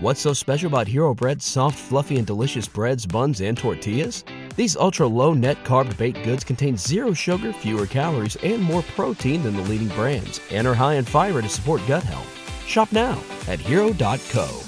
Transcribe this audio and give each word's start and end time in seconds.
What's 0.00 0.20
so 0.20 0.32
special 0.32 0.68
about 0.68 0.86
Hero 0.86 1.12
Bread's 1.12 1.44
soft, 1.44 1.76
fluffy, 1.76 2.18
and 2.18 2.26
delicious 2.26 2.68
breads, 2.68 3.04
buns, 3.04 3.40
and 3.40 3.58
tortillas? 3.58 4.24
These 4.54 4.76
ultra 4.76 5.08
low 5.08 5.34
net 5.34 5.64
carb 5.64 5.96
baked 5.96 6.22
goods 6.22 6.44
contain 6.44 6.76
zero 6.76 7.12
sugar, 7.12 7.52
fewer 7.52 7.86
calories, 7.86 8.36
and 8.36 8.62
more 8.62 8.82
protein 8.94 9.42
than 9.42 9.56
the 9.56 9.62
leading 9.62 9.88
brands, 9.88 10.40
and 10.52 10.68
are 10.68 10.74
high 10.74 10.94
in 10.94 11.04
fiber 11.04 11.42
to 11.42 11.48
support 11.48 11.80
gut 11.88 12.04
health. 12.04 12.28
Shop 12.66 12.92
now 12.92 13.20
at 13.48 13.58
hero.co. 13.58 14.62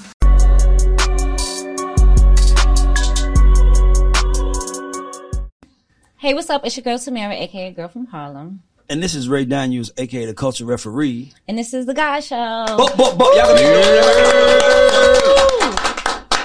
Hey, 6.17 6.35
what's 6.35 6.49
up? 6.51 6.63
It's 6.65 6.77
your 6.77 6.83
girl 6.83 6.97
Samara, 6.99 7.33
aka 7.33 7.71
Girl 7.71 7.87
from 7.87 8.05
Harlem. 8.07 8.61
And 8.89 9.01
this 9.01 9.15
is 9.15 9.27
Ray 9.27 9.45
Daniels, 9.45 9.91
aka 9.97 10.25
the 10.25 10.33
culture 10.33 10.65
referee. 10.65 11.31
And 11.47 11.57
this 11.57 11.73
is 11.73 11.85
the 11.87 11.93
Guy 11.93 12.19
Show. 12.19 12.65
Bo- 12.77 12.95
bo- 12.95 13.15
bo- 13.15 13.33
y'all 13.33 13.47
gonna- 13.55 15.00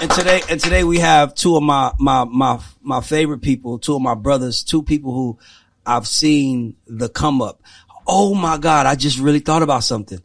and 0.07 0.15
today, 0.19 0.43
and 0.49 0.61
today 0.61 0.85
we 0.85 0.99
have 0.99 1.35
two 1.35 1.57
of 1.57 1.63
my 1.63 1.93
my 1.99 2.25
my 2.25 2.61
my 2.83 3.01
favorite 3.01 3.43
people, 3.43 3.79
two 3.79 3.97
of 3.97 4.03
my 4.03 4.15
brothers, 4.15 4.63
two 4.63 4.83
people 4.83 5.13
who 5.13 5.39
I've 5.85 6.07
seen 6.07 6.77
the 6.87 7.09
come 7.09 7.43
up. 7.43 7.61
Oh 8.07 8.35
my 8.35 8.57
God, 8.59 8.87
I 8.87 8.95
just 8.95 9.19
really 9.19 9.41
thought 9.41 9.63
about 9.63 9.83
something. 9.85 10.21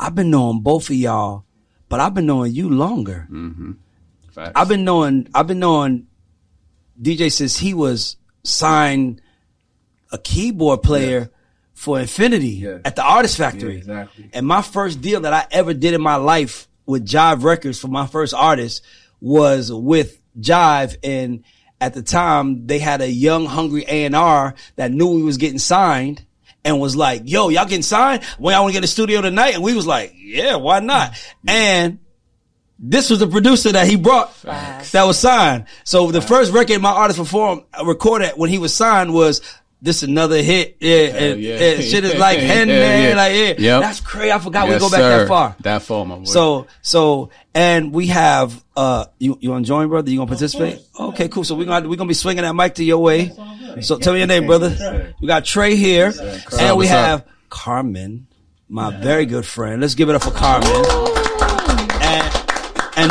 I've 0.00 0.14
been 0.14 0.30
knowing 0.30 0.60
both 0.60 0.88
of 0.90 0.96
y'all, 0.96 1.44
but 1.88 2.00
I've 2.00 2.14
been 2.14 2.26
knowing 2.26 2.54
you 2.54 2.70
longer. 2.70 3.26
Mm-hmm. 3.30 3.72
Facts. 4.32 4.52
I've 4.54 4.68
been 4.68 4.84
knowing 4.84 5.28
I've 5.34 5.46
been 5.46 5.58
knowing 5.58 6.06
DJ 7.00 7.30
since 7.30 7.58
he 7.58 7.74
was 7.74 8.16
signed 8.42 9.20
a 10.12 10.18
keyboard 10.18 10.82
player 10.82 11.30
for 11.74 12.00
Infinity 12.00 12.48
Yeah. 12.48 12.78
at 12.86 12.96
the 12.96 13.02
Artist 13.02 13.36
Factory. 13.36 13.72
Yeah, 13.74 13.78
exactly. 13.78 14.30
And 14.32 14.46
my 14.46 14.62
first 14.62 15.02
deal 15.02 15.20
that 15.22 15.34
I 15.34 15.46
ever 15.50 15.74
did 15.74 15.92
in 15.92 16.00
my 16.00 16.16
life 16.16 16.68
with 16.86 17.06
Jive 17.06 17.42
Records 17.42 17.78
for 17.78 17.88
my 17.88 18.06
first 18.06 18.32
artist 18.32 18.82
was 19.20 19.72
with 19.72 20.20
Jive 20.38 20.96
and 21.02 21.44
at 21.80 21.94
the 21.94 22.02
time 22.02 22.66
they 22.66 22.78
had 22.78 23.00
a 23.00 23.10
young 23.10 23.46
hungry 23.46 23.84
A&R 23.86 24.54
that 24.76 24.92
knew 24.92 25.08
we 25.08 25.22
was 25.22 25.36
getting 25.36 25.58
signed 25.58 26.24
and 26.64 26.80
was 26.80 26.96
like, 26.96 27.22
yo, 27.24 27.48
y'all 27.48 27.64
getting 27.64 27.82
signed? 27.82 28.24
When 28.38 28.52
y'all 28.52 28.62
want 28.62 28.74
to 28.74 28.80
get 28.80 28.84
a 28.84 28.88
studio 28.88 29.20
tonight? 29.20 29.54
And 29.54 29.62
we 29.62 29.74
was 29.74 29.86
like, 29.86 30.14
yeah, 30.16 30.56
why 30.56 30.80
not? 30.80 31.12
And 31.46 32.00
this 32.78 33.08
was 33.08 33.20
the 33.20 33.28
producer 33.28 33.72
that 33.72 33.86
he 33.86 33.96
brought 33.96 34.34
Facts. 34.34 34.92
that 34.92 35.04
was 35.04 35.18
signed. 35.18 35.66
So 35.84 36.10
the 36.10 36.20
first 36.20 36.52
record 36.52 36.80
my 36.82 36.90
artist 36.90 37.18
performed, 37.18 37.62
uh, 37.78 37.84
recorded 37.84 38.32
when 38.36 38.50
he 38.50 38.58
was 38.58 38.74
signed 38.74 39.14
was 39.14 39.40
this 39.86 40.02
another 40.02 40.42
hit. 40.42 40.76
Yeah, 40.80 40.96
and, 40.96 41.40
yeah. 41.40 41.54
and 41.54 41.82
shit 41.82 42.04
is 42.04 42.14
like 42.18 42.38
hen 42.38 42.68
Hell 42.68 42.76
man, 42.76 43.08
yeah. 43.08 43.16
like 43.16 43.32
yeah. 43.32 43.54
Yep. 43.58 43.80
That's 43.80 44.00
crazy. 44.00 44.32
I 44.32 44.38
forgot 44.38 44.68
we 44.68 44.78
go 44.78 44.90
back 44.90 45.00
sir. 45.00 45.18
that 45.20 45.28
far. 45.28 45.56
That 45.60 45.82
far, 45.82 46.04
my 46.04 46.16
boy. 46.16 46.24
So 46.24 46.66
so 46.82 47.30
and 47.54 47.92
we 47.92 48.08
have 48.08 48.62
uh 48.76 49.06
you 49.18 49.38
you 49.40 49.50
want 49.50 49.64
to 49.64 49.68
join, 49.68 49.88
brother? 49.88 50.10
You 50.10 50.18
gonna 50.18 50.28
participate? 50.28 50.80
Okay, 50.98 51.28
cool. 51.28 51.44
So 51.44 51.54
we're 51.54 51.64
gonna 51.64 51.88
we're 51.88 51.96
gonna 51.96 52.08
be 52.08 52.14
swinging 52.14 52.42
that 52.42 52.54
mic 52.54 52.74
to 52.74 52.84
your 52.84 52.98
way. 52.98 53.32
So 53.80 53.98
tell 53.98 54.12
me 54.12 54.20
your 54.20 54.28
name, 54.28 54.46
brother. 54.46 55.14
We 55.20 55.26
got 55.26 55.44
Trey 55.44 55.76
here, 55.76 56.12
and 56.58 56.76
we 56.76 56.86
have 56.88 57.26
Carmen, 57.48 58.26
my 58.68 58.90
very 59.00 59.24
good 59.24 59.46
friend. 59.46 59.80
Let's 59.80 59.94
give 59.94 60.10
it 60.10 60.14
up 60.14 60.22
for 60.22 60.32
Carmen. 60.32 61.15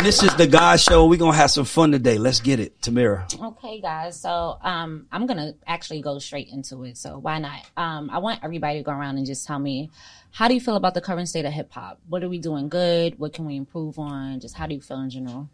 And 0.06 0.12
and 0.12 0.22
this 0.22 0.22
is 0.22 0.36
the 0.36 0.46
God 0.46 0.78
Show. 0.78 1.06
We're 1.06 1.18
gonna 1.18 1.36
have 1.36 1.50
some 1.50 1.64
fun 1.64 1.90
today. 1.90 2.16
Let's 2.16 2.38
get 2.38 2.60
it, 2.60 2.80
Tamira. 2.80 3.26
Okay, 3.42 3.80
guys. 3.80 4.20
So 4.20 4.56
um, 4.62 5.08
I'm 5.10 5.26
gonna 5.26 5.54
actually 5.66 6.00
go 6.00 6.20
straight 6.20 6.48
into 6.48 6.84
it. 6.84 6.96
So 6.96 7.18
why 7.18 7.40
not? 7.40 7.68
Um, 7.76 8.08
I 8.10 8.18
want 8.18 8.44
everybody 8.44 8.78
to 8.78 8.84
go 8.84 8.92
around 8.92 9.18
and 9.18 9.26
just 9.26 9.48
tell 9.48 9.58
me 9.58 9.90
how 10.30 10.46
do 10.46 10.54
you 10.54 10.60
feel 10.60 10.76
about 10.76 10.94
the 10.94 11.00
current 11.00 11.28
state 11.28 11.44
of 11.44 11.52
hip 11.52 11.72
hop? 11.72 11.98
What 12.08 12.22
are 12.22 12.28
we 12.28 12.38
doing 12.38 12.68
good? 12.68 13.18
What 13.18 13.32
can 13.32 13.46
we 13.46 13.56
improve 13.56 13.98
on? 13.98 14.38
Just 14.38 14.54
how 14.54 14.68
do 14.68 14.76
you 14.76 14.80
feel 14.80 15.00
in 15.00 15.10
general? 15.10 15.48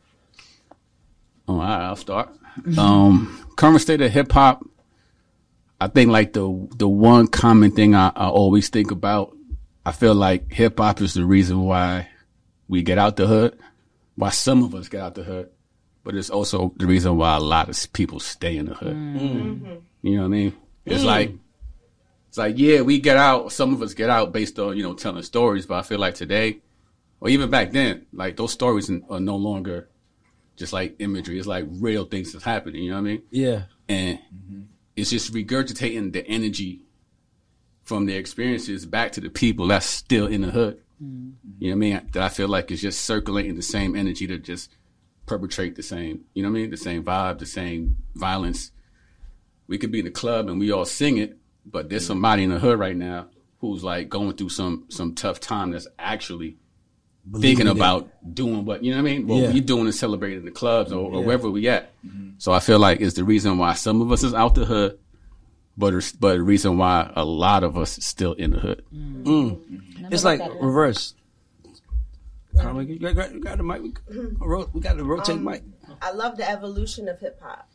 Oh, 1.48 1.54
all 1.54 1.58
right, 1.58 1.86
I'll 1.86 1.96
start. 1.96 2.28
Um, 2.76 3.48
current 3.56 3.80
state 3.80 4.02
of 4.02 4.12
hip 4.12 4.32
hop. 4.32 4.68
I 5.80 5.86
think 5.86 6.10
like 6.10 6.34
the 6.34 6.68
the 6.76 6.88
one 6.88 7.26
common 7.26 7.70
thing 7.70 7.94
I, 7.94 8.08
I 8.14 8.28
always 8.28 8.68
think 8.68 8.90
about. 8.90 9.34
I 9.86 9.92
feel 9.92 10.14
like 10.14 10.52
hip 10.52 10.78
hop 10.78 11.00
is 11.00 11.14
the 11.14 11.24
reason 11.24 11.62
why 11.62 12.08
we 12.68 12.82
get 12.82 12.98
out 12.98 13.16
the 13.16 13.26
hood, 13.26 13.58
why 14.16 14.30
some 14.30 14.62
of 14.62 14.74
us 14.74 14.88
get 14.88 15.00
out 15.00 15.14
the 15.14 15.22
hood, 15.22 15.50
but 16.04 16.14
it's 16.14 16.30
also 16.30 16.72
the 16.76 16.86
reason 16.86 17.16
why 17.16 17.36
a 17.36 17.40
lot 17.40 17.68
of 17.68 17.92
people 17.92 18.20
stay 18.20 18.56
in 18.56 18.66
the 18.66 18.74
hood. 18.74 18.96
Mm-hmm. 18.96 19.26
Mm-hmm. 19.26 19.74
You 20.02 20.16
know 20.16 20.22
what 20.22 20.26
I 20.26 20.28
mean? 20.28 20.56
It's 20.84 21.02
mm. 21.02 21.06
like 21.06 21.32
it's 22.28 22.38
like 22.38 22.58
yeah, 22.58 22.80
we 22.80 22.98
get 22.98 23.16
out. 23.16 23.52
Some 23.52 23.72
of 23.72 23.82
us 23.82 23.94
get 23.94 24.10
out 24.10 24.32
based 24.32 24.58
on 24.58 24.76
you 24.76 24.82
know 24.82 24.94
telling 24.94 25.22
stories, 25.22 25.66
but 25.66 25.76
I 25.76 25.82
feel 25.82 25.98
like 25.98 26.14
today, 26.14 26.58
or 27.20 27.28
even 27.28 27.50
back 27.50 27.72
then, 27.72 28.06
like 28.12 28.36
those 28.36 28.52
stories 28.52 28.90
are 28.90 29.20
no 29.20 29.36
longer 29.36 29.88
just 30.56 30.72
like 30.72 30.96
imagery. 30.98 31.38
It's 31.38 31.46
like 31.46 31.66
real 31.68 32.04
things 32.04 32.32
that's 32.32 32.44
happening. 32.44 32.82
You 32.82 32.90
know 32.90 32.96
what 32.96 33.08
I 33.08 33.12
mean? 33.12 33.22
Yeah. 33.30 33.62
And 33.88 34.18
mm-hmm. 34.18 34.62
it's 34.96 35.10
just 35.10 35.32
regurgitating 35.32 36.12
the 36.12 36.26
energy 36.26 36.82
from 37.84 38.06
their 38.06 38.18
experiences 38.18 38.86
back 38.86 39.12
to 39.12 39.20
the 39.20 39.30
people 39.30 39.66
that's 39.66 39.86
still 39.86 40.26
in 40.26 40.42
the 40.42 40.50
hood. 40.50 40.80
Mm-hmm. 41.02 41.30
You 41.58 41.70
know 41.70 41.76
what 41.76 41.86
I 41.86 41.90
mean? 42.00 42.08
That 42.12 42.22
I 42.22 42.28
feel 42.28 42.48
like 42.48 42.70
is 42.70 42.80
just 42.82 43.02
circulating 43.04 43.56
the 43.56 43.62
same 43.62 43.96
energy 43.96 44.26
to 44.26 44.38
just 44.38 44.70
perpetrate 45.26 45.76
the 45.76 45.82
same. 45.82 46.24
You 46.34 46.42
know 46.42 46.50
what 46.50 46.58
I 46.58 46.60
mean? 46.62 46.70
The 46.70 46.76
same 46.76 47.02
vibe, 47.04 47.38
the 47.38 47.46
same 47.46 47.96
violence. 48.14 48.70
We 49.66 49.78
could 49.78 49.90
be 49.92 50.00
in 50.00 50.04
the 50.04 50.10
club 50.10 50.48
and 50.48 50.58
we 50.60 50.70
all 50.70 50.84
sing 50.84 51.16
it, 51.18 51.36
but 51.64 51.88
there's 51.88 52.06
somebody 52.06 52.42
in 52.44 52.50
the 52.50 52.58
hood 52.58 52.78
right 52.78 52.96
now 52.96 53.26
who's 53.58 53.82
like 53.84 54.08
going 54.08 54.32
through 54.34 54.48
some 54.50 54.84
some 54.88 55.14
tough 55.14 55.38
time 55.40 55.70
that's 55.70 55.86
actually 55.98 56.56
thinking 57.40 57.68
it. 57.68 57.70
about 57.70 58.10
doing 58.34 58.64
what 58.64 58.82
you 58.82 58.90
know 58.90 59.00
what 59.02 59.08
I 59.08 59.12
mean. 59.14 59.26
What 59.28 59.36
Yeah. 59.42 59.52
we 59.52 59.60
doing 59.60 59.86
is 59.86 59.98
celebrating 59.98 60.40
in 60.40 60.44
the 60.44 60.50
clubs 60.50 60.92
or, 60.92 61.12
or 61.12 61.22
wherever 61.24 61.48
we 61.48 61.68
at. 61.68 61.92
Mm-hmm. 62.04 62.30
So 62.38 62.52
I 62.52 62.58
feel 62.58 62.80
like 62.80 63.00
it's 63.00 63.14
the 63.14 63.24
reason 63.24 63.58
why 63.58 63.74
some 63.74 64.02
of 64.02 64.10
us 64.10 64.24
is 64.24 64.34
out 64.34 64.56
the 64.56 64.64
hood, 64.64 64.98
but 65.78 65.94
it's, 65.94 66.10
but 66.10 66.32
the 66.34 66.42
reason 66.42 66.76
why 66.78 67.10
a 67.14 67.24
lot 67.24 67.62
of 67.62 67.78
us 67.78 67.96
is 67.96 68.04
still 68.04 68.32
in 68.32 68.50
the 68.50 68.58
hood. 68.58 68.84
Mm. 68.92 69.22
Mm. 69.22 69.50
Mm-hmm. 69.56 69.76
It's 70.12 70.24
like 70.24 70.40
reverse. 70.60 71.14
Carmen, 72.60 72.86
you 72.86 72.98
got, 72.98 73.14
got, 73.14 73.40
got 73.40 73.56
the 73.56 73.64
mic. 73.64 73.82
We, 73.82 73.90
mm-hmm. 73.92 74.44
ro- 74.44 74.68
we 74.74 74.80
got 74.80 74.98
the 74.98 75.04
rotate 75.04 75.36
um, 75.36 75.44
mic. 75.44 75.62
I 76.02 76.12
love 76.12 76.36
the 76.36 76.48
evolution 76.48 77.08
of 77.08 77.18
hip 77.18 77.40
hop. 77.40 77.68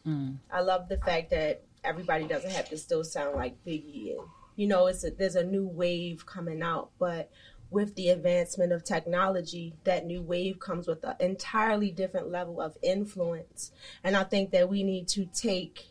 I 0.51 0.61
love 0.61 0.87
the 0.87 0.97
fact 0.97 1.31
that 1.31 1.63
everybody 1.83 2.25
doesn't 2.25 2.51
have 2.51 2.69
to 2.69 2.77
still 2.77 3.03
sound 3.03 3.35
like 3.35 3.63
Biggie, 3.65 4.11
and 4.11 4.27
you 4.55 4.67
know, 4.67 4.85
it's 4.85 5.03
a, 5.03 5.09
there's 5.09 5.35
a 5.35 5.43
new 5.43 5.67
wave 5.67 6.25
coming 6.27 6.61
out. 6.61 6.91
But 6.99 7.31
with 7.71 7.95
the 7.95 8.09
advancement 8.09 8.71
of 8.71 8.83
technology, 8.83 9.73
that 9.83 10.05
new 10.05 10.21
wave 10.21 10.59
comes 10.59 10.87
with 10.87 11.03
an 11.03 11.15
entirely 11.19 11.89
different 11.89 12.29
level 12.29 12.61
of 12.61 12.77
influence, 12.83 13.71
and 14.03 14.15
I 14.15 14.23
think 14.23 14.51
that 14.51 14.69
we 14.69 14.83
need 14.83 15.07
to 15.09 15.25
take 15.25 15.87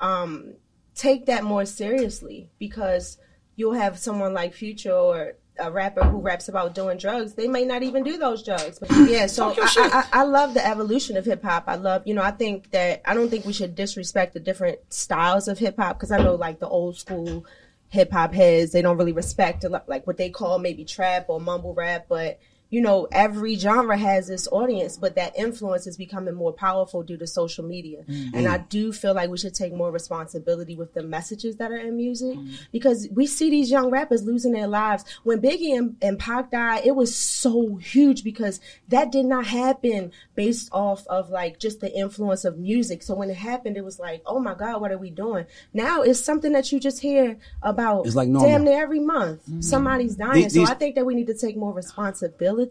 um, 0.00 0.54
take 0.94 1.26
that 1.26 1.44
more 1.44 1.66
seriously 1.66 2.50
because 2.58 3.18
you'll 3.56 3.74
have 3.74 3.98
someone 3.98 4.32
like 4.32 4.54
Future 4.54 4.92
or 4.92 5.34
a 5.58 5.70
rapper 5.70 6.04
who 6.04 6.18
raps 6.18 6.48
about 6.48 6.74
doing 6.74 6.98
drugs. 6.98 7.34
They 7.34 7.46
may 7.46 7.64
not 7.64 7.82
even 7.82 8.02
do 8.02 8.16
those 8.18 8.42
drugs. 8.42 8.78
But 8.78 8.90
yeah, 9.08 9.26
so 9.26 9.54
I, 9.56 9.66
I, 9.76 10.20
I 10.20 10.22
love 10.24 10.54
the 10.54 10.66
evolution 10.66 11.16
of 11.16 11.24
hip 11.24 11.42
hop. 11.42 11.64
I 11.66 11.76
love, 11.76 12.02
you 12.06 12.14
know, 12.14 12.22
I 12.22 12.30
think 12.30 12.70
that 12.70 13.02
I 13.04 13.14
don't 13.14 13.28
think 13.28 13.44
we 13.44 13.52
should 13.52 13.74
disrespect 13.74 14.34
the 14.34 14.40
different 14.40 14.78
styles 14.92 15.48
of 15.48 15.58
hip 15.58 15.76
hop 15.76 15.98
because 15.98 16.10
I 16.10 16.18
know 16.18 16.34
like 16.34 16.58
the 16.58 16.68
old 16.68 16.96
school 16.96 17.44
hip 17.88 18.10
hop 18.10 18.32
heads, 18.32 18.72
they 18.72 18.80
don't 18.80 18.96
really 18.96 19.12
respect 19.12 19.64
a 19.64 19.68
lot- 19.68 19.88
like 19.88 20.06
what 20.06 20.16
they 20.16 20.30
call 20.30 20.58
maybe 20.58 20.84
trap 20.84 21.26
or 21.28 21.38
mumble 21.38 21.74
rap, 21.74 22.06
but 22.08 22.38
you 22.72 22.80
know, 22.80 23.06
every 23.12 23.54
genre 23.54 23.98
has 23.98 24.30
its 24.30 24.48
audience, 24.50 24.96
but 24.96 25.14
that 25.14 25.38
influence 25.38 25.86
is 25.86 25.98
becoming 25.98 26.34
more 26.34 26.54
powerful 26.54 27.02
due 27.02 27.18
to 27.18 27.26
social 27.26 27.62
media. 27.62 28.02
Mm-hmm. 28.08 28.34
And 28.34 28.48
I 28.48 28.56
do 28.56 28.94
feel 28.94 29.12
like 29.12 29.28
we 29.28 29.36
should 29.36 29.54
take 29.54 29.74
more 29.74 29.90
responsibility 29.90 30.74
with 30.74 30.94
the 30.94 31.02
messages 31.02 31.56
that 31.56 31.70
are 31.70 31.76
in 31.76 31.98
music 31.98 32.34
mm-hmm. 32.34 32.54
because 32.72 33.08
we 33.12 33.26
see 33.26 33.50
these 33.50 33.70
young 33.70 33.90
rappers 33.90 34.22
losing 34.24 34.52
their 34.52 34.68
lives. 34.68 35.04
When 35.22 35.42
Biggie 35.42 35.76
and, 35.76 35.96
and 36.00 36.18
Pac 36.18 36.50
died, 36.50 36.86
it 36.86 36.96
was 36.96 37.14
so 37.14 37.76
huge 37.76 38.24
because 38.24 38.58
that 38.88 39.12
did 39.12 39.26
not 39.26 39.46
happen 39.48 40.10
based 40.34 40.70
off 40.72 41.06
of 41.08 41.28
like 41.28 41.58
just 41.58 41.80
the 41.80 41.94
influence 41.94 42.46
of 42.46 42.56
music. 42.56 43.02
So 43.02 43.14
when 43.14 43.28
it 43.28 43.36
happened, 43.36 43.76
it 43.76 43.84
was 43.84 43.98
like, 43.98 44.22
oh 44.24 44.40
my 44.40 44.54
God, 44.54 44.80
what 44.80 44.92
are 44.92 44.96
we 44.96 45.10
doing? 45.10 45.44
Now 45.74 46.00
it's 46.00 46.20
something 46.20 46.52
that 46.52 46.72
you 46.72 46.80
just 46.80 47.02
hear 47.02 47.36
about 47.62 48.06
It's 48.06 48.16
like 48.16 48.30
normal. 48.30 48.48
damn 48.48 48.64
near 48.64 48.82
every 48.82 49.00
month. 49.00 49.42
Mm-hmm. 49.42 49.60
Somebody's 49.60 50.16
dying. 50.16 50.44
These- 50.44 50.54
so 50.54 50.60
these- 50.60 50.70
I 50.70 50.74
think 50.74 50.94
that 50.94 51.04
we 51.04 51.14
need 51.14 51.26
to 51.26 51.34
take 51.34 51.58
more 51.58 51.74
responsibility 51.74 52.61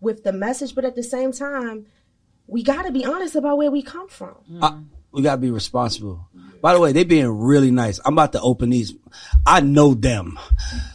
with 0.00 0.24
the 0.24 0.32
message, 0.32 0.74
but 0.74 0.84
at 0.84 0.94
the 0.94 1.02
same 1.02 1.32
time, 1.32 1.86
we 2.46 2.62
got 2.62 2.82
to 2.86 2.92
be 2.92 3.04
honest 3.04 3.34
about 3.36 3.58
where 3.58 3.70
we 3.70 3.82
come 3.82 4.08
from. 4.08 4.36
I- 4.62 4.80
we 5.10 5.22
gotta 5.22 5.40
be 5.40 5.50
responsible. 5.50 6.28
By 6.60 6.74
the 6.74 6.80
way, 6.80 6.92
they 6.92 7.02
being 7.02 7.28
really 7.28 7.70
nice. 7.70 7.98
I'm 8.04 8.12
about 8.12 8.32
to 8.32 8.40
open 8.42 8.68
these. 8.70 8.94
I 9.46 9.60
know 9.60 9.94
them. 9.94 10.38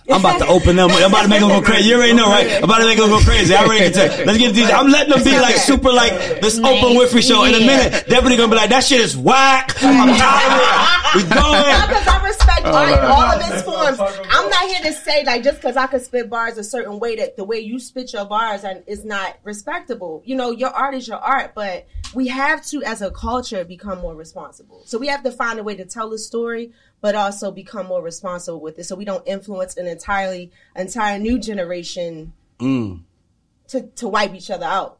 I'm 0.09 0.19
about 0.19 0.39
to 0.39 0.47
open 0.47 0.75
them. 0.75 0.91
I'm 0.91 1.09
about 1.09 1.23
to 1.23 1.27
make 1.29 1.39
them 1.39 1.49
go 1.49 1.61
crazy. 1.65 1.89
You 1.89 1.95
already 1.95 2.13
know, 2.13 2.27
right? 2.27 2.57
I'm 2.57 2.63
about 2.63 2.79
to 2.79 2.85
make 2.85 2.97
them 2.97 3.09
go 3.09 3.19
crazy. 3.19 3.55
I 3.55 3.63
already 3.63 3.85
can 3.85 3.93
tell. 3.93 4.25
Let's 4.25 4.37
get 4.37 4.53
these. 4.53 4.69
I'm 4.69 4.89
letting 4.89 5.13
them 5.13 5.23
be 5.23 5.31
like 5.39 5.55
super 5.55 5.91
like 5.91 6.11
this 6.41 6.59
Oprah 6.59 6.95
Winfrey 6.95 7.25
show. 7.25 7.43
In 7.43 7.55
a 7.55 7.59
minute, 7.59 8.07
Deputy 8.07 8.35
gonna 8.35 8.49
be 8.49 8.55
like, 8.55 8.69
that 8.69 8.83
shit 8.83 8.99
is 8.99 9.15
whack. 9.15 9.71
I'm 9.81 10.15
tired 10.17 10.51
of 10.51 10.59
it. 10.61 11.23
We 11.23 11.29
going. 11.35 11.87
because 11.87 12.07
I 12.07 12.25
respect 12.25 12.65
art 12.65 12.99
all 12.99 13.21
of 13.21 13.53
its 13.53 13.61
forms. 13.63 13.99
I'm 14.29 14.49
not 14.49 14.67
here 14.67 14.81
to 14.83 14.93
say 14.93 15.23
like 15.23 15.43
just 15.43 15.57
because 15.57 15.77
I 15.77 15.87
could 15.87 16.01
spit 16.01 16.29
bars 16.29 16.57
a 16.57 16.63
certain 16.63 16.99
way 16.99 17.15
that 17.17 17.35
the 17.37 17.43
way 17.43 17.59
you 17.59 17.79
spit 17.79 18.13
your 18.13 18.25
bars 18.25 18.63
and 18.63 18.83
is 18.87 19.05
not 19.05 19.37
respectable. 19.43 20.21
You 20.25 20.35
know, 20.35 20.51
your 20.51 20.69
art 20.69 20.95
is 20.95 21.07
your 21.07 21.17
art, 21.17 21.53
but 21.55 21.87
we 22.13 22.27
have 22.27 22.65
to, 22.67 22.83
as 22.83 23.01
a 23.01 23.11
culture, 23.11 23.63
become 23.63 23.99
more 23.99 24.15
responsible. 24.15 24.81
So 24.85 24.97
we 24.97 25.07
have 25.07 25.23
to 25.23 25.31
find 25.31 25.59
a 25.59 25.63
way 25.63 25.75
to 25.75 25.85
tell 25.85 26.09
the 26.09 26.17
story, 26.17 26.71
but 27.03 27.15
also 27.15 27.51
become 27.51 27.85
more 27.85 28.01
responsible 28.01 28.61
with 28.61 28.79
it, 28.79 28.85
so 28.85 28.95
we 28.95 29.03
don't 29.03 29.27
influence 29.27 29.75
an 29.75 29.85
entirely 29.87 30.49
entire 30.75 31.19
new 31.19 31.37
generation 31.37 32.31
to 32.59 33.81
to 33.95 34.07
wipe 34.07 34.33
each 34.33 34.49
other 34.49 34.65
out. 34.65 34.99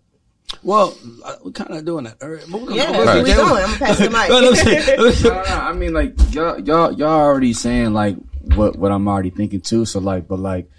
Well, 0.61 0.95
uh, 1.23 1.35
we're 1.43 1.51
kind 1.53 1.73
of 1.73 1.85
doing 1.85 2.03
that. 2.03 2.17
All 2.21 2.29
right, 2.29 2.43
but 2.51 2.59
we're 2.61 2.67
gonna- 2.67 2.75
Yeah, 2.75 2.91
we're 2.97 3.05
that's 3.05 3.15
gonna- 3.15 3.23
where 3.23 3.23
we 3.23 3.49
going. 3.49 3.63
I'm 3.63 3.69
gonna 3.79 3.85
pass 3.85 3.97
the 3.97 4.09
mic. 4.09 4.29
Well, 4.29 4.41
let 4.43 4.51
me 4.51 4.57
say- 4.57 4.97
let 4.97 4.99
me 4.99 5.11
say- 5.13 5.29
No, 5.29 5.35
no, 5.35 5.55
I 5.55 5.73
mean, 5.73 5.93
like 5.93 6.13
y'all, 6.33 6.59
y'all, 6.59 6.91
y'all 6.91 7.09
already 7.09 7.53
saying 7.53 7.93
like 7.93 8.17
what 8.55 8.75
what 8.77 8.91
I'm 8.91 9.07
already 9.07 9.29
thinking 9.29 9.61
too. 9.61 9.85
So 9.85 9.99
like, 10.01 10.27
but 10.27 10.39
like, 10.39 10.69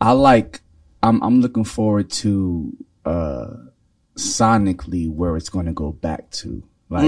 I 0.00 0.12
like, 0.12 0.62
I'm 1.02 1.22
I'm 1.22 1.40
looking 1.40 1.64
forward 1.64 2.10
to 2.22 2.76
uh 3.04 3.50
sonically 4.16 5.08
where 5.10 5.36
it's 5.36 5.48
going 5.48 5.66
to 5.66 5.72
go 5.72 5.92
back 5.92 6.30
to. 6.32 6.62
Like, 6.90 7.04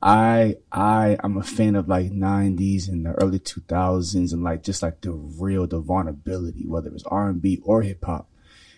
I 0.00 0.56
I 0.70 1.16
I'm 1.22 1.36
a 1.36 1.42
fan 1.42 1.74
of 1.74 1.88
like 1.88 2.10
'90s 2.10 2.88
and 2.88 3.06
the 3.06 3.12
early 3.12 3.40
2000s 3.40 4.32
and 4.32 4.44
like 4.44 4.62
just 4.62 4.82
like 4.82 5.00
the 5.00 5.12
real 5.12 5.66
the 5.66 5.80
vulnerability, 5.80 6.66
whether 6.66 6.90
it's 6.90 7.04
R&B 7.04 7.62
or 7.64 7.82
hip 7.82 8.04
hop. 8.04 8.28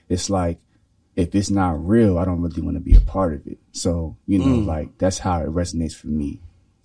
It's 0.09 0.31
like 0.31 0.59
if 1.17 1.35
it's 1.35 1.51
not 1.51 1.87
real, 1.87 2.19
I 2.19 2.25
don't 2.25 2.41
really 2.41 2.63
want 2.63 2.77
to 2.77 2.81
be 2.81 2.97
a 2.97 3.01
part 3.01 3.35
of 3.35 3.47
it. 3.47 3.59
So 3.73 4.17
you 4.27 4.39
know, 4.39 4.47
mm. 4.47 4.67
like 4.67 4.97
that's 4.99 5.19
how 5.19 5.41
it 5.41 5.49
resonates 5.49 5.95
for 5.95 6.09
me. 6.09 6.41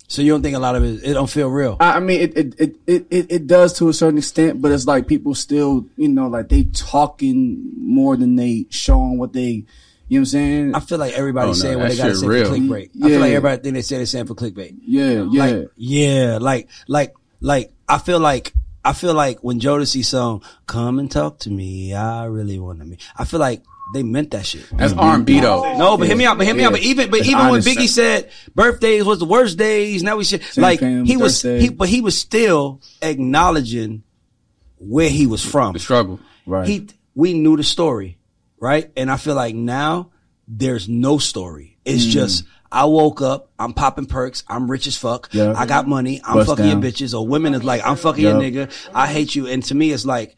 So 0.08 0.22
you 0.22 0.32
don't 0.32 0.42
think 0.42 0.56
a 0.56 0.60
lot 0.60 0.76
of 0.76 0.84
it? 0.84 1.02
It 1.02 1.14
don't 1.14 1.30
feel 1.30 1.48
real. 1.48 1.76
I 1.80 1.96
I 1.96 2.00
mean, 2.00 2.20
it, 2.20 2.36
it, 2.36 2.54
it, 2.60 2.76
it, 2.86 3.32
it 3.32 3.46
does 3.46 3.72
to 3.78 3.88
a 3.88 3.92
certain 3.92 4.18
extent, 4.18 4.62
but 4.62 4.70
it's 4.70 4.86
like 4.86 5.08
people 5.08 5.34
still, 5.34 5.86
you 5.96 6.08
know, 6.08 6.28
like 6.28 6.48
they 6.48 6.64
talking 6.64 7.72
more 7.76 8.16
than 8.16 8.36
they 8.36 8.66
showing 8.70 9.18
what 9.18 9.32
they, 9.32 9.64
you 10.08 10.18
know 10.18 10.20
what 10.20 10.22
I'm 10.22 10.26
saying? 10.26 10.74
I 10.74 10.80
feel 10.80 10.98
like 10.98 11.14
everybody's 11.14 11.62
Oh, 11.64 11.68
no, 11.68 11.70
saying 11.70 11.78
what 11.78 11.90
they 11.90 11.96
got 11.96 12.08
to 12.08 12.14
say 12.16 12.26
real. 12.26 12.44
for 12.46 12.54
clickbait. 12.56 12.90
I 13.02 13.08
feel 13.08 13.20
like 13.20 13.30
everybody 13.30 13.62
think 13.62 13.74
they 13.74 13.82
say 13.82 13.96
they're 13.96 14.06
saying 14.06 14.26
for 14.26 14.34
clickbait. 14.34 14.76
yeah, 14.82 15.24
yeah. 15.30 15.44
Like, 15.44 15.68
yeah, 15.76 16.38
like, 16.40 16.68
like, 16.86 17.14
like, 17.40 17.72
I 17.88 17.98
feel 17.98 18.20
like, 18.20 18.52
I 18.84 18.92
feel 18.92 19.14
like 19.14 19.40
when 19.40 19.58
Jodeci 19.58 20.04
song, 20.04 20.42
come 20.66 20.98
and 21.00 21.10
talk 21.10 21.40
to 21.40 21.50
me, 21.50 21.92
I 21.92 22.24
really 22.26 22.58
want 22.58 22.78
to 22.78 22.84
me. 22.84 22.98
I 23.16 23.24
feel 23.24 23.40
like 23.40 23.62
they 23.94 24.02
meant 24.02 24.30
that 24.32 24.46
shit. 24.46 24.68
That's 24.72 24.92
mm-hmm. 24.92 25.00
R&B 25.00 25.40
though. 25.40 25.76
No, 25.76 25.96
but 25.96 26.06
hear 26.06 26.16
me 26.16 26.24
out, 26.24 26.38
but 26.38 26.46
hear 26.46 26.54
me 26.54 26.64
out. 26.64 26.72
But 26.72 26.82
even, 26.82 27.10
but 27.10 27.20
It's 27.20 27.28
even 27.28 27.40
when 27.40 27.50
honest. 27.50 27.68
Biggie 27.68 27.88
said 27.88 28.30
birthdays 28.54 29.04
was 29.04 29.18
the 29.18 29.24
worst 29.24 29.58
days, 29.58 30.02
now 30.02 30.16
we 30.16 30.24
should, 30.24 30.42
Same 30.42 30.62
like, 30.62 30.80
fam, 30.80 31.04
he 31.04 31.16
was, 31.16 31.42
he, 31.42 31.68
but 31.68 31.88
he 31.88 32.00
was 32.00 32.18
still 32.18 32.80
acknowledging 33.02 34.02
where 34.78 35.08
he 35.10 35.26
was 35.26 35.44
from. 35.44 35.72
The 35.72 35.78
struggle. 35.78 36.20
right. 36.46 36.66
He, 36.66 36.88
we 37.14 37.34
knew 37.34 37.56
the 37.56 37.64
story, 37.64 38.18
right? 38.60 38.90
And 38.96 39.10
I 39.10 39.16
feel 39.16 39.34
like 39.34 39.54
now 39.54 40.10
there's 40.48 40.88
no 40.88 41.18
story. 41.18 41.78
It's 41.84 42.06
Mm. 42.06 42.10
just 42.10 42.44
I 42.70 42.84
woke 42.86 43.22
up, 43.22 43.50
I'm 43.58 43.72
popping 43.72 44.06
perks, 44.06 44.42
I'm 44.48 44.68
rich 44.70 44.86
as 44.86 44.96
fuck, 44.96 45.28
Yeah. 45.32 45.54
I 45.56 45.66
got 45.66 45.86
money, 45.88 46.20
I'm 46.24 46.34
Bust 46.34 46.48
fucking 46.48 46.64
down. 46.68 46.82
your 46.82 46.90
bitches, 46.92 47.18
or 47.18 47.26
women 47.26 47.54
is 47.54 47.62
like 47.64 47.80
I'm 47.86 47.96
fucking 47.96 48.22
your 48.22 48.34
nigga, 48.34 48.70
I 48.94 49.06
hate 49.06 49.34
you, 49.34 49.46
and 49.46 49.62
to 49.64 49.74
me 49.74 49.92
it's 49.92 50.04
like 50.04 50.36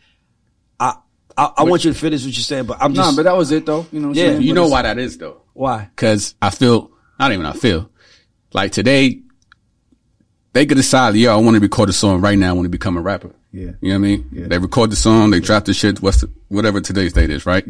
I 0.79 0.95
I, 1.37 1.53
I 1.59 1.65
want 1.65 1.85
you 1.85 1.93
to 1.93 1.99
finish 1.99 2.25
what 2.25 2.37
you're 2.37 2.43
saying, 2.43 2.67
but 2.67 2.79
I'm 2.81 2.95
just. 2.95 3.11
nah, 3.11 3.17
but 3.17 3.23
that 3.25 3.37
was 3.37 3.51
it 3.53 3.65
though. 3.65 3.87
You 3.93 4.01
know 4.01 4.09
what 4.09 4.17
I'm 4.19 4.25
Yeah. 4.25 4.31
saying? 4.33 4.43
You 4.43 4.55
But 4.55 4.61
know 4.61 4.69
why 4.69 4.83
that 4.83 4.99
is 4.99 5.17
though? 5.19 5.43
why 5.55 5.89
Cause 5.97 6.35
I 6.43 6.51
feel, 6.51 6.91
not 7.19 7.33
even 7.33 7.47
I 7.47 7.53
feel, 7.53 7.91
like 8.53 8.73
today, 8.73 9.21
they 10.53 10.67
could 10.67 10.77
decide, 10.77 11.15
yo, 11.15 11.33
I 11.33 11.37
want 11.37 11.55
to 11.57 11.61
record 11.61 11.89
a 11.89 11.93
song 11.93 12.21
right 12.21 12.37
now. 12.39 12.51
I 12.51 12.53
want 12.53 12.65
to 12.67 12.71
become 12.71 12.97
a 12.97 13.01
rapper. 13.01 13.31
Yeah. 13.53 13.73
You 13.81 13.89
know 13.89 13.89
what 13.91 13.95
I 13.95 13.99
mean? 13.99 14.29
Yeah. 14.33 14.47
They 14.49 14.59
record 14.59 14.91
the 14.91 14.97
song, 14.97 15.31
they 15.31 15.41
drop 15.41 15.65
the 15.65 15.75
shit, 15.75 16.03
what's 16.03 16.21
the, 16.23 16.31
whatever 16.49 16.81
today's 16.81 17.13
date 17.13 17.31
is, 17.31 17.47
right? 17.47 17.65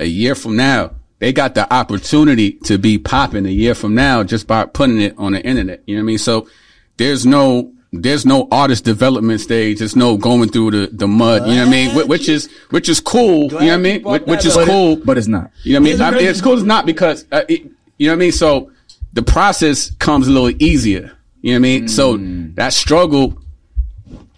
A 0.00 0.06
year 0.06 0.34
from 0.34 0.56
now, 0.56 0.92
they 1.18 1.32
got 1.32 1.54
the 1.54 1.72
opportunity 1.72 2.52
to 2.64 2.78
be 2.78 2.98
popping 2.98 3.44
a 3.44 3.50
year 3.50 3.74
from 3.74 3.94
now 3.94 4.24
just 4.24 4.46
by 4.46 4.64
putting 4.64 5.00
it 5.00 5.14
on 5.18 5.32
the 5.32 5.44
internet. 5.44 5.82
You 5.86 5.96
know 5.96 6.00
what 6.00 6.04
I 6.04 6.06
mean? 6.06 6.18
So 6.18 6.48
there's 6.96 7.26
no, 7.26 7.72
there's 7.92 8.24
no 8.24 8.48
artist 8.50 8.86
development 8.86 9.42
stage. 9.42 9.80
There's 9.80 9.94
no 9.94 10.16
going 10.16 10.48
through 10.48 10.70
the, 10.70 10.86
the 10.90 11.06
mud. 11.06 11.46
You 11.46 11.56
know 11.56 11.66
what 11.66 11.68
I 11.68 11.70
mean? 11.70 12.08
Which 12.08 12.30
is, 12.30 12.50
which 12.70 12.88
is 12.88 13.00
cool. 13.00 13.42
you 13.44 13.50
know 13.50 13.56
what 13.56 13.70
I 13.72 13.76
mean? 13.76 14.02
Which, 14.02 14.22
which 14.22 14.44
is 14.46 14.54
that 14.54 14.62
up. 14.62 14.68
cool. 14.68 14.96
But 14.96 15.18
it's 15.18 15.26
not. 15.26 15.50
You 15.62 15.74
know 15.74 15.80
what 15.80 15.88
I 15.88 15.92
mean? 15.92 16.02
I 16.02 16.10
mean 16.12 16.24
it's 16.24 16.40
cool. 16.40 16.54
It's 16.54 16.62
not 16.62 16.86
because, 16.86 17.26
uh, 17.30 17.42
it, 17.48 17.70
you 17.98 18.06
know 18.06 18.12
what 18.12 18.16
I 18.16 18.16
mean? 18.20 18.32
So 18.32 18.72
the 19.12 19.22
process 19.22 19.90
comes 19.96 20.26
a 20.26 20.30
little 20.30 20.62
easier. 20.62 21.12
You 21.42 21.52
know 21.52 21.56
what 21.56 21.56
I 21.56 21.58
mean? 21.58 21.88
So 21.88 22.16
that 22.54 22.72
struggle, 22.72 23.38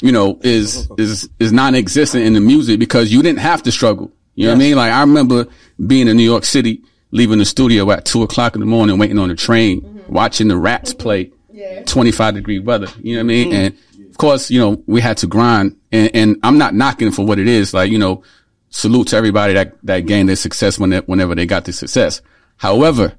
you 0.01 0.11
know, 0.11 0.41
is, 0.43 0.91
is, 0.99 1.29
is 1.39 1.53
non-existent 1.53 2.25
in 2.25 2.33
the 2.33 2.41
music 2.41 2.81
because 2.81 3.13
you 3.13 3.23
didn't 3.23 3.39
have 3.39 3.63
to 3.63 3.71
struggle. 3.71 4.11
You 4.35 4.47
know 4.47 4.53
what 4.53 4.57
I 4.57 4.59
mean? 4.59 4.77
Like 4.77 4.93
I 4.93 5.01
remember 5.01 5.47
being 5.87 6.09
in 6.09 6.17
New 6.17 6.25
York 6.25 6.45
City, 6.45 6.83
leaving 7.11 7.39
the 7.39 7.45
studio 7.45 7.91
at 7.91 8.05
two 8.05 8.23
o'clock 8.23 8.55
in 8.55 8.61
the 8.61 8.67
morning, 8.67 8.99
waiting 8.99 9.19
on 9.19 9.29
the 9.29 9.35
train, 9.35 9.83
mm-hmm. 9.83 10.13
watching 10.13 10.49
the 10.49 10.57
rats 10.57 10.93
mm-hmm. 10.93 11.03
play 11.03 11.33
Yeah. 11.51 11.83
25 11.85 12.35
degree 12.35 12.59
weather. 12.59 12.89
You 13.01 13.17
know 13.17 13.19
what 13.19 13.25
I 13.25 13.27
mean? 13.27 13.51
Mm. 13.51 13.55
And 13.55 13.79
of 14.11 14.17
course, 14.17 14.51
you 14.51 14.59
know, 14.59 14.83
we 14.87 15.01
had 15.01 15.19
to 15.19 15.27
grind 15.27 15.77
and, 15.91 16.11
and 16.15 16.37
I'm 16.43 16.59
not 16.59 16.75
knocking 16.75 17.13
for 17.13 17.27
what 17.27 17.39
it 17.39 17.49
is. 17.49 17.75
Like, 17.75 17.91
you 17.91 17.99
know, 17.99 18.23
salute 18.71 19.09
to 19.09 19.17
everybody 19.17 19.53
that, 19.55 19.75
that 19.83 20.01
gained 20.07 20.29
their 20.29 20.37
success 20.37 20.79
when 20.79 20.91
they, 20.91 20.99
whenever 21.01 21.35
they 21.35 21.45
got 21.45 21.67
the 21.67 21.73
success. 21.73 22.23
However, 22.57 23.15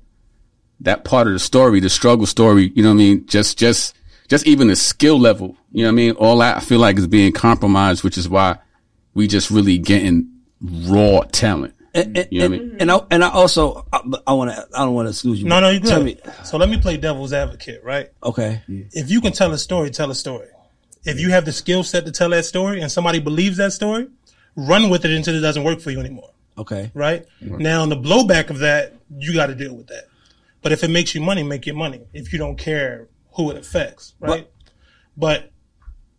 that 0.79 1.03
part 1.03 1.27
of 1.27 1.33
the 1.33 1.39
story, 1.39 1.79
the 1.79 1.89
struggle 1.89 2.25
story, 2.25 2.71
you 2.75 2.81
know 2.81 2.89
what 2.89 2.95
I 2.95 2.97
mean? 2.97 3.25
Just, 3.27 3.57
just, 3.57 3.95
just 4.27 4.47
even 4.47 4.67
the 4.67 4.75
skill 4.75 5.19
level, 5.19 5.55
you 5.71 5.83
know 5.83 5.89
what 5.89 5.93
I 5.93 5.95
mean? 5.95 6.11
All 6.13 6.37
that 6.39 6.57
I 6.57 6.59
feel 6.59 6.79
like 6.79 6.97
is 6.97 7.07
being 7.07 7.31
compromised, 7.31 8.03
which 8.03 8.17
is 8.17 8.27
why 8.27 8.57
we 9.13 9.27
just 9.27 9.51
really 9.51 9.77
getting 9.77 10.32
raw 10.63 11.21
talent. 11.31 11.73
and, 11.93 12.17
and, 12.17 12.27
You 12.31 12.39
know 12.39 12.49
what 12.49 12.59
I 12.59 12.63
and, 12.63 12.81
and 12.81 12.91
I 12.91 12.99
and 13.11 13.23
I 13.23 13.29
also 13.29 13.85
I, 13.91 14.01
I 14.27 14.33
want 14.33 14.51
to 14.51 14.67
I 14.73 14.79
don't 14.85 14.93
want 14.93 15.13
to 15.13 15.27
lose 15.27 15.41
you. 15.41 15.47
No, 15.47 15.59
no, 15.59 15.69
you 15.69 15.79
Tell 15.79 15.99
good. 16.03 16.05
me, 16.25 16.31
So 16.43 16.57
let 16.57 16.69
me 16.69 16.77
play 16.79 16.97
devil's 16.97 17.33
advocate, 17.33 17.83
right? 17.83 18.11
okay, 18.23 18.61
If 18.67 19.11
you 19.11 19.21
can 19.21 19.33
tell 19.33 19.51
a 19.51 19.57
story, 19.57 19.91
tell 19.91 20.09
a 20.09 20.15
story. 20.15 20.47
If 21.05 21.19
you 21.19 21.29
have 21.31 21.43
the 21.45 21.51
skill 21.51 21.83
set 21.83 22.05
to 22.05 22.11
tell 22.11 22.29
that 22.29 22.45
story 22.45 22.79
and 22.81 22.89
somebody 22.91 23.19
believes 23.19 23.57
that 23.57 23.73
story, 23.73 24.07
run 24.55 24.89
with 24.89 25.03
it 25.05 25.11
until 25.11 25.35
it 25.35 25.41
doesn't 25.41 25.63
work 25.65 25.81
for 25.81 25.91
you 25.91 25.99
anymore, 25.99 26.31
okay, 26.57 26.91
right? 26.93 27.25
Now, 27.41 27.81
on 27.81 27.89
the 27.89 27.97
blowback 27.97 28.49
of 28.49 28.59
that, 28.59 28.93
you 29.17 29.33
got 29.33 29.47
to 29.47 29.55
deal 29.55 29.75
with 29.75 29.87
that. 29.87 30.05
But 30.61 30.71
if 30.71 30.81
it 30.81 30.89
makes 30.89 31.13
you 31.13 31.19
money, 31.19 31.43
make 31.43 31.65
your 31.65 31.75
money. 31.75 32.03
If 32.13 32.31
you 32.31 32.39
don't 32.39 32.57
care 32.57 33.09
who 33.33 33.51
it 33.51 33.57
affects, 33.57 34.13
right? 34.21 34.47
But, 35.17 35.51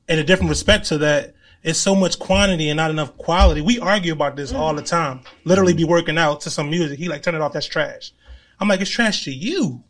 in 0.06 0.18
a 0.18 0.22
different 0.22 0.50
respect 0.50 0.84
to 0.88 0.98
that, 0.98 1.34
it's 1.64 1.78
so 1.78 1.94
much 1.94 2.18
quantity 2.18 2.68
and 2.68 2.76
not 2.76 2.90
enough 2.90 3.16
quality. 3.16 3.62
We 3.62 3.80
argue 3.80 4.12
about 4.12 4.36
this 4.36 4.52
all 4.52 4.74
the 4.74 4.82
time. 4.82 5.22
Literally 5.44 5.72
be 5.72 5.84
working 5.84 6.18
out 6.18 6.42
to 6.42 6.50
some 6.50 6.68
music. 6.68 6.98
He 6.98 7.08
like, 7.08 7.22
turn 7.22 7.34
it 7.34 7.40
off. 7.40 7.54
That's 7.54 7.66
trash. 7.66 8.12
I'm 8.60 8.68
like, 8.68 8.82
it's 8.82 8.90
trash 8.90 9.24
to 9.24 9.32
you. 9.32 9.82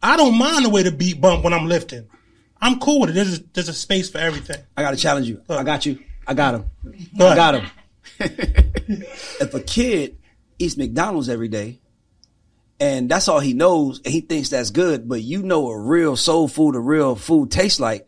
I 0.00 0.16
don't 0.16 0.38
mind 0.38 0.64
the 0.64 0.70
way 0.70 0.84
the 0.84 0.92
beat 0.92 1.20
bump 1.20 1.42
when 1.42 1.52
I'm 1.52 1.66
lifting. 1.66 2.08
I'm 2.62 2.78
cool 2.78 3.00
with 3.00 3.10
it. 3.10 3.14
There's 3.14 3.40
a, 3.40 3.42
there's 3.52 3.68
a 3.68 3.74
space 3.74 4.08
for 4.08 4.18
everything. 4.18 4.62
I 4.76 4.82
got 4.82 4.92
to 4.92 4.96
challenge 4.96 5.26
you. 5.26 5.42
I 5.48 5.64
got 5.64 5.84
you. 5.84 5.98
I 6.28 6.34
got 6.34 6.54
him. 6.54 6.64
Go 7.18 7.26
I 7.26 7.34
got 7.34 7.54
him. 7.56 7.66
if 8.20 9.52
a 9.52 9.60
kid 9.60 10.16
eats 10.60 10.76
McDonald's 10.76 11.28
every 11.28 11.48
day 11.48 11.80
and 12.78 13.10
that's 13.10 13.26
all 13.26 13.40
he 13.40 13.52
knows 13.52 14.00
and 14.04 14.14
he 14.14 14.20
thinks 14.20 14.50
that's 14.50 14.70
good, 14.70 15.08
but 15.08 15.22
you 15.22 15.42
know 15.42 15.68
a 15.70 15.78
real 15.78 16.16
soul 16.16 16.46
food, 16.46 16.76
a 16.76 16.80
real 16.80 17.16
food 17.16 17.50
tastes 17.50 17.80
like, 17.80 18.06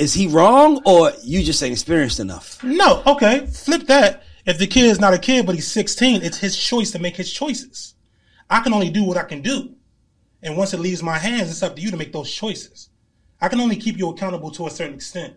is 0.00 0.14
he 0.14 0.26
wrong 0.26 0.80
or 0.86 1.12
you 1.22 1.42
just 1.42 1.62
ain't 1.62 1.72
experienced 1.72 2.20
enough? 2.20 2.62
No, 2.64 3.02
okay. 3.06 3.46
Flip 3.46 3.82
that. 3.82 4.24
If 4.46 4.58
the 4.58 4.66
kid 4.66 4.86
is 4.86 4.98
not 4.98 5.12
a 5.12 5.18
kid, 5.18 5.44
but 5.44 5.54
he's 5.54 5.70
16, 5.70 6.22
it's 6.22 6.38
his 6.38 6.56
choice 6.56 6.90
to 6.92 6.98
make 6.98 7.16
his 7.16 7.30
choices. 7.30 7.94
I 8.48 8.60
can 8.60 8.72
only 8.72 8.88
do 8.90 9.04
what 9.04 9.18
I 9.18 9.24
can 9.24 9.42
do. 9.42 9.74
And 10.42 10.56
once 10.56 10.72
it 10.72 10.80
leaves 10.80 11.02
my 11.02 11.18
hands, 11.18 11.50
it's 11.50 11.62
up 11.62 11.76
to 11.76 11.82
you 11.82 11.90
to 11.90 11.98
make 11.98 12.12
those 12.12 12.32
choices. 12.32 12.88
I 13.40 13.48
can 13.48 13.60
only 13.60 13.76
keep 13.76 13.98
you 13.98 14.08
accountable 14.08 14.50
to 14.52 14.66
a 14.66 14.70
certain 14.70 14.94
extent. 14.94 15.34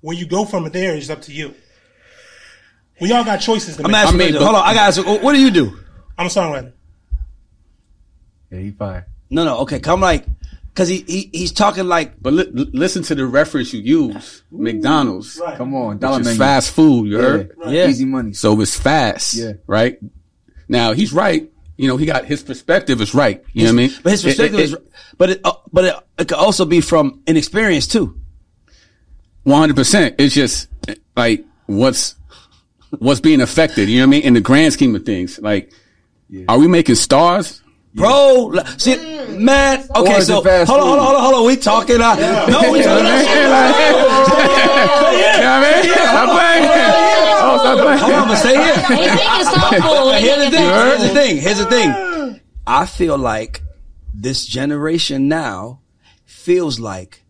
Where 0.00 0.16
you 0.16 0.26
go 0.26 0.44
from 0.44 0.68
there 0.70 0.96
is 0.96 1.10
up 1.10 1.22
to 1.22 1.32
you. 1.32 1.54
We 3.00 3.10
all 3.12 3.24
got 3.24 3.38
choices 3.38 3.76
to 3.76 3.84
I'm 3.84 3.90
make. 3.90 4.00
asking 4.00 4.20
I 4.20 4.24
mean, 4.24 4.34
you, 4.34 4.40
hold 4.40 4.54
on, 4.54 4.62
I 4.62 4.74
got 4.74 4.92
to 4.92 5.00
ask, 5.00 5.22
what 5.22 5.32
do 5.32 5.40
you 5.40 5.50
do? 5.50 5.76
I'm 6.16 6.26
a 6.26 6.28
songwriter. 6.28 6.72
Yeah, 8.50 8.58
he 8.60 8.70
fine. 8.70 9.04
No, 9.28 9.44
no, 9.44 9.58
okay, 9.58 9.80
come 9.80 10.00
like, 10.00 10.24
cause 10.74 10.88
he, 10.88 11.04
he 11.06 11.30
he's 11.32 11.52
talking 11.52 11.86
like, 11.86 12.20
But 12.22 12.32
li- 12.32 12.50
li- 12.52 12.70
listen 12.72 13.02
to 13.04 13.14
the 13.14 13.26
reference 13.26 13.72
you 13.72 13.80
use, 13.80 14.42
McDonald's, 14.50 15.38
Right. 15.40 15.56
Come 15.56 15.74
on, 15.74 15.98
dollar 15.98 16.18
which 16.18 16.20
is 16.22 16.26
menu. 16.26 16.38
fast 16.38 16.70
food. 16.72 17.08
You 17.08 17.16
Yeah. 17.16 17.22
heard? 17.22 17.52
Yeah. 17.68 17.86
Easy 17.88 18.04
money. 18.04 18.32
So 18.32 18.60
it's 18.60 18.76
fast. 18.78 19.34
Yeah. 19.34 19.52
Right. 19.66 19.98
Now 20.68 20.92
he's 20.92 21.12
right. 21.12 21.48
You 21.76 21.88
know, 21.88 21.96
he 21.96 22.06
got 22.06 22.24
his 22.26 22.42
perspective 22.42 23.00
is 23.00 23.14
right. 23.14 23.42
You 23.52 23.64
know 23.64 23.70
what 23.70 23.72
I 23.72 23.76
mean? 23.88 23.90
but 24.02 24.10
his 24.12 24.24
It- 24.24 24.28
perspective 24.28 24.60
it- 24.60 24.62
is, 24.64 24.76
but 25.18 25.30
it, 25.30 25.40
uh, 25.44 25.52
but 25.72 25.84
it, 25.84 25.94
it 26.18 26.28
could 26.28 26.38
also 26.38 26.64
be 26.64 26.80
from 26.80 27.20
inexperience 27.26 27.86
too. 27.86 28.18
One 29.44 29.58
hundred 29.60 29.76
percent. 29.76 30.14
It's 30.18 30.34
just 30.34 30.68
like 31.16 31.44
what's 31.66 32.14
what's 32.98 33.20
being 33.20 33.40
affected. 33.40 33.88
You 33.88 33.98
know 34.00 34.02
what 34.06 34.08
I 34.08 34.10
mean? 34.18 34.22
In 34.22 34.34
the 34.34 34.40
grand 34.40 34.72
scheme 34.74 34.94
of 34.94 35.04
things, 35.04 35.38
like, 35.40 35.72
are 36.48 36.58
we 36.58 36.68
making 36.68 36.94
stars? 36.94 37.60
Bro, 37.94 38.52
see, 38.78 38.94
mm. 38.94 39.38
man. 39.38 39.86
Okay, 39.94 40.20
so 40.22 40.36
hold 40.36 40.46
on, 40.46 40.66
hold 40.66 40.80
on, 40.80 40.98
hold 40.98 41.14
on, 41.14 41.20
hold 41.22 41.34
on. 41.34 41.46
We 41.46 41.56
talking? 41.56 42.00
Uh, 42.00 42.14
No, 42.48 42.72
we 42.72 42.78
You 42.78 42.84
know 42.86 42.94
what 42.94 43.02
talking. 43.04 43.50
Like- 43.52 43.76
You 45.12 45.42
know 45.42 45.60
what 45.60 45.68
I 45.68 45.82
mean? 45.82 45.92
Stop 45.92 46.28
playing. 46.32 46.64
Oh, 47.44 47.58
stop 47.58 47.78
playing. 47.78 47.98
Hold 47.98 48.12
on, 48.14 48.28
but 48.28 48.36
stay 48.36 48.54
here. 48.54 48.74
They 48.74 49.08
think 49.08 49.30
it's 49.40 49.50
so 49.50 49.60
cool. 49.80 50.04
But 50.06 50.12
They 50.12 50.20
here's 50.22 50.44
the 50.44 50.50
thing. 50.56 50.66
Here's 50.68 51.00
the 51.02 51.08
thing. 51.08 51.36
Here's 51.36 51.58
the 51.58 51.66
thing. 51.66 52.40
I 52.66 52.86
feel 52.86 53.18
like 53.18 53.62
this 54.14 54.46
generation 54.46 55.28
now 55.28 55.80
feels 56.24 56.80
like 56.80 57.22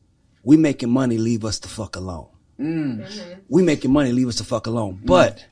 we 0.45 0.57
making 0.57 0.91
money. 0.91 1.19
Leave 1.19 1.45
us 1.45 1.59
the 1.59 1.69
fuck 1.69 1.97
alone. 1.97 2.29
Mm. 2.61 3.41
We 3.49 3.63
making 3.63 3.93
money. 3.93 4.13
Leave 4.13 4.29
us 4.29 4.37
the 4.39 4.45
fuck 4.45 4.67
alone. 4.69 5.01
Mm. 5.03 5.07
But 5.07 5.45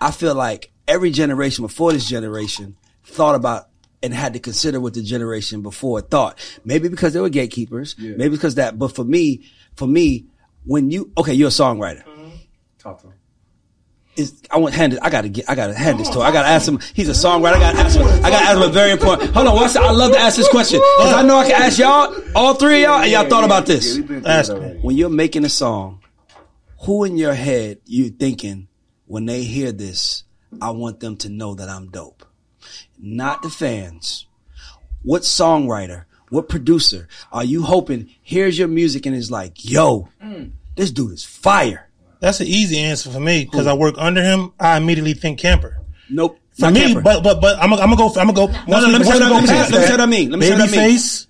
I 0.00 0.10
feel 0.12 0.34
like 0.36 0.70
every 0.86 1.10
generation 1.10 1.64
before 1.64 1.92
this 1.92 2.08
generation 2.08 2.76
thought 3.04 3.34
about 3.34 3.68
and 4.02 4.12
had 4.12 4.32
to 4.32 4.38
consider 4.38 4.80
what 4.80 4.94
the 4.94 5.02
generation 5.02 5.62
before 5.62 6.00
thought. 6.00 6.38
Maybe 6.64 6.88
because 6.88 7.12
they 7.12 7.20
were 7.20 7.28
gatekeepers. 7.28 7.96
Maybe 7.98 8.30
because 8.30 8.56
that. 8.56 8.78
But 8.78 8.94
for 8.94 9.04
me, 9.04 9.44
for 9.76 9.86
me, 9.86 10.26
when 10.64 10.90
you 10.90 11.12
okay, 11.18 11.34
you're 11.34 11.48
a 11.48 11.50
songwriter 11.50 12.04
mm-hmm. 12.04 12.30
Talk 12.78 13.00
to 13.02 13.08
him. 13.08 13.14
is 14.16 14.42
I 14.50 14.58
want 14.58 14.74
hand 14.74 14.94
it. 14.94 14.98
I 15.02 15.10
gotta 15.10 15.28
get. 15.28 15.48
I 15.48 15.54
gotta 15.54 15.74
hand 15.74 16.00
this 16.00 16.08
to 16.10 16.16
him. 16.16 16.22
I 16.22 16.32
gotta 16.32 16.48
ask 16.48 16.66
him. 16.66 16.80
He's 16.94 17.08
a 17.08 17.12
songwriter. 17.12 17.54
I 17.54 17.60
gotta 17.60 17.78
ask 17.78 17.98
him. 17.98 18.06
I 18.06 18.30
gotta 18.30 18.44
ask 18.44 18.56
him 18.56 18.62
a 18.62 18.72
very 18.72 18.90
important. 18.90 19.30
Hold 19.30 19.46
on. 19.46 19.54
One 19.54 19.68
second. 19.68 19.88
I 19.88 19.92
love 19.92 20.12
to 20.12 20.18
ask 20.18 20.36
this 20.36 20.48
question 20.48 20.80
because 20.80 21.12
I 21.12 21.22
know 21.22 21.38
I 21.38 21.48
can 21.48 21.62
ask 21.62 21.78
y'all, 21.78 22.14
all 22.34 22.54
three 22.54 22.84
of 22.84 22.90
y'all, 22.90 23.02
and 23.02 23.10
y'all 23.10 23.28
thought 23.28 23.44
about 23.44 23.66
this. 23.66 23.98
Ask 24.24 24.52
me. 24.52 24.78
When 24.82 24.96
you're 24.96 25.10
making 25.10 25.44
a 25.44 25.48
song, 25.48 26.00
who 26.80 27.04
in 27.04 27.16
your 27.16 27.34
head 27.34 27.78
you 27.84 28.10
thinking 28.10 28.68
when 29.06 29.26
they 29.26 29.44
hear 29.44 29.70
this? 29.72 30.24
I 30.60 30.70
want 30.70 31.00
them 31.00 31.16
to 31.18 31.28
know 31.28 31.54
that 31.54 31.68
I'm 31.68 31.88
dope. 31.88 32.21
Not 33.04 33.42
the 33.42 33.50
fans. 33.50 34.26
What 35.02 35.22
songwriter? 35.22 36.04
What 36.30 36.48
producer 36.48 37.08
are 37.32 37.44
you 37.44 37.64
hoping 37.64 38.08
hears 38.22 38.58
your 38.58 38.68
music 38.68 39.04
and 39.04 39.14
is 39.14 39.30
like, 39.30 39.68
yo, 39.68 40.08
this 40.76 40.90
dude 40.92 41.12
is 41.12 41.24
fire? 41.24 41.90
That's 42.20 42.40
an 42.40 42.46
easy 42.46 42.78
answer 42.78 43.10
for 43.10 43.18
me 43.18 43.44
because 43.44 43.66
I 43.66 43.74
work 43.74 43.96
under 43.98 44.22
him. 44.22 44.52
I 44.58 44.76
immediately 44.76 45.14
think 45.14 45.40
camper. 45.40 45.82
Nope. 46.08 46.38
For 46.52 46.70
me, 46.70 46.80
Camper. 46.82 47.00
but 47.00 47.22
but 47.24 47.40
but 47.40 47.58
I'm 47.58 47.70
gonna 47.70 47.96
go. 47.96 48.08
I'm 48.08 48.32
gonna 48.32 48.32
go. 48.34 48.46
No, 48.68 48.80
no, 48.80 48.86
let 48.88 49.00
me 49.00 49.04
say 49.06 49.18
what 49.18 49.22
I 49.22 49.30
mean. 49.30 49.46
Let 49.46 49.70
me 49.70 49.76
say 49.78 49.90
what 49.90 50.00
I 50.00 50.06
mean. 50.06 50.30
Let 50.30 50.38
me 50.38 50.46
say 50.46 50.52
what 50.52 50.60
I 50.60 50.66
mean. 50.66 50.98
Babyface, 50.98 51.26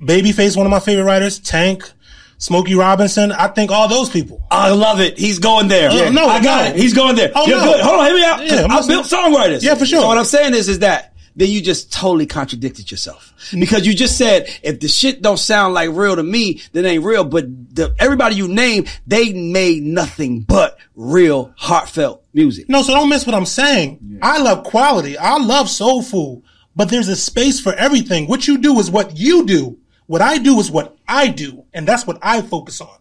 Babyface, 0.00 0.56
one 0.56 0.66
of 0.66 0.70
my 0.70 0.80
favorite 0.80 1.04
writers. 1.04 1.38
Tank, 1.38 1.90
Smokey 2.38 2.74
Robinson. 2.74 3.32
I 3.32 3.48
think 3.48 3.70
all 3.70 3.88
those 3.88 4.10
people. 4.10 4.44
I 4.50 4.70
love 4.70 5.00
it. 5.00 5.18
He's 5.18 5.38
going 5.38 5.68
there. 5.68 5.90
Yeah. 5.90 6.10
No, 6.10 6.26
I 6.26 6.42
got 6.42 6.64
no. 6.64 6.70
it. 6.70 6.76
He's 6.76 6.94
going 6.94 7.16
there. 7.16 7.32
Oh, 7.34 7.46
You're 7.46 7.58
no. 7.58 7.72
good. 7.72 7.80
Hold 7.80 8.00
on, 8.00 8.06
hear 8.06 8.14
me 8.14 8.24
out. 8.24 8.46
Yeah, 8.46 8.64
I'm 8.64 8.70
I 8.72 8.86
built 8.86 9.06
songwriters. 9.06 9.62
Yeah, 9.62 9.74
for 9.74 9.86
sure. 9.86 10.00
So 10.00 10.06
what 10.06 10.18
I'm 10.18 10.24
saying 10.24 10.54
is, 10.54 10.68
is 10.68 10.80
that 10.80 11.14
then 11.36 11.50
you 11.50 11.60
just 11.60 11.92
totally 11.92 12.26
contradicted 12.26 12.90
yourself 12.90 13.34
because 13.52 13.86
you 13.86 13.94
just 13.94 14.16
said 14.16 14.48
if 14.62 14.80
the 14.80 14.88
shit 14.88 15.20
don't 15.20 15.36
sound 15.36 15.74
like 15.74 15.90
real 15.92 16.16
to 16.16 16.22
me, 16.22 16.62
then 16.72 16.86
it 16.86 16.88
ain't 16.88 17.04
real. 17.04 17.24
But 17.24 17.74
the, 17.74 17.94
everybody 17.98 18.36
you 18.36 18.48
name, 18.48 18.86
they 19.06 19.32
made 19.34 19.82
nothing 19.82 20.40
but 20.40 20.78
real 20.94 21.52
heartfelt 21.56 22.24
music. 22.32 22.68
No, 22.70 22.82
so 22.82 22.94
don't 22.94 23.10
miss 23.10 23.26
what 23.26 23.34
I'm 23.34 23.46
saying. 23.46 24.20
I 24.22 24.38
love 24.38 24.64
quality. 24.64 25.18
I 25.18 25.36
love 25.36 25.68
soul 25.68 26.02
food, 26.02 26.42
but 26.74 26.88
there's 26.88 27.08
a 27.08 27.16
space 27.16 27.60
for 27.60 27.74
everything. 27.74 28.26
What 28.26 28.48
you 28.48 28.56
do 28.56 28.78
is 28.78 28.90
what 28.90 29.16
you 29.18 29.44
do. 29.44 29.78
What 30.06 30.22
I 30.22 30.38
do 30.38 30.60
is 30.60 30.70
what 30.70 30.96
I 31.08 31.28
do, 31.28 31.64
and 31.74 31.86
that's 31.86 32.06
what 32.06 32.18
I 32.22 32.40
focus 32.40 32.80
on. 32.80 32.98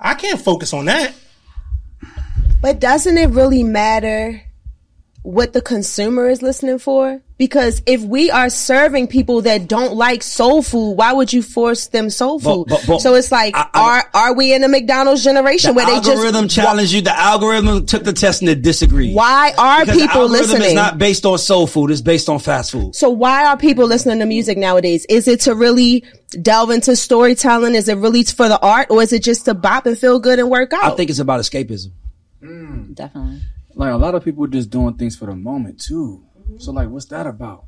I 0.00 0.14
can't 0.14 0.40
focus 0.40 0.72
on 0.72 0.86
that. 0.86 1.14
But 2.60 2.80
doesn't 2.80 3.16
it 3.16 3.30
really 3.30 3.62
matter 3.62 4.42
what 5.22 5.52
the 5.52 5.60
consumer 5.62 6.28
is 6.28 6.42
listening 6.42 6.78
for? 6.78 7.20
Because 7.38 7.82
if 7.86 8.00
we 8.02 8.30
are 8.30 8.48
serving 8.50 9.08
people 9.08 9.42
that 9.42 9.66
don't 9.68 9.94
like 9.94 10.22
soul 10.22 10.62
food, 10.62 10.92
why 10.92 11.12
would 11.12 11.32
you 11.32 11.42
force 11.42 11.88
them 11.88 12.08
soul 12.10 12.38
food? 12.38 12.66
but- 12.68 12.84
but- 12.86 13.00
so 13.00 13.14
it's 13.14 13.32
like, 13.32 13.56
I- 13.56 13.66
I- 13.74 13.80
are 13.80 14.10
are 14.14 14.34
we 14.34 14.52
in 14.52 14.62
the 14.62 14.68
McDonald's 14.68 15.24
generation 15.24 15.70
The 15.70 15.74
where 15.74 15.86
they 15.86 15.96
just 15.96 16.08
algorithm 16.10 16.44
just 16.48 16.54
challenged 16.56 16.92
you. 16.92 17.02
The 17.02 17.18
algorithm 17.18 17.86
took 17.86 18.04
the 18.04 18.12
test 18.12 18.42
and 18.42 18.50
it 18.50 18.62
disagreed. 18.62 19.14
Why 19.14 19.52
are 19.58 19.80
Because 19.84 19.96
the 19.96 20.02
people 20.06 20.20
algorithm 20.22 20.44
is 20.44 20.50
listening? 20.58 20.74
not 20.76 20.98
based 20.98 21.24
on 21.26 21.38
soul 21.38 21.66
food. 21.66 21.90
It's 21.90 22.00
based 22.00 22.28
on 22.28 22.38
fast 22.38 22.70
food. 22.72 22.94
So 22.94 23.10
why 23.10 23.44
are 23.46 23.56
people 23.56 23.86
listening 23.86 24.18
to 24.20 24.26
music 24.26 24.56
nowadays? 24.58 25.04
Is 25.08 25.26
it 25.28 25.40
to 25.42 25.54
really 25.54 26.04
delve 26.40 26.70
into 26.70 26.94
storytelling? 26.96 27.74
Is 27.74 27.88
it 27.88 27.96
really 27.96 28.22
for 28.24 28.48
the 28.48 28.60
art, 28.60 28.88
or 28.90 29.02
is 29.02 29.12
it 29.12 29.22
just 29.22 29.44
to 29.46 29.54
bop 29.54 29.86
and 29.86 29.98
feel 29.98 30.18
good 30.20 30.38
and 30.38 30.48
work 30.50 30.72
out? 30.72 30.84
I 30.92 30.96
think 30.96 31.10
it's 31.10 31.18
about 31.18 31.40
escapism. 31.40 31.90
Mm, 32.42 32.94
definitely. 32.94 33.40
Like 33.74 33.92
a 33.92 33.96
lot 33.96 34.14
of 34.14 34.24
people 34.24 34.44
are 34.44 34.48
just 34.48 34.70
doing 34.70 34.94
things 34.94 35.16
for 35.16 35.26
the 35.26 35.34
moment 35.36 35.80
too. 35.80 36.22
So 36.58 36.72
like, 36.72 36.88
what's 36.88 37.06
that 37.06 37.26
about? 37.26 37.64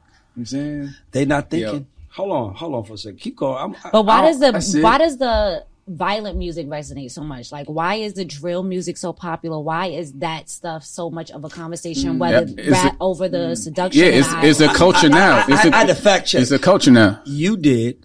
You 0.00 0.10
know 0.10 0.16
what 0.34 0.38
I'm 0.40 0.46
saying? 0.46 0.94
They 1.12 1.24
not 1.24 1.50
thinking. 1.50 1.86
Hold 2.10 2.32
on, 2.32 2.54
hold 2.54 2.74
on 2.74 2.84
for 2.84 2.94
a 2.94 2.98
second. 2.98 3.18
Keep 3.20 3.36
going. 3.36 3.62
I'm, 3.62 3.90
But 3.92 4.04
why 4.06 4.20
I- 4.20 4.32
does 4.32 4.40
the 4.40 4.80
why 4.80 4.98
does 4.98 5.18
the 5.18 5.64
violent 5.86 6.36
music 6.38 6.66
resonate 6.66 7.10
so 7.10 7.22
much? 7.22 7.50
Like, 7.52 7.66
why 7.66 7.96
is 7.96 8.14
the 8.14 8.24
drill 8.24 8.62
music 8.62 8.96
so 8.96 9.12
popular? 9.12 9.58
Why 9.60 9.86
is 9.86 10.12
that 10.14 10.48
stuff 10.50 10.84
so 10.84 11.10
much 11.10 11.30
of 11.30 11.44
a 11.44 11.48
conversation? 11.48 12.14
Mm. 12.14 12.18
Whether 12.18 12.46
Yeah, 12.46 12.54
it's 12.58 12.70
rap 12.70 12.94
a- 12.94 12.96
over 13.00 13.28
the 13.28 13.38
mm. 13.38 13.56
seduction? 13.56 14.02
Yeah, 14.02 14.10
it's 14.10 14.28
and 14.32 14.44
it's 14.44 14.60
a 14.60 14.68
I- 14.70 14.74
culture 14.74 15.08
now. 15.08 15.44
It's 15.48 15.64
I- 15.64 15.68
a- 15.68 15.72
I 15.72 15.76
had 15.78 15.88
to 15.88 15.94
fact 15.94 16.28
check. 16.28 16.42
It's 16.42 16.50
a 16.50 16.58
culture 16.58 16.90
now. 16.90 17.20
you 17.24 17.56
did 17.56 18.04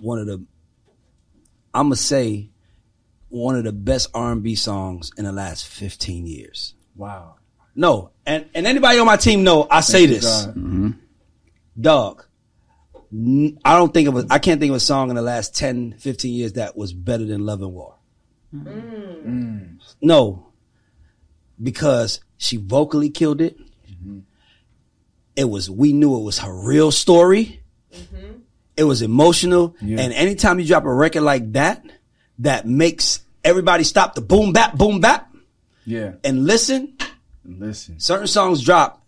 one 0.00 0.18
of 0.18 0.26
the 0.26 0.42
I'm 1.74 1.86
gonna 1.86 1.96
say 1.96 2.50
one 3.28 3.56
of 3.56 3.64
the 3.64 3.72
best 3.72 4.08
R&B 4.14 4.54
songs 4.54 5.10
in 5.16 5.24
the 5.24 5.32
last 5.32 5.66
15 5.66 6.26
years. 6.26 6.74
Wow. 6.96 7.36
No, 7.74 8.10
and 8.26 8.46
and 8.54 8.66
anybody 8.66 8.98
on 8.98 9.06
my 9.06 9.16
team 9.16 9.44
know 9.44 9.66
I 9.70 9.80
say 9.82 9.98
Thank 10.00 10.08
you, 10.08 10.14
this, 10.16 10.24
God. 10.46 10.54
Mm-hmm. 10.56 10.90
dog. 11.80 12.24
n- 13.12 13.58
I 13.64 13.76
don't 13.76 13.94
think 13.94 14.08
of 14.08 14.16
a, 14.16 14.26
I 14.30 14.38
can't 14.40 14.60
think 14.60 14.70
of 14.70 14.76
a 14.76 14.80
song 14.80 15.10
in 15.10 15.16
the 15.16 15.22
last 15.22 15.54
10, 15.54 15.94
15 15.98 16.32
years 16.34 16.52
that 16.54 16.76
was 16.76 16.92
better 16.92 17.24
than 17.24 17.46
Love 17.46 17.62
and 17.62 17.72
War. 17.72 17.94
Mm. 18.52 19.78
No, 20.00 20.48
because 21.62 22.20
she 22.36 22.56
vocally 22.56 23.10
killed 23.10 23.40
it. 23.40 23.58
Mm-hmm. 23.58 24.20
It 25.36 25.44
was 25.44 25.70
we 25.70 25.92
knew 25.92 26.16
it 26.18 26.22
was 26.22 26.38
her 26.40 26.52
real 26.52 26.90
story. 26.90 27.62
Mm-hmm. 27.94 28.38
It 28.76 28.84
was 28.84 29.02
emotional, 29.02 29.76
Yeah. 29.80 30.00
and 30.00 30.12
anytime 30.12 30.58
you 30.60 30.66
drop 30.66 30.84
a 30.84 30.92
record 30.92 31.22
like 31.22 31.52
that, 31.52 31.84
that 32.40 32.66
makes 32.66 33.20
everybody 33.44 33.84
stop 33.84 34.14
the 34.14 34.20
boom 34.20 34.52
bap 34.52 34.76
boom 34.76 35.00
bap 35.00 35.34
Yeah. 35.84 36.12
and 36.24 36.44
listen. 36.46 36.94
Listen. 37.44 37.98
Certain 37.98 38.26
songs 38.26 38.62
drop, 38.62 39.02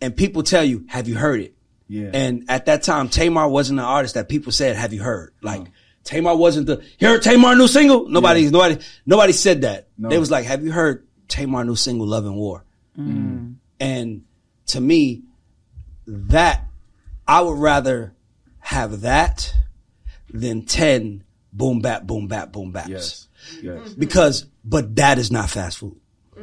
and 0.00 0.14
people 0.14 0.42
tell 0.42 0.62
you, 0.64 0.84
"Have 0.88 1.08
you 1.08 1.14
heard 1.16 1.40
it?" 1.40 1.54
Yeah. 1.88 2.10
And 2.12 2.44
at 2.48 2.66
that 2.66 2.82
time, 2.82 3.08
Tamar 3.08 3.48
wasn't 3.48 3.78
an 3.80 3.86
artist 3.86 4.14
that 4.14 4.28
people 4.28 4.52
said, 4.52 4.76
"Have 4.76 4.92
you 4.92 5.02
heard?" 5.02 5.32
Like 5.42 5.66
Tamar 6.04 6.36
wasn't 6.36 6.66
the 6.66 6.82
here 6.98 7.18
Tamar 7.18 7.56
new 7.56 7.66
single. 7.68 8.08
Nobody, 8.08 8.42
Yeah. 8.42 8.50
nobody, 8.50 8.78
nobody 9.06 9.32
said 9.32 9.62
that. 9.62 9.88
No. 9.96 10.08
They 10.10 10.18
was 10.18 10.30
like, 10.30 10.44
"Have 10.46 10.62
you 10.64 10.72
heard 10.72 11.06
Tamar 11.28 11.64
new 11.64 11.74
single, 11.76 12.06
Love 12.06 12.26
and 12.26 12.36
War?" 12.36 12.64
Mm. 12.98 13.54
And 13.80 14.22
to 14.68 14.80
me, 14.80 15.22
that 16.06 16.64
I 17.26 17.40
would 17.40 17.58
rather 17.58 18.12
have 18.60 19.00
that 19.02 19.54
than 20.32 20.62
ten 20.62 21.22
boom 21.56 21.80
bap 21.80 22.04
boom 22.06 22.28
bap 22.28 22.52
boom 22.52 22.72
baps. 22.72 22.88
yes. 22.88 23.28
Yes. 23.62 23.94
Because, 23.94 24.46
but 24.64 24.96
that 24.96 25.18
is 25.18 25.30
not 25.30 25.50
fast 25.50 25.78
food. 25.78 25.96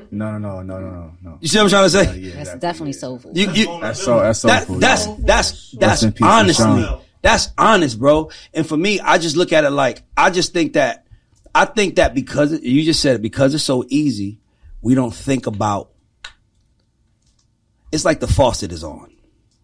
No, 0.10 0.38
no, 0.38 0.62
no, 0.62 0.62
no, 0.64 0.80
no, 0.80 0.90
no, 0.90 1.12
no. 1.22 1.38
You 1.42 1.48
see 1.48 1.58
what 1.58 1.66
I'm 1.66 1.70
trying 1.70 1.84
to 1.86 1.90
say? 1.90 2.04
Yeah, 2.06 2.12
yeah, 2.12 2.22
That's 2.36 2.40
exactly, 2.40 2.60
definitely 2.60 2.92
yeah. 2.92 3.00
soulful. 3.00 3.32
You, 3.36 3.52
you, 3.52 3.80
That's 3.82 4.02
so. 4.04 4.20
That's 4.20 4.40
so. 4.40 4.48
that, 4.48 4.68
cool, 4.68 4.80
that's 4.80 5.08
yeah. 5.08 5.16
that's 5.20 5.72
that's 5.72 6.04
in 6.04 6.12
peace, 6.14 6.26
honestly 6.28 7.04
that's 7.24 7.50
honest, 7.58 7.98
bro. 7.98 8.30
And 8.54 8.68
for 8.68 8.78
me, 8.78 9.00
I 9.00 9.18
just 9.18 9.36
look 9.36 9.52
at 9.52 9.64
it 9.64 9.72
like 9.72 10.04
I 10.16 10.30
just 10.30 10.54
think 10.54 10.74
that 10.74 11.08
I 11.56 11.66
think 11.66 11.96
that 11.96 12.14
because 12.14 12.52
it- 12.52 12.64
you 12.64 12.84
just 12.84 13.02
said 13.02 13.16
it 13.16 13.22
because 13.24 13.56
it's 13.56 13.64
so 13.64 13.84
easy, 13.90 14.40
we 14.82 14.94
don't 14.94 15.14
think 15.14 15.48
about. 15.48 15.90
It's 17.92 18.06
like 18.06 18.20
the 18.20 18.28
faucet 18.28 18.72
is 18.72 18.84
on. 18.84 19.12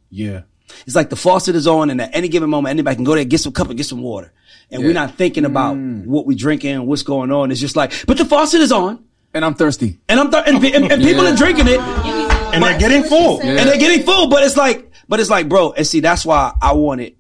Yeah. 0.10 0.44
It's 0.86 0.96
like 0.96 1.10
the 1.10 1.16
faucet 1.16 1.56
is 1.56 1.68
on, 1.68 1.90
and 1.90 2.00
at 2.00 2.16
any 2.16 2.30
given 2.30 2.50
moment, 2.50 2.72
anybody 2.72 2.96
can 2.96 3.04
go 3.04 3.16
there, 3.16 3.26
get 3.26 3.40
some 3.40 3.52
cup, 3.52 3.68
and 3.70 3.78
get 3.78 3.88
some 3.88 4.02
water. 4.02 4.32
And 4.72 4.84
we're 4.84 4.94
not 4.94 5.16
thinking 5.16 5.46
about 5.46 5.76
Mm. 5.78 6.06
what 6.06 6.26
we're 6.28 6.38
drinking, 6.38 6.86
what's 6.86 7.04
going 7.04 7.32
on. 7.32 7.52
It's 7.52 7.60
just 7.60 7.76
like, 7.76 8.06
but 8.06 8.18
the 8.18 8.26
faucet 8.26 8.62
is 8.62 8.72
on, 8.72 9.04
And 9.34 9.44
I'm 9.44 9.56
thirsty. 9.56 10.00
and 10.08 10.20
I'm 10.20 10.30
th- 10.32 10.44
and, 10.48 10.64
and, 10.64 10.92
and 10.92 11.02
people 11.04 11.26
are 11.28 11.36
drinking 11.36 11.68
it. 11.68 11.80
and 11.80 12.64
they're 12.64 12.80
getting 12.80 13.04
full. 13.04 13.42
and 13.42 13.58
they're 13.68 13.78
getting 13.80 14.06
full. 14.06 14.30
But 14.30 14.44
it's 14.44 14.58
like, 14.58 14.92
but 15.08 15.20
it's 15.20 15.30
like, 15.30 15.50
bro. 15.50 15.72
And 15.74 15.86
see, 15.88 16.00
that's 16.02 16.24
why 16.26 16.54
I 16.62 16.74
wanted 16.74 17.16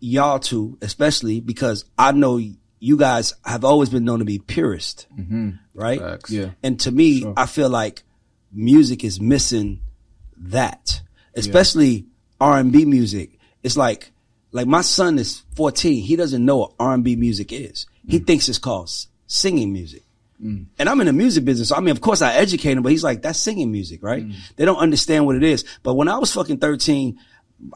y'all 0.00 0.38
to, 0.40 0.76
especially 0.82 1.40
because 1.40 1.84
I 1.98 2.12
know 2.12 2.40
you 2.80 2.96
guys 2.96 3.34
have 3.44 3.64
always 3.64 3.88
been 3.90 4.04
known 4.04 4.18
to 4.20 4.24
be 4.24 4.38
purist, 4.40 5.06
right? 5.74 6.00
Facts. 6.00 6.30
Yeah. 6.30 6.50
And 6.62 6.78
to 6.80 6.90
me, 6.92 7.24
I 7.36 7.46
feel 7.46 7.68
like 7.68 8.02
music 8.52 9.04
is 9.04 9.20
missing 9.20 9.80
that, 10.36 11.00
especially 11.34 12.06
R 12.40 12.58
and 12.58 12.72
B 12.72 12.84
music. 12.84 13.38
It's 13.62 13.76
like, 13.76 14.12
like 14.58 14.66
my 14.66 14.80
son 14.80 15.20
is 15.20 15.44
14. 15.54 16.02
He 16.02 16.16
doesn't 16.16 16.44
know 16.44 16.56
what 16.56 16.72
R 16.80 16.92
and 16.92 17.04
B 17.04 17.14
music 17.14 17.52
is. 17.52 17.86
He 18.08 18.18
mm. 18.18 18.26
thinks 18.26 18.48
it's 18.48 18.58
called 18.58 18.90
singing 19.28 19.72
music. 19.72 20.02
Mm. 20.42 20.66
And 20.80 20.88
I'm 20.88 21.00
in 21.00 21.06
the 21.06 21.12
music 21.12 21.44
business. 21.44 21.68
So 21.68 21.76
I 21.76 21.80
mean, 21.80 21.92
of 21.92 22.00
course 22.00 22.22
I 22.22 22.34
educate 22.34 22.72
him, 22.72 22.82
but 22.82 22.90
he's 22.90 23.04
like, 23.04 23.22
that's 23.22 23.38
singing 23.38 23.70
music, 23.70 24.02
right? 24.02 24.26
Mm. 24.26 24.34
They 24.56 24.64
don't 24.64 24.78
understand 24.78 25.26
what 25.26 25.36
it 25.36 25.44
is. 25.44 25.64
But 25.84 25.94
when 25.94 26.08
I 26.08 26.18
was 26.18 26.34
fucking 26.34 26.58
13, 26.58 27.20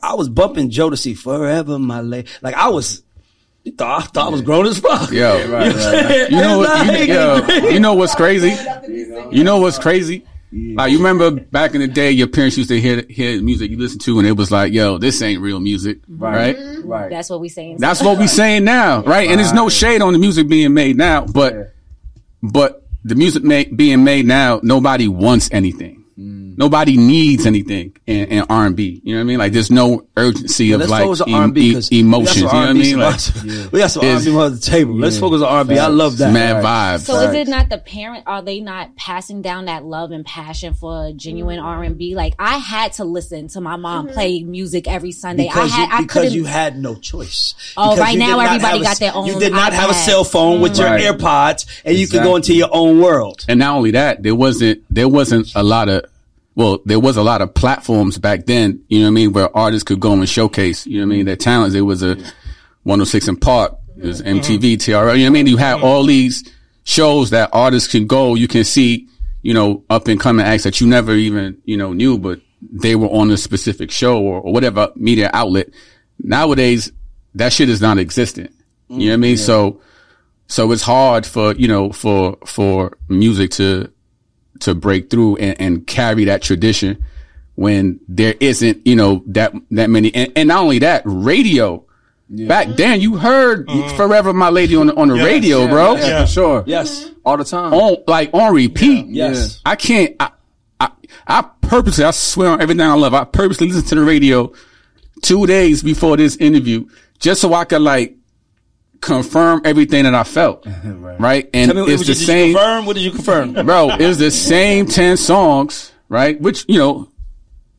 I 0.02 0.14
was 0.14 0.28
bumping 0.28 0.70
Jodeci 0.70 1.16
forever, 1.16 1.78
my 1.78 2.00
lady. 2.00 2.28
Like 2.40 2.56
I 2.56 2.70
was, 2.70 3.04
you 3.62 3.70
thought, 3.70 4.02
I 4.02 4.06
thought 4.06 4.26
I 4.26 4.30
was 4.30 4.42
grown 4.42 4.66
as 4.66 4.80
fuck. 4.80 5.08
Yo, 5.12 5.38
You 5.38 5.46
know 5.46 5.68
what 5.68 5.68
I'm? 5.68 6.32
You 6.32 6.36
know, 6.36 6.58
what, 6.58 6.68
like- 6.68 7.06
you, 7.06 7.14
yo, 7.14 7.68
you 7.68 7.78
know 7.78 7.94
what's 7.94 8.16
crazy? 8.16 8.56
You 9.30 9.44
know 9.44 9.60
what's 9.60 9.78
crazy? 9.78 10.26
Like 10.52 10.92
you 10.92 10.99
remember 10.99 11.30
back 11.30 11.75
in 11.75 11.80
the 11.80 11.88
day, 11.88 12.11
your 12.11 12.26
parents 12.26 12.59
used 12.59 12.68
to 12.68 12.78
hear 12.78 13.02
hear 13.09 13.40
music 13.40 13.71
you 13.71 13.78
listen 13.78 13.99
to, 14.00 14.18
and 14.18 14.28
it 14.28 14.32
was 14.32 14.50
like, 14.50 14.73
"Yo, 14.73 14.99
this 14.99 15.23
ain't 15.23 15.40
real 15.40 15.61
music," 15.61 16.00
right? 16.09 16.56
Right. 16.56 16.56
Mm-hmm. 16.56 17.11
That's 17.11 17.30
what 17.30 17.40
we 17.40 17.49
saying. 17.49 17.78
That's 17.78 18.02
what 18.02 18.18
we 18.18 18.26
saying 18.26 18.64
now, 18.64 19.02
right? 19.02 19.30
And 19.30 19.38
there's 19.38 19.52
no 19.54 19.68
shade 19.71 20.02
on 20.02 20.12
the 20.12 20.18
music 20.18 20.49
being 20.49 20.75
made 20.75 20.97
now, 20.97 21.25
but 21.25 21.75
but 22.42 22.87
the 23.04 23.14
music 23.14 23.42
ma- 23.44 23.64
being 23.75 24.04
made 24.04 24.26
now, 24.26 24.61
nobody 24.62 25.09
wants 25.09 25.49
anything. 25.52 26.01
Nobody 26.56 26.97
needs 26.97 27.47
anything 27.47 27.97
in, 28.06 28.25
in 28.28 28.44
R 28.49 28.66
and 28.66 28.76
B. 28.76 29.00
You 29.04 29.14
know 29.14 29.21
what 29.21 29.25
I 29.25 29.25
mean? 29.25 29.38
Like 29.38 29.52
there's 29.52 29.71
no 29.71 30.06
urgency 30.16 30.73
of 30.73 30.80
Let's 30.80 30.90
like 30.90 31.04
focus 31.04 31.21
on 31.23 31.30
em- 31.30 31.59
e- 31.59 31.82
emotions. 31.92 32.37
You 32.37 32.42
know 32.44 32.49
what 32.49 32.68
I 32.68 32.73
mean? 32.73 32.99
Like 32.99 33.21
we 33.73 33.78
got 33.80 33.90
some 33.90 34.04
Is- 34.04 34.26
R&B 34.26 34.38
on 34.38 34.52
the 34.54 34.61
table. 34.61 34.94
Let's 34.94 35.18
focus 35.18 35.42
on 35.42 35.49
R&B. 35.49 35.78
I 35.78 35.87
love 35.88 36.18
that. 36.18 36.32
mad 36.32 36.64
vibes. 36.64 37.06
So 37.06 37.18
is 37.21 37.35
it 37.35 37.49
not 37.49 37.68
the 37.68 37.78
parent? 37.78 38.25
Are 38.26 38.42
they 38.42 38.61
not 38.61 38.97
passing 38.97 39.42
down 39.42 39.66
that 39.66 39.85
love 39.85 40.11
and 40.11 40.25
passion 40.25 40.75
for 40.75 41.12
genuine. 41.14 41.59
R 41.59 41.82
and 41.82 41.97
B? 41.97 42.14
Like 42.14 42.35
I 42.38 42.59
had 42.59 42.94
to 42.94 43.04
listen 43.04 43.49
to 43.49 43.61
my 43.61 43.76
mom 43.76 44.06
mm-hmm. 44.06 44.14
play 44.14 44.42
music 44.42 44.88
every 44.88 45.12
Sunday. 45.12 45.49
Because, 45.49 45.73
I 45.73 45.75
had, 45.75 45.88
you, 45.88 45.94
I 45.94 46.00
because 46.02 46.35
you 46.35 46.44
had 46.44 46.78
no 46.78 46.94
choice. 46.94 47.54
Oh, 47.76 47.90
Because 47.90 47.99
right 48.00 48.18
now 48.18 48.40
everybody 48.40 48.78
have 48.78 48.80
a- 48.80 48.85
got 48.85 48.99
their 48.99 49.14
own 49.14 49.26
You 49.26 49.38
did 49.38 49.52
not 49.52 49.73
have 49.73 49.90
a 49.90 49.94
cell 49.94 50.25
phone 50.25 50.61
with 50.61 50.76
your 50.78 50.87
Right. 50.87 51.02
AirPods, 51.02 51.66
and 51.85 51.97
you 51.97 52.06
could 52.09 52.23
go 52.23 52.37
into 52.37 52.54
your 52.54 52.68
own 52.73 53.00
world. 53.00 53.44
And 53.49 53.59
not 53.59 53.76
only 53.76 53.92
that, 53.92 54.23
there 54.23 54.35
wasn't 54.35 54.82
there 54.90 55.09
wasn't 55.09 55.54
a 55.54 55.62
lot 55.62 55.88
of 55.88 56.04
well, 56.54 56.80
there 56.85 57.00
was 57.00 57.16
a 57.16 57.23
lot 57.23 57.40
of 57.40 57.54
platforms 57.54 58.18
back 58.18 58.47
then, 58.47 58.85
you 58.88 59.00
know 59.00 59.06
what 59.06 59.09
I 59.09 59.12
mean, 59.12 59.32
where 59.32 59.56
artists 59.56 59.85
could 59.85 60.00
go 60.00 60.12
and 60.12 60.28
showcase, 60.28 60.87
you 60.87 61.00
know 61.00 61.06
what 61.06 61.14
I 61.14 61.16
mean, 61.16 61.26
their 61.26 61.37
talents. 61.37 61.75
It 61.75 61.82
was 61.82 62.02
a 62.02 62.16
106 62.82 63.28
& 63.37 63.40
Park, 63.40 63.76
it 63.97 64.04
was 64.04 64.23
mm-hmm. 64.23 64.38
MTV, 64.38 64.75
TRL, 64.75 64.90
you 64.90 64.94
know 64.94 65.09
what 65.09 65.26
I 65.26 65.28
mean? 65.30 65.47
You 65.47 65.56
had 65.56 65.76
mm-hmm. 65.76 65.85
all 65.85 66.04
these 66.04 66.49
shows 66.85 67.30
that 67.30 67.50
artists 67.52 67.90
can 67.90 68.06
go, 68.06 68.35
you 68.35 68.49
can 68.49 68.64
see, 68.64 69.09
you 69.42 69.54
know, 69.54 69.85
up 69.88 70.09
and 70.09 70.21
coming 70.21 70.44
acts 70.44 70.64
that 70.64 70.80
you 70.80 70.87
never 70.87 71.14
even, 71.14 71.61
you 71.64 71.76
know, 71.76 71.92
knew, 71.92 72.18
but 72.18 72.40
they 72.61 72.97
were 72.97 73.09
on 73.09 73.30
a 73.30 73.37
specific 73.37 73.90
show 73.90 74.21
or, 74.23 74.40
or 74.40 74.52
whatever 74.52 74.92
media 74.94 75.30
outlet. 75.32 75.68
Nowadays, 76.18 76.92
that 77.35 77.52
shit 77.52 77.68
is 77.68 77.80
not 77.80 77.99
existent. 77.99 78.54
You 78.88 78.99
know 78.99 79.06
what 79.06 79.12
I 79.14 79.16
mean? 79.16 79.35
Mm-hmm. 79.37 79.44
So, 79.44 79.80
so 80.49 80.71
it's 80.71 80.82
hard 80.82 81.25
for, 81.25 81.54
you 81.54 81.66
know, 81.66 81.92
for, 81.92 82.37
for 82.44 82.97
music 83.09 83.52
to, 83.52 83.90
to 84.61 84.75
break 84.75 85.11
through 85.11 85.37
and, 85.37 85.61
and 85.61 85.87
carry 85.87 86.25
that 86.25 86.42
tradition 86.42 87.04
when 87.54 88.00
there 88.09 88.35
isn't, 88.40 88.87
you 88.87 88.97
know, 88.97 89.23
that, 89.26 89.52
that 89.71 89.90
many. 89.90 90.14
And, 90.14 90.32
and 90.37 90.49
not 90.49 90.62
only 90.62 90.78
that, 90.80 91.02
radio. 91.04 91.85
Back 92.28 92.66
mm-hmm. 92.66 92.76
then 92.76 93.00
you 93.00 93.16
heard 93.16 93.66
mm-hmm. 93.66 93.97
Forever 93.97 94.32
My 94.32 94.49
Lady 94.49 94.75
on 94.75 94.87
the, 94.87 94.94
on 94.94 95.09
the 95.09 95.14
radio, 95.14 95.68
bro. 95.68 95.97
Yeah, 95.97 96.25
for 96.25 96.30
sure. 96.30 96.64
Yes. 96.66 97.04
Mm-hmm. 97.04 97.12
All 97.25 97.37
the 97.37 97.44
time. 97.44 97.75
On, 97.75 97.97
like 98.06 98.30
on 98.32 98.54
repeat. 98.54 99.09
Yes. 99.09 99.61
I 99.66 99.76
can't, 99.76 100.16
I, 100.18 100.30
I, 100.80 100.90
I 101.26 101.42
purposely, 101.61 102.04
I 102.04 102.11
swear 102.12 102.50
on 102.50 102.62
everything 102.62 102.87
I 102.87 102.94
love, 102.94 103.12
I 103.12 103.25
purposely 103.25 103.66
listened 103.66 103.88
to 103.88 103.94
the 103.97 104.02
radio 104.02 104.52
two 105.21 105.47
days 105.47 105.82
before 105.82 106.16
this 106.16 106.37
interview 106.37 106.87
just 107.18 107.40
so 107.40 107.52
I 107.54 107.64
could 107.64 107.82
like 107.82 108.16
confirm 109.02 109.61
everything 109.64 110.04
that 110.04 110.14
I 110.14 110.25
felt. 110.25 110.66
right. 110.85 111.50
And 111.52 111.73
Tell 111.73 111.87
me, 111.87 111.92
it's 111.92 112.00
what 112.00 112.06
the 112.06 112.14
did 112.14 112.21
you 112.21 112.26
same 112.26 112.54
confirm? 112.54 112.87
What 112.87 112.94
did 112.94 113.02
you 113.02 113.11
confirm? 113.11 113.52
bro, 113.66 113.90
it's 113.90 114.18
the 114.18 114.30
same 114.30 114.87
10 114.87 115.18
songs, 115.18 115.92
right? 116.09 116.40
Which, 116.40 116.64
you 116.68 116.78
know, 116.78 117.09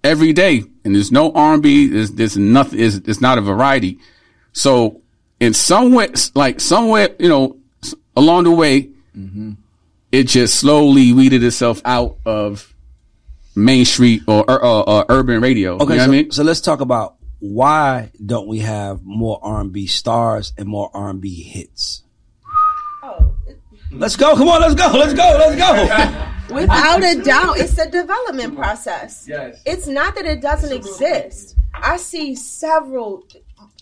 every 0.04 0.34
day. 0.34 0.64
And 0.86 0.94
there's 0.94 1.12
no 1.12 1.32
R&B. 1.32 1.88
There's, 1.88 2.12
there's 2.12 2.38
nothing, 2.38 2.80
it's, 2.80 2.98
it's 2.98 3.22
not 3.22 3.38
a 3.38 3.42
variety. 3.42 4.00
So 4.52 5.02
in 5.40 5.54
some 5.54 5.94
way, 5.94 6.10
like 6.36 6.60
somewhere, 6.60 7.10
you 7.18 7.30
know, 7.30 7.58
along 8.16 8.44
the 8.44 8.52
way, 8.52 8.90
mm-hmm. 9.18 9.54
it 10.12 10.26
just 10.26 10.60
slowly 10.60 11.14
weeded 11.14 11.44
itself 11.44 11.82
out 11.86 12.18
of 12.26 12.74
mainstream 13.56 14.24
or, 14.28 14.50
or, 14.50 14.64
or, 14.64 14.90
or 14.90 15.06
urban 15.10 15.42
radio. 15.42 15.76
Okay, 15.76 15.84
you 15.84 15.90
know 15.90 15.96
so, 15.96 15.98
what 15.98 16.04
I 16.04 16.22
mean? 16.22 16.32
so 16.32 16.44
let's 16.44 16.62
talk 16.62 16.82
about 16.82 17.16
why 17.44 18.10
don't 18.26 18.48
we 18.48 18.60
have 18.60 19.04
more 19.04 19.38
R&B 19.44 19.86
stars 19.88 20.54
and 20.58 20.66
more 20.66 20.90
R&B 20.94 21.44
hits? 21.44 22.04
Oh, 23.04 23.36
Let's 23.92 24.16
go. 24.16 24.38
Come 24.38 24.48
on. 24.48 24.62
Let's 24.62 24.76
go. 24.76 24.88
Let's 24.98 25.14
go. 25.14 25.36
Let's 25.38 25.58
go. 25.58 26.56
Without 26.56 27.04
a 27.04 27.22
doubt, 27.22 27.60
it's 27.60 27.78
a 27.78 27.92
development 27.92 28.56
process. 28.56 29.26
Yes. 29.28 29.62
It's 29.66 29.88
not 29.88 30.16
that 30.16 30.26
it 30.26 30.40
doesn't 30.40 30.72
exist. 30.72 31.58
I 31.74 31.98
see 31.98 32.34
several 32.34 33.28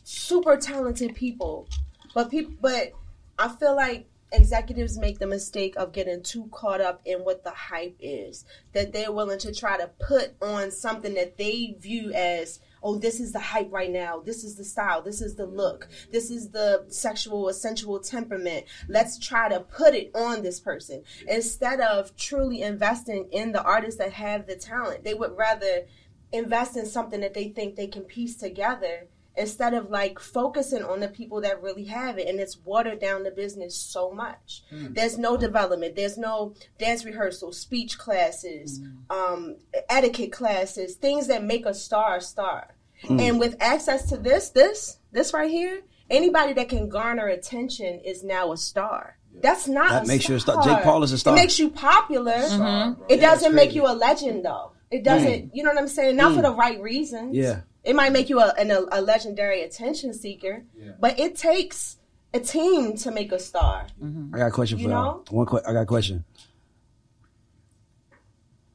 super 0.06 0.58
talented 0.58 1.14
people, 1.14 1.68
but 2.16 2.32
people, 2.32 2.56
but 2.62 2.94
I 3.38 3.48
feel 3.48 3.76
like 3.76 4.08
executives 4.32 4.98
make 4.98 5.20
the 5.20 5.28
mistake 5.28 5.76
of 5.78 5.92
getting 5.92 6.24
too 6.24 6.48
caught 6.52 6.82
up 6.82 7.02
in 7.06 7.20
what 7.20 7.44
the 7.44 7.52
hype 7.52 7.96
is. 8.00 8.44
That 8.74 8.92
they're 8.92 9.12
willing 9.12 9.40
to 9.40 9.54
try 9.54 9.78
to 9.78 9.88
put 10.00 10.34
on 10.42 10.72
something 10.72 11.14
that 11.14 11.38
they 11.38 11.76
view 11.80 12.12
as 12.12 12.60
oh, 12.84 12.98
this 12.98 13.20
is 13.20 13.32
the 13.32 13.40
hype 13.40 13.72
right 13.72 13.92
now. 13.92 14.20
This 14.20 14.44
is 14.44 14.56
the 14.56 14.64
style. 14.64 15.02
This 15.02 15.22
is 15.22 15.36
the 15.36 15.46
look. 15.46 15.88
This 16.12 16.32
is 16.32 16.50
the 16.50 16.86
sexual 16.90 17.44
or 17.44 17.54
sensual 17.54 18.00
temperament. 18.00 18.66
Let's 18.88 19.20
try 19.20 19.50
to 19.50 19.60
put 19.60 19.94
it 19.94 20.12
on 20.16 20.42
this 20.42 20.60
person 20.60 21.04
instead 21.28 21.80
of 21.80 22.16
truly 22.16 22.62
investing 22.62 23.28
in 23.32 23.52
the 23.52 23.64
artists 23.64 24.00
that 24.00 24.14
have 24.14 24.48
the 24.48 24.56
talent. 24.56 25.04
They 25.04 25.14
would 25.14 25.38
rather 25.38 25.86
invest 26.32 26.78
in 26.78 26.86
something 26.86 27.22
that 27.22 27.34
they 27.34 27.50
think 27.50 27.76
they 27.76 27.88
can 27.88 28.04
piece 28.04 28.38
together 28.38 29.08
instead 29.36 29.74
of 29.74 29.90
like 29.90 30.20
focusing 30.20 30.84
on 30.84 31.00
the 31.00 31.08
people 31.08 31.42
that 31.42 31.62
really 31.62 31.86
have 31.86 32.18
it 32.18 32.28
and 32.28 32.40
it's 32.40 32.58
watered 32.66 33.00
down 33.00 33.24
the 33.24 33.32
business 33.32 33.76
so 33.76 34.12
much 34.12 34.64
hmm. 34.70 34.88
there's 34.94 35.18
no 35.18 35.38
development 35.38 35.96
there's 35.96 36.18
no 36.18 36.54
dance 36.78 37.06
rehearsal 37.06 37.52
speech 37.52 37.98
classes 37.98 38.80
hmm. 38.80 39.16
um, 39.16 39.56
etiquette 39.90 40.32
classes 40.32 40.96
things 40.96 41.28
that 41.28 41.44
make 41.44 41.66
a 41.66 41.74
star 41.74 42.18
a 42.18 42.22
star 42.22 42.76
hmm. 43.04 43.20
and 43.20 43.40
with 43.40 43.56
access 43.60 44.10
to 44.10 44.18
this 44.18 44.50
this 44.50 44.98
this 45.12 45.34
right 45.34 45.50
here 45.50 45.82
anybody 46.10 46.54
that 46.54 46.68
can 46.68 46.90
garner 46.90 47.28
attention 47.28 48.00
is 48.02 48.24
now 48.24 48.52
a 48.52 48.58
star 48.58 49.18
that's 49.42 49.68
not 49.68 49.90
That 49.90 50.04
a 50.04 50.08
makes 50.08 50.28
you 50.28 50.36
a 50.36 50.40
star. 50.42 50.62
star. 50.62 50.76
Jake 50.76 50.84
Paul 50.84 51.04
is 51.04 51.14
a 51.14 51.18
star. 51.18 51.34
It 51.34 51.40
makes 51.40 51.58
you 51.58 51.70
popular. 51.70 52.34
Mm-hmm. 52.34 53.04
It 53.08 53.22
doesn't 53.22 53.56
make 53.56 53.74
you 53.74 53.88
a 53.88 53.94
legend, 53.94 54.44
though. 54.44 54.74
It 54.92 55.06
doesn't. 55.06 55.56
You 55.56 55.64
know 55.64 55.70
what 55.70 55.80
I'm 55.80 55.88
saying? 55.88 56.18
Not 56.18 56.36
for 56.36 56.42
the 56.42 56.54
right 56.54 56.82
reasons. 56.82 57.36
Yeah. 57.36 57.62
It 57.84 57.96
might 57.96 58.12
make 58.12 58.30
you 58.30 58.40
a, 58.40 58.54
an, 58.58 58.70
a 58.72 59.02
legendary 59.02 59.64
attention 59.64 60.14
seeker, 60.14 60.64
but 61.00 61.20
it 61.20 61.36
takes 61.36 61.98
a 62.34 62.40
team 62.40 62.96
to 62.98 63.12
make 63.12 63.32
a 63.32 63.40
star. 63.40 63.88
Mm-hmm. 64.02 64.36
I 64.36 64.38
got 64.38 64.48
a 64.48 64.52
question 64.52 64.78
for 64.78 64.84
You 64.84 64.90
y'all. 64.90 65.04
know? 65.18 65.24
One 65.38 65.46
que- 65.48 65.62
I 65.68 65.74
got 65.74 65.82
a 65.82 65.86
question. 65.86 66.24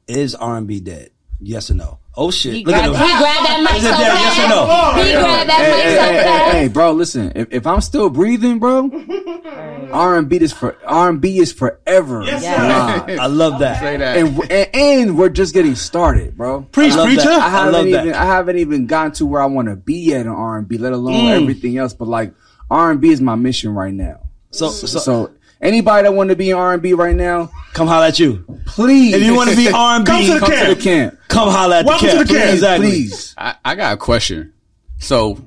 Is 0.07 0.35
R&B 0.35 0.79
dead? 0.81 1.11
Yes 1.39 1.69
or 1.71 1.75
no? 1.75 1.99
Oh 2.19 2.31
shit! 2.31 2.53
He 2.55 2.65
Look 2.65 2.73
at 2.75 2.89
grabbed, 2.89 2.95
him. 2.97 3.07
he 3.07 3.17
grabbed 3.17 3.45
that 3.45 3.59
mic 3.61 3.81
so 3.81 3.87
it 3.89 3.91
dead? 3.91 4.17
Yes 4.17 4.39
or 4.39 4.49
no? 4.49 5.03
He 5.03 5.11
grabbed 5.13 5.49
that 5.49 5.61
Hey, 5.61 5.69
mic 5.71 5.83
hey, 5.83 5.95
so 5.95 6.01
hey, 6.01 6.17
hey, 6.17 6.23
fast. 6.23 6.51
hey, 6.55 6.67
bro, 6.67 6.91
listen. 6.93 7.31
If, 7.35 7.47
if 7.51 7.67
I'm 7.67 7.79
still 7.81 8.09
breathing, 8.09 8.57
bro, 8.57 8.89
R 9.93 10.17
and 10.17 10.27
B 10.27 10.37
is 10.37 10.51
for 10.51 10.75
R 10.85 11.09
and 11.09 11.21
B 11.21 11.37
is 11.37 11.53
forever. 11.53 12.23
Yes, 12.23 12.43
alive. 12.43 13.19
I 13.21 13.27
love 13.27 13.59
that. 13.59 13.79
Say 13.79 13.97
that. 13.97 14.17
and, 14.17 14.51
and 14.51 14.69
and 14.75 15.17
we're 15.17 15.29
just 15.29 15.53
getting 15.53 15.75
started, 15.75 16.35
bro. 16.35 16.63
Preach, 16.71 16.93
I 16.93 16.95
love 16.95 17.05
preacher. 17.05 17.21
that. 17.23 17.41
I 17.41 17.45
I 17.45 17.49
haven't 17.49 17.73
love 17.73 17.87
even 17.87 18.05
that. 18.07 18.15
I 18.15 18.25
haven't 18.25 18.57
even 18.57 18.87
gotten 18.87 19.11
to 19.13 19.25
where 19.27 19.41
I 19.41 19.45
want 19.45 19.67
to 19.67 19.75
be 19.75 19.95
yet 19.99 20.21
in 20.21 20.27
R 20.29 20.57
and 20.57 20.67
B, 20.67 20.77
let 20.79 20.93
alone 20.93 21.25
Mm. 21.27 21.35
everything 21.35 21.77
else. 21.77 21.93
But 21.93 22.07
like 22.07 22.33
R 22.71 22.89
and 22.91 22.99
B 22.99 23.09
is 23.09 23.21
my 23.21 23.35
mission 23.35 23.73
right 23.75 23.93
now. 23.93 24.21
So, 24.51 24.69
So, 24.69 24.87
so, 24.87 25.31
anybody 25.61 26.03
that 26.03 26.13
want 26.13 26.29
to 26.29 26.35
be 26.35 26.49
in 26.51 26.57
R 26.57 26.73
and 26.73 26.81
B 26.81 26.93
right 26.93 27.15
now, 27.15 27.49
come 27.73 27.87
holler 27.87 28.05
at 28.07 28.19
you. 28.19 28.45
please. 28.65 29.13
If 29.15 29.23
you 29.23 29.35
want 29.35 29.49
to 29.49 29.55
be 29.55 29.69
R&B, 29.73 30.05
Come 30.05 30.21
to 30.25 30.33
the 30.33 30.39
come 30.39 30.49
camp. 30.51 30.69
to 30.69 30.75
the 30.75 30.81
camp, 30.81 31.17
come 31.27 31.49
holler 31.49 31.75
at 31.77 31.85
Welcome 31.85 32.07
the 32.07 32.13
to 32.13 32.23
the 32.25 32.33
camp. 32.33 32.53
Exactly. 32.53 32.87
please. 32.89 33.35
I, 33.37 33.55
I 33.65 33.75
got 33.75 33.93
a 33.93 33.97
question. 33.97 34.53
So, 34.99 35.45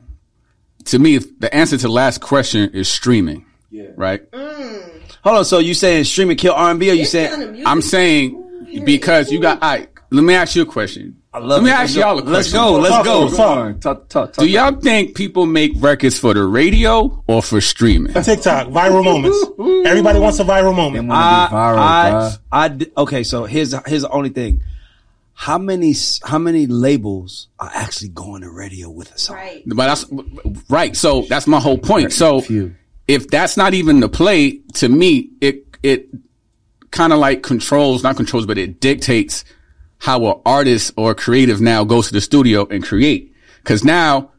to 0.87 0.99
me, 0.99 1.19
the 1.19 1.53
answer 1.55 1.77
to 1.77 1.83
the 1.83 1.93
last 1.93 2.21
question 2.21 2.71
is 2.71 2.89
streaming. 2.89 3.45
Yeah. 3.71 3.87
Right? 3.97 4.29
Mm. 4.31 4.91
Hold 5.23 5.37
on. 5.39 5.45
So 5.45 5.59
you 5.59 5.75
saying 5.75 6.05
streaming 6.05 6.37
kill 6.37 6.55
R&B? 6.55 6.91
Or 6.91 6.95
you 6.95 7.03
It's 7.03 7.11
saying? 7.11 7.63
I'm 7.67 7.83
saying 7.83 8.83
because 8.85 9.31
you 9.31 9.41
got. 9.41 9.59
I 9.63 9.89
let 10.11 10.23
me 10.25 10.35
ask 10.35 10.57
you 10.57 10.63
a 10.63 10.67
question. 10.67 11.20
I 11.33 11.39
love 11.39 11.63
let 11.63 11.63
me 11.63 11.71
it. 11.71 11.75
ask 11.75 11.95
y'all 11.97 12.19
a 12.19 12.23
question. 12.23 12.33
Let's 12.33 12.53
go. 12.53 12.73
Let's 12.79 12.95
Talk 12.95 13.05
go. 13.05 13.21
to 13.21 13.27
us. 13.27 13.37
Come 13.37 13.59
on, 13.59 13.81
talk, 13.81 14.09
talk, 14.09 14.33
talk. 14.33 14.45
Do 14.45 14.51
y'all 14.51 14.75
think 14.75 15.15
people 15.15 15.47
make 15.47 15.71
records 15.77 16.19
for 16.19 16.35
the 16.35 16.45
radio 16.45 17.23
or 17.29 17.41
for 17.41 17.61
streaming? 17.61 18.13
TikTok, 18.15 18.67
viral 18.69 19.05
moments. 19.05 19.39
Everybody 19.89 20.19
wants 20.19 20.41
a 20.41 20.45
viral 20.45 20.75
moment. 20.75 21.07
wanna 21.07 21.21
I, 21.21 21.47
be 21.49 21.55
viral, 21.55 21.79
I, 21.79 22.69
bruh. 22.69 22.89
I 22.97 23.01
okay. 23.03 23.23
So 23.23 23.45
here's 23.45 23.73
here's 23.87 24.03
the 24.03 24.11
only 24.11 24.31
thing. 24.31 24.63
How 25.35 25.57
many 25.57 25.91
s- 25.93 26.21
how 26.25 26.39
many 26.39 26.67
labels 26.67 27.47
are 27.61 27.71
actually 27.73 28.09
going 28.09 28.43
to 28.43 28.51
radio 28.51 28.91
with 28.91 29.15
a 29.15 29.19
song? 29.19 29.37
Right. 29.37 29.63
But 29.67 29.87
that's 29.87 30.05
right. 30.69 30.97
So 30.97 31.23
that's 31.29 31.47
my 31.47 31.61
whole 31.61 31.79
point. 31.79 32.13
So 32.13 32.41
few. 32.41 32.75
if 33.07 33.29
that's 33.29 33.57
not 33.57 33.73
even 33.73 34.01
the 34.01 34.09
play, 34.09 34.59
to 34.75 34.89
me, 34.89 35.31
it 35.41 35.65
it 35.85 36.09
kind 36.91 37.13
of 37.13 37.21
like 37.21 37.45
controls, 37.45 38.03
not 38.03 38.17
controls, 38.17 38.47
but 38.47 38.59
it 38.59 38.81
dictates 38.81 39.45
how 40.01 40.27
an 40.27 40.41
artist 40.45 40.93
or 40.97 41.13
a 41.13 41.15
creative 41.15 41.61
now 41.61 41.85
goes 41.85 42.09
to 42.09 42.13
the 42.13 42.21
studio 42.21 42.67
and 42.69 42.83
create. 42.85 43.35
Cause 43.65 43.85
now 43.85 44.33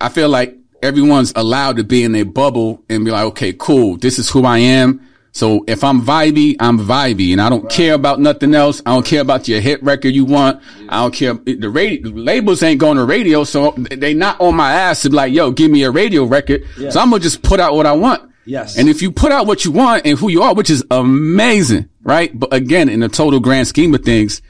I 0.00 0.10
feel 0.10 0.28
like 0.28 0.54
everyone's 0.82 1.32
allowed 1.34 1.76
to 1.76 1.84
be 1.84 2.04
in 2.04 2.14
a 2.14 2.22
bubble 2.22 2.84
and 2.88 3.04
be 3.04 3.10
like, 3.10 3.24
okay, 3.26 3.52
cool. 3.58 3.96
This 3.96 4.18
is 4.18 4.30
who 4.30 4.44
I 4.44 4.58
am. 4.58 5.00
So 5.32 5.64
if 5.66 5.84
I'm 5.84 6.00
vibey, 6.00 6.56
I'm 6.60 6.78
vibey 6.78 7.32
and 7.32 7.42
I 7.42 7.50
don't 7.50 7.68
care 7.68 7.92
about 7.92 8.20
nothing 8.20 8.54
else. 8.54 8.80
I 8.86 8.94
don't 8.94 9.04
care 9.04 9.20
about 9.20 9.48
your 9.48 9.60
hit 9.60 9.82
record 9.82 10.14
you 10.14 10.24
want. 10.24 10.62
I 10.88 11.02
don't 11.02 11.12
care. 11.12 11.34
The 11.34 11.68
radio, 11.68 12.10
the 12.10 12.18
labels 12.18 12.62
ain't 12.62 12.80
going 12.80 12.96
to 12.96 13.04
radio. 13.04 13.44
So 13.44 13.72
they 13.72 14.14
not 14.14 14.40
on 14.40 14.56
my 14.56 14.72
ass 14.72 15.02
to 15.02 15.10
be 15.10 15.16
like, 15.16 15.34
yo, 15.34 15.50
give 15.50 15.70
me 15.70 15.82
a 15.82 15.90
radio 15.90 16.24
record. 16.24 16.62
So 16.90 17.00
I'm 17.00 17.10
going 17.10 17.20
to 17.20 17.28
just 17.28 17.42
put 17.42 17.60
out 17.60 17.74
what 17.74 17.84
I 17.84 17.92
want. 17.92 18.30
Yes. 18.46 18.78
And 18.78 18.88
if 18.88 19.02
you 19.02 19.10
put 19.10 19.30
out 19.30 19.46
what 19.46 19.64
you 19.64 19.72
want 19.72 20.06
and 20.06 20.18
who 20.18 20.30
you 20.30 20.40
are, 20.42 20.54
which 20.54 20.70
is 20.70 20.82
amazing, 20.90 21.90
right? 22.02 22.30
But 22.38 22.54
again, 22.54 22.88
in 22.88 23.00
the 23.00 23.08
total 23.08 23.40
grand 23.40 23.68
scheme 23.68 23.94
of 23.94 24.04
things, 24.04 24.40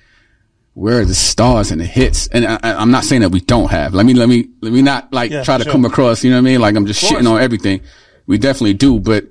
where 0.76 1.00
are 1.00 1.04
the 1.06 1.14
stars 1.14 1.70
and 1.70 1.80
the 1.80 1.86
hits? 1.86 2.26
And 2.28 2.44
I, 2.44 2.58
I'm 2.62 2.90
not 2.90 3.02
saying 3.04 3.22
that 3.22 3.30
we 3.30 3.40
don't 3.40 3.70
have. 3.70 3.94
Let 3.94 4.04
me, 4.04 4.12
let 4.12 4.28
me, 4.28 4.50
let 4.60 4.74
me 4.74 4.82
not 4.82 5.10
like 5.10 5.30
Yeah, 5.30 5.42
try 5.42 5.56
to 5.56 5.64
sure. 5.64 5.72
come 5.72 5.86
across, 5.86 6.22
you 6.22 6.28
know 6.28 6.36
what 6.36 6.40
I 6.40 6.50
mean? 6.50 6.60
Like 6.60 6.76
I'm 6.76 6.84
just 6.84 7.02
shitting 7.02 7.26
on 7.26 7.40
everything. 7.40 7.80
We 8.26 8.36
definitely 8.36 8.74
do, 8.74 9.00
but 9.00 9.24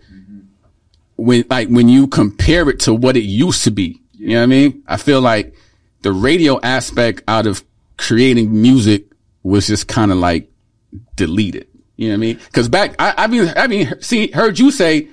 when, 1.18 1.44
like 1.48 1.68
when 1.68 1.88
you 1.88 2.08
compare 2.08 2.68
it 2.70 2.80
to 2.82 2.96
what 2.96 3.16
it 3.16 3.26
used 3.26 3.64
to 3.66 3.72
be, 3.72 4.02
you 4.14 4.30
know 4.30 4.38
what 4.38 4.44
I 4.44 4.46
mean? 4.48 4.84
I 4.88 4.98
feel 4.98 5.22
like 5.22 5.54
the 6.02 6.12
radio 6.12 6.60
aspect 6.62 7.22
out 7.28 7.46
of 7.46 7.64
creating 7.98 8.60
music 8.60 9.06
was 9.44 9.68
just 9.68 9.88
kind 9.88 10.12
of 10.12 10.18
like 10.18 10.52
deleted. 11.16 11.68
You 11.96 12.08
know 12.08 12.14
what 12.14 12.18
I 12.18 12.22
mean? 12.22 12.40
Cause 12.54 12.70
back, 12.70 12.96
I, 12.98 13.14
I 13.18 13.28
mean, 13.28 13.54
I 13.56 13.68
mean, 13.68 14.02
see, 14.02 14.32
heard 14.32 14.58
you 14.58 14.72
say, 14.72 15.10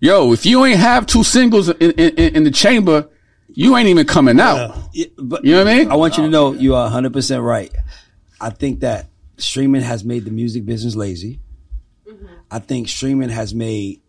yo, 0.00 0.32
if 0.32 0.46
you 0.46 0.64
ain't 0.64 0.80
have 0.80 1.04
two 1.04 1.24
singles 1.24 1.68
in, 1.68 1.90
in, 1.90 2.36
in 2.36 2.44
the 2.44 2.50
chamber, 2.50 3.06
you 3.58 3.76
ain't 3.76 3.88
even 3.88 4.06
coming 4.06 4.38
out. 4.38 4.76
Yeah, 4.92 5.06
but 5.16 5.44
You 5.44 5.50
know 5.52 5.64
what 5.64 5.72
I 5.72 5.78
mean? 5.78 5.90
I 5.90 5.96
want 5.96 6.16
you 6.16 6.22
to 6.22 6.28
oh, 6.28 6.30
know 6.30 6.52
you 6.52 6.76
are 6.76 6.88
100% 6.88 7.44
right. 7.44 7.74
I 8.40 8.50
think 8.50 8.80
that 8.80 9.08
streaming 9.36 9.82
has 9.82 10.04
made 10.04 10.24
the 10.24 10.30
music 10.30 10.64
business 10.64 10.94
lazy. 10.94 11.40
Mm-hmm. 12.08 12.26
I 12.52 12.60
think 12.60 12.88
streaming 12.88 13.30
has 13.30 13.52
made 13.52 14.00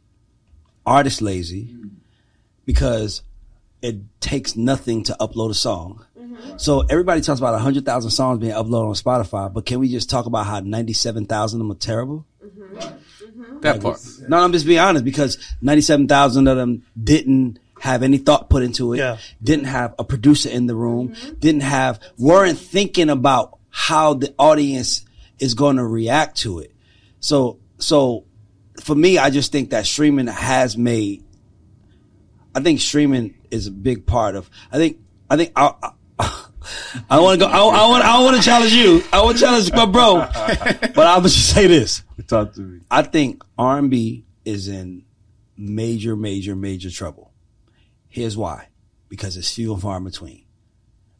artists 0.86 1.20
lazy 1.20 1.76
because 2.66 3.24
it 3.82 3.98
takes 4.22 4.56
nothing 4.56 5.02
to 5.06 5.18
upload 5.20 5.50
a 5.50 5.56
song. 5.56 6.06
Mm-hmm. 6.16 6.58
So 6.58 6.82
everybody 6.82 7.22
talks 7.22 7.40
about 7.40 7.54
100,000 7.54 8.12
songs 8.12 8.40
being 8.40 8.54
uploaded 8.54 8.90
on 8.90 8.94
Spotify, 8.94 9.52
but 9.52 9.66
can 9.66 9.80
we 9.80 9.90
just 9.90 10.12
talk 10.12 10.28
about 10.28 10.46
how 10.46 10.60
97,000 10.60 11.60
of 11.60 11.68
them 11.68 11.72
are 11.76 11.80
terrible? 11.80 12.24
Mm-hmm. 12.46 13.60
That 13.62 13.82
part. 13.82 14.00
No, 14.28 14.38
I'm 14.38 14.52
just 14.52 14.68
being 14.68 14.80
honest 14.80 15.04
because 15.04 15.40
97,000 15.64 16.48
of 16.48 16.56
them 16.56 16.84
didn't 17.02 17.58
have 17.80 18.04
any 18.04 18.18
thought 18.18 18.50
put 18.50 18.64
into 18.64 18.94
it. 18.94 18.98
Yeah. 18.98 19.18
Didn't 19.42 19.66
have 19.66 19.96
a 19.98 20.04
producer 20.04 20.50
in 20.50 20.68
the 20.68 20.76
room. 20.76 21.10
Mm-hmm. 21.10 21.34
Didn't 21.40 21.62
have, 21.62 22.00
weren't 22.18 22.58
thinking 22.58 23.10
about 23.10 23.58
how 23.70 24.14
the 24.14 24.34
audience 24.38 25.06
is 25.40 25.54
going 25.54 25.78
to 25.78 25.86
react 25.86 26.38
to 26.38 26.60
it. 26.60 26.74
So, 27.20 27.60
so 27.78 28.26
for 28.82 28.96
me, 28.96 29.18
I 29.18 29.30
just 29.30 29.52
think 29.52 29.72
that 29.72 29.86
streaming 29.86 30.28
has 30.28 30.78
made, 30.78 31.24
I 32.54 32.62
think 32.62 32.80
streaming 32.80 33.36
is 33.52 33.68
a 33.68 33.72
big 33.72 34.06
part 34.06 34.36
of, 34.36 34.50
I 34.72 34.78
think, 34.78 35.00
I 35.30 35.38
think, 35.38 35.52
I, 35.56 35.74
I, 35.82 35.92
I 37.10 37.20
want 37.20 37.40
to 37.40 37.46
go, 37.46 37.52
I, 37.52 37.60
I 37.60 37.88
want, 37.88 38.04
I 38.04 38.20
want 38.22 38.38
to 38.38 38.44
challenge 38.44 38.74
you. 38.74 39.04
I 39.14 39.22
want 39.24 39.38
to 39.38 39.44
challenge 39.44 39.72
my 39.72 39.86
bro. 39.86 40.28
But 40.96 41.08
I'll 41.08 41.22
just 41.22 41.54
say 41.54 41.68
this. 41.68 42.04
Talk 42.28 42.54
to 42.54 42.62
me. 42.62 42.82
I 42.92 43.02
think 43.04 43.44
R&B 43.58 44.26
is 44.44 44.68
in 44.68 45.06
major, 45.58 46.16
major, 46.16 46.56
major 46.56 46.92
trouble. 46.92 47.29
Here's 48.10 48.36
why. 48.36 48.68
Because 49.08 49.38
it's 49.38 49.54
few 49.54 49.74
and 49.74 49.82
far 49.82 49.98
in 49.98 50.04
between. 50.04 50.46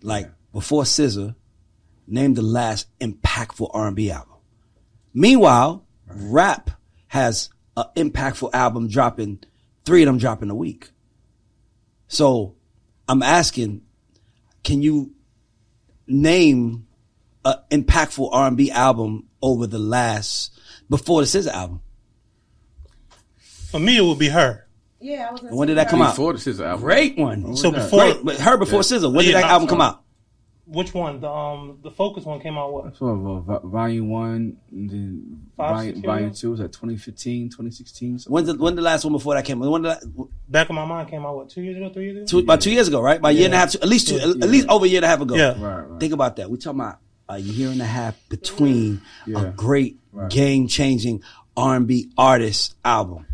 Like 0.02 0.30
before 0.52 0.84
SZA, 0.84 1.36
name 2.08 2.34
the 2.34 2.42
last 2.42 2.88
impactful 3.00 3.70
R&B 3.74 4.12
album. 4.12 4.36
Meanwhile, 5.14 5.86
rap 6.08 6.72
has 7.08 7.50
an 7.78 7.86
impactful 7.96 8.54
album 8.54 8.88
dropping, 8.88 9.44
three 9.86 10.04
of 10.04 10.08
them 10.08 10.18
dropping 10.18 10.50
a 10.50 10.56
week. 10.56 10.90
So 12.08 12.56
I'm 13.08 13.24
asking, 13.24 13.82
can 14.64 14.82
you 14.82 15.14
name 16.08 16.88
an 17.46 17.56
impactful 17.72 18.30
R&B 18.32 18.72
album 18.72 19.28
over 19.42 19.68
the 19.68 19.80
last, 19.80 20.60
before 20.90 21.22
the 21.22 21.28
SZA 21.28 21.52
album? 21.52 21.82
For 23.38 23.80
me, 23.80 23.98
it 23.98 24.02
would 24.02 24.20
be 24.20 24.30
her. 24.30 24.68
Yeah, 25.02 25.28
I 25.30 25.32
was. 25.32 25.42
When 25.44 25.68
say 25.68 25.72
did 25.72 25.78
that 25.78 25.90
come 25.90 26.02
out? 26.02 26.12
Before 26.12 26.34
this 26.34 26.48
is 26.48 26.60
album. 26.60 26.82
Great 26.84 27.18
one. 27.18 27.56
So 27.56 27.72
before 27.72 28.00
Great, 28.00 28.26
but 28.26 28.40
her 28.40 28.58
before 28.58 28.82
SZA. 28.82 29.14
When 29.14 29.26
did 29.26 29.36
that 29.36 29.42
no, 29.42 29.48
album 29.48 29.68
come 29.68 29.82
out? 29.82 30.04
which 30.66 30.94
one? 30.94 31.20
The 31.20 31.28
um 31.30 31.80
the 31.82 31.90
Focus 31.90 32.26
one 32.26 32.40
came 32.42 32.58
out 32.58 32.72
what? 32.72 32.96
So 32.98 33.08
uh, 33.08 33.16
vo- 33.40 33.68
volume 33.68 34.10
one, 34.10 34.58
and 34.72 34.90
then 34.90 35.42
Five, 35.58 35.76
volume, 35.76 35.96
six 35.96 36.06
volume 36.06 36.34
two 36.34 36.52
was 36.52 36.60
at 36.60 36.72
2015, 36.74 37.50
2016. 37.50 38.20
something 38.20 38.32
When's 38.34 38.48
the 38.48 38.56
when 38.56 38.76
the 38.76 38.82
last 38.82 39.04
one 39.04 39.14
before 39.14 39.34
that 39.36 39.46
came? 39.46 39.60
When 39.60 39.82
did 39.82 39.92
that, 39.92 40.04
Back 40.48 40.70
of 40.70 40.76
my 40.76 40.86
mind 40.86 41.10
came 41.10 41.26
out 41.26 41.36
what? 41.36 41.50
Two 41.50 41.62
years 41.62 41.78
ago? 41.78 41.92
Three 41.92 42.06
years 42.12 42.18
ago? 42.18 42.26
two, 42.26 42.40
about 42.40 42.62
two 42.62 42.72
years 42.72 42.88
ago, 42.88 43.02
right? 43.02 43.18
About 43.18 43.30
a 43.30 43.34
year 43.34 43.46
and 43.46 43.54
a 43.54 43.58
half, 43.58 43.72
two- 43.72 43.80
at 43.82 43.88
least 43.90 44.10
two, 44.10 44.18
at 44.18 44.50
least 44.50 44.68
over 44.68 44.86
a 44.86 44.88
year 44.88 44.98
and 44.98 45.06
a 45.06 45.08
half 45.08 45.22
ago. 45.22 45.36
Yeah. 45.36 45.56
Right, 45.60 45.82
right. 45.90 46.00
Think 46.00 46.14
about 46.14 46.36
that. 46.36 46.52
We're 46.52 46.58
talking 46.58 46.82
about 46.82 47.00
a 47.30 47.40
year 47.40 47.70
and 47.70 47.82
a 47.82 47.86
half 47.86 48.16
between 48.30 49.02
a 49.28 49.30
Yeah. 49.32 49.52
great 49.56 49.98
game 50.30 50.68
changing 50.68 51.24
R 51.58 51.76
and 51.78 51.88
B 51.88 52.12
artist 52.18 52.76
album. 52.86 53.26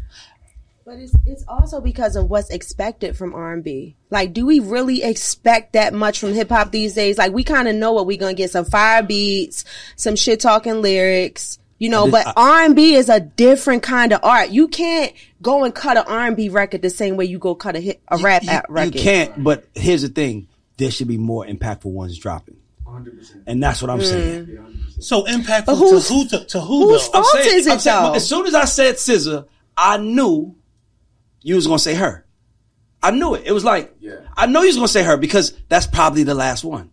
But 0.86 1.00
it's 1.00 1.14
it's 1.26 1.44
also 1.48 1.82
because 1.82 2.16
of 2.16 2.30
what's 2.30 2.52
expected 2.52 3.18
from 3.18 3.34
R 3.34 3.54
and 3.54 3.64
B. 3.64 3.96
Like, 4.12 4.34
do 4.34 4.46
we 4.46 4.60
really 4.60 5.02
expect 5.02 5.74
that 5.74 5.96
much 5.96 6.20
from 6.20 6.34
hip 6.34 6.50
hop 6.50 6.72
these 6.72 6.94
days? 6.94 7.18
Like, 7.18 7.32
we 7.34 7.44
kind 7.44 7.68
of 7.68 7.76
know 7.76 7.92
what 7.94 8.06
we're 8.06 8.20
gonna 8.20 8.36
get: 8.36 8.52
some 8.52 8.66
fire 8.66 9.02
beats, 9.02 9.66
some 9.96 10.16
shit 10.16 10.40
talking 10.40 10.84
lyrics, 10.84 11.58
you 11.80 11.90
know. 11.90 12.10
But 12.12 12.32
R 12.38 12.62
and 12.66 12.76
B 12.76 12.94
is 12.94 13.10
a 13.10 13.20
different 13.20 13.82
kind 13.82 14.14
of 14.14 14.20
art. 14.24 14.50
You 14.52 14.68
can't 14.68 15.12
go 15.42 15.64
and 15.64 15.74
cut 15.74 15.98
an 15.98 16.04
R 16.06 16.28
and 16.28 16.38
B 16.38 16.50
record 16.50 16.84
the 16.84 16.92
same 16.92 17.18
way 17.18 17.26
you 17.26 17.40
go 17.40 17.56
cut 17.56 17.76
a 17.76 17.80
hit, 17.80 18.00
a 18.10 18.18
rap 18.20 18.44
you, 18.44 18.52
you 18.52 18.62
record. 18.70 18.94
can't. 19.02 19.44
But 19.44 19.66
here's 19.74 20.04
the 20.04 20.10
thing: 20.10 20.48
there 20.78 20.92
should 20.92 21.08
be 21.08 21.18
more 21.18 21.48
impactful 21.48 21.86
ones 21.92 22.16
dropping, 22.20 22.58
100%. 22.86 23.42
and 23.48 23.64
that's 23.64 23.82
what 23.82 23.90
I'm 23.90 24.04
saying. 24.04 24.46
Mm. 24.46 25.04
So 25.04 25.24
impactful 25.26 25.66
But 25.66 25.76
who's- 25.78 26.08
to 26.10 26.14
who? 26.14 26.28
To, 26.28 26.46
to 26.46 26.62
who 26.62 26.90
who's 26.92 27.08
though? 27.08 27.24
fault 27.24 27.28
saying- 27.34 27.58
is 27.58 27.66
it 27.66 27.74
I'm 27.74 27.80
saying- 27.80 28.04
though? 28.04 28.14
As 28.14 28.30
soon 28.30 28.46
as 28.46 28.54
I 28.54 28.66
said 28.66 28.96
SZA, 28.98 29.48
I 29.76 29.98
knew 29.98 30.54
you 31.46 31.56
was 31.56 31.68
gonna 31.68 31.80
say 31.80 31.94
her. 31.96 32.26
I 33.04 33.12
knew 33.12 33.36
it. 33.36 33.44
It 33.46 33.52
was 33.52 33.64
like 33.64 33.96
I 34.36 34.48
know 34.48 34.62
you 34.62 34.68
was 34.68 34.76
gonna 34.78 34.88
say 34.88 35.04
her 35.04 35.16
because 35.18 35.54
that's 35.70 35.86
probably 35.88 36.24
the 36.24 36.34
last 36.34 36.64
one. 36.64 36.90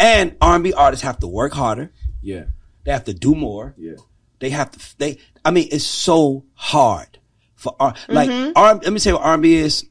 And 0.00 0.36
R&B 0.40 0.72
artists 0.72 1.04
have 1.04 1.18
to 1.20 1.26
work 1.28 1.52
harder. 1.52 1.92
Yeah, 2.20 2.44
They 2.84 2.90
have 2.92 3.04
to 3.04 3.14
do 3.14 3.34
more. 3.34 3.74
yeah. 3.78 3.92
They 4.40 4.50
have 4.50 4.70
to. 4.72 4.78
They. 4.98 5.18
I 5.44 5.50
mean, 5.50 5.68
it's 5.72 5.84
so 5.84 6.44
hard 6.54 7.18
for 7.56 7.74
R. 7.80 7.94
Like 8.08 8.30
Mm-hmm. 8.30 8.52
R. 8.54 8.74
Let 8.76 8.92
me 8.92 9.00
tell 9.00 9.12
you 9.14 9.18
what 9.18 9.24
R&B 9.26 9.54
is. 9.54 9.84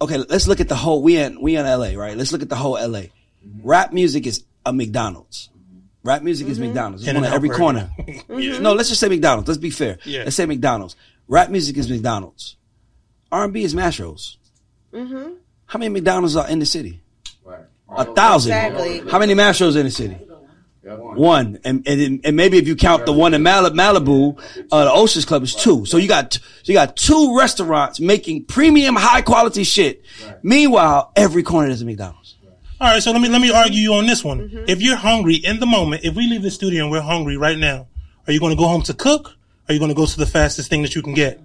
Okay, 0.00 0.18
let's 0.18 0.46
look 0.46 0.60
at 0.60 0.68
the 0.68 0.74
whole. 0.74 1.02
We 1.02 1.16
in 1.16 1.40
we 1.40 1.56
in 1.56 1.64
LA, 1.64 1.92
right? 1.96 2.16
Let's 2.16 2.32
look 2.32 2.42
at 2.42 2.50
the 2.50 2.56
whole 2.56 2.72
LA. 2.74 3.08
Mm-hmm. 3.08 3.60
Rap 3.66 3.92
music 3.94 4.26
is 4.26 4.44
a 4.66 4.72
McDonald's. 4.74 5.48
Mm-hmm. 5.56 5.78
Rap 6.08 6.22
music 6.22 6.48
is 6.48 6.58
McDonald's. 6.60 7.02
It's 7.02 7.08
one 7.08 7.16
at 7.16 7.28
In-N-Out 7.28 7.34
every 7.36 7.48
corner. 7.48 7.90
Yeah. 8.28 8.58
No, 8.58 8.74
let's 8.74 8.88
just 8.90 9.00
say 9.00 9.08
McDonald's. 9.08 9.48
Let's 9.48 9.58
be 9.58 9.70
fair. 9.70 9.98
Yeah. 10.04 10.24
Let's 10.24 10.36
say 10.36 10.44
McDonald's. 10.44 10.96
Rap 11.28 11.48
music 11.50 11.76
is 11.78 11.88
McDonald's. 11.90 12.56
R&B 13.32 13.62
is 13.62 13.74
Mastro's. 13.74 14.38
How 14.92 15.78
many 15.78 15.88
McDonald's 15.90 16.36
are 16.36 16.48
in 16.48 16.58
the 16.58 16.66
city? 16.66 17.00
Right. 17.44 17.60
A 17.88 18.04
thousand. 18.04 18.52
Exactly. 18.52 19.10
How 19.10 19.18
many 19.18 19.34
Mastro's 19.34 19.76
in 19.76 19.84
the 19.84 19.90
city? 19.90 20.16
One, 20.82 21.16
one. 21.16 21.58
and, 21.64 21.86
and 21.88 22.20
and 22.24 22.36
maybe 22.36 22.58
if 22.58 22.68
you 22.68 22.76
count 22.76 23.06
the 23.06 23.12
one 23.12 23.34
in 23.34 23.42
Mal- 23.42 23.68
Malibu, 23.72 24.38
uh, 24.70 24.84
the 24.84 24.92
Oceans 24.92 25.24
Club 25.24 25.42
is 25.42 25.52
two. 25.52 25.84
So 25.84 25.96
you 25.96 26.06
got 26.06 26.34
so 26.34 26.40
you 26.66 26.74
got 26.74 26.96
two 26.96 27.36
restaurants 27.36 27.98
making 27.98 28.44
premium, 28.44 28.94
high 28.94 29.22
quality 29.22 29.64
shit. 29.64 30.04
Meanwhile, 30.44 31.10
every 31.16 31.42
corner 31.42 31.70
is 31.70 31.82
a 31.82 31.84
McDonald's. 31.84 32.36
All 32.80 32.88
right, 32.92 33.02
so 33.02 33.10
let 33.10 33.20
me 33.20 33.28
let 33.28 33.40
me 33.40 33.50
argue 33.50 33.80
you 33.80 33.94
on 33.94 34.06
this 34.06 34.22
one. 34.22 34.64
If 34.68 34.80
you're 34.80 34.96
hungry 34.96 35.34
in 35.34 35.58
the 35.58 35.66
moment, 35.66 36.04
if 36.04 36.14
we 36.14 36.28
leave 36.28 36.42
the 36.42 36.52
studio 36.52 36.84
and 36.84 36.92
we're 36.92 37.00
hungry 37.00 37.36
right 37.36 37.58
now, 37.58 37.88
are 38.28 38.32
you 38.32 38.38
going 38.38 38.52
to 38.52 38.56
go 38.56 38.68
home 38.68 38.82
to 38.82 38.94
cook? 38.94 39.30
Or 39.30 39.32
are 39.70 39.72
you 39.72 39.80
going 39.80 39.90
to 39.90 39.94
go 39.96 40.06
to 40.06 40.16
the 40.16 40.26
fastest 40.26 40.70
thing 40.70 40.82
that 40.82 40.94
you 40.94 41.02
can 41.02 41.14
get? 41.14 41.40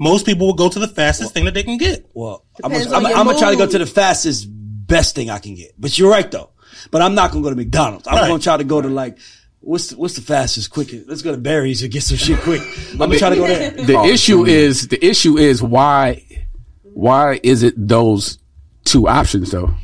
Most 0.00 0.24
people 0.24 0.46
will 0.46 0.54
go 0.54 0.68
to 0.70 0.78
the 0.78 0.88
fastest 0.88 1.34
thing 1.34 1.44
that 1.44 1.52
they 1.52 1.62
can 1.62 1.76
get. 1.76 2.08
Well, 2.14 2.42
I'm 2.64 2.70
Depends 2.70 2.90
gonna, 2.90 3.04
I'm, 3.06 3.10
your 3.10 3.18
I'm 3.20 3.26
gonna 3.26 3.38
try 3.38 3.50
to 3.50 3.56
go 3.56 3.64
mood. 3.64 3.72
to 3.72 3.78
the 3.80 3.86
fastest, 3.86 4.46
best 4.50 5.14
thing 5.14 5.28
I 5.28 5.38
can 5.38 5.54
get. 5.54 5.72
But 5.78 5.96
you're 5.98 6.10
right 6.10 6.28
though. 6.30 6.50
But 6.90 7.02
I'm 7.02 7.14
not 7.14 7.30
gonna 7.32 7.42
go 7.42 7.50
to 7.50 7.56
McDonald's. 7.56 8.08
I'm 8.08 8.14
Right. 8.16 8.28
gonna 8.28 8.42
try 8.42 8.56
to 8.56 8.64
go 8.64 8.80
to 8.80 8.88
like. 8.88 9.18
What's 9.62 9.88
the, 9.88 9.98
what's 9.98 10.14
the 10.14 10.22
fastest, 10.22 10.70
quickest? 10.70 11.06
Let's 11.06 11.20
go 11.20 11.32
to 11.32 11.36
Barry's 11.38 11.82
and 11.82 11.92
get 11.92 12.02
some 12.02 12.16
shit 12.16 12.38
quick. 12.40 12.62
I'm 12.92 12.96
gonna 12.98 13.18
try 13.18 13.28
to 13.28 13.36
go 13.36 13.46
there. 13.46 13.70
The 13.72 13.94
oh, 13.94 14.06
issue 14.06 14.46
is 14.46 14.88
the 14.88 15.04
issue 15.04 15.36
is 15.36 15.62
why 15.62 16.24
why 16.82 17.38
is 17.42 17.62
it 17.62 17.74
those 17.76 18.38
two 18.84 19.06
options 19.06 19.50
though? 19.50 19.74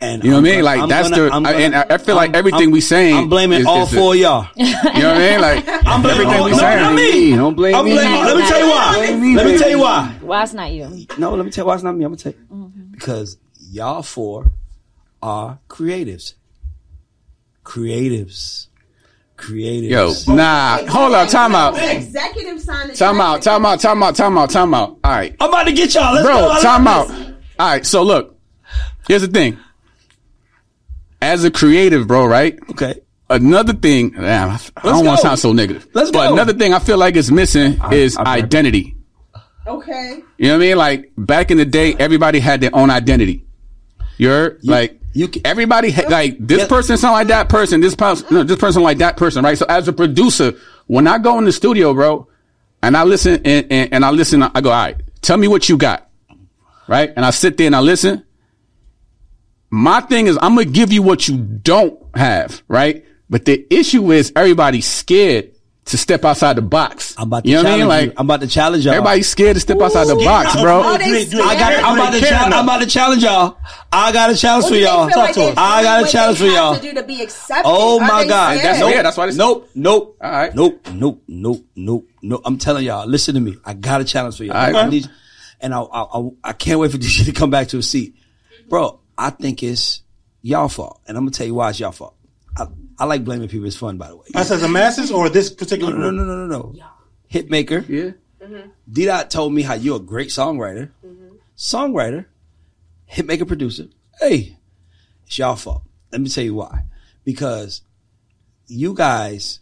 And 0.00 0.22
You 0.22 0.30
know 0.30 0.36
what 0.36 0.36
I 0.36 0.38
I'm 0.38 0.42
mean? 0.44 0.52
gonna- 0.54 0.64
Like 0.64 0.80
I'm 0.80 0.88
that's 0.88 1.10
gonna- 1.10 1.22
the, 1.22 1.32
I'm 1.32 1.46
I, 1.46 1.52
and 1.52 1.72
gonna- 1.72 1.86
I, 1.90 1.94
I 1.94 1.98
feel 1.98 2.14
like 2.16 2.30
I'm- 2.30 2.34
everything 2.36 2.60
I'm- 2.62 2.70
we 2.72 2.80
saying. 2.80 3.16
I'm 3.16 3.28
blaming 3.28 3.60
is- 3.60 3.66
all 3.66 3.84
is 3.84 3.94
four 3.94 4.14
of 4.14 4.20
y'all. 4.20 4.48
You 4.56 4.72
know 4.72 4.78
what 4.84 4.96
I 4.96 5.18
mean? 5.18 5.40
Like 5.40 5.68
I'm 5.86 6.02
blaming 6.02 6.20
everything 6.26 6.40
all, 6.40 6.44
we 6.44 6.50
no, 6.50 6.56
saying. 6.58 6.80
not 6.82 6.94
me. 6.94 7.36
Don't 7.36 7.54
blame 7.54 7.74
I'm 7.74 7.84
me. 7.84 7.92
blaming. 7.92 8.24
Let 8.24 8.36
me 8.36 8.42
tell 8.48 8.60
you 8.60 8.70
why. 8.70 8.92
Blame 8.94 9.20
me, 9.22 9.36
Let 9.36 9.46
me 9.46 9.58
tell 9.58 9.70
you 9.70 9.78
why. 9.78 10.14
Why 10.20 10.42
it's 10.42 10.52
not 10.52 10.72
you? 10.72 11.06
No, 11.18 11.34
let 11.34 11.44
me 11.44 11.50
tell 11.50 11.64
you 11.64 11.68
why 11.68 11.74
it's 11.74 11.82
not 11.84 11.96
me. 11.96 12.04
I'm 12.04 12.10
gonna 12.12 12.22
tell 12.22 12.32
you 12.32 12.38
mm-hmm. 12.52 12.90
because 12.92 13.38
y'all 13.70 14.02
four 14.02 14.50
are 15.22 15.58
creatives. 15.68 16.34
Creatives. 17.64 18.68
Creatives. 19.38 20.26
Yo, 20.28 20.34
nah, 20.34 20.78
hold 20.86 21.12
up, 21.14 21.28
time 21.28 21.54
out, 21.56 21.76
Executive 21.76 22.60
sign. 22.60 22.94
time 22.94 23.20
out, 23.20 23.42
time 23.42 23.66
out, 23.66 23.80
time 23.80 24.00
out, 24.02 24.14
time 24.14 24.38
out, 24.38 24.48
time 24.50 24.72
out. 24.74 24.90
All 25.02 25.10
right, 25.10 25.34
I'm 25.40 25.48
about 25.48 25.64
to 25.64 25.72
get 25.72 25.92
y'all. 25.94 26.14
Let's 26.14 26.24
bro, 26.26 26.34
go. 26.36 26.50
I 26.52 26.62
time 26.62 26.86
out. 26.86 27.10
All 27.10 27.26
right, 27.68 27.84
so 27.84 28.02
look, 28.04 28.38
here's 29.08 29.22
the 29.22 29.28
thing. 29.28 29.58
As 31.24 31.42
a 31.44 31.50
creative, 31.50 32.06
bro, 32.06 32.26
right? 32.26 32.58
Okay. 32.70 33.00
Another 33.30 33.72
thing, 33.72 34.10
damn, 34.10 34.50
I, 34.50 34.60
I 34.76 34.82
don't 34.82 35.06
want 35.06 35.18
to 35.20 35.22
sound 35.26 35.38
so 35.38 35.52
negative. 35.52 35.88
Let's 35.94 36.10
but 36.10 36.28
go. 36.28 36.32
another 36.34 36.52
thing 36.52 36.74
I 36.74 36.78
feel 36.78 36.98
like 36.98 37.16
is 37.16 37.32
missing 37.32 37.78
is 37.90 38.16
I- 38.18 38.36
identity. 38.38 38.94
Okay. 39.66 40.20
You 40.36 40.48
know 40.48 40.58
what 40.58 40.64
I 40.64 40.66
mean? 40.68 40.76
Like 40.76 41.12
back 41.16 41.50
in 41.50 41.56
the 41.56 41.64
day, 41.64 41.94
everybody 41.94 42.38
had 42.40 42.60
their 42.60 42.70
own 42.74 42.90
identity. 42.90 43.46
You're 44.18 44.58
like 44.62 45.00
you 45.14 45.28
can- 45.28 45.40
everybody 45.46 45.90
ha- 45.90 46.08
like 46.10 46.36
this 46.38 46.58
Yeah. 46.60 46.68
person 46.68 46.98
sound 46.98 47.14
like 47.14 47.28
that 47.28 47.48
person. 47.48 47.80
This 47.80 47.94
person, 47.94 48.26
no, 48.30 48.42
this 48.42 48.58
person 48.58 48.82
like 48.82 48.98
that 48.98 49.16
person, 49.16 49.42
right? 49.42 49.56
So 49.56 49.64
as 49.68 49.88
a 49.88 49.92
producer, 49.94 50.52
when 50.86 51.06
I 51.06 51.16
go 51.18 51.38
in 51.38 51.46
the 51.46 51.52
studio, 51.52 51.94
bro, 51.94 52.28
and 52.82 52.94
I 52.96 53.04
listen 53.04 53.40
and, 53.46 53.66
and, 53.70 53.92
and 53.94 54.04
I 54.04 54.10
listen, 54.10 54.42
I 54.42 54.60
go, 54.60 54.70
all 54.70 54.76
right, 54.84 54.96
tell 55.22 55.38
me 55.38 55.48
what 55.48 55.68
you 55.70 55.78
got, 55.78 56.10
right? 56.86 57.10
And 57.16 57.24
I 57.24 57.30
sit 57.30 57.56
there 57.56 57.66
and 57.68 57.74
I 57.76 57.80
listen. 57.80 58.23
My 59.74 60.00
thing 60.00 60.26
is, 60.28 60.36
I'm 60.40 60.54
gonna 60.54 60.66
give 60.66 60.92
you 60.92 61.02
what 61.02 61.26
you 61.26 61.36
don't 61.38 61.98
have, 62.16 62.62
right? 62.68 63.04
But 63.28 63.44
the 63.44 63.66
issue 63.70 64.12
is 64.12 64.32
everybody's 64.36 64.86
scared 64.86 65.50
to 65.86 65.98
step 65.98 66.24
outside 66.24 66.56
the 66.56 66.62
box. 66.62 67.14
I'm 67.18 67.24
about 67.24 67.42
to 67.44 67.50
you 67.50 67.56
know 67.56 67.62
what 67.64 67.66
I 67.66 67.70
challenge 67.78 67.88
mean? 67.90 68.00
you. 68.02 68.06
Like 68.08 68.14
I'm 68.20 68.26
about 68.26 68.40
to 68.42 68.46
challenge 68.46 68.84
y'all. 68.84 68.94
everybody's 68.94 69.28
scared 69.28 69.54
to 69.56 69.60
step 69.60 69.80
outside 69.80 70.06
the 70.06 70.14
box, 70.16 70.58
bro. 70.60 70.96
They 70.96 71.04
Do 71.04 71.10
they- 71.12 71.24
do 71.24 71.24
they 71.24 71.24
scared. 71.24 71.46
I 71.48 71.58
got. 71.58 71.84
I'm 71.84 71.94
about 71.98 72.12
to. 72.12 72.20
Care 72.20 72.28
Challenge, 72.30 72.46
enough. 72.46 72.58
I'm 72.60 72.64
about 72.68 72.80
to 72.82 72.86
challenge 72.86 73.22
y'all. 73.24 73.58
I 73.92 74.12
got 74.12 74.30
a 74.30 74.36
challenge 74.36 74.66
for 74.68 74.74
y'all. 74.76 75.08
feel 75.08 75.18
like 75.18 75.34
to 75.34 75.42
us. 75.42 75.54
I 75.58 75.82
got 75.82 76.08
a 76.08 76.12
challenge 76.12 76.38
for 76.38 76.44
y'all. 76.44 76.72
have 76.74 76.82
To 76.82 76.88
do 76.88 76.94
to 76.94 77.02
be 77.02 77.22
accepted. 77.22 77.64
Oh 77.66 77.98
my 77.98 78.22
they 78.22 78.28
God! 78.28 78.58
scared? 78.58 78.64
That's- 78.76 78.94
yeah, 78.94 79.02
that's 79.02 79.16
why 79.16 79.26
they- 79.30 79.36
Nope, 79.36 79.70
nope, 79.74 80.16
All 80.22 80.30
right. 80.30 80.54
nope, 80.54 80.86
nope, 80.92 81.22
nope, 81.26 81.64
nope, 81.74 82.06
nope. 82.22 82.42
I'm 82.44 82.58
telling 82.58 82.84
y'all. 82.84 83.06
Listen 83.08 83.34
to 83.34 83.40
me. 83.40 83.56
I 83.64 83.74
got 83.74 84.00
a 84.00 84.04
challenge 84.04 84.36
for 84.36 84.44
y'all. 84.44 84.56
All 84.56 84.62
right. 84.72 84.86
I 84.86 84.88
need, 84.88 85.10
and 85.60 85.74
I, 85.74 85.80
I, 85.80 86.02
I, 86.20 86.28
I 86.44 86.52
can't 86.52 86.78
wait 86.78 86.92
for 86.92 86.98
DJ 86.98 87.24
to 87.26 87.32
come 87.32 87.50
back 87.50 87.68
to 87.68 87.78
a 87.78 87.82
seat, 87.82 88.14
bro. 88.68 89.00
I 89.16 89.30
think 89.30 89.62
it's 89.62 90.02
y'all 90.42 90.68
fault, 90.68 91.00
and 91.06 91.16
I'm 91.16 91.24
gonna 91.24 91.32
tell 91.32 91.46
you 91.46 91.54
why 91.54 91.70
it's 91.70 91.80
y'all 91.80 91.92
fault. 91.92 92.16
I, 92.56 92.66
I 92.98 93.04
like 93.04 93.24
blaming 93.24 93.48
people. 93.48 93.66
It's 93.66 93.76
fun, 93.76 93.96
by 93.96 94.08
the 94.08 94.16
way. 94.16 94.26
Us 94.34 94.50
as 94.50 94.62
a 94.62 94.68
masses 94.68 95.10
or 95.10 95.28
this 95.28 95.50
particular 95.50 95.92
No, 95.92 96.10
no, 96.10 96.10
group? 96.10 96.26
no, 96.26 96.46
no, 96.46 96.46
no, 96.46 96.72
no. 96.72 96.84
Hitmaker. 97.32 97.88
Yeah. 97.88 98.12
Mm-hmm. 98.46 98.70
D 98.90 99.04
Dot 99.06 99.30
told 99.30 99.52
me 99.52 99.62
how 99.62 99.74
you're 99.74 99.96
a 99.96 100.00
great 100.00 100.28
songwriter, 100.28 100.90
mm-hmm. 101.04 101.36
songwriter, 101.56 102.26
hitmaker, 103.10 103.48
producer. 103.48 103.86
Hey, 104.20 104.56
it's 105.26 105.38
y'all 105.38 105.56
fault. 105.56 105.82
Let 106.12 106.20
me 106.20 106.28
tell 106.28 106.44
you 106.44 106.54
why. 106.54 106.84
Because 107.24 107.82
you 108.66 108.94
guys, 108.94 109.60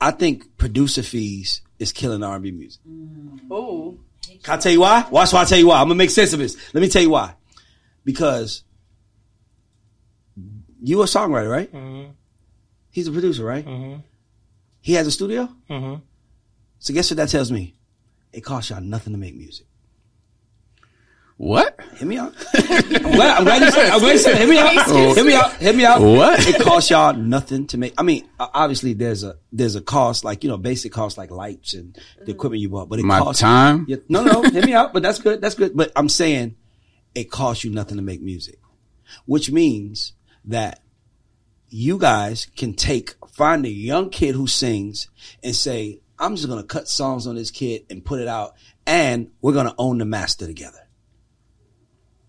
I 0.00 0.10
think 0.10 0.56
producer 0.58 1.02
fees 1.02 1.62
is 1.78 1.92
killing 1.92 2.22
R&B 2.22 2.50
music. 2.50 2.80
Mm. 2.88 3.50
Ooh. 3.52 3.98
Can 4.42 4.54
I 4.54 4.56
tell 4.58 4.72
you 4.72 4.80
why? 4.80 5.06
Watch 5.10 5.32
why 5.32 5.42
I 5.42 5.44
tell 5.44 5.58
you 5.58 5.68
why. 5.68 5.80
I'm 5.80 5.86
gonna 5.86 5.94
make 5.94 6.10
sense 6.10 6.32
of 6.32 6.38
this. 6.38 6.56
Let 6.74 6.80
me 6.80 6.88
tell 6.88 7.02
you 7.02 7.10
why. 7.10 7.34
Because 8.04 8.64
you 10.80 11.02
a 11.02 11.06
songwriter, 11.06 11.50
right? 11.50 11.72
Mm-hmm. 11.72 12.10
He's 12.90 13.08
a 13.08 13.12
producer, 13.12 13.44
right? 13.44 13.64
Mm-hmm. 13.64 14.00
He 14.80 14.94
has 14.94 15.06
a 15.06 15.10
studio. 15.10 15.48
Mm-hmm. 15.68 16.02
So 16.78 16.94
guess 16.94 17.10
what 17.10 17.16
that 17.16 17.28
tells 17.28 17.50
me? 17.50 17.74
It 18.32 18.42
costs 18.42 18.70
y'all 18.70 18.80
nothing 18.80 19.12
to 19.12 19.18
make 19.18 19.34
music. 19.34 19.66
What? 21.38 21.78
Hit 21.94 22.08
me 22.08 22.18
out. 22.18 22.34
I'm 22.54 23.12
glad, 23.12 23.38
I'm 23.38 23.44
glad 23.44 23.62
you 23.62 23.70
said. 23.70 23.90
I'm 23.90 24.00
glad 24.00 24.12
you 24.12 24.18
said. 24.18 24.36
Hit 24.38 24.48
me 24.48 24.58
out. 24.58 24.74
Oh. 24.90 25.14
Hit 25.14 25.24
me 25.24 25.34
out. 25.34 25.52
Hit 25.54 25.76
me 25.76 25.84
out. 25.84 26.00
What? 26.00 26.46
It 26.48 26.60
costs 26.60 26.90
y'all 26.90 27.14
nothing 27.14 27.68
to 27.68 27.78
make. 27.78 27.94
I 27.96 28.02
mean, 28.02 28.28
obviously 28.40 28.94
there's 28.94 29.22
a 29.22 29.36
there's 29.52 29.76
a 29.76 29.80
cost 29.80 30.24
like 30.24 30.42
you 30.42 30.50
know 30.50 30.56
basic 30.56 30.90
costs 30.92 31.16
like 31.16 31.30
lights 31.30 31.74
and 31.74 31.96
the 32.24 32.32
equipment 32.32 32.60
you 32.60 32.68
bought, 32.68 32.88
but 32.88 32.98
it 32.98 33.04
My 33.04 33.20
costs 33.20 33.40
time? 33.40 33.84
Yeah, 33.86 33.98
no, 34.08 34.24
no, 34.24 34.42
hit 34.42 34.64
me 34.64 34.74
out. 34.74 34.92
But 34.92 35.02
that's 35.02 35.20
good. 35.20 35.40
That's 35.40 35.54
good. 35.54 35.76
But 35.76 35.92
I'm 35.94 36.08
saying 36.08 36.56
it 37.14 37.30
costs 37.30 37.62
you 37.62 37.70
nothing 37.70 37.98
to 37.98 38.02
make 38.02 38.20
music, 38.20 38.58
which 39.26 39.52
means 39.52 40.14
that 40.48 40.82
you 41.68 41.98
guys 41.98 42.46
can 42.56 42.74
take 42.74 43.14
find 43.32 43.64
a 43.64 43.70
young 43.70 44.10
kid 44.10 44.34
who 44.34 44.46
sings 44.46 45.08
and 45.44 45.54
say, 45.54 46.00
I'm 46.18 46.34
just 46.34 46.48
gonna 46.48 46.64
cut 46.64 46.88
songs 46.88 47.26
on 47.26 47.36
this 47.36 47.50
kid 47.50 47.86
and 47.88 48.04
put 48.04 48.20
it 48.20 48.28
out, 48.28 48.54
and 48.86 49.30
we're 49.40 49.52
gonna 49.52 49.74
own 49.78 49.98
the 49.98 50.04
master 50.04 50.46
together. 50.46 50.88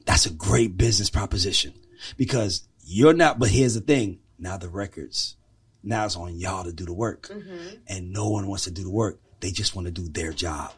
That's 0.05 0.25
a 0.25 0.33
great 0.33 0.77
business 0.77 1.09
proposition 1.09 1.73
because 2.17 2.67
you're 2.83 3.13
not. 3.13 3.39
But 3.39 3.49
here's 3.49 3.73
the 3.73 3.81
thing: 3.81 4.19
now 4.37 4.57
the 4.57 4.69
records, 4.69 5.37
now 5.81 6.05
it's 6.05 6.15
on 6.15 6.35
y'all 6.35 6.65
to 6.65 6.73
do 6.73 6.85
the 6.85 6.93
work, 6.93 7.29
mm-hmm. 7.29 7.77
and 7.87 8.11
no 8.13 8.29
one 8.29 8.47
wants 8.47 8.65
to 8.65 8.71
do 8.71 8.83
the 8.83 8.91
work. 8.91 9.19
They 9.39 9.51
just 9.51 9.75
want 9.75 9.87
to 9.87 9.91
do 9.91 10.07
their 10.07 10.33
job. 10.33 10.73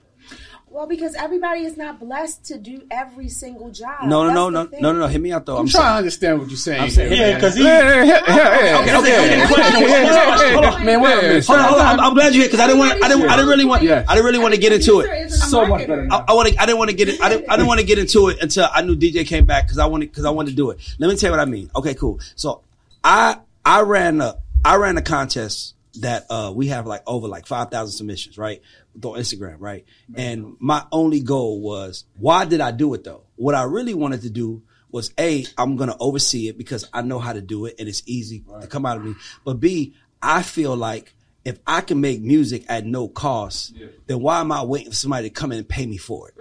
Well, 0.71 0.87
because 0.87 1.15
everybody 1.15 1.65
is 1.65 1.75
not 1.75 1.99
blessed 1.99 2.45
to 2.45 2.57
do 2.57 2.83
every 2.89 3.27
single 3.27 3.71
job. 3.71 4.03
No, 4.07 4.23
no, 4.23 4.27
That's 4.27 4.35
no, 4.35 4.49
no, 4.49 4.63
no, 4.63 4.91
no, 4.93 4.99
no. 4.99 5.07
Hit 5.07 5.19
me 5.19 5.33
out 5.33 5.45
though. 5.45 5.55
I'm, 5.57 5.63
I'm 5.63 5.67
trying 5.67 5.93
to 5.93 5.97
understand 5.97 6.39
what 6.39 6.47
you're 6.47 6.57
saying. 6.57 6.89
saying- 6.91 7.11
Yeah, 7.11 7.35
because 7.35 7.55
he. 7.55 7.63
Yeah, 7.65 7.81
yeah, 7.81 8.03
yeah, 8.03 8.85
yeah. 8.85 8.97
Okay, 8.97 8.97
okay. 8.97 10.85
Man, 10.85 11.01
wait 11.01 11.13
a 11.13 11.21
minute. 11.21 11.45
Hold 11.45 11.59
on, 11.59 11.65
hold 11.65 11.81
on. 11.81 11.87
I'm, 11.87 11.99
I'm 11.99 12.13
glad 12.13 12.33
you're 12.33 12.43
here 12.43 12.47
because 12.47 12.59
I 12.61 12.67
didn't 12.67 12.79
want. 12.79 13.03
I 13.03 13.07
didn't. 13.09 13.29
I 13.29 13.35
didn't 13.35 13.49
really 13.49 13.65
want. 13.65 13.83
I 13.83 14.13
didn't 14.15 14.25
really 14.25 14.39
want 14.39 14.53
to 14.53 14.59
get 14.61 14.71
into 14.71 15.01
it. 15.01 15.29
So 15.31 15.65
much 15.67 15.87
better 15.87 16.07
I, 16.09 16.23
I 16.29 16.33
want 16.33 16.47
to. 16.49 16.61
I 16.61 16.65
didn't 16.65 16.77
want 16.79 16.89
to 16.89 16.95
get 16.95 17.09
it. 17.09 17.21
I 17.21 17.27
didn't. 17.29 17.49
I 17.51 17.55
didn't 17.57 17.67
want 17.67 17.79
to 17.81 17.85
get 17.85 17.99
into 17.99 18.29
it 18.29 18.41
until 18.41 18.67
I 18.71 18.81
knew 18.81 18.95
DJ 18.95 19.27
came 19.27 19.45
back 19.45 19.65
because 19.65 19.77
I 19.77 19.85
wanted 19.87 20.09
because 20.11 20.23
I 20.25 20.29
wanted 20.29 20.51
to 20.51 20.55
do 20.55 20.69
it. 20.71 20.79
Let 20.99 21.09
me 21.09 21.17
tell 21.17 21.27
you 21.29 21.37
what 21.37 21.41
I 21.41 21.45
mean. 21.51 21.69
Okay, 21.75 21.95
cool. 21.95 22.19
So 22.35 22.61
I 23.03 23.37
I 23.65 23.81
ran 23.81 24.21
a 24.21 24.37
I 24.63 24.75
ran 24.77 24.95
a 24.97 25.01
contest 25.01 25.75
that 25.95 26.25
uh 26.29 26.51
we 26.55 26.67
have 26.67 26.87
like 26.87 27.03
over 27.05 27.27
like 27.27 27.45
five 27.45 27.69
thousand 27.69 27.93
submissions 27.93 28.37
right 28.37 28.61
on 28.95 29.19
Instagram 29.19 29.57
right, 29.59 29.85
and 30.15 30.55
my 30.59 30.83
only 30.91 31.19
goal 31.21 31.61
was 31.61 32.05
why 32.17 32.45
did 32.45 32.61
I 32.61 32.71
do 32.71 32.93
it 32.93 33.03
though? 33.03 33.23
What 33.35 33.55
I 33.55 33.63
really 33.63 33.93
wanted 33.93 34.21
to 34.21 34.29
do 34.29 34.63
was 34.91 35.13
a 35.19 35.45
I'm 35.57 35.75
gonna 35.75 35.97
oversee 35.99 36.47
it 36.47 36.57
because 36.57 36.87
I 36.93 37.01
know 37.01 37.19
how 37.19 37.33
to 37.33 37.41
do 37.41 37.65
it 37.65 37.75
and 37.79 37.87
it's 37.89 38.03
easy 38.05 38.43
to 38.61 38.67
come 38.67 38.85
out 38.85 38.97
of 38.97 39.03
me. 39.05 39.15
But 39.43 39.59
b 39.59 39.93
I 40.21 40.43
feel 40.43 40.75
like 40.75 41.13
if 41.43 41.57
I 41.65 41.81
can 41.81 41.99
make 42.01 42.21
music 42.21 42.65
at 42.69 42.85
no 42.85 43.07
cost, 43.07 43.73
then 44.05 44.21
why 44.21 44.39
am 44.41 44.51
I 44.51 44.63
waiting 44.63 44.91
for 44.91 44.95
somebody 44.95 45.29
to 45.29 45.33
come 45.33 45.51
in 45.51 45.57
and 45.57 45.67
pay 45.67 45.85
me 45.87 45.97
for 45.97 46.29
it? 46.29 46.35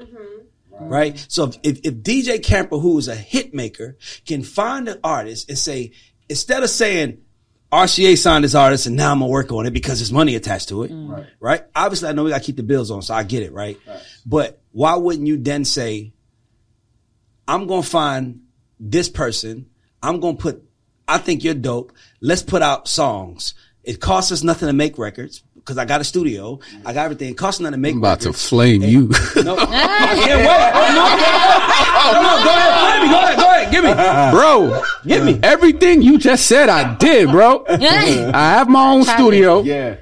Right. 0.89 1.27
So 1.29 1.45
if, 1.45 1.57
if, 1.63 1.81
if 1.85 1.95
DJ 1.97 2.43
Camper, 2.43 2.79
who 2.79 2.99
is 2.99 3.09
a 3.09 3.15
hit 3.15 3.55
maker, 3.55 3.97
can 4.27 4.43
find 4.43 4.89
an 4.89 4.99
artist 5.05 5.49
and 5.49 5.59
say, 5.59 5.93
instead 6.29 6.63
of 6.63 6.71
saying, 6.71 7.23
RCA 7.73 8.19
signed 8.19 8.43
this 8.45 8.55
artist 8.55 8.87
and 8.87 8.97
now 8.97 9.13
I'm 9.13 9.21
gonna 9.21 9.31
work 9.31 9.53
on 9.53 9.65
it 9.67 9.71
because 9.73 10.01
there's 10.01 10.13
money 10.13 10.35
attached 10.35 10.69
to 10.71 10.83
it. 10.83 10.91
Mm. 10.91 11.27
Right. 11.39 11.63
Obviously, 11.75 12.09
I 12.09 12.13
know 12.13 12.25
we 12.25 12.31
gotta 12.31 12.45
keep 12.45 12.57
the 12.57 12.63
bills 12.65 12.91
on, 12.91 13.03
so 13.03 13.15
I 13.15 13.23
get 13.23 13.43
it, 13.43 13.53
right? 13.53 13.79
But 14.27 14.61
why 14.73 14.97
wouldn't 14.97 15.27
you 15.27 15.37
then 15.37 15.65
say, 15.65 16.13
I'm 17.47 17.67
gonna 17.67 17.83
find 17.83 18.43
this 18.81 19.09
person, 19.09 19.67
I'm 20.03 20.19
gonna 20.21 20.37
put, 20.37 20.63
I 21.07 21.19
think 21.19 21.45
you're 21.45 21.55
dope, 21.55 21.93
let's 22.21 22.43
put 22.43 22.63
out 22.63 22.89
songs. 22.89 23.55
It 23.85 24.01
costs 24.01 24.31
us 24.33 24.43
nothing 24.43 24.67
to 24.67 24.73
make 24.73 24.99
records 24.99 25.43
because 25.55 25.79
I 25.79 25.85
got 25.85 26.01
a 26.01 26.05
studio, 26.05 26.57
mm. 26.57 26.83
I 26.85 26.93
got 26.93 27.05
everything. 27.05 27.31
It 27.31 27.39
costs 27.39 27.61
nothing 27.61 27.73
to 27.73 27.79
make 27.79 27.93
I'm 27.93 27.99
about 27.99 28.21
to 28.21 28.29
records. 28.31 28.49
flame 28.49 28.83
you. 28.83 29.11
No, 29.45 29.57
I 29.57 30.17
can't 30.17 30.41
wait. 30.43 30.71
Oh, 30.75 30.89
no, 30.97 31.05
no, 32.13 32.23
no, 32.23 32.45
go 32.45 32.51
ahead, 32.51 33.11
go 33.11 33.17
ahead, 33.17 33.37
go 33.39 33.45
ahead, 33.47 33.71
give 33.73 33.80
me. 33.80 33.80
bro, 34.33 34.83
Give 35.07 35.25
me. 35.25 35.39
everything 35.43 36.03
you 36.03 36.19
just 36.19 36.47
said, 36.47 36.69
I 36.69 36.95
did, 36.97 37.31
bro. 37.31 37.65
I 37.69 37.77
have 38.33 38.69
my 38.69 38.91
own 38.91 39.05
studio. 39.05 39.63
Yeah. 39.63 39.97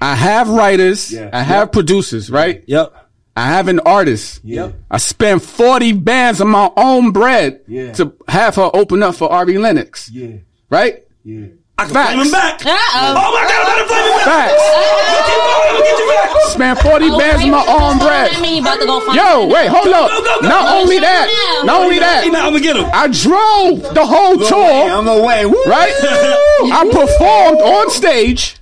I 0.00 0.14
have 0.14 0.48
writers. 0.48 1.12
Yeah. 1.12 1.30
I 1.32 1.42
have 1.42 1.72
producers, 1.72 2.30
right? 2.30 2.62
Yep. 2.66 2.92
I 3.36 3.46
have 3.46 3.68
an 3.68 3.80
artist. 3.80 4.40
Yep. 4.44 4.74
I 4.90 4.98
spent 4.98 5.42
40 5.42 5.92
bands 5.94 6.40
on 6.40 6.48
my 6.48 6.70
own 6.76 7.10
bread 7.12 7.62
Yeah. 7.66 7.92
to 7.94 8.12
have 8.28 8.54
her 8.56 8.70
open 8.74 9.02
up 9.02 9.14
for 9.16 9.30
Ari 9.32 9.58
Lennox. 9.58 10.10
Yeah. 10.10 10.36
Right? 10.70 11.04
Yeah. 11.24 11.46
I 11.76 11.84
can 11.86 11.94
Facts. 11.94 12.12
flame 12.14 12.26
him 12.26 12.30
back. 12.32 12.64
Uh-oh. 12.66 13.14
Oh 13.16 13.32
my 13.34 13.42
God, 13.42 13.50
I'm 13.50 13.62
about 13.66 13.78
to 13.82 13.86
flame 13.88 14.04
him 14.04 14.18
back. 14.18 14.50
Facts. 14.50 15.53
Keep 15.64 15.72
going, 15.72 15.76
I'm 15.76 15.76
gonna 15.76 15.84
get 15.84 15.98
you 15.98 16.08
back. 16.08 16.30
Spent 16.54 16.78
40 16.80 17.08
bands 17.18 17.42
in 17.44 17.50
my 17.50 17.64
arm 17.66 17.98
bread. 17.98 18.30
I 18.32 18.40
mean, 18.40 18.56
you 18.56 18.60
about 18.62 18.80
to 18.80 18.86
go 18.86 19.00
find 19.00 19.16
Yo, 19.16 19.46
wait, 19.48 19.68
hold 19.68 19.86
up. 19.88 20.10
go, 20.10 20.22
go, 20.22 20.40
go. 20.42 20.48
Not 20.48 20.76
only 20.76 20.98
that, 21.00 21.62
not 21.64 21.82
only 21.82 21.98
that, 21.98 22.24
I'm 22.24 22.32
gonna 22.32 22.60
get 22.60 22.76
him. 22.76 22.86
I 22.92 23.08
drove 23.08 23.94
the 23.94 24.04
whole 24.06 24.36
tour. 24.38 24.90
I'm 24.90 25.04
the 25.04 25.22
way. 25.22 25.46
Woo. 25.46 25.64
right? 25.64 25.92
I 26.72 26.88
performed 26.92 27.60
on 27.60 27.90
stage. 27.90 28.56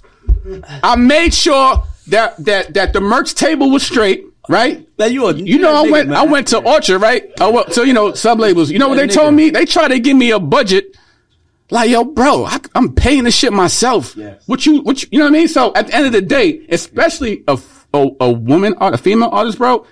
I 0.83 0.97
made 0.97 1.35
sure 1.35 1.85
that 2.09 2.37
that 2.45 2.75
that 2.75 2.93
the 2.93 3.01
merch 3.01 3.35
table 3.35 3.71
was 3.71 3.83
straight, 3.85 4.25
right? 4.49 4.87
Now 4.99 5.07
you, 5.07 5.27
a, 5.27 5.35
You 5.35 5.59
know, 5.59 5.85
I 5.85 5.89
went, 5.91 6.13
I 6.13 6.25
went 6.25 6.49
to 6.49 6.59
Orchard, 6.59 6.99
right? 7.01 7.31
Oh, 7.41 7.49
I 7.49 7.51
went, 7.51 7.73
so 7.73 7.83
you 7.83 7.93
know, 7.93 8.13
sub 8.15 8.39
labels. 8.41 8.71
You 8.71 8.79
know 8.79 8.89
what 8.89 8.97
they 8.97 9.07
told 9.07 9.35
me? 9.35 9.51
They 9.51 9.65
tried 9.65 9.89
to 9.89 9.99
give 10.01 10.17
me 10.17 10.31
a 10.31 10.41
budget. 10.41 10.97
Like, 11.73 11.89
yo, 11.89 12.05
bro, 12.05 12.45
I, 12.45 12.61
I'm 12.75 12.95
paying 12.95 13.25
this 13.25 13.35
shit 13.35 13.51
myself. 13.51 14.15
Yes. 14.15 14.43
What 14.47 14.67
you, 14.67 14.83
what 14.83 15.03
you, 15.03 15.09
you 15.11 15.19
know 15.19 15.25
what 15.25 15.31
I 15.31 15.39
mean? 15.39 15.49
So 15.49 15.73
at 15.75 15.87
the 15.87 15.95
end 15.95 16.05
of 16.05 16.13
the 16.13 16.21
day, 16.21 16.67
especially 16.69 17.43
a 17.49 17.59
a 17.95 18.31
woman, 18.31 18.75
art, 18.79 18.95
a 18.95 18.99
female 18.99 19.31
artist, 19.31 19.59
bro, 19.59 19.87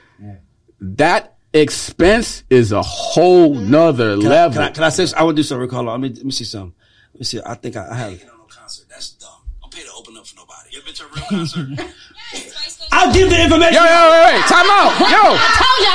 that 0.81 1.37
expense 1.53 2.45
is 2.51 2.73
a 2.73 2.83
whole 2.83 3.55
nother 3.55 4.17
Can 4.17 4.27
I, 4.27 4.29
level. 4.29 4.55
can 4.55 4.63
I, 4.63 4.71
can 4.73 4.85
I 4.85 4.89
say? 4.91 5.07
I 5.17 5.23
want 5.23 5.37
to 5.37 5.43
do 5.43 5.47
something. 5.47 5.69
Hold 5.71 5.89
on. 5.89 6.01
Let 6.01 6.11
me 6.11 6.17
let 6.17 6.25
me 6.25 6.31
see 6.33 6.45
something. 6.45 6.75
Let 7.15 7.21
me 7.21 7.25
see. 7.25 7.41
I 7.45 7.55
think 7.55 7.77
I, 7.77 7.89
I 7.91 7.95
have. 7.95 8.13
it. 8.13 8.27
concert. 8.49 8.87
That's 8.91 9.13
dumb. 9.13 9.31
I'm 9.65 9.71
paid 9.71 9.85
to 9.85 9.93
open 9.97 10.17
up 10.17 10.27
for 10.27 10.37
nobody. 10.37 10.69
You 10.73 10.79
ever 10.79 10.87
been 10.87 10.95
to 10.95 11.05
a 11.05 11.09
real 11.09 11.25
concert? 11.29 11.69
I'll 12.93 13.13
give 13.13 13.31
the 13.31 13.43
information. 13.43 13.75
yo, 13.75 13.85
yo, 13.85 14.11
wait, 14.11 14.35
wait, 14.35 14.45
time 14.47 14.69
out. 14.69 14.93
Yo, 15.09 15.25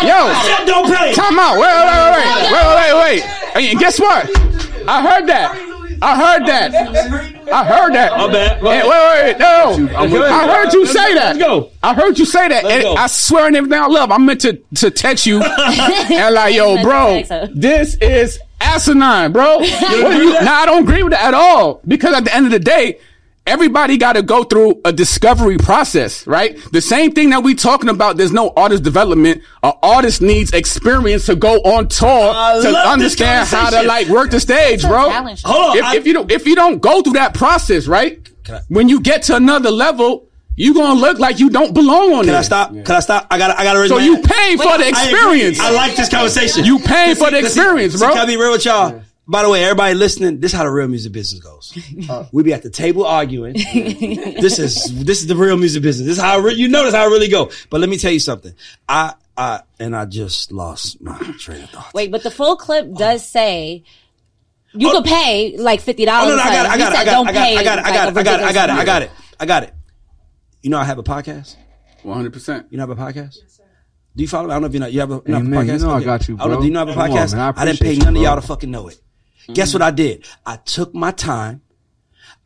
yo, 0.08 0.65
don't 0.65 0.88
pay. 0.93 1.13
time 1.13 1.38
out. 1.39 1.58
Wait, 1.60 1.69
wait, 1.69 1.88
wait, 1.89 2.12
wait, 2.13 2.52
wait, 2.52 2.65
wait, 2.74 2.93
wait, 2.93 3.56
wait. 3.56 3.69
And 3.71 3.80
guess 3.80 4.00
what? 4.00 4.26
I 4.88 5.02
heard 5.02 5.28
that. 5.28 5.64
I 6.02 6.16
heard 6.16 6.48
that. 6.48 6.74
I 7.52 7.64
heard 7.66 7.94
that. 7.94 8.12
My 8.18 8.32
bad. 8.32 8.62
Go 8.62 8.70
Hey, 8.72 8.82
wait, 8.84 9.34
wait, 9.34 9.40
no. 9.40 9.96
I'm 9.98 10.12
with 10.12 10.22
you. 10.22 10.24
I 10.24 10.48
heard 10.48 10.74
you 10.74 10.86
say 10.86 11.14
that. 11.16 11.36
Let's 11.36 11.40
go. 11.40 11.72
I 11.84 11.94
heard 11.94 12.18
you 12.20 12.26
say 12.26 12.48
that. 12.48 12.64
Let's 12.64 12.74
And 12.76 12.84
go. 12.84 12.96
I 12.96 13.08
swear 13.08 13.46
on 13.46 13.56
everything 13.56 13.80
I 13.80 13.88
love, 13.88 14.12
I 14.12 14.18
meant 14.18 14.42
to, 14.42 14.54
to 14.76 14.92
text 14.92 15.26
you 15.26 15.42
and 15.44 16.36
like, 16.36 16.56
yo, 16.56 16.82
bro, 16.82 17.24
this 17.54 17.96
is 17.96 18.40
asinine, 18.62 19.32
bro. 19.32 19.60
What 19.60 19.70
do 20.12 20.24
you, 20.24 20.34
nah, 20.34 20.52
I 20.52 20.66
don't 20.66 20.84
agree 20.84 21.04
with 21.04 21.12
that 21.14 21.26
at 21.26 21.34
all. 21.34 21.82
Because 21.88 22.14
at 22.16 22.26
the 22.26 22.36
end 22.36 22.46
of 22.46 22.52
the 22.52 22.60
day, 22.60 23.00
everybody 23.46 23.98
got 23.98 24.14
to 24.14 24.22
go 24.24 24.44
through 24.44 24.82
a 24.86 24.92
discovery 24.92 25.58
process, 25.58 26.26
right? 26.28 26.58
The 26.72 26.82
same 26.82 27.12
thing 27.12 27.30
that 27.30 27.44
we 27.44 27.56
talking 27.56 27.90
about. 27.90 28.18
There's 28.18 28.32
no 28.32 28.52
artist 28.58 28.84
development. 28.84 29.44
An 29.64 29.74
artist 29.84 30.22
needs 30.22 30.52
experience 30.54 31.26
to 31.28 31.36
go 31.36 31.56
on 31.62 31.88
tour 31.88 32.08
I 32.36 32.60
to 32.62 32.70
understand 32.90 33.48
how 33.48 33.70
to 33.70 33.84
like 33.84 34.08
work 34.08 34.32
the 34.32 34.40
stage, 34.40 34.82
bro. 34.82 35.10
Hold 35.12 35.72
on. 35.72 35.78
If, 35.78 35.84
I- 35.84 35.96
if 35.96 36.08
you 36.08 36.14
don't, 36.14 36.32
if 36.32 36.46
you 36.46 36.56
don't 36.56 36.82
go 36.82 37.02
through 37.02 37.14
that 37.14 37.34
process, 37.34 37.88
right? 37.88 38.20
I- 38.50 38.62
when 38.70 38.90
you 38.90 39.00
get 39.02 39.24
to 39.24 39.36
another 39.36 39.72
level, 39.72 40.28
you 40.58 40.74
gonna 40.74 40.98
look 41.00 41.20
like 41.20 41.40
you 41.40 41.50
don't 41.50 41.74
belong 41.74 42.14
on 42.14 42.20
it. 42.20 42.24
Can 42.24 42.28
there. 42.28 42.38
I 42.38 42.42
stop? 42.44 42.70
Can 42.72 42.92
I 42.92 43.00
stop? 43.02 43.28
I 43.30 43.38
got. 43.38 43.60
I 43.60 43.64
got 43.66 43.74
to 43.74 43.80
raise 43.80 43.90
So 43.90 43.98
my 43.98 44.04
you 44.06 44.14
hand. 44.16 44.24
pay 44.24 44.56
for 44.56 44.78
the 44.78 44.88
experience. 44.88 45.60
I 45.60 45.72
like 45.72 45.96
this 45.98 46.08
conversation. 46.08 46.64
You 46.64 46.80
paying 46.80 47.16
for 47.16 47.30
the 47.30 47.42
Listen, 47.42 47.46
experience, 47.62 47.94
listen, 47.94 48.08
bro. 48.08 48.16
Can 48.16 48.24
I 48.24 48.26
be 48.26 48.38
real 48.38 48.52
with 48.52 48.64
y'all? 48.64 49.02
By 49.28 49.42
the 49.42 49.50
way, 49.50 49.64
everybody 49.64 49.96
listening, 49.96 50.40
this 50.40 50.52
is 50.52 50.58
how 50.58 50.64
the 50.66 50.70
real 50.70 50.88
music 50.88 51.12
business 51.12 51.42
goes. 51.42 51.78
Uh, 52.10 52.28
we 52.32 52.44
be 52.44 52.54
at 52.54 52.62
the 52.62 52.70
table 52.70 53.04
arguing. 53.04 53.54
this 53.54 54.60
is 54.60 55.04
this 55.04 55.22
is 55.22 55.28
the 55.28 55.36
real 55.36 55.58
music 55.58 55.82
business. 55.82 56.06
This 56.06 56.18
is 56.18 56.24
how 56.24 56.38
it 56.38 56.44
re- 56.44 56.54
you 56.54 56.68
know 56.68 56.84
this 56.84 56.94
how 56.94 57.08
it 57.08 57.10
really 57.10 57.30
go. 57.30 57.50
But 57.72 57.80
let 57.80 57.90
me 57.90 57.98
tell 57.98 58.12
you 58.12 58.20
something. 58.20 58.54
I 58.88 59.16
I 59.36 59.62
and 59.80 59.96
I 59.96 60.06
just 60.06 60.52
lost 60.52 61.02
my 61.02 61.18
train 61.40 61.64
of 61.64 61.70
thought. 61.72 61.94
Wait, 61.96 62.12
but 62.12 62.22
the 62.22 62.30
full 62.30 62.58
clip 62.58 62.94
does 62.94 63.22
uh, 63.22 63.26
say 63.26 63.84
you 64.74 64.92
could 64.92 65.08
oh, 65.08 65.10
pay 65.10 65.58
like 65.58 65.82
fifty 65.82 66.06
dollars. 66.06 66.34
Oh, 66.34 66.38
no, 66.38 66.44
no, 66.44 66.50
I 66.50 66.54
got 66.54 66.66
it. 66.66 66.70
I 66.70 66.78
got 66.78 66.92
it. 66.92 66.98
I 66.98 67.06
got 67.06 67.18
it. 67.18 67.28
I 67.28 67.34
got 67.34 67.40
it. 67.40 67.58
I 67.58 67.64
got 67.64 67.80
it. 67.80 67.86
I 67.86 67.94
got 67.94 68.10
it. 68.10 68.18
I 68.18 68.24
got 68.24 68.40
it. 68.40 68.44
I 68.44 68.54
got 68.54 68.70
it. 68.70 68.74
I 68.74 68.86
got 68.86 69.02
it. 69.02 69.12
I 69.40 69.46
got 69.46 69.64
it. 69.64 69.74
You 70.62 70.70
know 70.70 70.78
I 70.78 70.84
have 70.84 71.00
a 71.00 71.04
podcast. 71.04 71.56
One 72.04 72.16
hundred 72.16 72.34
percent. 72.34 72.68
You 72.70 72.78
know 72.78 72.84
I 72.84 72.88
have 72.88 73.00
a 73.00 73.02
podcast. 73.02 73.38
Do 74.16 74.24
you 74.24 74.28
follow? 74.28 74.50
I 74.50 74.54
don't 74.54 74.62
know 74.62 74.68
if 74.68 74.74
you 74.74 74.80
know. 74.80 74.88
You 74.88 75.00
have 75.00 75.12
a, 75.12 75.22
you 75.26 75.34
have 75.34 75.44
a 75.44 75.46
Amen. 75.46 75.66
You 75.66 75.74
podcast. 75.74 75.82
know 75.82 75.90
I 75.92 76.04
got 76.04 76.28
you, 76.28 76.36
I 76.36 76.38
don't 76.38 76.50
know. 76.50 76.56
bro. 76.56 76.62
Do 76.62 76.68
you 76.68 76.74
know 76.74 76.80
I 76.80 76.86
have 76.86 76.90
a 76.90 76.94
Come 76.94 77.02
on, 77.02 77.18
podcast? 77.18 77.32
man. 77.34 77.42
I 77.42 77.62
I, 77.62 77.66
didn't 77.66 77.80
pay 77.80 77.86
appreciate 77.86 77.94
you, 77.98 78.06
none 78.06 78.16
of 78.18 78.22
y'all 78.22 78.36
to 78.36 78.42
fucking 78.42 78.72
know 78.72 78.88
it. 78.88 79.02
Guess 79.54 79.74
what 79.74 79.82
mm-hmm. 79.82 79.88
I 79.88 79.92
did? 79.92 80.26
I 80.46 80.58
took 80.58 80.94
my 80.94 81.12
time. 81.12 81.62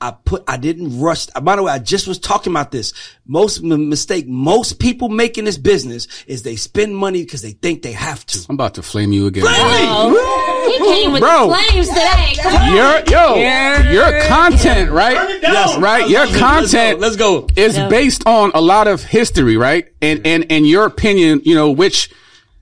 I 0.02 0.12
put. 0.12 0.44
I 0.48 0.56
didn't 0.56 1.02
rush. 1.02 1.26
By 1.28 1.58
the 1.58 1.64
way, 1.64 1.74
I 1.74 1.80
just 1.80 2.08
was 2.08 2.20
talking 2.20 2.54
about 2.54 2.72
this. 2.72 2.94
Most 3.28 3.62
m- 3.62 3.90
mistake 3.90 4.30
most 4.30 4.80
people 4.80 5.10
make 5.10 5.38
in 5.38 5.44
this 5.44 5.58
business 5.58 6.08
is 6.26 6.44
they 6.44 6.56
spend 6.56 6.96
money 6.96 7.24
because 7.24 7.42
they 7.42 7.52
think 7.52 7.82
they 7.82 7.92
have 7.92 8.26
to. 8.28 8.46
I'm 8.48 8.56
about 8.56 8.76
to 8.76 8.82
flame 8.82 9.12
you 9.12 9.28
again. 9.28 9.44
He 9.44 10.78
came 10.78 11.12
with 11.12 11.22
Bro. 11.22 11.50
the 11.50 11.56
flames 11.56 11.90
today. 11.90 12.36
Come. 12.42 12.76
Your 12.76 13.04
yo, 13.10 13.92
your 13.92 14.22
content, 14.28 14.92
right? 14.92 15.42
Yes, 15.42 15.78
right. 15.78 16.08
Your 16.10 16.22
Let's 16.22 16.34
go. 16.34 16.40
content 16.40 17.00
Let's 17.02 17.16
go. 17.18 17.48
is 17.58 17.78
based 17.90 18.26
on 18.26 18.52
a 18.54 18.62
lot 18.62 18.88
of 18.88 19.04
history, 19.04 19.58
right? 19.58 19.92
And 20.02 20.26
and 20.26 20.46
and 20.50 20.66
your 20.66 20.86
opinion, 20.86 21.42
you 21.44 21.56
know, 21.56 21.72
which 21.72 22.10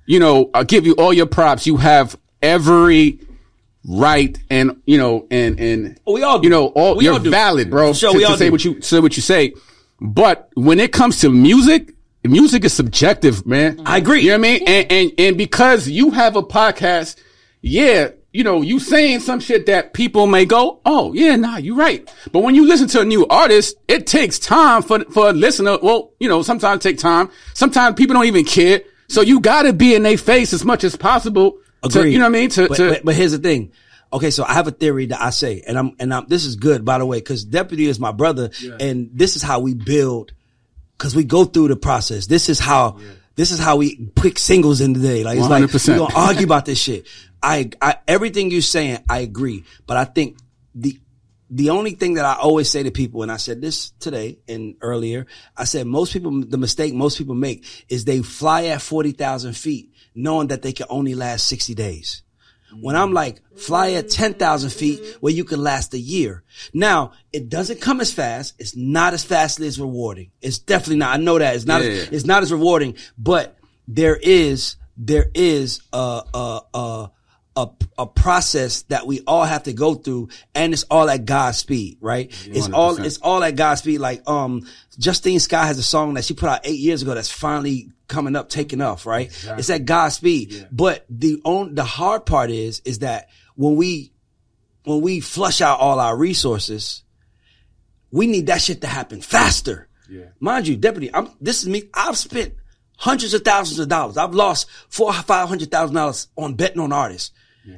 you 0.08 0.20
know, 0.20 0.50
I'll 0.56 0.64
give 0.64 0.88
you 0.88 0.94
all 0.94 1.14
your 1.14 1.28
props. 1.28 1.68
You 1.68 1.78
have 1.78 2.18
every 2.42 3.20
right, 3.88 4.38
and 4.50 4.82
you 4.86 4.98
know, 4.98 5.26
and 5.32 5.60
and 5.60 6.00
oh, 6.06 6.14
We 6.14 6.24
all 6.24 6.40
do. 6.40 6.46
you 6.46 6.50
know, 6.50 6.68
all 6.68 6.96
We 6.98 7.06
you're 7.06 7.14
all 7.14 7.20
valid, 7.20 7.70
bro. 7.70 7.94
Sure, 7.94 8.12
to, 8.12 8.18
we 8.18 8.24
to 8.24 8.30
all 8.32 8.38
say 8.38 8.46
do. 8.48 8.52
what 8.52 8.64
you 8.66 8.82
say, 8.82 9.00
what 9.00 9.16
you 9.16 9.22
say. 9.24 9.54
But 10.00 10.50
when 10.54 10.80
it 10.80 10.92
comes 10.92 11.20
to 11.22 11.30
music, 11.30 11.94
music 12.24 12.64
is 12.66 12.74
subjective, 12.74 13.46
man. 13.48 13.82
I 13.86 13.98
agree. 13.98 14.22
You 14.22 14.32
know 14.32 14.40
what 14.40 14.48
I 14.48 14.52
mean? 14.52 14.64
And 14.68 14.92
and 14.92 15.12
and 15.18 15.38
because 15.38 15.88
you 15.88 16.12
have 16.12 16.36
a 16.36 16.44
podcast, 16.44 17.16
yeah, 17.62 18.10
you 18.34 18.44
know, 18.44 18.62
you 18.62 18.80
saying 18.80 19.22
some 19.22 19.40
shit 19.40 19.66
that 19.66 19.94
people 19.94 20.28
may 20.28 20.46
go, 20.46 20.80
oh 20.86 21.14
yeah, 21.14 21.36
nah, 21.36 21.58
you're 21.58 21.76
right. 21.76 22.08
But 22.32 22.42
when 22.42 22.54
you 22.54 22.68
listen 22.68 22.88
to 22.90 23.02
a 23.02 23.06
new 23.06 23.26
artist, 23.28 23.76
it 23.88 24.06
takes 24.06 24.38
time 24.38 24.84
for 24.84 25.04
for 25.06 25.30
a 25.30 25.34
listener. 25.34 25.78
Well, 25.82 26.12
you 26.20 26.30
know, 26.30 26.44
sometimes 26.44 26.84
take 26.84 27.00
time. 27.00 27.30
Sometimes 27.56 27.96
people 27.96 28.14
don't 28.14 28.26
even 28.26 28.46
care. 28.46 28.82
So 29.10 29.22
you 29.22 29.40
got 29.40 29.64
to 29.64 29.72
be 29.74 29.96
in 29.96 30.04
their 30.04 30.18
face 30.18 30.52
as 30.54 30.66
much 30.66 30.84
as 30.84 30.96
possible. 30.98 31.58
To, 31.84 32.10
you 32.10 32.18
know 32.18 32.26
what 32.26 32.30
I 32.30 32.40
mean? 32.40 32.50
To, 32.52 32.68
but, 32.68 32.78
to 32.78 32.90
but, 32.90 33.06
but 33.06 33.16
here's 33.16 33.32
the 33.32 33.38
thing. 33.38 33.72
Okay, 34.12 34.32
so 34.32 34.44
I 34.46 34.54
have 34.54 34.68
a 34.68 34.72
theory 34.72 35.08
that 35.08 35.22
I 35.22 35.32
say, 35.32 35.64
and 35.68 35.78
I'm 35.78 35.96
and 36.00 36.14
I'm, 36.14 36.28
this 36.28 36.46
is 36.46 36.56
good 36.56 36.86
by 36.86 36.98
the 36.98 37.06
way, 37.06 37.20
because 37.20 37.44
Deputy 37.44 37.86
is 37.86 38.00
my 38.00 38.12
brother, 38.12 38.52
and 38.80 39.10
this 39.14 39.36
is 39.36 39.42
how 39.42 39.60
we 39.60 39.74
build, 39.74 40.32
because 40.98 41.16
we 41.16 41.24
go 41.24 41.44
through 41.44 41.68
the 41.68 41.76
process. 41.76 42.26
This 42.28 42.50
is 42.50 42.60
how 42.60 43.00
this 43.36 43.52
is 43.52 43.60
how 43.60 43.76
we 43.76 44.10
pick 44.16 44.40
singles 44.40 44.82
in 44.82 44.94
the 44.94 45.00
day. 45.00 45.24
Like 45.24 45.38
it's 45.38 45.50
like 45.50 45.64
100%. 45.64 45.88
we 45.90 45.96
gonna 45.98 46.16
argue 46.16 46.46
about 46.46 46.66
this 46.66 46.80
shit. 46.80 47.06
I, 47.44 47.70
I 47.82 47.98
everything 48.08 48.50
you're 48.50 48.62
saying, 48.62 49.04
I 49.10 49.20
agree, 49.20 49.66
but 49.86 49.98
I 49.98 50.06
think 50.06 50.38
the 50.74 51.00
the 51.50 51.70
only 51.70 51.92
thing 51.92 52.16
that 52.16 52.26
I 52.26 52.36
always 52.36 52.70
say 52.70 52.84
to 52.84 52.92
people, 52.92 53.24
and 53.24 53.32
I 53.32 53.38
said 53.38 53.62
this 53.62 53.92
today 54.00 54.40
and 54.48 54.76
earlier, 54.82 55.28
I 55.56 55.64
said 55.64 55.88
most 55.88 56.12
people, 56.12 56.42
the 56.42 56.58
mistake 56.58 56.94
most 56.94 57.18
people 57.18 57.36
make 57.36 57.66
is 57.88 58.04
they 58.04 58.22
fly 58.22 58.66
at 58.66 58.82
40,000 58.82 59.54
feet 59.54 59.92
knowing 60.18 60.48
that 60.48 60.62
they 60.62 60.74
can 60.74 60.88
only 60.90 61.16
last 61.16 61.48
60 61.48 61.74
days. 61.76 62.24
When 62.82 62.98
I'm 62.98 63.14
like, 63.14 63.42
fly 63.56 63.92
at 63.92 64.10
10,000 64.10 64.70
feet 64.72 65.00
where 65.22 65.32
you 65.32 65.46
can 65.46 65.64
last 65.64 65.94
a 65.94 66.00
year. 66.00 66.44
Now, 66.74 67.14
it 67.32 67.48
doesn't 67.48 67.80
come 67.80 68.02
as 68.02 68.12
fast. 68.14 68.56
It's 68.60 68.76
not 68.76 69.14
as 69.14 69.24
fast 69.24 69.62
as 69.62 69.80
rewarding. 69.80 70.32
It's 70.42 70.60
definitely 70.60 70.98
not. 70.98 71.14
I 71.14 71.18
know 71.18 71.40
that. 71.40 71.56
It's 71.56 71.66
not, 71.66 71.82
Yeah. 71.82 71.92
as, 71.92 72.10
it's 72.10 72.26
not 72.26 72.44
as 72.44 72.52
rewarding, 72.52 72.96
but 73.18 73.58
there 73.88 74.18
is, 74.18 74.76
there 74.98 75.32
is 75.34 75.80
uh, 75.94 76.24
uh, 76.34 76.60
a, 76.74 77.10
a, 77.58 77.68
a 77.98 78.06
process 78.06 78.84
that 78.84 79.08
we 79.08 79.22
all 79.26 79.44
have 79.44 79.64
to 79.64 79.74
go 79.74 79.96
through 79.96 80.30
and 80.54 80.74
it's 80.74 80.84
all 80.84 81.10
at 81.10 81.26
God's 81.26 81.58
speed, 81.58 81.98
right? 82.00 82.32
It's 82.46 82.70
all, 82.70 82.96
100%. 82.96 83.06
it's 83.06 83.18
all 83.18 83.44
at 83.44 83.56
God's 83.56 83.82
speed. 83.82 83.98
Like, 83.98 84.28
um, 84.30 84.68
Justine 85.00 85.40
Skye 85.40 85.66
has 85.66 85.80
a 85.80 85.84
song 85.84 86.14
that 86.14 86.24
she 86.24 86.36
put 86.36 86.50
out 86.50 86.62
eight 86.66 86.80
years 86.80 87.02
ago 87.02 87.16
that's 87.16 87.32
finally 87.32 87.90
coming 88.08 88.36
up, 88.36 88.50
taking 88.50 88.80
off, 88.80 89.08
right? 89.08 89.32
It's 89.58 89.72
at 89.72 89.86
God's 89.86 90.16
speed. 90.16 90.68
But 90.72 91.06
the 91.10 91.42
on, 91.44 91.74
the 91.74 91.84
hard 91.84 92.28
part 92.28 92.52
is, 92.52 92.80
is 92.86 93.00
that 93.00 93.30
when 93.56 93.76
we, 93.76 94.14
when 94.84 95.02
we 95.02 95.20
flush 95.20 95.60
out 95.60 95.80
all 95.80 96.00
our 96.00 96.16
resources, 96.16 97.02
we 98.12 98.28
need 98.28 98.48
that 98.48 98.62
shit 98.62 98.82
to 98.82 98.88
happen 98.88 99.20
faster. 99.20 99.88
Yeah. 100.08 100.26
Mind 100.40 100.68
you, 100.68 100.78
deputy, 100.78 101.10
I'm, 101.12 101.32
this 101.42 101.64
is 101.64 101.68
me. 101.68 101.90
I've 101.94 102.18
spent 102.18 102.54
hundreds 102.98 103.34
of 103.34 103.44
thousands 103.44 103.80
of 103.80 103.90
dollars. 103.90 104.16
I've 104.16 104.36
lost 104.36 104.68
four, 104.90 105.12
five 105.12 105.48
hundred 105.50 105.72
thousand 105.72 105.96
dollars 105.96 106.28
on 106.38 106.54
betting 106.54 106.82
on 106.82 106.92
artists. 106.92 107.32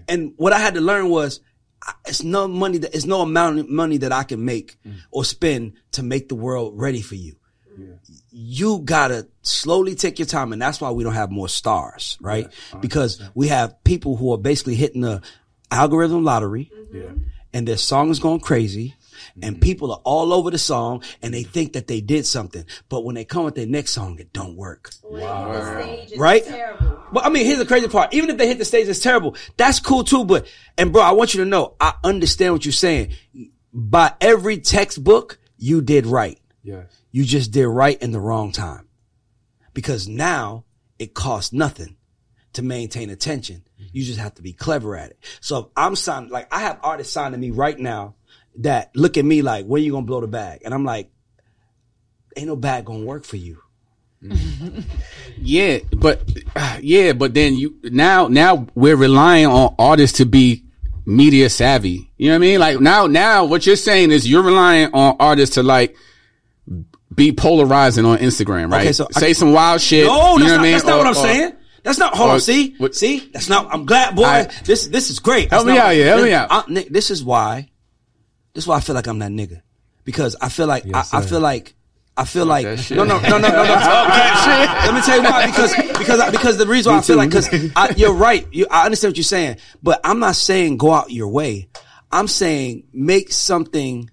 And 0.08 0.34
what 0.38 0.54
I 0.54 0.60
had 0.60 0.75
to 0.75 0.82
learn 0.82 1.10
was 1.10 1.39
it's 2.06 2.23
no 2.23 2.47
money 2.47 2.78
that 2.80 2.93
it's 2.93 3.06
no 3.06 3.21
amount 3.21 3.60
of 3.60 3.69
money 3.69 3.97
that 3.97 4.12
I 4.12 4.23
can 4.23 4.43
make 4.43 4.78
mm. 4.86 4.95
or 5.12 5.23
spend 5.23 5.73
to 5.93 6.04
make 6.04 6.30
the 6.30 6.36
world 6.36 6.73
ready 6.75 7.02
for 7.02 7.15
you. 7.15 7.36
You 8.32 8.80
gotta 8.80 9.28
slowly 9.41 9.95
take 9.95 10.19
your 10.19 10.25
time, 10.25 10.52
and 10.52 10.62
that's 10.62 10.82
why 10.82 10.91
we 10.91 11.04
don't 11.04 11.13
have 11.13 11.32
more 11.32 11.47
stars, 11.47 12.17
right? 12.19 12.47
because 12.82 13.21
we 13.34 13.47
have 13.47 13.82
people 13.84 14.17
who 14.17 14.34
are 14.34 14.38
basically 14.38 14.75
hitting 14.75 15.02
the 15.02 15.21
algorithm 15.71 16.23
lottery, 16.25 16.69
and 17.54 17.67
their 17.67 17.78
song 17.78 18.10
is 18.10 18.19
going 18.19 18.41
crazy, 18.41 18.95
and 19.41 19.62
people 19.62 19.91
are 19.91 20.02
all 20.04 20.34
over 20.34 20.52
the 20.52 20.58
song, 20.58 21.04
and 21.21 21.34
they 21.34 21.43
think 21.43 21.73
that 21.73 21.88
they 21.88 22.02
did 22.02 22.25
something, 22.25 22.65
but 22.89 23.06
when 23.06 23.15
they 23.15 23.25
come 23.25 23.45
with 23.45 23.56
their 23.56 23.65
next 23.65 23.91
song, 23.91 24.19
it 24.19 24.34
don't 24.34 24.56
work. 24.56 24.91
Wow. 25.04 25.97
Right? 26.17 26.43
But 27.12 27.25
I 27.25 27.30
mean, 27.30 27.45
here's 27.45 27.60
the 27.60 27.65
crazy 27.65 27.88
part. 27.88 28.13
Even 28.13 28.30
if 28.30 28.38
they 28.38 28.47
hit 28.47 28.58
the 28.58 28.65
stage, 28.65 28.88
it's 28.88 28.99
terrible. 28.99 29.36
That's 29.58 29.80
cool 29.80 30.04
too. 30.04 30.25
But, 30.25 30.47
and 30.78 30.91
bro, 30.91 31.02
I 31.02 31.12
want 31.12 31.34
you 31.34 31.43
to 31.43 31.49
know, 31.49 31.75
I 31.80 31.93
understand 32.04 32.54
what 32.54 32.65
you're 32.65 32.71
saying. 32.71 33.13
By 33.73 34.13
every 34.21 34.58
textbook, 34.58 35.39
you 35.58 35.82
did 35.82 36.06
right. 36.06 36.39
Yes. 36.63 36.86
You 37.12 37.23
just 37.23 37.52
did 37.52 37.67
right 37.67 38.02
in 38.02 38.12
the 38.12 38.19
wrong 38.19 38.52
time. 38.52 38.88
Because 39.73 40.08
now 40.08 40.65
it 40.97 41.13
costs 41.13 41.54
nothing 41.54 41.95
to 42.54 42.62
maintain 42.62 43.10
attention. 43.10 43.63
You 43.78 44.04
just 44.04 44.20
have 44.20 44.36
to 44.36 44.41
be 44.41 44.53
clever 44.53 44.95
at 44.95 45.11
it. 45.11 45.20
So 45.39 45.59
if 45.59 45.66
I'm 45.76 45.95
signing, 45.95 46.30
like 46.30 46.53
I 46.53 46.59
have 46.61 46.80
artists 46.84 47.13
signing 47.13 47.39
me 47.39 47.51
right 47.51 47.80
now 47.80 48.16
that 48.60 48.91
look 48.95 49.18
at 49.18 49.26
me 49.26 49.41
like, 49.41 49.66
when 49.66 49.84
you 49.84 49.91
gonna 49.91 50.05
blow 50.05 50.22
the 50.22 50.28
bag? 50.28 50.62
And 50.66 50.74
I'm 50.74 50.86
like, 50.86 51.10
ain't 52.36 52.47
no 52.47 52.55
bag 52.55 52.86
gonna 52.86 53.05
work 53.05 53.26
for 53.26 53.38
you. 53.38 53.57
Yeah, 55.41 55.80
but 55.95 56.22
yeah, 56.82 57.14
but 57.14 57.34
then 57.34 57.55
you 57.55 57.78
now 57.84 58.28
now 58.28 58.68
we're 58.76 58.97
relying 58.97 59.45
on 59.45 59.74
artists 59.80 60.18
to 60.18 60.26
be 60.26 60.66
media 61.05 61.49
savvy. 61.49 62.12
You 62.18 62.28
know 62.28 62.34
what 62.34 62.36
I 62.36 62.39
mean? 62.39 62.60
Like 62.60 62.82
now 62.82 63.07
now 63.07 63.45
what 63.45 63.66
you're 63.66 63.78
saying 63.78 64.12
is 64.12 64.28
you're 64.30 64.43
relying 64.43 64.93
on 64.93 65.16
artists 65.20 65.55
to 65.55 65.64
like 65.64 65.95
be 67.16 67.32
polarizing 67.32 68.03
on 68.05 68.18
Instagram, 68.18 68.70
right? 68.72 68.82
Okay, 68.82 68.91
so 68.91 69.07
I- 69.16 69.20
say 69.22 69.34
some 69.34 69.53
wild 69.53 69.80
shit. 69.80 70.05
No, 70.05 70.34
you 70.38 70.39
that's 70.39 70.49
know 70.49 70.49
not, 70.49 70.51
what 70.51 70.60
I 70.60 70.64
mean? 70.64 70.72
that's 70.74 70.84
not 70.86 70.97
what 70.97 71.05
Or- 71.05 71.10
I'm 71.10 71.12
or- 71.12 71.16
saying. 71.16 71.53
That's 71.84 71.97
not. 71.97 72.14
Hold 72.16 72.30
or- 72.30 72.34
on. 72.34 72.39
See, 72.41 72.76
what- 72.78 72.95
see. 72.95 73.30
That's 73.32 73.47
not. 73.47 73.74
I'm 73.74 73.86
glad, 73.86 74.16
boy. 74.18 74.26
I- 74.26 74.49
this 74.66 74.88
this 74.88 75.10
is 75.10 75.20
great. 75.20 75.49
Help 75.51 75.66
That's 75.66 75.76
me 75.76 75.80
out, 75.82 75.95
yeah, 75.95 76.05
help 76.07 76.24
me 76.24 76.34
out. 76.34 76.47
I- 76.51 76.64
Nick, 76.68 76.89
this 76.89 77.10
is 77.10 77.24
why. 77.24 77.70
This 78.54 78.64
is 78.64 78.68
why 78.68 78.78
I 78.78 78.80
feel 78.82 78.95
like 78.95 79.08
I'm 79.08 79.20
that 79.20 79.32
nigga 79.32 79.62
because 80.04 80.36
I 80.41 80.50
feel 80.50 80.68
like 80.68 80.86
I, 80.95 81.00
I 81.14 81.22
feel 81.30 81.39
like. 81.39 81.76
I 82.18 82.26
feel 82.26 82.45
like 82.45 82.66
no 82.97 83.06
no 83.06 83.18
no 83.22 83.38
no 83.38 83.47
no 83.47 83.64
no. 83.64 83.64
Let 83.64 84.93
me 84.93 85.02
tell 85.02 85.18
you 85.18 85.24
why 85.24 85.45
because 85.45 85.74
because 85.97 86.20
I- 86.20 86.32
because 86.32 86.58
the 86.58 86.68
reason 86.68 86.91
why 86.91 86.97
I 86.97 87.02
feel 87.02 87.16
like 87.16 87.30
because 87.30 87.97
you're 87.97 88.14
right. 88.14 88.45
You, 88.52 88.68
I 88.70 88.84
understand 88.84 89.12
what 89.12 89.18
you're 89.18 89.24
saying, 89.24 89.56
but 89.82 90.02
I'm 90.04 90.20
not 90.20 90.36
saying 90.36 90.78
go 90.78 90.91
out 90.91 91.12
your 91.12 91.30
way. 91.30 91.70
I'm 92.12 92.28
saying 92.28 92.88
make 92.91 93.32
something 93.32 94.10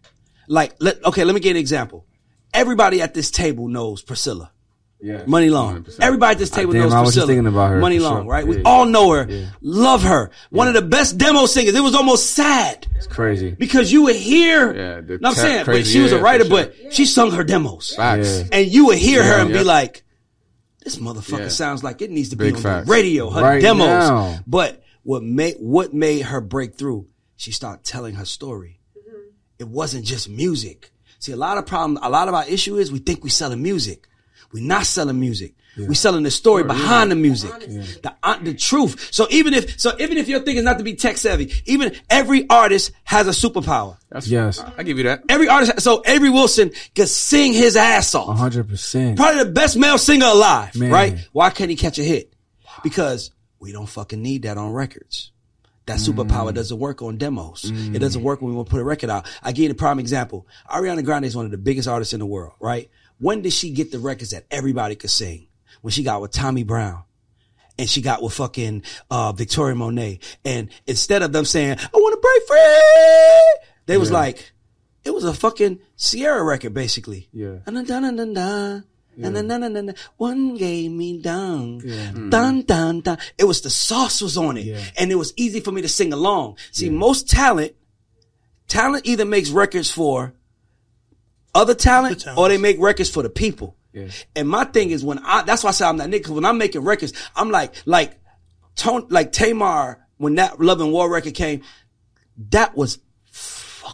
like 0.46 0.74
let 0.78 1.04
okay. 1.04 1.24
Let 1.24 1.34
me 1.34 1.40
give 1.40 1.50
you 1.50 1.56
an 1.56 1.60
example. 1.60 2.06
Everybody 2.54 3.02
at 3.02 3.12
this 3.12 3.32
table 3.32 3.66
knows 3.66 4.02
Priscilla. 4.02 4.52
Yeah. 5.00 5.22
Muni 5.26 5.50
Long. 5.50 5.86
Everybody 6.00 6.32
at 6.32 6.38
this 6.38 6.50
table 6.50 6.72
Damn, 6.72 6.82
knows 6.82 6.94
I 6.94 7.00
was 7.00 7.08
just 7.14 7.26
Priscilla. 7.26 7.26
thinking 7.26 7.46
about 7.46 7.70
her, 7.70 7.78
Muni 7.80 7.98
Long, 7.98 8.22
sure. 8.24 8.30
right? 8.32 8.46
We 8.46 8.56
Yeah. 8.56 8.62
all 8.64 8.86
know 8.86 9.10
her, 9.12 9.28
love 9.60 10.02
her. 10.02 10.30
One 10.50 10.68
of 10.68 10.74
the 10.74 10.82
best 10.82 11.18
demo 11.18 11.44
singers. 11.46 11.74
It 11.74 11.80
was 11.82 11.94
almost 11.94 12.30
sad 12.30 12.86
It's 12.96 13.06
crazy. 13.06 13.50
because 13.50 13.92
you 13.92 14.02
would 14.04 14.16
hear. 14.16 14.74
Yeah, 14.74 15.00
the 15.02 15.18
no, 15.20 15.28
I'm 15.28 15.34
ta- 15.34 15.40
saying, 15.42 15.58
but 15.60 15.72
crazy, 15.72 15.92
she 15.92 16.00
was 16.00 16.12
a 16.12 16.18
writer, 16.18 16.44
sure. 16.46 16.50
but 16.50 16.74
she 16.94 17.04
sung 17.04 17.30
her 17.32 17.44
demos, 17.44 17.94
Facts. 17.94 18.38
Yeah. 18.38 18.44
and 18.52 18.66
you 18.72 18.86
would 18.86 18.98
hear 18.98 19.22
her 19.22 19.34
and 19.40 19.52
be 19.52 19.62
like, 19.62 20.02
"This 20.82 20.96
motherfucker 20.96 21.40
Yeah. 21.40 21.48
sounds 21.48 21.84
like 21.84 22.00
it 22.00 22.10
needs 22.10 22.30
to 22.30 22.36
be 22.36 22.46
Big 22.46 22.56
on 22.56 22.62
facts. 22.62 22.86
the 22.86 22.92
radio." 22.92 23.28
Her 23.30 23.42
Right 23.42 23.60
demos, 23.62 23.86
now. 23.86 24.40
but 24.46 24.82
what 25.02 25.22
made 25.22 25.56
what 25.60 25.92
made 25.92 26.22
her 26.22 26.40
break 26.40 26.76
through? 26.76 27.06
She 27.36 27.52
started 27.52 27.84
telling 27.84 28.14
her 28.14 28.24
story. 28.24 28.80
Mm-hmm. 28.96 29.18
It 29.58 29.68
wasn't 29.68 30.06
just 30.06 30.28
music. 30.30 30.90
See, 31.18 31.32
a 31.32 31.36
lot 31.36 31.58
of 31.58 31.66
problem, 31.66 31.98
a 32.02 32.08
lot 32.08 32.28
of 32.28 32.34
our 32.34 32.46
issue 32.48 32.76
is 32.78 32.90
we 32.90 32.98
think 32.98 33.22
we 33.22 33.28
selling 33.30 33.62
music. 33.62 34.08
We're 34.52 34.64
not 34.66 34.86
selling 34.86 35.18
music. 35.20 35.54
We're 35.78 35.92
selling 35.92 36.22
the 36.22 36.30
story 36.30 36.64
behind 36.64 37.10
the 37.10 37.16
music, 37.16 37.50
the 37.60 38.14
uh, 38.22 38.38
the 38.38 38.54
truth. 38.54 39.08
So 39.12 39.26
even 39.28 39.52
if 39.52 39.78
so, 39.78 39.94
even 39.98 40.16
if 40.16 40.26
your 40.26 40.40
thing 40.40 40.56
is 40.56 40.62
not 40.64 40.78
to 40.78 40.84
be 40.84 40.94
tech 40.94 41.18
savvy, 41.18 41.52
even 41.66 41.94
every 42.08 42.48
artist 42.48 42.92
has 43.04 43.26
a 43.28 43.32
superpower. 43.32 43.98
That's, 44.08 44.26
Yes. 44.26 44.58
I 44.78 44.82
give 44.84 44.96
you 44.96 45.04
that. 45.04 45.24
Every 45.28 45.48
artist, 45.48 45.82
so 45.82 46.02
Avery 46.06 46.30
Wilson 46.30 46.70
can 46.94 47.06
sing 47.06 47.52
his 47.52 47.76
ass 47.76 48.14
off. 48.14 48.38
hundred 48.38 48.68
percent. 48.70 49.18
Probably 49.18 49.44
the 49.44 49.50
best 49.50 49.76
male 49.76 49.98
singer 49.98 50.24
alive, 50.26 50.74
Man. 50.76 50.90
right? 50.90 51.18
Why 51.32 51.50
can't 51.50 51.68
he 51.68 51.76
catch 51.76 51.98
a 51.98 52.02
hit? 52.04 52.32
Because 52.82 53.30
we 53.60 53.70
don't 53.72 53.86
fucking 53.88 54.22
need 54.22 54.42
that 54.44 54.56
on 54.56 54.72
records. 54.72 55.30
That 55.86 55.98
Mm. 55.98 56.14
superpower 56.14 56.54
doesn't 56.54 56.78
work 56.78 57.02
on 57.02 57.16
demos. 57.18 57.70
It 57.94 57.98
doesn't 58.00 58.22
work 58.22 58.40
when 58.40 58.50
we 58.50 58.56
want 58.56 58.68
to 58.68 58.70
put 58.72 58.80
a 58.80 58.84
record 58.84 59.10
out. 59.10 59.26
I 59.42 59.52
give 59.52 59.64
you 59.66 59.70
a 59.70 59.74
prime 59.74 59.98
example. 60.00 60.46
Ariana 60.70 61.04
Grande 61.04 61.26
is 61.26 61.36
one 61.36 61.44
of 61.44 61.50
the 61.52 61.58
biggest 61.58 61.86
artists 61.86 62.12
in 62.14 62.18
the 62.20 62.26
world, 62.26 62.54
right? 62.60 62.90
When 63.18 63.42
did 63.42 63.52
she 63.52 63.70
get 63.70 63.90
the 63.92 63.98
records 63.98 64.30
that 64.30 64.46
everybody 64.50 64.94
could 64.94 65.10
sing? 65.10 65.48
When 65.82 65.92
she 65.92 66.02
got 66.02 66.20
with 66.20 66.32
Tommy 66.32 66.64
Brown. 66.64 67.02
And 67.78 67.88
she 67.88 68.00
got 68.00 68.22
with 68.22 68.32
fucking 68.32 68.84
uh, 69.10 69.32
Victoria 69.32 69.74
Monet. 69.74 70.20
And 70.44 70.70
instead 70.86 71.22
of 71.22 71.32
them 71.32 71.44
saying, 71.44 71.78
I 71.78 71.96
want 71.96 72.14
to 72.14 72.20
break 72.20 72.48
free, 72.48 73.68
they 73.84 73.98
was 73.98 74.10
like, 74.10 74.52
it 75.04 75.12
was 75.12 75.24
a 75.24 75.34
fucking 75.34 75.80
Ciara 75.96 76.42
record, 76.42 76.72
basically. 76.72 77.28
Yeah. 77.32 77.56
Dun, 77.66 77.84
dun, 77.84 78.02
dun, 78.02 78.16
dun, 78.16 78.32
dun. 78.34 78.84
And 79.22 79.34
then, 79.34 79.48
dun, 79.48 79.60
dun, 79.62 79.72
dun, 79.72 79.86
dun. 79.86 79.94
one 80.18 80.56
gave 80.56 80.90
me 80.90 81.22
down, 81.22 81.78
dun, 82.28 82.62
dun, 82.62 83.00
dun. 83.00 83.18
It 83.38 83.44
was 83.44 83.62
the 83.62 83.70
sauce 83.70 84.20
was 84.20 84.36
on 84.36 84.58
it, 84.58 84.92
and 84.98 85.10
it 85.10 85.14
was 85.14 85.32
easy 85.36 85.60
for 85.60 85.72
me 85.72 85.80
to 85.80 85.88
sing 85.88 86.12
along. 86.12 86.58
See, 86.70 86.90
most 86.90 87.30
talent, 87.30 87.72
talent 88.68 89.06
either 89.06 89.24
makes 89.24 89.48
records 89.48 89.90
for 89.90 90.34
other 91.56 91.74
talent, 91.74 92.20
talents. 92.20 92.38
or 92.38 92.48
they 92.48 92.58
make 92.58 92.76
records 92.78 93.10
for 93.10 93.22
the 93.22 93.30
people. 93.30 93.76
And 94.36 94.48
my 94.48 94.64
thing 94.64 94.90
is 94.90 95.02
when 95.04 95.18
I, 95.20 95.42
that's 95.42 95.64
why 95.64 95.68
I 95.68 95.72
say 95.72 95.86
I'm 95.86 95.96
that 95.98 96.10
nigga. 96.10 96.24
'cause 96.24 96.32
when 96.32 96.44
I'm 96.44 96.58
making 96.58 96.82
records, 96.82 97.12
I'm 97.34 97.50
like, 97.50 97.72
like, 97.86 98.18
Tone, 98.74 99.06
like 99.08 99.32
Tamar, 99.32 100.06
when 100.18 100.34
that 100.34 100.60
Love 100.60 100.80
and 100.82 100.92
War 100.92 101.10
record 101.10 101.34
came, 101.34 101.62
that 102.50 102.76
was 102.76 102.98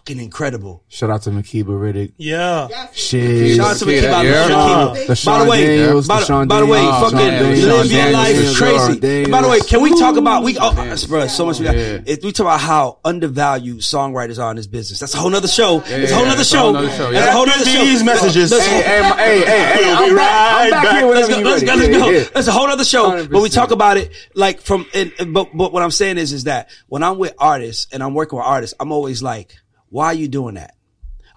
fucking 0.02 0.22
incredible. 0.22 0.82
Shout 0.88 1.10
out 1.10 1.22
to 1.22 1.30
Makeba 1.30 1.66
Riddick. 1.66 2.12
Yeah. 2.16 2.68
Shit. 2.92 3.56
Shout 3.56 3.70
out 3.72 3.76
to 3.78 3.84
Makeba. 3.84 4.12
I 4.12 4.22
yeah. 4.24 4.46
love 4.46 4.96
The 4.96 5.00
Makeba. 5.04 5.24
By 5.26 5.44
the 5.44 5.50
way, 5.50 5.66
Daniels, 5.66 6.08
by, 6.08 6.20
the 6.20 6.26
the- 6.26 6.46
by 6.46 6.60
the 6.60 6.66
way, 6.66 6.78
Daniels, 6.78 7.12
fucking 7.12 7.68
live 7.68 7.92
your 7.92 8.10
life 8.10 8.36
is 8.36 8.58
crazy. 8.58 9.00
Daniels. 9.00 9.30
By 9.30 9.42
the 9.42 9.48
way, 9.48 9.60
can 9.60 9.80
we 9.80 9.90
talk 9.98 10.16
about 10.16 10.42
we? 10.42 10.58
Oh, 10.58 10.70
uh, 10.70 10.96
bro, 11.08 11.26
so 11.28 11.46
much. 11.46 11.58
We, 11.60 11.64
got, 11.64 11.76
Yeah. 11.76 12.00
if 12.06 12.24
we 12.24 12.32
talk 12.32 12.46
about 12.46 12.60
how 12.60 12.98
undervalued 13.04 13.78
songwriters 13.78 14.42
are 14.42 14.50
in 14.50 14.56
this 14.56 14.66
business. 14.66 14.98
That's 14.98 15.14
a 15.14 15.18
whole 15.18 15.30
nother 15.30 15.48
show. 15.48 15.82
it's 15.86 16.10
a 16.10 16.14
whole 16.14 16.24
yeah, 16.24 16.30
nother 16.30 16.42
a 16.42 16.44
show. 16.44 16.58
whole 16.58 16.72
nother 16.72 16.90
show, 16.90 17.12
That's 17.12 17.28
a 17.28 17.32
whole 17.32 17.46
nother 17.46 17.64
show. 17.64 17.84
These 17.84 18.02
messages. 18.02 18.50
Hey, 18.50 18.82
hey, 18.82 19.02
hey, 19.12 19.40
hey, 19.44 19.92
I'm 19.92 20.16
back, 20.16 20.62
I'm 20.64 20.70
back 20.70 20.98
here 20.98 21.06
Let's 21.06 21.28
go. 21.28 21.38
you 21.38 21.44
Let's 21.44 21.62
go. 21.62 21.74
Let's 21.74 21.88
go. 21.88 22.22
That's 22.34 22.46
a 22.48 22.52
whole 22.52 22.66
other 22.66 22.84
show. 22.84 23.26
But 23.26 23.42
we 23.42 23.48
talk 23.48 23.70
about 23.70 23.96
it 23.96 24.12
like 24.34 24.60
from. 24.60 24.86
But 25.28 25.56
but 25.56 25.72
what 25.72 25.82
I'm 25.82 25.90
saying 25.90 26.18
is 26.18 26.32
is 26.32 26.44
that 26.44 26.70
when 26.88 27.02
I'm 27.02 27.18
with 27.18 27.34
artists 27.38 27.86
and 27.92 28.02
I'm 28.02 28.14
working 28.14 28.38
with 28.38 28.46
artists, 28.46 28.74
I'm 28.80 28.90
always 28.92 29.22
like, 29.22 29.54
why 29.92 30.06
are 30.06 30.14
you 30.14 30.26
doing 30.26 30.54
that? 30.54 30.74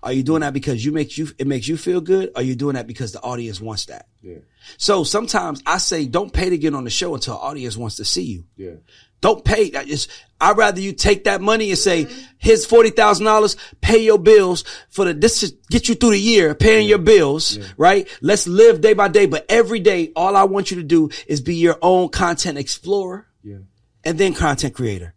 Are 0.01 0.13
you 0.13 0.23
doing 0.23 0.41
that 0.41 0.53
because 0.53 0.83
you 0.85 0.91
make 0.91 1.17
you 1.17 1.27
it 1.37 1.45
makes 1.45 1.67
you 1.67 1.77
feel 1.77 1.99
good? 1.99 2.29
Or 2.29 2.37
are 2.37 2.43
you 2.43 2.55
doing 2.55 2.75
that 2.75 2.87
because 2.87 3.11
the 3.11 3.21
audience 3.21 3.59
wants 3.59 3.85
that? 3.87 4.07
Yeah. 4.21 4.37
So 4.77 5.03
sometimes 5.03 5.61
I 5.65 5.77
say, 5.77 6.05
don't 6.05 6.31
pay 6.31 6.49
to 6.49 6.57
get 6.57 6.73
on 6.73 6.85
the 6.85 6.89
show 6.89 7.13
until 7.15 7.37
audience 7.37 7.75
wants 7.75 7.97
to 7.97 8.05
see 8.05 8.23
you. 8.23 8.45
Yeah. 8.55 8.75
Don't 9.19 9.43
pay. 9.43 9.71
I 9.73 9.83
just, 9.83 10.09
I'd 10.39 10.57
rather 10.57 10.79
you 10.79 10.93
take 10.93 11.23
that 11.23 11.41
money 11.41 11.69
and 11.69 11.77
say, 11.79 12.07
here's 12.37 12.67
$40,000, 12.67 13.57
pay 13.81 13.97
your 13.97 14.19
bills 14.19 14.63
for 14.89 15.05
the, 15.05 15.13
this 15.13 15.41
is 15.41 15.53
get 15.69 15.89
you 15.89 15.95
through 15.95 16.11
the 16.11 16.19
year, 16.19 16.53
paying 16.53 16.87
your 16.87 16.99
bills, 16.99 17.57
right? 17.75 18.07
Let's 18.21 18.47
live 18.47 18.81
day 18.81 18.93
by 18.93 19.07
day. 19.07 19.25
But 19.25 19.45
every 19.49 19.79
day, 19.79 20.11
all 20.15 20.35
I 20.35 20.43
want 20.43 20.69
you 20.69 20.77
to 20.77 20.83
do 20.83 21.09
is 21.27 21.41
be 21.41 21.55
your 21.55 21.77
own 21.81 22.09
content 22.09 22.57
explorer 22.57 23.27
Yeah. 23.43 23.57
And 24.05 24.17
then 24.17 24.33
content 24.33 24.75
creator. 24.75 25.13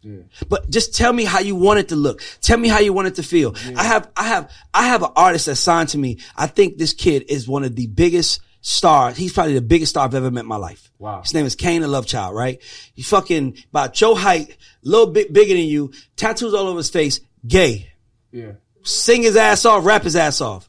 But 0.48 0.70
just 0.70 0.96
tell 0.96 1.12
me 1.12 1.24
how 1.24 1.40
you 1.40 1.54
want 1.54 1.78
it 1.78 1.88
to 1.90 1.96
look. 1.96 2.22
Tell 2.40 2.58
me 2.58 2.68
how 2.68 2.78
you 2.78 2.92
want 2.92 3.08
it 3.08 3.16
to 3.16 3.22
feel. 3.22 3.54
I 3.76 3.84
have, 3.84 4.10
I 4.16 4.24
have, 4.24 4.52
I 4.72 4.86
have 4.88 5.02
an 5.02 5.10
artist 5.14 5.46
that 5.46 5.56
signed 5.56 5.90
to 5.90 5.98
me. 5.98 6.18
I 6.34 6.46
think 6.46 6.78
this 6.78 6.94
kid 6.94 7.26
is 7.28 7.46
one 7.46 7.64
of 7.64 7.76
the 7.76 7.86
biggest 7.86 8.40
stars. 8.60 9.16
He's 9.16 9.32
probably 9.32 9.54
the 9.54 9.60
biggest 9.60 9.90
star 9.90 10.04
I've 10.04 10.14
ever 10.14 10.30
met 10.30 10.40
in 10.40 10.46
my 10.46 10.56
life. 10.56 10.90
Wow. 10.98 11.22
His 11.22 11.34
name 11.34 11.46
is 11.46 11.54
Kane 11.54 11.82
the 11.82 11.88
Love 11.88 12.06
Child, 12.06 12.34
right? 12.34 12.60
He 12.94 13.02
fucking 13.02 13.58
about 13.70 14.00
your 14.00 14.18
height, 14.18 14.50
a 14.50 14.56
little 14.88 15.12
bit 15.12 15.32
bigger 15.32 15.54
than 15.54 15.64
you, 15.64 15.92
tattoos 16.16 16.54
all 16.54 16.66
over 16.66 16.78
his 16.78 16.90
face, 16.90 17.20
gay. 17.46 17.92
Yeah. 18.32 18.52
Sing 18.82 19.22
his 19.22 19.36
ass 19.36 19.64
off, 19.64 19.84
rap 19.84 20.02
his 20.02 20.16
ass 20.16 20.40
off. 20.40 20.68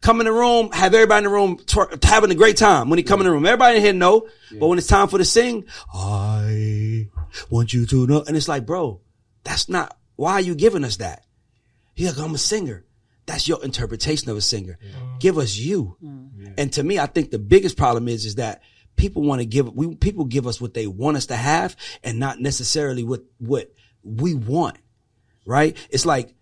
Come 0.00 0.20
in 0.20 0.26
the 0.26 0.32
room, 0.32 0.70
have 0.72 0.94
everybody 0.94 1.18
in 1.18 1.24
the 1.24 1.30
room 1.30 1.58
twer- 1.58 2.02
having 2.02 2.30
a 2.30 2.34
great 2.34 2.56
time 2.56 2.88
when 2.88 2.98
he 2.98 3.02
come 3.02 3.20
in 3.20 3.26
the 3.26 3.30
room. 3.30 3.44
Everybody 3.44 3.76
in 3.76 3.82
here 3.82 3.92
know, 3.92 4.26
but 4.58 4.66
when 4.66 4.78
it's 4.78 4.86
time 4.86 5.08
for 5.08 5.18
the 5.18 5.26
sing, 5.26 5.66
I 5.92 7.08
want 7.50 7.74
you 7.74 7.84
to 7.84 8.06
know. 8.06 8.24
And 8.26 8.34
it's 8.34 8.48
like, 8.48 8.64
bro, 8.64 9.00
that's 9.44 9.68
not, 9.68 9.96
why 10.16 10.32
are 10.34 10.40
you 10.40 10.54
giving 10.54 10.84
us 10.84 10.96
that? 10.96 11.24
He's 11.94 12.16
like, 12.16 12.26
I'm 12.26 12.34
a 12.34 12.38
singer. 12.38 12.84
That's 13.26 13.46
your 13.46 13.62
interpretation 13.62 14.30
of 14.30 14.38
a 14.38 14.40
singer. 14.40 14.78
Give 15.18 15.36
us 15.36 15.56
you. 15.56 15.96
Mm. 16.02 16.54
And 16.56 16.72
to 16.72 16.82
me, 16.82 16.98
I 16.98 17.06
think 17.06 17.30
the 17.30 17.38
biggest 17.38 17.76
problem 17.76 18.08
is, 18.08 18.24
is 18.24 18.36
that 18.36 18.62
people 18.96 19.22
want 19.22 19.40
to 19.40 19.46
give, 19.46 19.72
we, 19.74 19.94
people 19.96 20.24
give 20.24 20.46
us 20.46 20.60
what 20.60 20.72
they 20.72 20.86
want 20.86 21.18
us 21.18 21.26
to 21.26 21.36
have 21.36 21.76
and 22.02 22.18
not 22.18 22.40
necessarily 22.40 23.04
what, 23.04 23.22
what 23.38 23.70
we 24.02 24.34
want. 24.34 24.78
Right? 25.44 25.76
It's 25.90 26.06
like 26.06 26.34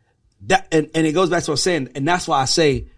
that. 0.42 0.68
And, 0.70 0.90
and 0.94 1.06
it 1.06 1.12
goes 1.12 1.28
back 1.28 1.42
to 1.42 1.50
what 1.50 1.54
I'm 1.54 1.58
saying. 1.58 1.88
And 1.96 2.06
that's 2.06 2.28
why 2.28 2.40
I 2.40 2.44
say, 2.44 2.88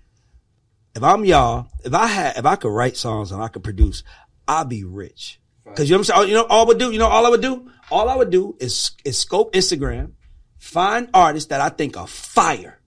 if 0.94 1.02
I'm 1.02 1.24
y'all, 1.24 1.68
if 1.84 1.94
I 1.94 2.06
had, 2.06 2.36
if 2.36 2.46
I 2.46 2.56
could 2.56 2.72
write 2.72 2.96
songs 2.96 3.32
and 3.32 3.42
I 3.42 3.48
could 3.48 3.64
produce, 3.64 4.02
I'd 4.48 4.68
be 4.68 4.84
rich. 4.84 5.40
Cause 5.76 5.88
you 5.88 5.94
know 5.94 5.98
what 5.98 6.10
I'm 6.10 6.16
saying? 6.16 6.20
Oh, 6.20 6.26
you 6.26 6.34
know, 6.34 6.46
all 6.46 6.64
I 6.64 6.68
would 6.68 6.78
do, 6.78 6.90
you 6.90 6.98
know, 6.98 7.06
all 7.06 7.26
I 7.26 7.28
would 7.28 7.42
do, 7.42 7.70
all 7.90 8.08
I 8.08 8.16
would 8.16 8.30
do 8.30 8.56
is, 8.58 8.90
is 9.04 9.18
scope 9.18 9.52
Instagram, 9.52 10.12
find 10.58 11.08
artists 11.14 11.50
that 11.50 11.60
I 11.60 11.68
think 11.68 11.96
are 11.96 12.08
fire 12.08 12.80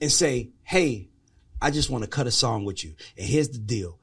and 0.00 0.10
say, 0.10 0.50
Hey, 0.62 1.10
I 1.60 1.70
just 1.70 1.90
want 1.90 2.04
to 2.04 2.10
cut 2.10 2.26
a 2.26 2.30
song 2.30 2.64
with 2.64 2.82
you. 2.82 2.94
And 3.18 3.26
here's 3.26 3.50
the 3.50 3.58
deal. 3.58 3.98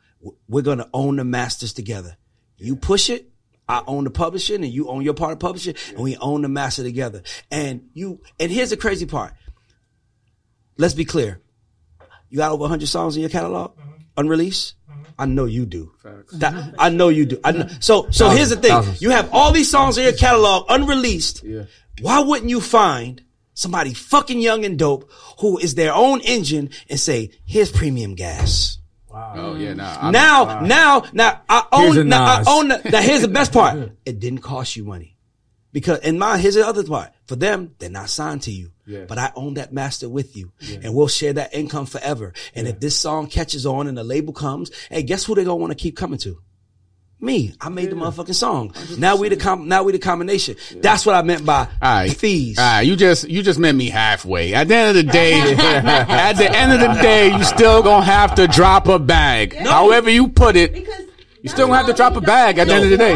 We're 0.48 0.62
going 0.62 0.78
to 0.78 0.90
own 0.94 1.16
the 1.16 1.24
masters 1.24 1.74
together. 1.74 2.18
You 2.58 2.76
push 2.76 3.10
it. 3.10 3.30
I 3.70 3.84
own 3.86 4.06
the 4.06 4.12
publishing 4.12 4.64
and 4.64 4.72
you 4.72 4.88
own 4.88 5.02
your 5.02 5.14
part 5.14 5.34
of 5.34 5.40
publishing 5.40 5.76
and 5.90 6.00
we 6.00 6.16
own 6.18 6.42
the 6.42 6.50
master 6.50 6.84
together. 6.84 7.24
And 7.52 7.90
you, 7.94 8.22
and 8.40 8.52
here's 8.52 8.70
the 8.70 8.78
crazy 8.78 9.06
part. 9.06 9.34
Let's 10.78 10.94
be 10.94 11.06
clear. 11.06 11.42
You 12.30 12.38
got 12.38 12.52
over 12.52 12.62
100 12.62 12.88
songs 12.88 13.16
in 13.16 13.22
your 13.22 13.30
catalog, 13.30 13.72
unreleased. 14.16 14.76
I 15.20 15.26
know 15.26 15.46
you 15.46 15.66
do. 15.66 15.92
That- 16.34 16.76
I 16.78 16.90
know 16.90 17.10
you 17.10 17.26
do. 17.26 17.40
I 17.44 17.52
know. 17.52 17.68
So, 17.80 18.08
so 18.12 18.30
here's 18.30 18.50
the 18.50 18.56
thing: 18.58 18.70
Thousands. 18.72 19.02
you 19.02 19.10
have 19.10 19.30
all 19.34 19.52
these 19.52 19.70
songs 19.70 19.98
in 19.98 20.04
your 20.04 20.14
catalog, 20.14 20.66
unreleased. 20.70 21.44
Yeah. 21.44 21.64
Why 22.02 22.20
wouldn't 22.20 22.50
you 22.50 22.62
find 22.62 23.24
somebody 23.56 23.94
fucking 23.96 24.40
young 24.40 24.64
and 24.66 24.78
dope 24.78 25.10
who 25.40 25.58
is 25.58 25.74
their 25.76 25.94
own 25.94 26.22
engine 26.22 26.70
and 26.90 27.00
say, 27.00 27.32
"Here's 27.46 27.72
premium 27.72 28.14
gas. 28.14 28.78
Oh 29.12 29.56
yeah, 29.56 29.74
nah. 29.74 29.96
I'm- 30.00 30.12
Now, 30.12 30.62
now, 30.62 31.04
now, 31.14 31.42
I 31.50 31.64
own. 31.72 32.08
Now, 32.10 32.26
I 32.26 32.44
own. 32.48 32.68
The, 32.68 32.82
now, 32.92 33.02
here's 33.02 33.22
the 33.22 33.28
best 33.28 33.52
part. 33.52 33.92
It 34.06 34.20
didn't 34.20 34.42
cost 34.42 34.76
you 34.76 34.84
money, 34.84 35.18
because 35.72 36.00
in 36.02 36.20
my 36.20 36.38
here's 36.38 36.54
the 36.54 36.68
other 36.68 36.84
part. 36.84 37.10
For 37.26 37.36
them, 37.36 37.72
they're 37.80 37.90
not 37.90 38.12
signed 38.12 38.44
to 38.44 38.52
you, 38.52 38.70
Yeah. 38.88 39.04
but 39.08 39.18
I 39.20 39.32
own 39.36 39.56
that 39.56 39.74
master 39.74 40.08
with 40.08 40.36
you, 40.38 40.52
and 40.82 40.96
we'll 40.96 41.10
share 41.10 41.34
that 41.34 41.54
income 41.54 41.86
forever. 41.86 42.34
And 42.56 42.68
if 42.68 42.80
this 42.80 42.98
song 42.98 43.28
catches 43.28 43.66
on 43.66 43.88
and 43.88 43.98
the 43.98 44.04
label 44.04 44.32
comes, 44.34 44.72
hey, 44.90 45.04
guess 45.04 45.26
who 45.26 45.36
they 45.36 45.44
gonna 45.44 45.58
want 45.58 45.72
to 45.72 45.76
keep 45.76 45.98
coming 45.98 46.18
to? 46.20 46.40
Me. 47.20 47.52
I 47.60 47.70
made 47.70 47.90
the 47.90 47.96
motherfucking 47.96 48.36
song. 48.36 48.74
Now 49.00 49.16
we 49.16 49.28
the 49.30 49.38
com- 49.38 49.68
now 49.68 49.82
we 49.82 49.92
the 49.92 49.98
combination. 49.98 50.56
That's 50.76 51.04
what 51.04 51.16
I 51.16 51.24
meant 51.24 51.44
by 51.48 51.62
All 51.62 51.68
right. 51.82 52.16
fees. 52.16 52.60
All 52.60 52.64
right, 52.64 52.82
you 52.82 52.96
just 52.96 53.28
you 53.28 53.42
just 53.42 53.58
met 53.58 53.74
me 53.74 53.90
halfway. 53.90 54.54
At 54.54 54.68
the 54.68 54.76
end 54.76 54.90
of 54.98 55.04
the 55.04 55.12
day, 55.12 55.34
at 55.58 56.34
the 56.34 56.48
end 56.56 56.74
of 56.74 56.80
the 56.80 57.02
day, 57.02 57.36
you 57.36 57.44
still 57.44 57.82
gonna 57.82 58.06
have 58.06 58.36
to 58.36 58.46
drop 58.48 58.88
a 58.88 59.00
bag. 59.00 59.56
However 59.56 60.12
you 60.12 60.28
put 60.28 60.56
it, 60.56 60.74
Because 60.74 61.06
you 61.48 61.54
still 61.54 61.68
gonna 61.68 61.78
have 61.78 61.88
to 61.88 61.94
drop 61.94 62.16
a 62.16 62.22
bag 62.22 62.58
at 62.58 62.68
the 62.68 62.74
end 62.74 62.84
of 62.84 62.90
the 62.90 62.98
day. 62.98 63.16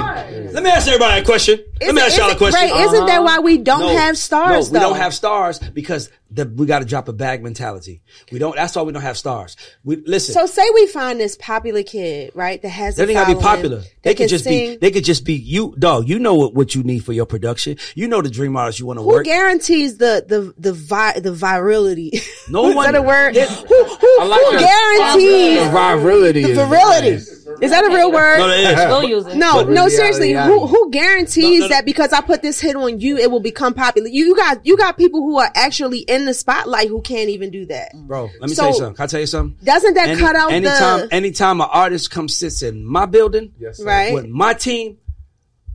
Let 0.52 0.64
me 0.64 0.70
ask 0.70 0.88
everybody 0.88 1.22
a 1.22 1.24
question. 1.26 1.64
Let 1.82 1.96
me 1.96 2.02
ask 2.02 2.18
y'all 2.18 2.30
a 2.30 2.36
question. 2.36 2.70
Right, 2.70 2.86
isn't 2.86 3.06
that 3.08 3.24
why 3.24 3.40
we 3.40 3.58
don't 3.58 3.96
have 3.96 4.18
stars? 4.18 4.70
No, 4.72 4.74
we 4.80 4.84
though? 4.84 4.90
don't 4.92 4.98
have 5.00 5.14
stars 5.14 5.60
because 5.60 6.10
the, 6.30 6.46
we 6.46 6.66
got 6.66 6.80
to 6.80 6.86
drop 6.86 7.08
a 7.08 7.14
bag 7.14 7.42
mentality. 7.42 8.02
We 8.32 8.40
don't. 8.40 8.56
That's 8.56 8.76
why 8.76 8.82
we 8.84 8.92
don't 8.92 9.02
have 9.02 9.18
stars. 9.18 9.56
We 9.84 9.96
listen. 9.98 10.34
So 10.34 10.46
say 10.46 10.64
we 10.74 10.88
find 10.88 11.20
this 11.20 11.36
popular 11.38 11.84
kid, 11.84 12.32
right, 12.36 12.62
that 12.62 12.70
has. 12.70 12.96
they 12.98 13.04
a 13.04 13.08
ain't 13.08 13.14
gotta 13.16 13.36
be 13.36 13.42
following, 13.42 13.56
popular. 13.58 13.78
that 13.80 13.88
They 14.04 14.10
could 14.14 14.18
can 14.18 14.28
just 14.28 14.44
sing. 14.44 14.72
be. 14.72 14.76
They 14.78 14.92
could 14.92 15.04
just 15.06 15.24
be 15.26 15.34
you, 15.36 15.74
dog. 15.80 16.08
You 16.10 16.20
know 16.20 16.36
what, 16.36 16.54
what 16.54 16.76
you 16.76 16.84
need 16.84 17.00
for 17.06 17.14
your 17.14 17.26
production. 17.26 17.78
You 17.96 18.08
know 18.10 18.22
the 18.22 18.30
dream 18.30 18.56
artist 18.58 18.80
you 18.80 18.86
want 18.86 19.00
to 19.00 19.04
work. 19.04 19.12
Who 19.12 19.18
work. 19.20 19.26
guarantees 19.26 19.98
the 19.98 20.26
the 20.28 20.54
the 20.58 20.74
vi- 20.74 21.20
the 21.20 21.32
virality? 21.32 22.22
No 22.50 22.68
Is 22.70 22.76
one- 22.76 22.92
that 22.92 22.96
a 23.00 23.02
word? 23.02 23.36
Yeah. 23.36 23.46
Who 23.46 23.84
who, 23.86 24.26
like 24.26 24.42
who 24.46 24.52
the- 24.54 24.60
guarantees 24.60 25.64
The 25.64 25.72
virility. 25.72 26.42
the 26.44 26.50
is 26.50 26.58
virility? 26.58 27.18
Nice. 27.52 27.62
Is 27.64 27.72
that 27.72 27.84
a 27.86 27.90
real 27.96 28.12
word? 28.12 28.38
No, 28.40 28.48
it 28.50 28.60
is. 28.60 28.76
We'll 28.88 29.04
use 29.10 29.26
it. 29.28 29.36
No, 29.38 29.64
no, 29.64 29.88
seriously. 29.90 30.34
Who 30.34 30.68
who 30.68 30.92
guarantees 30.92 31.44
No, 31.44 31.50
no, 31.50 31.60
no. 31.60 31.68
that 31.70 31.86
because 31.86 32.14
I 32.14 32.22
put 32.22 32.42
this 32.42 32.60
hit 32.60 32.76
on 32.76 33.00
you, 33.00 33.18
it 33.18 33.30
will 33.32 33.40
become 33.40 33.74
popular? 33.74 34.08
You, 34.08 34.26
you 34.26 34.36
got 34.36 34.66
you 34.66 34.78
got 34.78 34.98
people 34.98 35.22
who 35.22 35.38
are 35.40 35.50
actually 35.56 36.00
in 36.00 36.26
the 36.26 36.34
spotlight 36.34 36.88
who 36.88 37.02
can't 37.02 37.30
even 37.30 37.52
do 37.52 37.66
that. 37.68 37.92
Bro, 38.08 38.30
let 38.40 38.50
me 38.50 38.56
So- 38.56 38.62
tell 38.64 38.72
you 38.72 38.78
something. 38.78 38.96
Can 38.96 39.04
I 39.04 39.08
tell 39.08 39.20
you 39.20 39.28
something? 39.28 39.58
Doesn't 39.64 39.94
that 39.96 40.10
Any- 40.10 40.20
cut 40.20 40.36
out 40.36 40.52
anytime, 40.52 41.00
the 41.08 41.14
anytime 41.14 41.62
an 41.62 41.68
artist 41.72 42.12
comes 42.12 42.36
sits 42.36 42.62
in 42.62 42.86
my 42.86 43.06
building 43.06 43.54
Yes, 43.60 43.78
sir. 43.78 43.86
right? 43.86 44.14
with 44.14 44.28
my 44.28 44.54
team, 44.54 44.98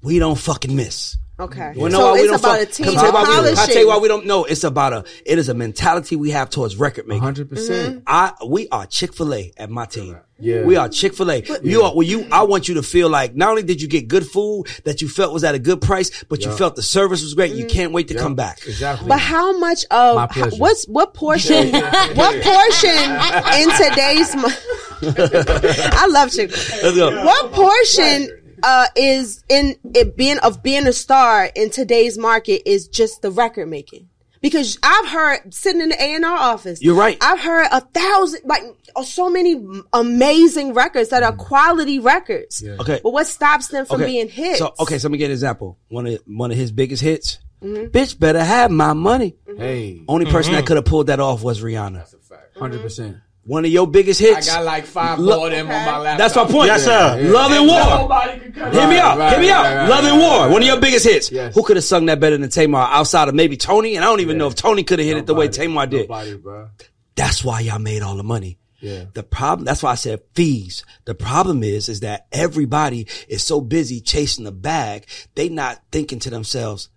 we 0.03 0.19
don't 0.19 0.39
fucking 0.39 0.75
miss. 0.75 1.17
Okay, 1.39 1.73
You 1.77 1.91
know 1.91 1.99
so 1.99 2.07
why 2.07 2.13
we 2.15 2.19
it's 2.21 2.31
don't 2.31 2.41
about 2.41 2.59
fuck- 2.61 2.69
a 2.69 2.73
team 2.73 2.87
I 2.89 2.93
tell 2.95 3.07
you 3.07 3.13
why 3.13 3.41
we- 3.43 3.51
I 3.51 3.67
tell 3.67 3.77
you 3.83 3.89
why 3.89 3.99
we 3.99 4.09
don't 4.09 4.25
know? 4.25 4.45
It's 4.45 4.65
about 4.65 4.93
a. 4.95 5.05
It 5.27 5.39
is 5.39 5.51
a 5.51 5.55
mentality 5.55 6.17
we 6.17 6.31
have 6.31 6.49
towards 6.49 6.77
record 6.77 7.07
making. 7.07 7.23
hundred 7.23 7.51
percent. 7.51 7.97
Mm-hmm. 7.97 8.03
I 8.07 8.33
we 8.47 8.69
are 8.71 8.87
Chick 8.87 9.13
Fil 9.15 9.35
A 9.35 9.53
at 9.59 9.69
my 9.69 9.85
team. 9.85 10.17
Yeah. 10.39 10.63
we 10.63 10.77
are 10.77 10.89
Chick 10.89 11.15
Fil 11.15 11.31
A. 11.31 11.43
You 11.63 11.83
are. 11.83 11.95
Well, 11.95 12.05
you. 12.05 12.27
I 12.33 12.45
want 12.45 12.69
you 12.69 12.75
to 12.77 12.83
feel 12.83 13.11
like 13.11 13.35
not 13.37 13.51
only 13.51 13.63
did 13.65 13.83
you 13.83 13.89
get 13.89 14.09
good 14.09 14.27
food 14.27 14.65
that 14.85 15.03
you 15.03 15.09
felt 15.11 15.35
was 15.35 15.45
at 15.45 15.55
a 15.55 15.59
good 15.59 15.83
price, 15.83 16.25
but 16.31 16.43
you 16.43 16.51
felt 16.53 16.75
the 16.75 16.83
service 16.83 17.23
was 17.23 17.35
great. 17.35 17.53
You 17.53 17.67
mm-hmm. 17.67 17.69
can't 17.69 17.93
wait 17.93 18.09
to 18.09 18.15
Yeah, 18.15 18.21
come 18.21 18.35
back. 18.35 18.61
Exactly. 18.67 19.07
But 19.09 19.19
how 19.21 19.59
much 19.59 19.85
of 19.91 20.17
My 20.17 20.27
pleasure. 20.29 20.57
what's 20.57 20.87
what 20.87 21.13
portion? 21.13 21.71
what 21.73 22.43
portion 22.43 22.97
in 23.61 23.71
today's? 23.77 24.35
I 25.93 26.07
love 26.11 26.31
Chick. 26.33 26.51
Let's 26.83 26.97
go. 26.97 27.25
What 27.27 27.53
portion 27.53 28.29
uh, 28.63 28.87
is 28.97 29.45
in 29.49 29.77
it 29.95 30.17
being 30.17 30.39
of 30.39 30.63
being 30.63 30.87
a 30.87 30.93
star 30.93 31.51
in 31.55 31.71
today's 31.71 32.19
market 32.19 32.69
is 32.69 32.89
just 32.89 33.23
the 33.23 33.31
record 33.31 33.69
making? 33.69 34.09
Because 34.41 34.79
I've 34.83 35.09
heard 35.09 35.53
sitting 35.53 35.81
in 35.81 35.89
the 35.89 36.01
A 36.01 36.15
and 36.15 36.25
R 36.25 36.37
office. 36.37 36.81
You're 36.83 36.95
right. 36.95 37.17
I've 37.21 37.41
heard 37.41 37.67
a 37.73 37.81
thousand, 37.81 38.43
like 38.45 38.63
oh, 38.95 39.03
so 39.03 39.29
many 39.29 39.61
amazing 39.93 40.75
records 40.75 41.09
that 41.11 41.23
are 41.23 41.33
quality 41.33 41.99
records. 41.99 42.63
Okay. 42.65 43.01
But 43.03 43.11
what 43.11 43.27
stops 43.27 43.69
them 43.69 43.87
from 43.87 44.03
okay. 44.03 44.07
being 44.07 44.29
hits? 44.29 44.59
So 44.59 44.75
okay, 44.81 44.99
so 44.99 45.09
let 45.09 45.13
me 45.13 45.19
get 45.19 45.27
an 45.27 45.33
example. 45.33 45.79
One 45.89 46.07
of 46.07 46.21
one 46.27 46.51
of 46.53 46.57
his 46.57 46.71
biggest 46.73 47.03
hits. 47.03 47.39
Mm-hmm. 47.63 47.87
Bitch 47.87 48.19
better 48.19 48.45
have 48.45 48.71
my 48.71 48.93
money. 48.93 49.35
Mm-hmm. 49.49 49.61
hey, 49.61 50.03
Only 50.07 50.27
person 50.27 50.53
that 50.53 50.67
could 50.67 50.77
have 50.77 50.85
pulled 50.85 51.07
that 51.07 51.21
off 51.21 51.43
was 51.43 51.63
Rihanna. 51.63 52.07
hundred 52.57 52.83
percent. 52.83 53.17
One 53.47 53.65
of 53.65 53.71
your 53.71 53.87
biggest 53.87 54.19
hits. 54.21 54.49
I 54.51 54.57
got 54.57 54.65
like 54.65 54.85
five 54.87 55.21
Look- 55.21 55.37
more 55.39 55.47
of 55.47 55.53
them 55.53 55.67
on 55.71 55.85
my 55.87 55.99
laptop. 55.99 56.19
That's 56.19 56.35
my 56.37 56.45
point. 56.47 56.67
Yes, 56.67 56.85
sir. 56.85 57.21
Love 57.31 57.53
and 57.53 57.67
War. 57.69 57.79
Nobody 57.79 58.41
can 58.41 58.53
cut 58.53 58.75
Hear 58.75 58.89
me 58.89 58.99
up. 58.99 59.05
out. 59.13 59.19
right, 59.19 59.31
Hear 59.31 59.41
me 59.41 59.51
right, 59.51 59.57
out. 59.67 59.77
right, 59.77 59.89
Love 59.89 60.05
and 60.05 60.19
War. 60.19 60.49
One 60.51 60.63
of 60.63 60.67
your 60.67 60.81
biggest 60.81 61.05
hits. 61.07 61.31
Yes. 61.31 61.55
Who 61.55 61.63
could 61.63 61.77
have 61.77 61.85
sung 61.85 62.07
that 62.07 62.19
better 62.19 62.37
than 62.37 62.51
Tamar 62.51 62.81
outside 62.81 63.29
of 63.29 63.35
maybe 63.37 63.57
Toni? 63.57 63.95
And 63.95 64.05
I 64.05 64.09
don't 64.09 64.21
even 64.21 64.37
know 64.37 64.49
if 64.49 64.57
Toni 64.57 64.83
could 64.83 64.99
have 64.99 65.07
hit 65.07 65.17
it 65.17 65.27
the 65.27 65.35
way 65.35 65.47
Nobody. 65.47 65.59
Tamar 65.69 65.87
did. 65.87 66.09
Nobody, 66.09 66.35
bro. 66.37 66.69
That's 67.15 67.45
why 67.45 67.61
y'all 67.61 67.79
made 67.79 68.03
all 68.03 68.17
the 68.17 68.25
money. 68.25 68.59
Yeah. 68.81 69.05
The 69.15 69.23
problem, 69.23 69.65
that's 69.65 69.83
why 69.83 69.93
I 69.93 69.95
said 69.95 70.21
fees. 70.35 70.85
The 71.07 71.15
problem 71.15 71.63
is, 71.63 71.89
is 71.89 72.01
that 72.01 72.27
everybody 72.33 73.07
is 73.29 73.43
so 73.45 73.61
busy 73.61 74.01
chasing 74.01 74.45
the 74.45 74.53
bag. 74.53 75.07
They 75.37 75.49
not 75.49 75.81
thinking 75.93 76.19
to 76.21 76.31
themselves, 76.31 76.91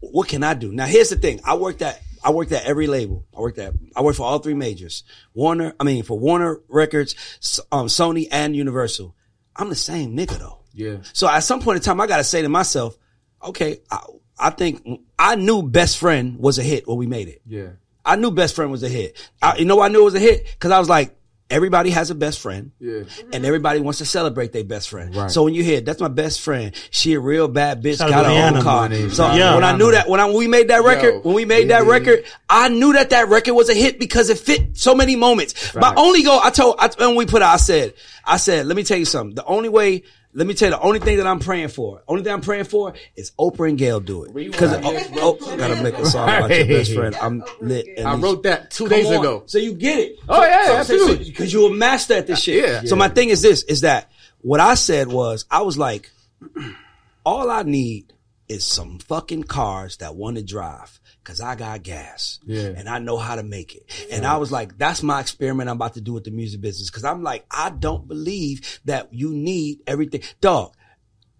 what 0.00 0.28
can 0.28 0.42
I 0.42 0.54
do? 0.54 0.72
Now, 0.72 0.86
here's 0.86 1.08
the 1.10 1.16
thing. 1.16 1.40
I 1.44 1.54
worked 1.54 1.80
at, 1.80 2.00
I 2.24 2.30
worked 2.30 2.52
at 2.52 2.64
every 2.64 2.86
label. 2.86 3.26
I 3.36 3.40
worked 3.40 3.58
at, 3.58 3.74
I 3.94 4.00
worked 4.00 4.16
for 4.16 4.24
all 4.24 4.38
three 4.38 4.54
majors. 4.54 5.04
Warner, 5.34 5.74
I 5.78 5.84
mean, 5.84 6.02
for 6.02 6.18
Warner 6.18 6.60
Records, 6.68 7.60
um, 7.70 7.86
Sony 7.86 8.26
and 8.30 8.56
Universal. 8.56 9.14
I'm 9.54 9.68
the 9.68 9.76
same 9.76 10.16
nigga 10.16 10.38
though. 10.38 10.60
Yeah. 10.72 10.96
So 11.12 11.28
at 11.28 11.40
some 11.40 11.60
point 11.60 11.76
in 11.76 11.82
time, 11.82 12.00
I 12.00 12.06
got 12.06 12.16
to 12.16 12.24
say 12.24 12.42
to 12.42 12.48
myself, 12.48 12.96
okay, 13.44 13.80
I, 13.90 14.00
I 14.38 14.50
think 14.50 14.84
I 15.18 15.36
knew 15.36 15.62
Best 15.62 15.98
Friend 15.98 16.38
was 16.38 16.58
a 16.58 16.62
hit 16.62 16.88
when 16.88 16.96
we 16.96 17.06
made 17.06 17.28
it. 17.28 17.42
Yeah. 17.46 17.68
I 18.04 18.16
knew 18.16 18.30
Best 18.30 18.56
Friend 18.56 18.70
was 18.70 18.82
a 18.82 18.88
hit. 18.88 19.30
I, 19.40 19.56
you 19.56 19.64
know 19.66 19.76
why 19.76 19.86
I 19.86 19.88
knew 19.88 20.00
it 20.00 20.04
was 20.04 20.14
a 20.14 20.20
hit? 20.20 20.46
Because 20.46 20.72
I 20.72 20.78
was 20.78 20.88
like, 20.88 21.16
everybody 21.50 21.90
has 21.90 22.10
a 22.10 22.14
best 22.14 22.40
friend. 22.40 22.72
Yeah. 22.80 23.02
And 23.32 23.44
everybody 23.44 23.80
wants 23.80 23.98
to 23.98 24.04
celebrate 24.04 24.52
their 24.52 24.64
best 24.64 24.88
friend. 24.88 25.14
Right. 25.14 25.30
So 25.30 25.42
when 25.44 25.54
you 25.54 25.62
hear, 25.62 25.80
that's 25.80 26.00
my 26.00 26.08
best 26.08 26.40
friend. 26.40 26.74
She 26.90 27.14
a 27.14 27.20
real 27.20 27.48
bad 27.48 27.82
bitch, 27.82 27.98
Shout 27.98 28.10
got 28.10 28.22
to 28.22 28.28
her 28.28 28.34
own 28.34 28.54
Rihanna. 28.54 28.62
car. 28.62 28.88
Money. 28.88 29.10
So 29.10 29.32
Yeah. 29.34 29.54
when 29.54 29.64
I 29.64 29.76
knew 29.76 29.90
that, 29.92 30.08
when, 30.08 30.20
I, 30.20 30.24
when 30.26 30.36
we 30.36 30.48
made 30.48 30.68
that 30.68 30.82
record, 30.82 31.14
Yo. 31.14 31.20
when 31.20 31.34
we 31.34 31.44
made 31.44 31.70
that 31.70 31.84
record, 31.86 32.24
I 32.48 32.68
knew 32.68 32.92
that 32.94 33.10
that 33.10 33.28
record 33.28 33.54
was 33.54 33.68
a 33.68 33.74
hit 33.74 33.98
because 33.98 34.30
it 34.30 34.38
fit 34.38 34.76
so 34.76 34.94
many 34.94 35.16
moments. 35.16 35.74
My 35.74 35.92
only 35.96 36.22
goal, 36.22 36.40
I 36.42 36.50
told, 36.50 36.76
I, 36.78 36.88
when 36.98 37.14
we 37.16 37.26
put 37.26 37.42
out, 37.42 37.52
I 37.54 37.58
said, 37.58 37.94
I 38.24 38.38
said, 38.38 38.66
let 38.66 38.76
me 38.76 38.82
tell 38.82 38.98
you 38.98 39.04
something. 39.04 39.34
The 39.34 39.44
only 39.44 39.68
way, 39.68 40.02
let 40.36 40.46
me 40.46 40.54
tell 40.54 40.68
you, 40.70 40.74
the 40.76 40.80
only 40.82 40.98
thing 40.98 41.16
that 41.18 41.26
I'm 41.26 41.38
praying 41.38 41.68
for, 41.68 42.02
only 42.08 42.22
thing 42.24 42.32
I'm 42.32 42.40
praying 42.40 42.64
for 42.64 42.92
is 43.14 43.30
Oprah 43.38 43.68
and 43.68 43.78
Gayle 43.78 44.00
do 44.00 44.24
it. 44.24 44.34
Because, 44.34 44.72
uh, 44.72 44.80
oh, 44.82 45.38
oh, 45.40 45.56
gotta 45.56 45.82
make 45.82 45.94
a 45.96 46.04
song 46.06 46.28
about 46.28 46.50
your 46.50 46.66
best 46.66 46.92
friend. 46.92 47.14
I'm 47.22 47.44
lit. 47.60 47.86
and 47.96 48.06
I 48.08 48.10
it's- 48.14 48.22
wrote 48.22 48.42
that 48.42 48.70
two 48.72 48.84
Come 48.88 48.98
days 48.98 49.06
on. 49.06 49.14
ago. 49.14 49.42
So 49.46 49.58
you 49.58 49.74
get 49.74 49.98
it. 49.98 50.18
Oh, 50.28 50.42
yeah, 50.44 50.74
absolutely. 50.80 51.26
Because 51.26 51.52
you're 51.52 51.70
a 51.70 51.74
master 51.74 52.14
at 52.14 52.26
this 52.26 52.40
shit. 52.42 52.64
Yeah. 52.68 52.82
So 52.84 52.96
my 52.96 53.08
thing 53.08 53.28
is 53.28 53.42
this: 53.42 53.62
is 53.62 53.82
that 53.82 54.10
what 54.40 54.60
I 54.60 54.74
said 54.74 55.08
was 55.08 55.44
I 55.50 55.62
was 55.62 55.78
like, 55.78 56.10
all 57.24 57.50
I 57.50 57.62
need 57.62 58.12
is 58.48 58.64
some 58.64 58.98
fucking 58.98 59.44
cars 59.44 59.98
that 59.98 60.14
want 60.16 60.36
to 60.36 60.42
drive. 60.42 61.00
Cause 61.24 61.40
I 61.40 61.56
got 61.56 61.82
gas. 61.82 62.38
Yeah. 62.44 62.72
And 62.76 62.86
I 62.86 62.98
know 62.98 63.16
how 63.16 63.36
to 63.36 63.42
make 63.42 63.74
it. 63.74 63.90
And 64.12 64.26
I 64.26 64.36
was 64.36 64.52
like, 64.52 64.76
that's 64.76 65.02
my 65.02 65.20
experiment 65.20 65.70
I'm 65.70 65.76
about 65.76 65.94
to 65.94 66.02
do 66.02 66.12
with 66.12 66.24
the 66.24 66.30
music 66.30 66.60
business. 66.60 66.90
Cause 66.90 67.02
I'm 67.02 67.22
like, 67.22 67.46
I 67.50 67.70
don't 67.70 68.06
believe 68.06 68.80
that 68.84 69.12
you 69.12 69.30
need 69.32 69.80
everything. 69.86 70.20
Dog, 70.42 70.74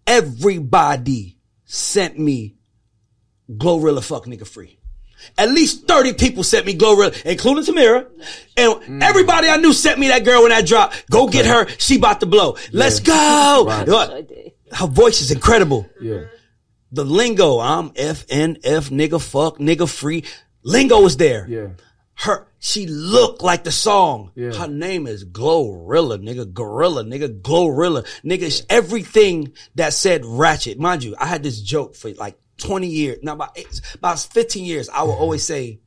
everybody 0.07 1.37
sent 1.66 2.18
me 2.18 2.57
Glorilla 3.51 4.03
fuck 4.03 4.24
nigga 4.24 4.47
free. 4.47 4.78
At 5.39 5.51
least 5.51 5.87
30 5.87 6.14
people 6.14 6.43
sent 6.43 6.66
me 6.66 6.76
Glorilla, 6.76 7.14
including 7.24 7.64
Tamira. 7.64 8.07
And 8.57 8.74
mm. 8.74 9.03
everybody 9.03 9.49
I 9.49 9.57
knew 9.57 9.72
sent 9.72 9.99
me 9.99 10.09
that 10.09 10.24
girl 10.24 10.43
when 10.43 10.53
I 10.53 10.62
dropped. 10.62 11.11
Go 11.11 11.28
get 11.28 11.47
her. 11.47 11.68
She 11.78 11.97
about 11.97 12.20
to 12.20 12.26
blow. 12.26 12.57
Let's 12.72 13.01
go. 13.01 13.85
Look, 13.87 14.30
Her 14.72 14.87
voice 14.87 15.20
is 15.20 15.30
incredible. 15.30 15.89
Yeah. 16.01 16.24
The 16.95 17.05
lingo, 17.05 17.59
I'm 17.59 17.90
FNF 17.90 18.90
nigga 18.90 19.20
fuck 19.20 19.59
nigga 19.59 19.88
free. 19.92 20.22
Lingo 20.62 21.05
is 21.07 21.16
there. 21.16 21.45
Yeah. 21.49 21.68
Her, 22.14 22.47
she 22.61 22.86
looked 22.86 23.42
like 23.42 23.64
the 23.64 23.72
song. 23.72 24.30
Yeah. 24.36 24.53
Her 24.53 24.68
name 24.68 25.09
is 25.09 25.24
Glorilla, 25.24 26.18
nigga, 26.22 26.53
Gorilla, 26.53 27.03
nigga, 27.03 27.40
Glorilla, 27.42 28.07
nigga. 28.24 28.64
Everything 28.70 29.53
that 29.74 29.92
said 29.92 30.24
ratchet, 30.24 30.78
mind 30.78 31.03
you, 31.03 31.16
I 31.18 31.26
had 31.26 31.42
this 31.42 31.61
joke 31.61 31.97
for 31.97 32.12
like 32.12 32.38
20 32.59 32.86
years. 32.86 33.18
Now 33.24 33.32
about 33.32 33.59
eight- 33.59 33.80
about 33.95 34.20
15 34.20 34.64
years, 34.64 34.88
I 34.88 35.03
will 35.03 35.14
always 35.14 35.42
say, 35.42 35.80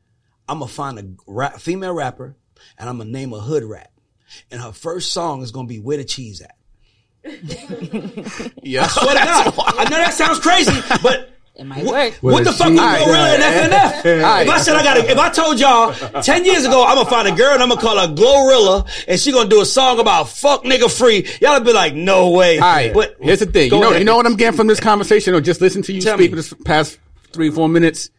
I'm 0.50 0.60
gonna 0.60 0.70
find 0.70 1.00
a 1.00 1.06
rap, 1.26 1.62
female 1.62 1.94
rapper 1.94 2.36
and 2.78 2.90
I'm 2.90 2.98
gonna 2.98 3.10
name 3.12 3.32
a 3.32 3.40
hood 3.40 3.64
rap, 3.64 3.92
and 4.52 4.60
her 4.60 4.74
first 4.74 5.14
song 5.14 5.42
is 5.42 5.52
gonna 5.52 5.70
be 5.70 5.80
"Where 5.80 5.96
the 5.98 6.04
Cheese 6.04 6.42
At." 6.42 6.57
Yeah. 8.64 8.88
Swear 8.88 9.16
to 9.16 9.24
God, 9.24 9.54
I 9.78 9.84
know 9.86 9.98
that 9.98 10.14
sounds 10.14 10.40
crazy, 10.40 10.72
but. 11.02 11.34
It 11.60 11.66
might 11.66 11.84
What, 11.86 11.94
work. 11.96 12.14
what 12.22 12.44
the 12.44 12.52
Well, 12.52 12.54
fuck 12.54 12.68
is 12.70 12.78
she- 12.78 12.86
Glorilla 13.10 13.34
and 13.34 13.74
FNF? 13.74 14.44
If 14.44 14.50
I 14.52 14.58
said 14.60 14.76
I 14.76 14.84
got 14.84 14.94
to 14.94 15.10
if 15.12 15.18
I 15.18 15.30
told 15.32 15.60
y'all 15.60 15.92
10 16.22 16.46
years 16.46 16.66
ago, 16.66 16.86
I'm 16.86 16.98
gonna 16.98 17.10
find 17.10 17.28
a 17.28 17.32
girl 17.32 17.52
and 17.56 17.64
I'm 17.64 17.70
gonna 17.70 17.82
call 17.82 17.98
her 17.98 18.14
Glorilla 18.14 18.88
and 19.08 19.20
she 19.20 19.32
gonna 19.32 19.50
do 19.50 19.60
a 19.62 19.66
song 19.66 20.00
about 20.00 20.30
fuck 20.30 20.66
nigga 20.66 20.88
free, 20.96 21.28
y'all 21.42 21.56
would 21.56 21.66
be 21.66 21.74
like, 21.74 21.96
no 21.96 22.30
way. 22.30 22.60
All 22.60 22.62
right. 22.72 22.94
But 22.94 23.16
here's 23.20 23.40
the 23.40 23.48
thing. 23.48 23.72
You 23.72 23.80
know, 23.80 23.88
ahead. 23.90 24.02
you 24.02 24.06
know 24.06 24.16
what 24.18 24.28
I'm 24.28 24.36
getting 24.36 24.56
from 24.56 24.68
this 24.68 24.80
conversation, 24.80 25.34
or 25.34 25.42
just 25.42 25.60
listen 25.60 25.82
to 25.82 25.94
you 25.94 26.00
Tell 26.02 26.16
speak 26.16 26.30
me. 26.30 26.36
for 26.36 26.36
this 26.36 26.54
past 26.64 27.00
three, 27.34 27.50
four 27.50 27.68
minutes. 27.68 28.12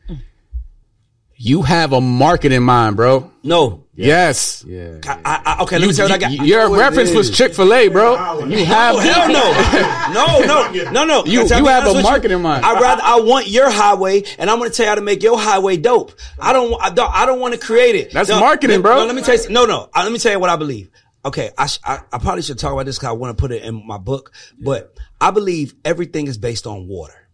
You 1.37 1.63
have 1.63 1.93
a 1.93 2.01
market 2.01 2.51
in 2.51 2.65
mind, 2.65 2.97
bro. 2.97 3.31
No, 3.45 3.85
Yes. 4.07 4.65
Yeah. 4.67 4.99
I, 5.05 5.43
I, 5.45 5.63
okay, 5.65 5.79
let 5.79 5.89
me 5.89 5.93
tell 5.93 6.07
you 6.07 6.15
what 6.15 6.23
I 6.25 6.37
got. 6.37 6.47
your 6.47 6.61
I 6.61 6.65
know 6.65 6.71
what 6.71 6.79
it 6.79 6.83
reference 6.83 7.11
was. 7.11 7.31
Chick 7.31 7.55
Fil 7.55 7.75
A, 7.75 7.89
bro. 7.89 8.13
You 8.47 8.59
oh, 8.61 8.65
have 8.65 8.95
Oh 8.95 8.99
hell 8.99 9.29
no, 9.29 10.45
no, 10.47 10.73
no, 10.73 10.91
no, 10.93 11.05
no. 11.05 11.25
You- 11.25 11.43
you 11.49 11.67
have 11.67 11.87
a 11.87 11.93
with 11.93 12.03
market 12.05 12.31
in 12.31 12.41
mind. 12.43 12.65
I 12.65 12.81
rather 12.81 13.03
I 13.03 13.21
want 13.21 13.49
your 13.49 13.71
highway, 13.71 14.23
and 14.39 14.49
I'm 14.49 14.59
going 14.59 14.71
to 14.71 14.77
tell 14.77 14.87
you 14.87 14.91
how 14.91 14.95
to 14.95 15.01
make 15.01 15.23
your 15.23 15.39
highway 15.39 15.77
dope. 15.77 16.13
I 16.39 16.53
don't, 16.53 16.81
I 16.81 16.91
don't, 16.91 17.13
I 17.13 17.27
don't 17.27 17.41
want 17.41 17.55
to 17.55 17.61
create 17.61 17.97
it. 17.97 18.13
That's 18.13 18.29
No, 18.29 18.39
marketing, 18.41 18.83
bro. 18.83 18.99
No, 18.99 19.07
let 19.07 19.15
me 19.17 19.23
tell 19.23 19.37
you. 19.37 19.49
No, 19.49 19.67
no. 19.67 19.89
Let 19.95 20.13
me 20.13 20.19
tell 20.19 20.33
you 20.33 20.39
what 20.39 20.51
I 20.51 20.57
believe. 20.57 20.91
Okay, 21.25 21.51
I, 21.59 21.67
sh- 21.67 21.81
I, 21.85 22.01
I 22.13 22.19
probably 22.19 22.43
should 22.43 22.59
talk 22.59 22.73
about 22.73 22.87
this 22.87 22.97
because 22.97 23.09
I 23.09 23.13
want 23.13 23.37
to 23.37 23.41
put 23.41 23.51
it 23.51 23.63
in 23.63 23.87
my 23.87 23.99
book, 23.99 24.33
but 24.59 24.97
I 25.21 25.31
believe 25.33 25.75
everything 25.85 26.29
is 26.29 26.39
based 26.39 26.67
on 26.67 26.87
water. 26.87 27.28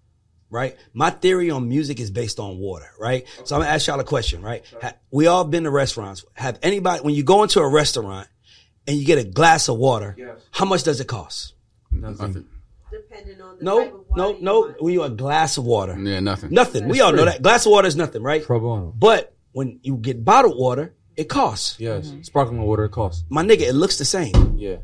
Right, 0.55 0.76
my 0.92 1.11
theory 1.11 1.50
on 1.50 1.68
music 1.68 1.98
is 1.98 2.12
based 2.12 2.38
on 2.38 2.59
water. 2.59 2.86
Right, 3.00 3.26
so 3.44 3.57
I'm 3.57 3.62
gonna 3.62 3.72
ask 3.74 3.88
y'all 3.88 3.98
a 3.98 4.05
question. 4.05 4.40
Right, 4.40 4.62
Ha- 4.80 4.94
we 5.11 5.26
all 5.26 5.44
been 5.44 5.64
to 5.64 5.70
restaurants. 5.70 6.24
Have 6.34 6.61
anybody 6.62 7.02
when 7.02 7.12
you 7.14 7.24
go 7.24 7.42
into 7.42 7.59
a 7.59 7.68
restaurant 7.68 8.28
and 8.86 8.96
you 8.96 9.05
get 9.05 9.18
a 9.18 9.24
glass 9.24 9.68
of 9.68 9.78
water? 9.78 10.14
yes. 10.16 10.38
How 10.52 10.64
much 10.64 10.84
does 10.84 11.00
it 11.00 11.09
cost? 11.09 11.55
Nothing. 11.90 12.46
Depending 12.92 13.40
on 13.40 13.59
the 13.59 13.64
type 13.64 13.64
No, 13.64 13.80
of 13.82 13.92
water 13.92 14.05
no, 14.16 14.28
you 14.30 14.42
no. 14.42 14.61
want. 14.61 14.82
When 14.82 14.92
you 14.94 15.02
a 15.02 15.11
glass 15.11 15.59
of 15.59 15.64
water, 15.64 15.98
Yeah, 15.98 16.20
nothing. 16.20 16.50
nothing. 16.52 16.88
We 16.88 17.00
all 17.00 17.12
know 17.12 17.24
that 17.24 17.42
glass 17.42 17.66
of 17.66 17.72
water 17.72 17.88
is 17.88 17.96
nothing, 17.96 18.22
right? 18.22 18.44
Pro 18.44 18.61
bono. 18.61 18.94
But 18.96 19.34
when 19.50 19.80
you 19.82 19.96
get 19.96 20.24
bottled 20.24 20.57
water, 20.57 20.94
it 21.16 21.24
costs. 21.28 21.80
Yes. 21.80 22.07
Mm-hmm. 22.09 22.22
Sparkling 22.22 22.62
water 22.62 22.84
it 22.84 22.90
costs. 22.92 23.24
My 23.28 23.42
nigga, 23.42 23.62
it 23.62 23.72
looks 23.74 23.98
the 23.98 24.05
same. 24.05 24.55
Yeah. 24.57 24.76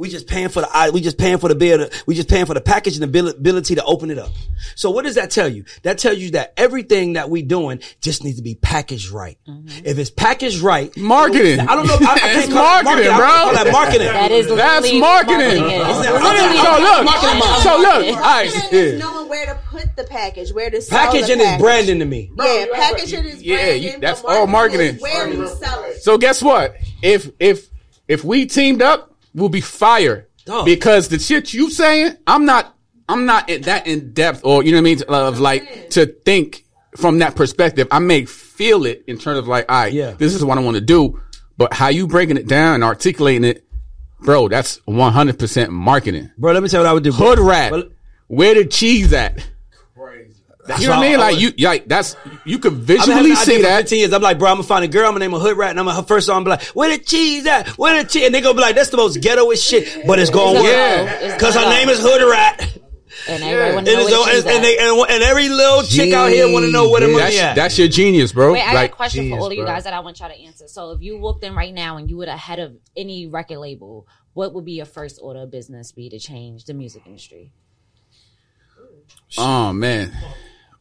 We 0.00 0.08
just 0.08 0.26
paying 0.26 0.48
for 0.48 0.62
the 0.62 0.90
we 0.94 1.02
just 1.02 1.18
paying 1.18 1.36
for 1.36 1.48
the 1.48 1.54
bill. 1.54 1.86
We 2.06 2.14
just 2.14 2.30
paying 2.30 2.46
for 2.46 2.54
the 2.54 2.60
package 2.62 2.96
and 2.98 3.12
the 3.14 3.30
ability 3.36 3.74
to 3.74 3.84
open 3.84 4.10
it 4.10 4.16
up. 4.18 4.30
So 4.74 4.90
what 4.90 5.04
does 5.04 5.16
that 5.16 5.30
tell 5.30 5.46
you? 5.46 5.64
That 5.82 5.98
tells 5.98 6.16
you 6.16 6.30
that 6.30 6.54
everything 6.56 7.12
that 7.12 7.28
we 7.28 7.42
doing 7.42 7.80
just 8.00 8.24
needs 8.24 8.38
to 8.38 8.42
be 8.42 8.54
packaged 8.54 9.10
right. 9.10 9.36
Mm-hmm. 9.46 9.84
If 9.84 9.98
it's 9.98 10.08
packaged 10.08 10.60
right, 10.62 10.90
Marketing. 10.96 11.60
I 11.60 11.76
don't 11.76 11.86
know. 11.86 11.98
I, 12.00 12.12
I 12.14 12.18
can't 12.18 12.44
It's 12.44 12.52
call 12.52 12.80
it 12.80 12.84
marketing, 12.84 13.10
I 13.12 13.16
bro. 13.18 13.26
call 13.26 13.52
that 13.52 13.72
marketing. 13.72 14.06
That 14.20 14.30
is 14.32 14.48
That's 14.48 14.84
literally 14.86 15.00
marketing. 15.00 15.40
is. 15.40 15.60
It's 15.60 15.98
It's 15.98 16.08
not- 16.08 16.22
literally 16.24 16.48
okay, 16.48 16.64
So 16.64 16.80
look, 16.80 17.04
Marketing 17.04 17.42
so 17.60 17.76
look, 17.76 18.16
all 18.16 18.22
right, 18.22 18.46
It's 18.54 18.72
yeah. 18.72 18.98
knowing 18.98 19.28
where 19.28 19.46
to 19.52 19.60
put 19.68 19.96
the 19.96 20.04
package, 20.04 20.52
where 20.54 20.70
to 20.70 20.80
sell 20.80 20.98
Packaging 20.98 21.38
the 21.38 21.44
is 21.44 21.60
branding 21.60 21.98
to 21.98 22.06
me. 22.06 22.30
Yeah, 22.38 22.64
packaging 22.72 23.24
is 23.26 23.42
Yeah, 23.42 23.56
branding. 23.56 23.82
you- 23.82 23.92
but 23.92 24.00
that's 24.00 24.24
all 24.24 24.46
marketing. 24.46 24.96
is 24.96 25.02
Where 25.02 25.28
you 25.28 25.46
sell 25.46 25.84
it. 25.84 26.02
So 26.02 26.16
guess 26.16 26.42
what? 26.42 26.74
If 27.02 27.30
if 27.38 27.68
if 28.08 28.24
we 28.24 28.46
teamed 28.46 28.80
up, 28.80 29.09
we'll 29.34 29.48
be 29.48 29.60
fire. 29.60 30.28
Dog. 30.44 30.64
Because 30.64 31.08
the 31.08 31.18
shit 31.18 31.52
you 31.52 31.70
saying, 31.70 32.16
I'm 32.26 32.44
not 32.44 32.74
I'm 33.08 33.26
not 33.26 33.48
in- 33.50 33.62
that 33.62 33.86
in 33.86 34.12
depth 34.12 34.40
or 34.44 34.62
you 34.64 34.70
know 34.72 34.76
what 34.78 34.80
I 34.80 34.82
mean 34.82 35.02
of 35.08 35.40
like 35.40 35.90
to 35.90 36.06
think 36.06 36.64
from 36.96 37.18
that 37.18 37.36
perspective. 37.36 37.86
I 37.90 37.98
may 37.98 38.24
feel 38.24 38.84
it 38.86 39.04
in 39.06 39.18
terms 39.18 39.38
of 39.38 39.46
like, 39.48 39.70
all 39.70 39.82
right, 39.82 39.92
Yeah. 39.92 40.12
this 40.12 40.34
is 40.34 40.44
what 40.44 40.58
I 40.58 40.60
want 40.62 40.76
to 40.76 40.80
do. 40.80 41.20
But 41.56 41.74
how 41.74 41.88
you 41.88 42.06
breaking 42.06 42.36
it 42.36 42.46
down 42.48 42.76
and 42.76 42.84
articulating 42.84 43.44
it, 43.44 43.64
bro, 44.20 44.48
that's 44.48 44.78
100% 44.88 45.68
marketing. 45.70 46.30
Bro, 46.38 46.52
let 46.52 46.62
me 46.62 46.68
tell 46.68 46.80
you 46.80 46.84
what 46.84 46.90
I 46.90 46.94
would 46.94 47.04
do. 47.04 47.12
bro. 47.12 47.28
Hood 47.30 47.38
rat. 47.38 47.72
Well, 47.72 47.84
Where 48.28 48.54
the 48.54 48.64
cheese 48.64 49.12
at? 49.12 49.46
You 50.78 50.88
know 50.88 50.96
what 50.96 51.06
I 51.06 51.08
mean? 51.10 51.18
Like 51.18 51.40
you, 51.40 51.52
like 51.58 51.86
that's 51.88 52.16
you 52.44 52.58
could 52.58 52.72
I've 52.72 52.86
been 52.86 52.96
visually 52.98 53.14
that 53.14 53.22
idea 53.22 53.36
see 53.36 53.56
for 53.56 53.62
that. 53.62 53.80
15 53.82 53.98
years. 53.98 54.12
I'm 54.12 54.22
like, 54.22 54.38
bro, 54.38 54.50
I'm 54.50 54.56
gonna 54.56 54.66
find 54.68 54.84
a 54.84 54.88
girl. 54.88 55.06
I'm 55.06 55.12
gonna 55.14 55.20
name 55.24 55.32
her 55.32 55.38
Hood 55.38 55.56
Rat, 55.56 55.70
and 55.70 55.80
I'm 55.80 55.86
gonna 55.86 55.96
her 56.00 56.06
first 56.06 56.26
song. 56.26 56.36
I'm 56.38 56.44
like, 56.44 56.62
where 56.68 56.96
the 56.96 57.02
cheese 57.02 57.46
at? 57.46 57.68
Where 57.78 58.02
the 58.02 58.08
cheese? 58.08 58.26
And 58.26 58.34
they 58.34 58.40
gonna 58.40 58.54
be 58.54 58.60
like, 58.60 58.74
that's 58.76 58.90
the 58.90 58.96
most 58.98 59.18
ghettoest 59.20 59.68
shit, 59.68 60.06
but 60.06 60.18
it's 60.18 60.30
gonna 60.30 60.60
work. 60.60 60.64
Yeah. 60.70 61.38
Cause 61.38 61.54
her 61.54 61.68
name 61.68 61.88
is 61.88 62.00
Hood 62.00 62.22
Rat. 62.30 62.78
And 63.28 63.42
everybody 63.42 63.76
And, 63.78 63.86
know 63.86 64.06
it's- 64.06 64.44
and, 64.44 64.48
and, 64.54 64.64
they, 64.64 64.78
and, 64.78 64.98
and 65.10 65.22
every 65.22 65.48
little 65.50 65.82
chick 65.82 66.12
out 66.14 66.30
here 66.30 66.50
want 66.50 66.64
to 66.64 66.72
know 66.72 66.88
where 66.88 67.00
the 67.02 67.08
money 67.08 67.18
That's, 67.18 67.38
at. 67.38 67.54
that's 67.54 67.78
your 67.78 67.86
genius, 67.88 68.32
bro. 68.32 68.52
Wait, 68.54 68.62
I 68.62 68.66
got 68.66 68.72
a 68.72 68.74
like 68.76 68.92
question 68.92 69.28
for 69.28 69.38
all 69.38 69.46
of 69.48 69.52
you 69.52 69.58
bro. 69.64 69.66
guys 69.74 69.84
that 69.84 69.92
I 69.92 70.00
want 70.00 70.20
y'all 70.20 70.30
to 70.30 70.40
answer. 70.40 70.66
So, 70.68 70.92
if 70.92 71.02
you 71.02 71.18
walked 71.18 71.44
in 71.44 71.54
right 71.54 71.74
now 71.74 71.98
and 71.98 72.08
you 72.08 72.16
were 72.16 72.24
the 72.26 72.36
head 72.36 72.58
of 72.60 72.76
any 72.96 73.26
record 73.26 73.58
label, 73.58 74.06
what 74.32 74.54
would 74.54 74.64
be 74.64 74.72
your 74.72 74.86
first 74.86 75.18
order 75.22 75.40
of 75.40 75.50
business 75.50 75.92
be 75.92 76.08
to 76.08 76.18
change 76.18 76.64
the 76.64 76.72
music 76.72 77.02
industry? 77.04 77.52
Oh 79.36 79.72
man. 79.72 80.12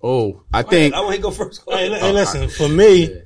Oh, 0.01 0.43
I 0.53 0.63
think 0.63 0.93
I 0.93 1.01
want 1.01 1.15
to 1.15 1.21
go 1.21 1.31
first. 1.31 1.63
Hey, 1.67 1.89
li- 1.89 1.99
hey, 1.99 2.11
listen, 2.13 2.49
for 2.49 2.69
me, 2.69 3.21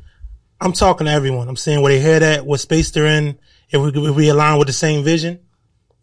I'm 0.60 0.74
talking 0.74 1.06
to 1.06 1.12
everyone. 1.12 1.48
I'm 1.48 1.56
saying 1.56 1.82
where 1.82 1.92
they 1.92 2.00
head 2.00 2.24
at, 2.24 2.46
what 2.46 2.60
space 2.60 2.90
they're 2.92 3.06
in, 3.06 3.38
if 3.70 3.80
we, 3.80 4.10
if 4.10 4.16
we 4.16 4.30
align 4.30 4.58
with 4.58 4.68
the 4.68 4.74
same 4.74 5.04
vision. 5.04 5.40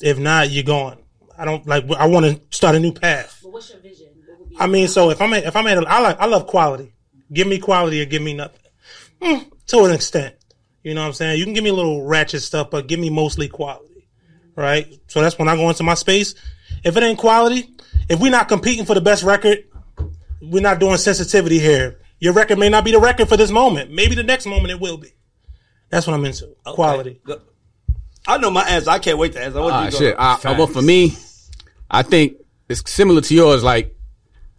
If 0.00 0.18
not, 0.18 0.50
you're 0.50 0.64
gone. 0.64 0.98
I 1.36 1.44
don't 1.44 1.66
like. 1.66 1.90
I 1.92 2.06
want 2.06 2.26
to 2.26 2.40
start 2.56 2.76
a 2.76 2.80
new 2.80 2.92
path. 2.92 3.40
But 3.42 3.52
what's 3.52 3.70
your 3.70 3.80
vision? 3.80 4.08
What 4.26 4.38
would 4.38 4.50
be 4.50 4.56
I 4.58 4.66
mean, 4.66 4.88
so 4.88 5.10
if 5.10 5.20
I'm 5.20 5.32
at, 5.32 5.44
if 5.44 5.56
I'm 5.56 5.66
at, 5.66 5.78
a, 5.78 5.88
I 5.88 6.00
like, 6.00 6.20
I 6.20 6.26
love 6.26 6.46
quality. 6.46 6.92
Give 7.32 7.46
me 7.46 7.58
quality 7.58 8.00
or 8.02 8.06
give 8.06 8.22
me 8.22 8.34
nothing. 8.34 8.60
Mm, 9.20 9.50
to 9.66 9.84
an 9.84 9.92
extent, 9.92 10.34
you 10.82 10.94
know 10.94 11.02
what 11.02 11.08
I'm 11.08 11.12
saying. 11.14 11.38
You 11.38 11.44
can 11.44 11.54
give 11.54 11.64
me 11.64 11.70
a 11.70 11.74
little 11.74 12.04
ratchet 12.04 12.42
stuff, 12.42 12.70
but 12.70 12.86
give 12.86 12.98
me 12.98 13.10
mostly 13.10 13.48
quality, 13.48 14.08
right? 14.56 14.86
So 15.08 15.20
that's 15.20 15.38
when 15.38 15.48
I 15.48 15.56
go 15.56 15.68
into 15.68 15.82
my 15.82 15.94
space. 15.94 16.34
If 16.82 16.96
it 16.96 17.02
ain't 17.02 17.18
quality, 17.18 17.74
if 18.08 18.20
we're 18.20 18.30
not 18.30 18.48
competing 18.48 18.84
for 18.84 18.94
the 18.94 19.00
best 19.00 19.22
record, 19.22 19.64
we're 20.40 20.62
not 20.62 20.78
doing 20.80 20.96
sensitivity 20.96 21.58
here. 21.58 21.98
Your 22.18 22.32
record 22.32 22.58
may 22.58 22.68
not 22.68 22.84
be 22.84 22.92
the 22.92 22.98
record 23.00 23.28
for 23.28 23.36
this 23.36 23.50
moment. 23.50 23.90
Maybe 23.90 24.14
the 24.14 24.22
next 24.22 24.46
moment 24.46 24.70
it 24.70 24.80
will 24.80 24.98
be. 24.98 25.08
That's 25.88 26.06
what 26.06 26.14
I'm 26.14 26.24
into. 26.24 26.48
Quality. 26.64 27.20
I 28.26 28.36
know 28.38 28.50
my 28.50 28.62
answer. 28.68 28.90
I 28.90 28.98
can't 28.98 29.18
wait 29.18 29.32
to 29.32 29.42
answer. 29.42 29.60
What 29.60 29.72
ah 29.72 29.84
you 29.86 29.90
shit. 29.90 30.16
go? 30.16 30.22
I, 30.22 30.38
I- 30.44 30.52
well, 30.58 30.66
for 30.66 30.82
me, 30.82 31.14
I 31.90 32.02
think 32.02 32.34
it's 32.68 32.88
similar 32.90 33.20
to 33.22 33.34
yours. 33.34 33.64
Like 33.64 33.96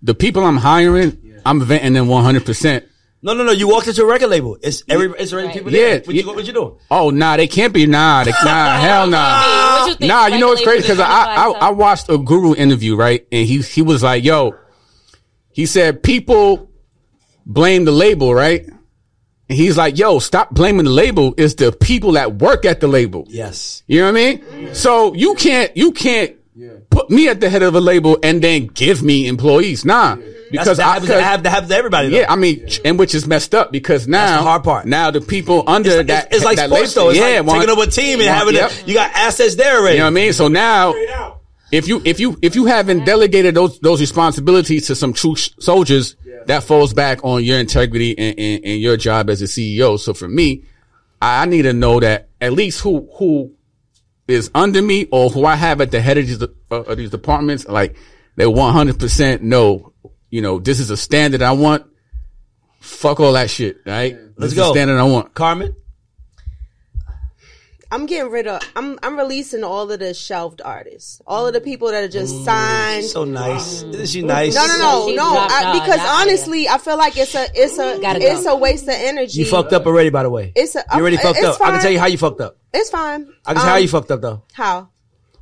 the 0.02 0.16
people 0.16 0.44
I'm 0.44 0.58
hiring, 0.58 1.42
I'm 1.46 1.62
vetting 1.62 1.94
them 1.94 2.08
100. 2.08 2.46
percent 2.46 2.86
No, 3.22 3.34
no, 3.34 3.44
no. 3.44 3.52
You 3.52 3.68
walked 3.70 3.88
into 3.88 4.02
a 4.02 4.06
record 4.06 4.30
label. 4.30 4.58
It's 4.64 4.84
every. 4.90 5.14
It's 5.20 5.32
already 5.32 5.48
Right. 5.50 5.56
people 5.58 5.72
there. 5.72 5.96
Yeah, 5.98 6.02
What 6.04 6.16
you, 6.16 6.26
what 6.28 6.46
you 6.48 6.54
doing? 6.54 6.76
Oh 6.90 7.12
nah, 7.12 7.38
they 7.38 7.48
can't 7.48 7.72
be. 7.74 7.86
Nah, 7.86 8.24
they, 8.24 8.32
nah, 8.32 8.78
hell 8.80 9.08
nah. 9.08 9.86
What 9.86 10.02
you? 10.02 10.08
Nah, 10.08 10.26
you 10.26 10.40
know 10.40 10.48
what's 10.50 10.64
crazy? 10.64 10.82
Because 10.82 11.00
I, 11.00 11.06
I 11.06 11.46
I 11.48 11.52
I 11.52 11.70
watched 11.70 12.10
a 12.10 12.18
guru 12.18 12.56
interview 12.56 12.96
right, 12.96 13.26
and 13.32 13.48
he 13.48 13.62
he 13.62 13.84
was 13.84 14.02
like, 14.04 14.24
"Yo," 14.24 14.56
he 15.52 15.66
said, 15.66 16.04
"People 16.04 16.70
blame 17.46 17.86
the 17.86 17.92
label, 17.92 18.34
right?" 18.34 18.66
And 18.66 19.58
he's 19.58 19.78
like, 19.78 19.98
"Yo, 19.98 20.20
stop 20.20 20.52
blaming 20.52 20.86
the 20.86 20.92
label. 20.92 21.34
It's 21.38 21.56
the 21.56 21.72
people 21.72 22.14
that 22.14 22.36
work 22.36 22.66
at 22.66 22.80
the 22.80 22.88
label." 22.88 23.26
Yes. 23.28 23.84
You 23.88 24.00
know 24.02 24.12
what 24.12 24.20
I 24.20 24.36
mean? 24.66 24.74
So 24.74 25.14
you 25.14 25.36
can't 25.36 25.76
you 25.76 25.92
can't 25.92 26.36
put 26.90 27.10
me 27.10 27.28
at 27.30 27.40
the 27.40 27.50
head 27.50 27.64
of 27.64 27.76
a 27.76 27.82
label 27.82 28.18
and 28.24 28.42
then 28.42 28.68
give 28.68 29.02
me 29.02 29.28
employees. 29.28 29.84
Nah, 29.86 30.16
because 30.52 30.78
That's, 30.78 30.78
that 30.78 30.86
I 30.86 30.94
happens, 30.94 31.08
that 31.08 31.16
because- 31.16 31.24
happens, 31.24 31.44
that 31.44 31.50
happens 31.50 31.70
to 31.72 31.76
everybody. 31.78 32.10
Though. 32.10 32.18
yeah, 32.20 32.26
I 32.32 32.36
mean, 32.36 32.68
and 32.86 33.00
which 33.00 33.16
is 33.16 33.26
messed 33.26 33.56
up 33.56 33.72
because 33.72 34.08
now 34.08 34.38
the 34.38 34.44
hard 34.44 34.64
part. 34.64 34.86
Now 34.86 35.10
the 35.12 35.22
people 35.22 35.64
under 35.68 35.90
It's, 36.00 36.08
that 36.08 36.26
it's, 36.28 36.36
it's 36.38 36.46
like 36.46 36.58
that 36.58 36.70
sports 36.70 36.96
label- 36.96 37.06
though. 37.08 37.10
It's 37.12 37.20
yeah, 37.20 37.40
like 37.40 37.46
want- 37.48 37.62
taking 37.62 37.72
over 37.78 37.88
a 37.88 37.92
team 37.92 38.20
and 38.20 38.28
want- 38.28 38.38
having 38.38 38.56
yep. 38.56 38.72
a, 38.72 38.88
you 38.88 38.94
got 38.94 39.12
assets 39.16 39.56
there 39.56 39.80
already. 39.80 39.96
You 39.96 40.00
know 40.00 40.06
what 40.06 40.12
I 40.12 40.14
mean? 40.14 40.34
So 40.34 40.48
now, 40.50 40.94
if 41.72 41.88
you 41.88 42.02
if 42.06 42.20
you 42.20 42.38
if 42.42 42.56
you 42.56 42.66
haven't 42.66 43.06
delegated 43.06 43.56
those 43.56 43.80
those 43.80 44.02
responsibilities 44.02 44.88
to 44.88 44.96
some 44.96 45.14
true 45.14 45.36
sh- 45.36 45.52
soldiers, 45.60 46.16
that 46.48 46.64
falls 46.64 46.94
back 46.94 47.24
on 47.24 47.44
your 47.44 47.60
integrity 47.60 48.18
and, 48.18 48.38
and, 48.38 48.66
and 48.66 48.82
your 48.82 48.98
job 48.98 49.30
as 49.30 49.42
a 49.42 49.46
CEO. 49.46 50.00
So 50.00 50.14
for 50.14 50.28
me, 50.28 50.64
I, 51.22 51.44
I 51.44 51.46
need 51.46 51.64
to 51.64 51.74
know 51.74 52.00
that 52.00 52.30
at 52.40 52.54
least 52.54 52.82
who 52.82 53.10
who 53.18 53.54
is 54.28 54.50
under 54.56 54.82
me 54.82 55.08
or 55.12 55.30
who 55.30 55.46
I 55.46 55.56
have 55.56 55.82
at 55.82 55.92
the 55.92 56.02
head 56.02 56.18
of 56.18 56.28
these 56.28 56.42
uh, 56.42 56.48
of 56.72 56.98
these 56.98 57.10
departments, 57.10 57.68
like 57.68 57.96
they 58.36 58.48
one 58.48 58.74
hundred 58.74 59.00
percent 59.00 59.44
know, 59.44 59.94
you 60.30 60.42
know, 60.42 60.60
this 60.60 60.80
is 60.80 60.90
a 60.90 60.98
standard 60.98 61.42
I 61.42 61.52
want. 61.52 61.86
Fuck 62.80 63.20
all 63.20 63.34
that 63.34 63.50
shit, 63.50 63.78
right? 63.86 64.16
Let's 64.16 64.36
this 64.38 64.52
is 64.54 64.56
go. 64.56 64.68
the 64.68 64.74
standard 64.74 64.98
I 64.98 65.04
want. 65.04 65.34
Carmen. 65.34 65.76
I'm 67.92 68.06
getting 68.06 68.32
rid 68.32 68.48
of. 68.48 68.62
I'm 68.76 68.98
I'm 69.04 69.18
releasing 69.18 69.64
all 69.66 69.92
of 69.92 70.00
the 70.00 70.14
shelved 70.14 70.62
artists, 70.64 71.22
all 71.28 71.46
of 71.46 71.54
the 71.54 71.60
people 71.62 71.90
that 71.90 72.04
are 72.04 72.08
just 72.08 72.46
signed. 72.46 73.04
So 73.06 73.26
nice. 73.26 73.84
Isn't 73.84 74.06
she 74.08 74.22
nice? 74.22 74.56
no, 74.56 74.66
no, 74.66 74.78
no, 74.78 75.08
She 75.10 75.16
no. 75.18 75.24
I, 75.38 75.74
because 75.74 75.98
That's 75.98 76.22
honestly, 76.22 76.70
I 76.70 76.78
feel 76.78 76.98
like 76.98 77.18
it's 77.18 77.36
a 77.36 77.46
it's 77.54 77.78
a 77.78 78.00
Gotta 78.02 78.20
go. 78.20 78.26
it's 78.26 78.46
a 78.46 78.56
waste 78.56 78.84
of 78.86 78.90
energy. 78.96 79.40
You 79.40 79.46
fucked 79.46 79.74
up 79.74 79.86
already, 79.86 80.10
by 80.10 80.24
the 80.24 80.30
way. 80.30 80.54
It's 80.56 80.76
a- 80.76 80.86
you 80.94 81.00
already 81.02 81.18
I'm- 81.18 81.26
fucked 81.26 81.40
it's 81.40 81.48
up. 81.48 81.62
I 81.62 81.72
can 81.72 81.82
tell 81.82 81.92
you 81.92 82.00
how 82.00 82.08
you 82.08 82.18
fucked 82.18 82.40
up. 82.42 82.58
It's 82.74 82.90
fine. 82.90 83.28
I 83.46 83.54
can 83.54 83.56
tell 83.62 83.64
you 83.66 83.70
how 83.70 83.76
Um, 83.76 83.82
you 83.82 83.88
fucked 83.90 84.12
up 84.12 84.22
though. 84.22 84.44
How? 84.54 84.88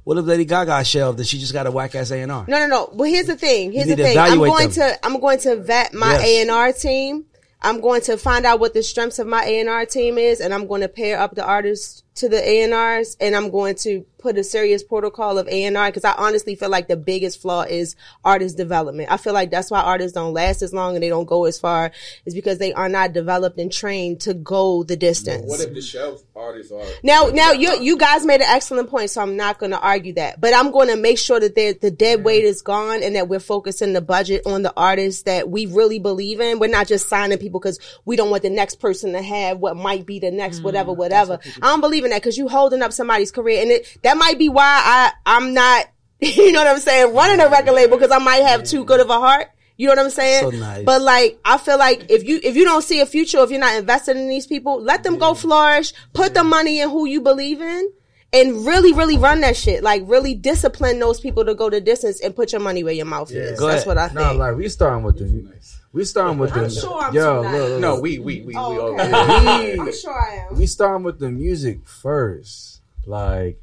What 0.05 0.17
if 0.17 0.25
Lady 0.25 0.45
Gaga 0.45 0.83
shelved 0.85 1.19
and 1.19 1.27
she 1.27 1.37
just 1.37 1.53
got 1.53 1.67
a 1.67 1.71
whack 1.71 1.93
ass 1.93 2.09
A 2.09 2.19
and 2.19 2.31
R? 2.31 2.45
No, 2.47 2.57
no, 2.57 2.65
no. 2.65 2.89
Well, 2.93 3.07
here's 3.11 3.27
the 3.27 3.35
thing. 3.35 3.71
Here's 3.71 3.85
need 3.85 3.99
the 3.99 4.03
to 4.03 4.09
thing. 4.09 4.17
I'm 4.17 4.39
going 4.39 4.69
them. 4.69 4.89
to 4.89 5.05
I'm 5.05 5.19
going 5.19 5.37
to 5.39 5.55
vet 5.57 5.93
my 5.93 6.13
Yes. 6.13 6.23
A 6.25 6.41
and 6.41 6.49
R 6.51 6.71
team. 6.73 7.25
I'm 7.61 7.81
going 7.81 8.01
to 8.03 8.17
find 8.17 8.45
out 8.45 8.59
what 8.61 8.73
the 8.73 8.81
strengths 8.81 9.19
of 9.19 9.27
my 9.27 9.43
A 9.43 9.59
and 9.59 9.69
R 9.69 9.85
team 9.85 10.17
is, 10.17 10.39
and 10.39 10.51
I'm 10.53 10.65
going 10.65 10.79
to 10.81 10.87
pair 10.87 11.19
up 11.19 11.35
the 11.35 11.43
artists 11.45 12.03
to 12.19 12.29
the 12.29 12.37
ANRs 12.37 13.15
and 13.19 13.35
I'm 13.35 13.49
going 13.49 13.75
to 13.75 14.05
put 14.19 14.37
a 14.37 14.43
serious 14.43 14.83
protocol 14.83 15.37
of 15.37 15.47
A 15.47 15.63
and 15.63 15.77
R 15.77 15.87
because 15.87 16.05
I 16.05 16.13
honestly 16.13 16.55
feel 16.55 16.69
like 16.69 16.87
the 16.87 16.97
biggest 16.97 17.41
flaw 17.41 17.61
is 17.61 17.95
artist 18.23 18.57
development. 18.57 19.11
I 19.11 19.17
feel 19.17 19.33
like 19.33 19.49
that's 19.49 19.71
why 19.71 19.81
artists 19.81 20.13
don't 20.13 20.33
last 20.33 20.61
as 20.61 20.73
long 20.73 20.95
and 20.95 21.03
they 21.03 21.09
don't 21.09 21.25
go 21.25 21.45
as 21.45 21.59
far 21.59 21.91
is 22.25 22.33
because 22.33 22.57
they 22.57 22.73
are 22.73 22.89
not 22.89 23.13
developed 23.13 23.59
and 23.59 23.71
trained 23.71 24.21
to 24.21 24.33
go 24.33 24.83
the 24.83 24.97
distance. 24.97 25.45
What 25.47 25.61
if 25.61 25.73
the 25.73 25.81
shelf 25.81 26.21
artists 26.35 26.71
are 26.71 26.83
Now, 27.03 27.27
now 27.27 27.51
you 27.51 27.79
you 27.81 27.97
guys 27.97 28.25
made 28.25 28.41
an 28.41 28.47
excellent 28.49 28.89
point, 28.89 29.09
so 29.09 29.21
I'm 29.21 29.35
not 29.35 29.59
going 29.59 29.71
to 29.71 29.79
argue 29.79 30.13
that. 30.13 30.39
But 30.39 30.53
I'm 30.53 30.71
going 30.71 30.89
to 30.89 30.95
make 30.95 31.17
sure 31.17 31.39
that 31.39 31.55
the 31.55 31.77
the 31.79 31.91
dead 31.91 32.23
weight 32.23 32.43
is 32.43 32.61
gone 32.61 33.03
and 33.03 33.15
that 33.15 33.27
we're 33.27 33.39
focusing 33.39 33.93
the 33.93 34.01
budget 34.01 34.43
on 34.45 34.63
the 34.63 34.73
artists 34.75 35.23
that 35.23 35.49
we 35.49 35.65
really 35.65 35.99
believe 35.99 36.39
in. 36.39 36.59
We're 36.59 36.67
not 36.67 36.87
just 36.87 37.07
signing 37.07 37.37
people 37.37 37.59
because 37.59 37.79
we 38.05 38.15
don't 38.15 38.29
want 38.29 38.43
the 38.43 38.49
next 38.49 38.75
person 38.75 39.13
to 39.13 39.21
have 39.21 39.59
what 39.59 39.77
might 39.77 40.05
be 40.05 40.19
the 40.19 40.31
next 40.31 40.61
whatever, 40.61 40.91
whatever. 40.91 41.39
I 41.61 41.67
don't 41.67 41.81
believe 41.81 42.03
in 42.03 42.11
that 42.11 42.21
because 42.21 42.37
you 42.37 42.47
holding 42.47 42.81
up 42.81 42.93
somebody's 42.93 43.31
career, 43.31 43.61
and 43.61 43.71
it 43.71 43.97
that 44.09 44.17
might 44.17 44.37
be 44.39 44.49
why 44.49 44.63
I 44.65 45.11
I'm 45.25 45.53
not. 45.53 45.85
You 46.21 46.51
know 46.51 46.59
what 46.59 46.67
I'm 46.67 46.79
saying? 46.81 47.13
Running 47.15 47.39
a 47.39 47.47
record 47.49 47.71
label 47.73 47.95
because 47.97 48.11
I 48.11 48.17
might 48.17 48.43
have 48.43 48.63
too 48.65 48.83
good 48.83 48.99
of 48.99 49.09
a 49.09 49.19
heart. 49.19 49.47
You 49.77 49.87
know 49.87 49.93
what 49.95 49.99
I'm 50.05 50.09
saying? 50.11 50.43
So 50.43 50.49
nice. 50.49 50.83
But 50.83 51.01
like, 51.01 51.39
I 51.45 51.57
feel 51.57 51.77
like 51.77 52.07
if 52.09 52.25
you 52.27 52.41
if 52.43 52.57
you 52.57 52.65
don't 52.65 52.81
see 52.81 52.99
a 52.99 53.05
future, 53.05 53.37
if 53.39 53.49
you're 53.51 53.59
not 53.59 53.77
invested 53.77 54.17
in 54.17 54.27
these 54.27 54.45
people, 54.45 54.81
let 54.81 55.03
them 55.03 55.17
go 55.17 55.33
flourish. 55.33 55.93
Put 56.13 56.33
the 56.33 56.43
money 56.43 56.81
in 56.81 56.89
who 56.89 57.05
you 57.05 57.21
believe 57.21 57.61
in, 57.61 57.89
and 58.33 58.65
really, 58.65 58.91
really 58.91 59.17
run 59.17 59.39
that 59.41 59.55
shit. 59.55 59.81
Like, 59.81 60.03
really 60.07 60.35
discipline 60.35 60.99
those 60.99 61.21
people 61.21 61.45
to 61.45 61.55
go 61.55 61.69
the 61.69 61.79
distance 61.79 62.19
and 62.19 62.35
put 62.35 62.51
your 62.51 62.59
money 62.59 62.83
where 62.83 62.91
your 62.93 63.05
mouth 63.05 63.31
is. 63.31 63.57
Go 63.57 63.67
That's 63.67 63.83
ahead. 63.83 63.87
what 63.87 63.97
I 63.97 64.07
think. 64.09 64.19
No, 64.19 64.33
like 64.33 64.55
we 64.57 64.67
starting 64.67 65.03
with 65.05 65.19
the 65.19 65.53
we 65.93 66.03
starting 66.03 66.37
with 66.37 66.53
the 66.53 66.63
I'm 66.63 66.69
sure 66.69 67.01
I'm 67.01 67.13
yo 67.13 67.37
too 67.37 67.43
nice. 67.49 67.53
look, 67.61 67.69
look, 67.69 67.79
No, 67.79 67.99
we 68.01 68.19
we 68.19 68.41
we 68.41 68.47
we 68.47 68.55
Oh, 68.57 68.59
all 68.59 68.99
okay. 68.99 69.75
We- 69.75 69.79
I'm 69.79 69.93
sure 69.93 70.11
I 70.13 70.47
am. 70.51 70.57
we 70.57 70.65
starting 70.67 71.03
with 71.05 71.19
the 71.19 71.31
music 71.31 71.87
first. 71.87 72.81
Like 73.05 73.61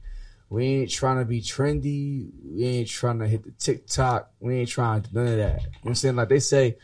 we 0.49 0.65
ain't 0.65 0.91
trying 0.91 1.19
to 1.19 1.25
be 1.25 1.41
trendy. 1.41 2.29
We 2.45 2.65
ain't 2.65 2.89
trying 2.89 3.19
to 3.19 3.27
hit 3.27 3.45
the 3.45 3.51
TikTok. 3.53 4.31
We 4.41 4.57
ain't 4.61 4.69
trying 4.69 5.03
to 5.03 5.11
do 5.11 5.19
none 5.19 5.27
of 5.29 5.37
that. 5.39 5.61
You 5.63 5.67
know 5.67 5.71
what 5.83 5.91
I'm 5.91 5.95
saying? 5.97 6.17
Like 6.17 6.29
they 6.29 6.39
say, 6.41 6.77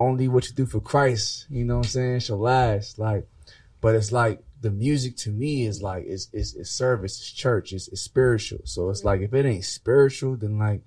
only 0.00 0.28
what 0.28 0.46
you 0.48 0.54
do 0.54 0.66
for 0.66 0.80
Christ, 0.80 1.46
you 1.50 1.64
know 1.64 1.76
what 1.78 1.86
I'm 1.86 1.90
saying, 1.90 2.20
shall 2.20 2.38
last. 2.38 2.98
Like, 2.98 3.28
but 3.80 3.94
it's 3.94 4.12
like 4.12 4.42
the 4.60 4.70
music 4.70 5.16
to 5.18 5.30
me 5.30 5.66
is 5.66 5.82
like 5.82 6.04
it's 6.06 6.28
it's, 6.32 6.54
it's 6.54 6.70
service, 6.70 7.18
it's 7.20 7.30
church, 7.32 7.72
it's, 7.72 7.88
it's 7.88 8.00
spiritual. 8.00 8.60
So 8.64 8.90
it's 8.90 9.04
like 9.04 9.20
if 9.20 9.32
it 9.34 9.46
ain't 9.46 9.64
spiritual, 9.64 10.36
then 10.36 10.58
like 10.58 10.82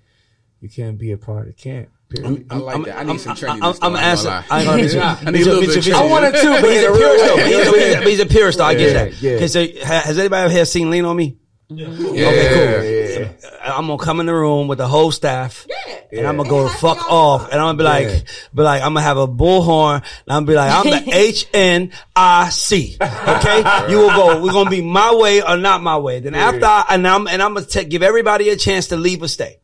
you 0.59 0.69
can't 0.69 0.97
be 0.97 1.11
a 1.11 1.17
part 1.17 1.47
of 1.47 1.55
the 1.55 1.61
camp. 1.61 1.89
Period. 2.09 2.45
I 2.49 2.57
like 2.57 2.83
that. 2.85 2.97
I 2.99 3.03
need 3.03 3.21
some 3.21 3.35
trendiness. 3.37 3.79
I'm, 3.81 3.93
I'm 3.93 3.93
though, 3.93 3.99
I 3.99 4.01
ain't 4.01 4.07
answering. 4.11 4.33
I 4.51 4.63
lie. 4.65 4.77
ain't 4.79 4.91
gonna. 4.93 5.19
I 5.25 5.31
need 5.31 5.41
a 5.41 5.45
little 5.45 5.61
bit 5.61 5.69
of 5.69 5.75
Mitchell- 5.77 5.93
trendiness. 5.93 5.95
I 5.95 6.05
wanted 6.09 6.31
to, 6.33 6.61
But 6.61 6.69
he's 6.71 6.83
a 6.83 6.91
purist 6.91 7.25
though. 7.25 7.35
But 7.37 7.45
he's 7.47 7.55
a, 7.55 7.71
he's 7.71 7.95
a- 7.95 7.97
but 7.99 8.07
he's 8.07 8.19
a 8.19 8.25
purist 8.25 8.57
though. 8.57 8.65
I 8.65 8.75
get 8.75 8.87
Yeah, 8.87 8.93
that. 9.05 9.21
yeah. 9.21 9.39
Cause 9.39 9.55
uh, 9.55 9.67
has 9.85 10.19
anybody 10.19 10.43
ever 10.43 10.53
here 10.53 10.65
seen 10.65 10.89
Lean 10.89 11.05
on 11.05 11.15
Me? 11.15 11.37
Yeah. 11.73 11.87
Yeah, 11.89 12.81
yeah. 12.81 13.31
Uh, 13.65 13.73
I'm 13.77 13.87
gonna 13.87 13.97
come 14.03 14.19
in 14.19 14.25
the 14.25 14.33
room 14.33 14.67
with 14.67 14.77
the 14.79 14.87
whole 14.87 15.11
staff. 15.11 15.65
Yeah. 15.69 16.19
And 16.19 16.27
I'm 16.27 16.37
gonna 16.37 16.49
go 16.49 16.63
the 16.63 16.69
fuck 16.69 17.09
off, 17.09 17.43
and 17.51 17.53
I'm 17.53 17.75
gonna 17.75 17.77
be 17.77 17.83
like, 17.83 18.07
Yeah. 18.07 18.19
be 18.53 18.61
like, 18.63 18.81
I'm 18.81 18.93
gonna 18.93 19.01
have 19.05 19.17
a 19.17 19.27
bullhorn, 19.27 19.95
and 19.95 20.03
I'm 20.27 20.45
gonna 20.45 20.47
be 20.47 20.55
like, 20.55 20.71
I'm 20.71 21.05
the 21.05 21.11
H 21.17 21.47
N 21.53 21.91
I 22.15 22.49
C. 22.49 22.97
Okay, 23.01 23.89
you 23.89 23.97
will 23.99 24.09
go. 24.09 24.41
We're 24.43 24.51
gonna 24.51 24.69
be 24.69 24.81
my 24.81 25.13
way 25.15 25.41
or 25.41 25.55
not 25.57 25.81
my 25.81 25.97
way. 25.97 26.19
Then 26.19 26.35
after, 26.35 26.65
I, 26.65 26.85
and 26.89 27.07
I'm 27.07 27.27
and 27.27 27.41
I'm 27.41 27.53
gonna 27.53 27.65
ta- 27.65 27.83
give 27.87 28.03
everybody 28.03 28.49
a 28.49 28.57
chance 28.57 28.87
to 28.89 28.97
leave 28.97 29.21
or 29.23 29.27
stay, 29.29 29.59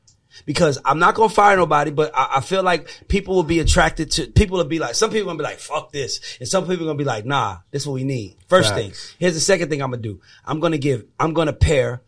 because 0.47 0.79
I'm 0.83 0.97
not 0.97 1.13
gonna 1.13 1.29
fire 1.29 1.55
nobody. 1.55 1.91
But 1.91 2.11
I, 2.15 2.37
I 2.37 2.41
feel 2.41 2.63
like 2.63 2.87
people 3.07 3.35
will 3.35 3.43
be 3.43 3.59
attracted 3.59 4.09
to. 4.11 4.25
People 4.25 4.57
will 4.57 4.65
be 4.65 4.79
like, 4.79 4.95
some 4.95 5.11
people 5.11 5.27
gonna 5.27 5.37
be 5.37 5.43
like, 5.43 5.59
fuck 5.59 5.91
this, 5.91 6.37
and 6.39 6.47
some 6.47 6.65
people 6.65 6.87
gonna 6.87 6.97
be 6.97 7.03
like, 7.03 7.25
nah, 7.25 7.57
this 7.69 7.83
is 7.83 7.87
what 7.87 7.93
we 7.93 8.03
need. 8.03 8.37
First 8.47 8.73
thing. 8.73 8.93
Here's 9.19 9.35
the 9.35 9.39
second 9.39 9.69
thing 9.69 9.83
I'm 9.83 9.91
gonna 9.91 10.01
do. 10.01 10.21
I'm 10.43 10.59
gonna 10.59 10.79
give. 10.79 11.05
I'm 11.19 11.33
gonna 11.33 11.53
pair 11.53 12.01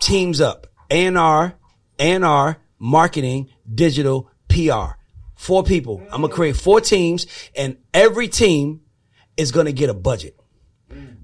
teams 0.00 0.42
up. 0.42 0.66
A&R, 0.90 1.54
A&R, 1.98 2.56
marketing, 2.78 3.48
digital, 3.72 4.30
PR. 4.48 4.98
Four 5.34 5.62
people. 5.62 6.02
I'm 6.10 6.20
gonna 6.22 6.32
create 6.32 6.56
four 6.56 6.80
teams 6.80 7.26
and 7.54 7.76
every 7.94 8.28
team 8.28 8.82
is 9.36 9.52
gonna 9.52 9.72
get 9.72 9.90
a 9.90 9.94
budget. 9.94 10.38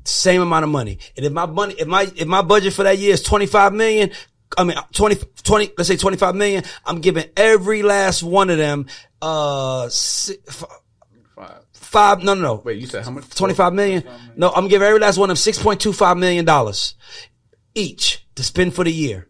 Same 0.04 0.42
amount 0.42 0.64
of 0.64 0.70
money. 0.70 0.98
And 1.16 1.24
if 1.24 1.32
my 1.32 1.46
money, 1.46 1.74
if 1.78 1.86
my, 1.86 2.10
if 2.16 2.26
my 2.26 2.42
budget 2.42 2.72
for 2.72 2.82
that 2.82 2.98
year 2.98 3.14
is 3.14 3.22
25 3.22 3.72
million, 3.72 4.10
I 4.58 4.64
mean, 4.64 4.76
20, 4.92 5.16
20, 5.44 5.72
let's 5.78 5.88
say 5.88 5.96
25 5.96 6.34
million, 6.34 6.64
I'm 6.84 7.00
giving 7.00 7.24
every 7.36 7.82
last 7.82 8.22
one 8.22 8.50
of 8.50 8.58
them, 8.58 8.86
uh, 9.20 9.88
si- 9.88 10.36
f- 10.48 10.64
Five. 11.34 11.62
five, 11.72 12.22
no, 12.22 12.34
no, 12.34 12.40
no. 12.42 12.54
Wait, 12.64 12.78
you 12.78 12.86
said 12.86 13.04
how 13.04 13.10
much? 13.10 13.28
25 13.30 13.72
million? 13.72 14.04
No, 14.36 14.50
I'm 14.50 14.68
giving 14.68 14.86
every 14.86 15.00
last 15.00 15.18
one 15.18 15.30
of 15.30 15.36
them 15.42 15.52
$6.25 15.52 16.18
million 16.18 16.46
each 17.74 18.26
to 18.34 18.42
spend 18.42 18.74
for 18.74 18.84
the 18.84 18.92
year. 18.92 19.28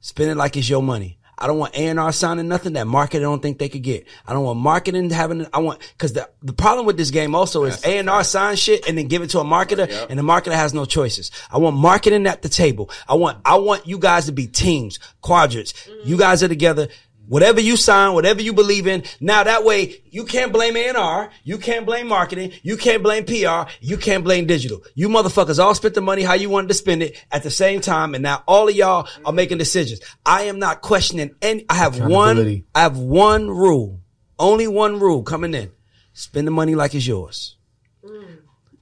Spend 0.00 0.30
it 0.30 0.36
like 0.36 0.56
it's 0.56 0.68
your 0.68 0.82
money. 0.82 1.18
I 1.38 1.46
don't 1.46 1.58
want 1.58 1.76
A&R 1.76 2.12
signing 2.12 2.48
nothing 2.48 2.74
that 2.74 2.86
marketing 2.86 3.22
don't 3.22 3.42
think 3.42 3.58
they 3.58 3.68
could 3.68 3.82
get. 3.82 4.06
I 4.26 4.32
don't 4.32 4.44
want 4.44 4.58
marketing 4.60 5.10
having, 5.10 5.46
I 5.52 5.58
want, 5.58 5.80
cause 5.98 6.12
the, 6.12 6.28
the 6.42 6.52
problem 6.52 6.86
with 6.86 6.96
this 6.96 7.10
game 7.10 7.34
also 7.34 7.64
is 7.64 7.84
A&R 7.84 8.24
sign 8.24 8.56
shit 8.56 8.88
and 8.88 8.96
then 8.96 9.08
give 9.08 9.22
it 9.22 9.30
to 9.30 9.40
a 9.40 9.44
marketer 9.44 9.88
and 10.08 10.18
the 10.18 10.22
marketer 10.22 10.52
has 10.54 10.72
no 10.74 10.84
choices. 10.84 11.30
I 11.50 11.58
want 11.58 11.76
marketing 11.76 12.26
at 12.26 12.42
the 12.42 12.48
table. 12.48 12.90
I 13.08 13.14
want, 13.14 13.38
I 13.44 13.56
want 13.56 13.86
you 13.86 13.98
guys 13.98 14.26
to 14.26 14.32
be 14.32 14.46
teams, 14.46 14.98
quadrants. 15.20 15.74
You 16.04 16.16
guys 16.16 16.42
are 16.42 16.48
together. 16.48 16.88
Whatever 17.26 17.60
you 17.60 17.76
sign, 17.76 18.12
whatever 18.12 18.42
you 18.42 18.52
believe 18.52 18.86
in. 18.86 19.02
Now 19.20 19.44
that 19.44 19.64
way, 19.64 20.02
you 20.10 20.24
can't 20.24 20.52
blame 20.52 20.76
A&R. 20.76 21.30
You 21.42 21.58
can't 21.58 21.86
blame 21.86 22.06
marketing. 22.06 22.52
You 22.62 22.76
can't 22.76 23.02
blame 23.02 23.24
PR. 23.24 23.70
You 23.80 23.96
can't 23.96 24.24
blame 24.24 24.46
digital. 24.46 24.82
You 24.94 25.08
motherfuckers 25.08 25.58
all 25.58 25.74
spent 25.74 25.94
the 25.94 26.00
money 26.00 26.22
how 26.22 26.34
you 26.34 26.50
wanted 26.50 26.68
to 26.68 26.74
spend 26.74 27.02
it 27.02 27.16
at 27.32 27.42
the 27.42 27.50
same 27.50 27.80
time. 27.80 28.14
And 28.14 28.22
now 28.22 28.42
all 28.46 28.68
of 28.68 28.74
y'all 28.74 29.08
are 29.24 29.32
making 29.32 29.58
decisions. 29.58 30.00
I 30.26 30.42
am 30.44 30.58
not 30.58 30.82
questioning 30.82 31.34
any, 31.40 31.64
I 31.68 31.74
have 31.74 31.98
one, 31.98 32.64
I 32.74 32.80
have 32.80 32.98
one 32.98 33.48
rule. 33.48 34.00
Only 34.38 34.66
one 34.66 34.98
rule 34.98 35.22
coming 35.22 35.54
in. 35.54 35.70
Spend 36.12 36.46
the 36.46 36.50
money 36.50 36.74
like 36.74 36.94
it's 36.94 37.06
yours. 37.06 37.56
Mm. 38.04 38.38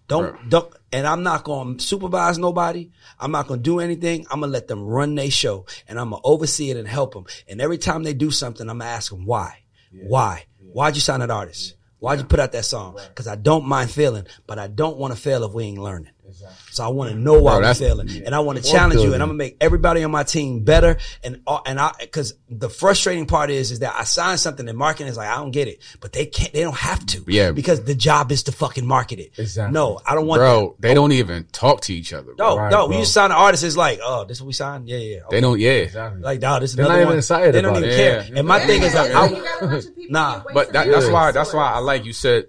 Don't, 0.09 0.49
don't, 0.49 0.75
and 0.93 1.07
I'm 1.07 1.23
not 1.23 1.45
going 1.45 1.79
to 1.79 1.85
supervise 1.85 2.39
nobody. 2.39 2.91
I'm 3.19 3.33
not 3.33 3.49
going 3.49 3.61
to 3.61 3.65
do 3.65 3.81
anything. 3.81 4.27
I'm 4.31 4.41
going 4.41 4.51
to 4.51 4.53
let 4.53 4.69
them 4.69 4.85
run 4.85 5.15
their 5.15 5.31
show 5.31 5.67
and 5.89 5.99
I'm 5.99 6.11
going 6.11 6.23
to 6.23 6.29
oversee 6.29 6.71
it 6.71 6.77
and 6.77 6.87
help 6.87 7.15
them. 7.15 7.25
And 7.49 7.61
every 7.61 7.79
time 7.79 8.03
they 8.03 8.15
do 8.15 8.31
something, 8.31 8.69
I'm 8.69 8.79
going 8.79 8.89
to 8.89 8.95
ask 8.95 9.11
them 9.11 9.25
why. 9.25 9.59
Why? 10.09 10.45
Why'd 10.73 10.95
you 10.95 11.01
sign 11.01 11.21
that 11.21 11.31
artist? 11.31 11.75
Why'd 11.99 12.19
you 12.19 12.25
put 12.25 12.41
out 12.41 12.53
that 12.53 12.65
song? 12.65 12.99
Cause 13.15 13.29
I 13.29 13.37
don't 13.37 13.65
mind 13.65 13.91
failing, 13.91 14.27
but 14.47 14.59
I 14.59 14.67
don't 14.67 14.97
want 14.97 15.15
to 15.15 15.21
fail 15.21 15.45
if 15.45 15.53
we 15.53 15.65
ain't 15.65 15.79
learning. 15.79 16.11
So 16.71 16.85
I 16.85 16.89
want 16.89 17.11
to 17.13 17.17
know 17.17 17.35
why 17.35 17.53
Bro, 17.53 17.57
we're 17.59 17.61
that's- 17.63 17.79
failing, 17.79 18.23
and 18.25 18.35
I 18.35 18.41
want 18.41 18.63
to 18.63 18.65
challenge 18.71 19.01
you, 19.01 19.15
and 19.15 19.23
I'm 19.23 19.29
gonna 19.31 19.39
make 19.39 19.57
everybody 19.61 20.03
on 20.05 20.11
my 20.11 20.23
team 20.23 20.65
better. 20.65 20.99
And 21.23 21.41
uh, 21.47 21.61
and 21.67 21.79
I, 21.81 21.93
because 22.01 22.35
the 22.49 22.69
frustrating 22.71 23.27
part 23.27 23.51
is, 23.51 23.71
is 23.71 23.79
that 23.81 23.95
I 23.97 24.05
signed 24.05 24.41
something 24.41 24.69
and 24.69 24.77
marketing 24.79 25.09
is 25.09 25.17
like 25.17 25.29
I 25.29 25.37
don't 25.37 25.51
get 25.51 25.69
it, 25.69 25.83
but 26.01 26.13
they 26.13 26.27
can't, 26.27 26.53
they 26.53 26.63
don't 26.63 26.77
have 26.77 27.05
to, 27.07 27.25
Yeah. 27.27 27.53
because 27.53 27.83
the 27.85 27.95
job 27.95 28.33
is 28.33 28.45
to 28.45 28.53
fucking 28.53 28.87
market 28.87 29.19
it. 29.19 29.33
Exactly. 29.39 29.73
No, 29.75 30.01
I 30.07 30.15
don't 30.15 30.27
want 30.27 30.41
Bro, 30.41 30.77
they 30.79 30.95
don't 30.95 31.13
even 31.13 31.45
talk 31.53 31.83
to 31.83 31.95
each 31.95 32.13
other. 32.13 32.35
Bro. 32.35 32.49
No, 32.49 32.57
Right, 32.59 32.71
no, 32.71 32.89
bro. 32.89 32.99
you 32.99 33.05
sign 33.05 33.27
an 33.31 33.37
artist 33.37 33.65
is 33.65 33.77
like, 33.77 34.01
oh, 34.03 34.25
this 34.25 34.39
is 34.39 34.43
what 34.43 34.47
we 34.49 34.53
signed, 34.53 34.89
yeah, 34.89 34.99
yeah. 34.99 35.21
They 35.31 35.41
don't, 35.41 35.59
yeah. 35.61 35.71
Exactly. 35.73 36.21
like, 36.23 36.41
no, 36.41 36.61
this 36.61 36.71
is 36.71 36.77
They're 36.77 36.87
another 36.87 36.99
not 36.99 37.03
even 37.03 37.09
one. 37.11 37.19
excited 37.19 37.55
They 37.55 37.63
don't 37.63 37.71
about 37.73 37.83
even 37.85 37.91
it. 37.91 37.97
care. 37.97 38.27
Yeah. 38.33 38.39
And 38.39 38.49
my 38.49 38.61
thing 38.61 38.83
is, 38.83 38.95
like, 38.95 39.15
I, 39.15 39.27
you 39.29 39.43
gotta 39.43 39.67
let 39.67 39.85
your 39.85 39.93
people 39.93 40.13
Nah, 40.13 40.43
But 40.53 40.73
that, 40.73 40.89
that's 40.89 41.09
why 41.09 41.33
that's 41.33 41.53
why 41.53 41.73
I 41.73 41.79
like 41.79 42.05
you 42.05 42.13
said 42.13 42.45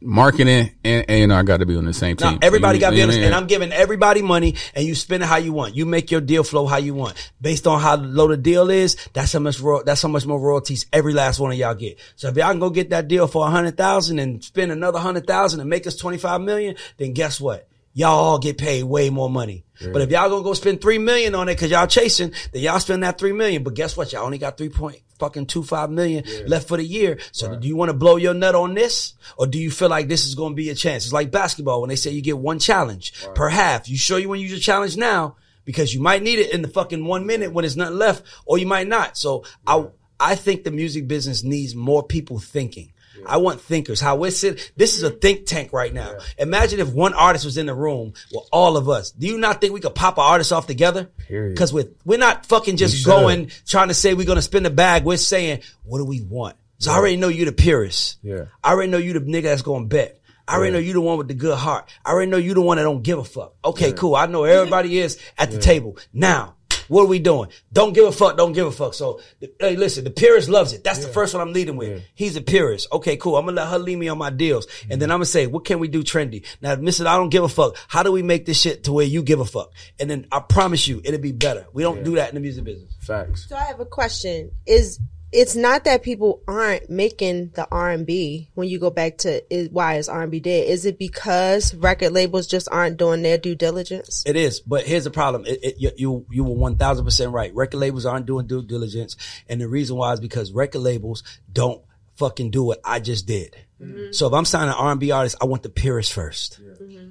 marketing 0.00 0.70
and 0.84 1.04
A 1.08 1.22
and 1.22 1.32
R 1.32 1.42
got 1.42 1.58
to 1.58 1.66
be 1.66 1.76
on 1.76 1.84
the 1.84 1.92
same 1.92 2.16
team. 2.16 2.32
No, 2.32 2.38
everybody 2.42 2.78
got 2.78 2.90
to 2.90 2.92
be 2.92 2.98
you 2.98 3.02
know 3.02 3.08
honest, 3.08 3.18
what 3.18 3.26
and? 3.26 3.34
I'm 3.34 3.46
giving 3.46 3.72
everybody 3.72 4.22
money, 4.22 4.54
and 4.74 4.86
you 4.86 4.94
spend 4.94 5.22
it 5.22 5.26
how 5.26 5.36
you 5.36 5.52
want. 5.52 5.74
You 5.74 5.86
make 5.86 6.10
your 6.10 6.20
deal 6.20 6.44
flow 6.44 6.66
how 6.66 6.76
you 6.76 6.94
want, 6.94 7.14
based 7.40 7.66
on 7.66 7.80
how 7.80 7.96
low 7.96 8.28
the 8.28 8.36
deal 8.36 8.70
is. 8.70 8.96
That's 9.12 9.32
how 9.32 9.40
much 9.40 9.60
ro- 9.60 9.82
that's 9.82 10.02
how 10.02 10.08
much 10.08 10.26
more 10.26 10.40
royalties 10.40 10.86
every 10.92 11.14
last 11.14 11.40
one 11.40 11.52
of 11.52 11.58
y'all 11.58 11.74
get. 11.74 11.98
So 12.16 12.28
if 12.28 12.36
y'all 12.36 12.50
can 12.50 12.60
go 12.60 12.70
get 12.70 12.90
that 12.90 13.08
deal 13.08 13.26
for 13.26 13.46
a 13.46 13.50
hundred 13.50 13.76
thousand 13.76 14.18
and 14.18 14.42
spend 14.42 14.72
another 14.72 14.98
hundred 14.98 15.26
thousand 15.26 15.60
and 15.60 15.70
make 15.70 15.86
us 15.86 15.96
twenty 15.96 16.18
five 16.18 16.40
million, 16.40 16.76
then 16.96 17.12
guess 17.12 17.40
what? 17.40 17.68
Y'all 17.94 18.10
all 18.10 18.38
get 18.38 18.58
paid 18.58 18.84
way 18.84 19.10
more 19.10 19.30
money. 19.30 19.64
But 19.80 20.02
if 20.02 20.10
y'all 20.10 20.28
gonna 20.28 20.42
go 20.42 20.54
spend 20.54 20.80
three 20.80 20.98
million 20.98 21.34
on 21.34 21.48
it 21.48 21.54
because 21.54 21.70
y'all 21.70 21.86
chasing, 21.86 22.32
then 22.52 22.62
y'all 22.62 22.80
spend 22.80 23.02
that 23.02 23.18
three 23.18 23.32
million. 23.32 23.62
But 23.62 23.74
guess 23.74 23.96
what? 23.96 24.12
Y'all 24.12 24.24
only 24.24 24.38
got 24.38 24.56
three 24.56 24.68
point 24.68 25.00
fucking 25.18 25.46
two 25.46 25.62
five 25.62 25.90
million 25.90 26.24
left 26.46 26.68
for 26.68 26.76
the 26.76 26.84
year. 26.84 27.18
So 27.32 27.56
do 27.56 27.66
you 27.68 27.76
want 27.76 27.90
to 27.90 27.94
blow 27.94 28.16
your 28.16 28.34
nut 28.34 28.54
on 28.54 28.74
this, 28.74 29.14
or 29.36 29.46
do 29.46 29.58
you 29.58 29.70
feel 29.70 29.88
like 29.88 30.08
this 30.08 30.26
is 30.26 30.34
gonna 30.34 30.54
be 30.54 30.70
a 30.70 30.74
chance? 30.74 31.04
It's 31.04 31.12
like 31.12 31.30
basketball 31.30 31.80
when 31.80 31.88
they 31.88 31.96
say 31.96 32.10
you 32.10 32.22
get 32.22 32.38
one 32.38 32.58
challenge 32.58 33.12
per 33.34 33.48
half. 33.48 33.88
You 33.88 33.96
sure 33.96 34.18
you 34.18 34.28
want 34.28 34.38
to 34.38 34.42
use 34.42 34.52
your 34.52 34.60
challenge 34.60 34.96
now 34.96 35.36
because 35.64 35.92
you 35.92 36.00
might 36.00 36.22
need 36.22 36.38
it 36.38 36.52
in 36.52 36.62
the 36.62 36.68
fucking 36.68 37.04
one 37.04 37.26
minute 37.26 37.52
when 37.52 37.62
there's 37.62 37.76
nothing 37.76 37.98
left, 37.98 38.24
or 38.46 38.58
you 38.58 38.66
might 38.66 38.88
not. 38.88 39.16
So 39.16 39.44
I 39.66 39.86
I 40.20 40.34
think 40.34 40.64
the 40.64 40.70
music 40.70 41.06
business 41.06 41.42
needs 41.42 41.74
more 41.74 42.02
people 42.02 42.38
thinking. 42.38 42.92
I 43.26 43.38
want 43.38 43.60
thinkers. 43.60 44.00
How 44.00 44.16
we're 44.16 44.30
sitting. 44.30 44.62
This 44.76 44.96
is 44.96 45.02
a 45.02 45.10
think 45.10 45.46
tank 45.46 45.72
right 45.72 45.92
now. 45.92 46.18
Imagine 46.38 46.80
if 46.80 46.88
one 46.92 47.14
artist 47.14 47.44
was 47.44 47.58
in 47.58 47.66
the 47.66 47.74
room 47.74 48.14
with 48.32 48.44
all 48.52 48.76
of 48.76 48.88
us. 48.88 49.10
Do 49.10 49.26
you 49.26 49.38
not 49.38 49.60
think 49.60 49.72
we 49.72 49.80
could 49.80 49.94
pop 49.94 50.18
an 50.18 50.24
artist 50.24 50.52
off 50.52 50.66
together? 50.66 51.10
Period. 51.26 51.54
Because 51.54 51.72
we're, 51.72 51.88
we're 52.04 52.18
not 52.18 52.46
fucking 52.46 52.76
just 52.76 53.04
going, 53.04 53.50
trying 53.66 53.88
to 53.88 53.94
say 53.94 54.14
we're 54.14 54.26
going 54.26 54.36
to 54.36 54.42
spin 54.42 54.62
the 54.62 54.70
bag. 54.70 55.04
We're 55.04 55.16
saying, 55.16 55.62
what 55.84 55.98
do 55.98 56.04
we 56.04 56.20
want? 56.20 56.56
So 56.78 56.92
I 56.92 56.96
already 56.96 57.16
know 57.16 57.28
you 57.28 57.44
the 57.44 57.52
purist. 57.52 58.18
Yeah. 58.22 58.44
I 58.62 58.72
already 58.72 58.90
know 58.90 58.98
you 58.98 59.12
the 59.12 59.20
nigga 59.20 59.44
that's 59.44 59.62
going 59.62 59.84
to 59.84 59.88
bet. 59.88 60.20
I 60.46 60.56
already 60.56 60.72
know 60.72 60.78
you 60.78 60.94
the 60.94 61.00
one 61.00 61.18
with 61.18 61.28
the 61.28 61.34
good 61.34 61.58
heart. 61.58 61.90
I 62.06 62.12
already 62.12 62.30
know 62.30 62.38
you 62.38 62.54
the 62.54 62.62
one 62.62 62.78
that 62.78 62.84
don't 62.84 63.02
give 63.02 63.18
a 63.18 63.24
fuck. 63.24 63.54
Okay, 63.62 63.92
cool. 63.92 64.16
I 64.16 64.26
know 64.26 64.44
everybody 64.44 64.98
is 64.98 65.20
at 65.36 65.50
the 65.50 65.58
table. 65.58 65.98
Now, 66.12 66.54
what 66.88 67.02
are 67.02 67.06
we 67.06 67.18
doing? 67.18 67.48
Don't 67.72 67.92
give 67.92 68.06
a 68.06 68.12
fuck. 68.12 68.36
Don't 68.36 68.52
give 68.52 68.66
a 68.66 68.72
fuck. 68.72 68.94
So, 68.94 69.20
hey, 69.60 69.76
listen, 69.76 70.04
the 70.04 70.10
purist 70.10 70.48
loves 70.48 70.72
it. 70.72 70.84
That's 70.84 71.04
the 71.04 71.12
first 71.12 71.34
one 71.34 71.40
I'm 71.40 71.52
leading 71.52 71.76
with. 71.76 72.02
He's 72.14 72.36
a 72.36 72.40
purist. 72.40 72.88
Okay, 72.92 73.16
cool. 73.16 73.36
I'm 73.36 73.44
gonna 73.44 73.56
let 73.56 73.68
her 73.68 73.78
lead 73.78 73.98
me 73.98 74.08
on 74.08 74.18
my 74.18 74.30
deals, 74.30 74.66
and 74.66 74.74
mm-hmm. 74.74 74.98
then 75.00 75.10
I'm 75.10 75.18
gonna 75.18 75.26
say, 75.26 75.46
what 75.46 75.64
can 75.64 75.78
we 75.78 75.88
do 75.88 76.02
trendy? 76.02 76.44
Now, 76.60 76.76
Mrs. 76.76 77.06
I 77.06 77.16
don't 77.16 77.30
give 77.30 77.44
a 77.44 77.48
fuck. 77.48 77.76
How 77.88 78.02
do 78.02 78.12
we 78.12 78.22
make 78.22 78.46
this 78.46 78.60
shit 78.60 78.84
to 78.84 78.92
where 78.92 79.06
you 79.06 79.22
give 79.22 79.40
a 79.40 79.44
fuck? 79.44 79.72
And 79.98 80.10
then 80.10 80.26
I 80.32 80.40
promise 80.40 80.88
you, 80.88 81.00
it'll 81.04 81.20
be 81.20 81.32
better. 81.32 81.66
We 81.72 81.82
don't 81.82 82.04
do 82.04 82.16
that 82.16 82.30
in 82.30 82.34
the 82.34 82.40
music 82.40 82.64
business. 82.64 82.92
Facts. 83.00 83.48
So 83.48 83.56
I 83.56 83.64
have 83.64 83.80
a 83.80 83.86
question. 83.86 84.50
Is 84.66 84.98
it's 85.30 85.54
not 85.54 85.84
that 85.84 86.02
people 86.02 86.42
aren't 86.48 86.88
making 86.88 87.50
the 87.50 87.68
R 87.70 87.90
and 87.90 88.06
B 88.06 88.48
when 88.54 88.68
you 88.68 88.78
go 88.78 88.90
back 88.90 89.18
to 89.18 89.54
is, 89.54 89.68
why 89.68 89.96
is 89.96 90.08
R 90.08 90.22
and 90.22 90.30
B 90.30 90.40
dead? 90.40 90.66
Is 90.68 90.86
it 90.86 90.98
because 90.98 91.74
record 91.74 92.12
labels 92.12 92.46
just 92.46 92.68
aren't 92.70 92.96
doing 92.96 93.22
their 93.22 93.36
due 93.36 93.54
diligence? 93.54 94.24
It 94.26 94.36
is, 94.36 94.60
but 94.60 94.86
here's 94.86 95.04
the 95.04 95.10
problem. 95.10 95.44
It, 95.46 95.58
it, 95.62 95.74
you, 95.78 95.90
you 95.96 96.26
you 96.30 96.44
were 96.44 96.54
one 96.54 96.76
thousand 96.76 97.04
percent 97.04 97.32
right. 97.32 97.54
Record 97.54 97.78
labels 97.78 98.06
aren't 98.06 98.26
doing 98.26 98.46
due 98.46 98.62
diligence, 98.62 99.16
and 99.48 99.60
the 99.60 99.68
reason 99.68 99.96
why 99.96 100.12
is 100.12 100.20
because 100.20 100.50
record 100.52 100.80
labels 100.80 101.22
don't 101.52 101.82
fucking 102.16 102.50
do 102.50 102.62
what 102.62 102.80
I 102.84 103.00
just 103.00 103.26
did. 103.26 103.56
Mm-hmm. 103.80 104.12
So 104.12 104.26
if 104.26 104.32
I'm 104.32 104.44
signing 104.44 104.70
an 104.70 104.74
R&B 104.74 105.12
artist, 105.12 105.36
I 105.40 105.44
want 105.44 105.62
the 105.62 105.68
purist 105.68 106.12
first. 106.12 106.60
Mm-hmm. 106.60 107.10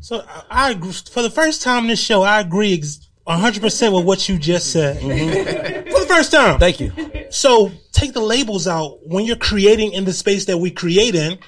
So 0.00 0.24
I, 0.26 0.70
I. 0.70 0.74
For 0.74 1.22
the 1.22 1.30
first 1.30 1.62
time 1.62 1.84
in 1.84 1.88
this 1.88 2.00
show, 2.00 2.22
I 2.22 2.40
agree 2.40 2.74
ex- 2.74 3.08
100% 3.26 3.94
with 3.94 4.06
what 4.06 4.28
you 4.28 4.38
just 4.38 4.72
said. 4.72 5.00
For 5.00 5.06
mm-hmm. 5.06 5.84
the 5.84 5.90
first 6.08 6.32
time. 6.32 6.58
Thank 6.58 6.80
you. 6.80 6.92
So 7.30 7.70
take 7.92 8.12
the 8.12 8.20
labels 8.20 8.66
out 8.66 8.98
when 9.06 9.24
you're 9.24 9.36
creating 9.36 9.92
in 9.92 10.04
the 10.04 10.12
space 10.12 10.46
that 10.46 10.58
we 10.58 10.70
create 10.70 11.14
in. 11.14 11.38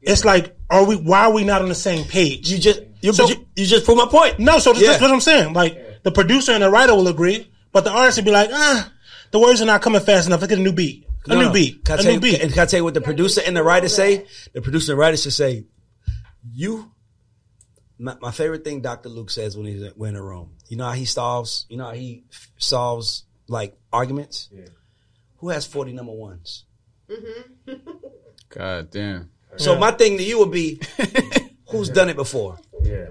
It's 0.00 0.24
like, 0.24 0.56
are 0.70 0.84
we? 0.84 0.96
Why 0.96 1.24
are 1.24 1.32
we 1.32 1.44
not 1.44 1.62
on 1.62 1.68
the 1.68 1.74
same 1.74 2.04
page? 2.06 2.50
You 2.50 2.58
just 2.58 2.80
you, 3.00 3.12
So- 3.12 3.28
you, 3.28 3.46
you 3.56 3.66
just 3.66 3.84
proved 3.84 3.98
my 3.98 4.06
point. 4.06 4.38
No, 4.38 4.58
so 4.58 4.72
that's 4.72 4.84
Yeah. 4.84 5.00
what 5.00 5.10
I'm 5.10 5.20
saying. 5.20 5.52
Like 5.54 6.02
the 6.04 6.12
producer 6.12 6.52
and 6.52 6.62
the 6.62 6.70
writer 6.70 6.94
will 6.94 7.08
agree, 7.08 7.50
but 7.72 7.84
the 7.84 7.90
artist 7.90 8.18
will 8.18 8.24
be 8.24 8.30
like, 8.30 8.50
ah, 8.52 8.92
the 9.32 9.38
words 9.38 9.60
are 9.60 9.66
not 9.66 9.82
coming 9.82 10.00
fast 10.00 10.26
enough. 10.26 10.40
Let's 10.40 10.50
get 10.50 10.58
a 10.58 10.62
new 10.62 10.72
beat. 10.72 11.06
A 11.26 11.30
No, 11.30 11.36
new 11.40 11.44
no. 11.46 11.52
beat. 11.52 11.84
Can 11.84 11.98
I, 11.98 12.02
A 12.02 12.04
new 12.04 12.12
you, 12.12 12.20
beat. 12.20 12.40
can, 12.40 12.50
can 12.50 12.58
I 12.60 12.66
tell 12.66 12.78
you 12.80 12.84
what 12.84 12.94
the 12.94 13.00
producer 13.00 13.42
and 13.44 13.56
the 13.56 13.62
writer 13.62 13.88
say? 13.88 14.24
The 14.52 14.62
producer 14.62 14.92
and 14.92 14.98
writer 14.98 15.16
should 15.16 15.32
say, 15.32 15.64
"You." 16.52 16.92
My, 18.00 18.16
my 18.22 18.30
favorite 18.30 18.62
thing 18.62 18.80
Dr. 18.80 19.08
Luke 19.08 19.28
says 19.28 19.56
when 19.56 19.66
he's 19.66 19.82
when 19.96 20.10
in 20.10 20.16
a 20.16 20.22
room. 20.22 20.54
You 20.68 20.76
know 20.76 20.84
how 20.84 20.92
he 20.92 21.04
solves. 21.04 21.66
You 21.68 21.76
know 21.78 21.86
how 21.86 21.94
he 21.94 22.24
solves 22.56 23.24
like 23.48 23.76
arguments. 23.92 24.50
Who 25.38 25.50
has 25.50 25.66
forty 25.66 25.92
number 25.92 26.12
ones? 26.12 26.64
Mm-hmm. 27.08 27.72
God 28.48 28.90
damn. 28.90 29.30
So 29.56 29.78
my 29.78 29.90
thing 29.92 30.18
to 30.18 30.22
you 30.22 30.38
would 30.40 30.50
be, 30.50 30.80
who's 31.70 31.88
done 31.88 32.08
it 32.08 32.16
before? 32.16 32.58
Yeah. 32.82 33.06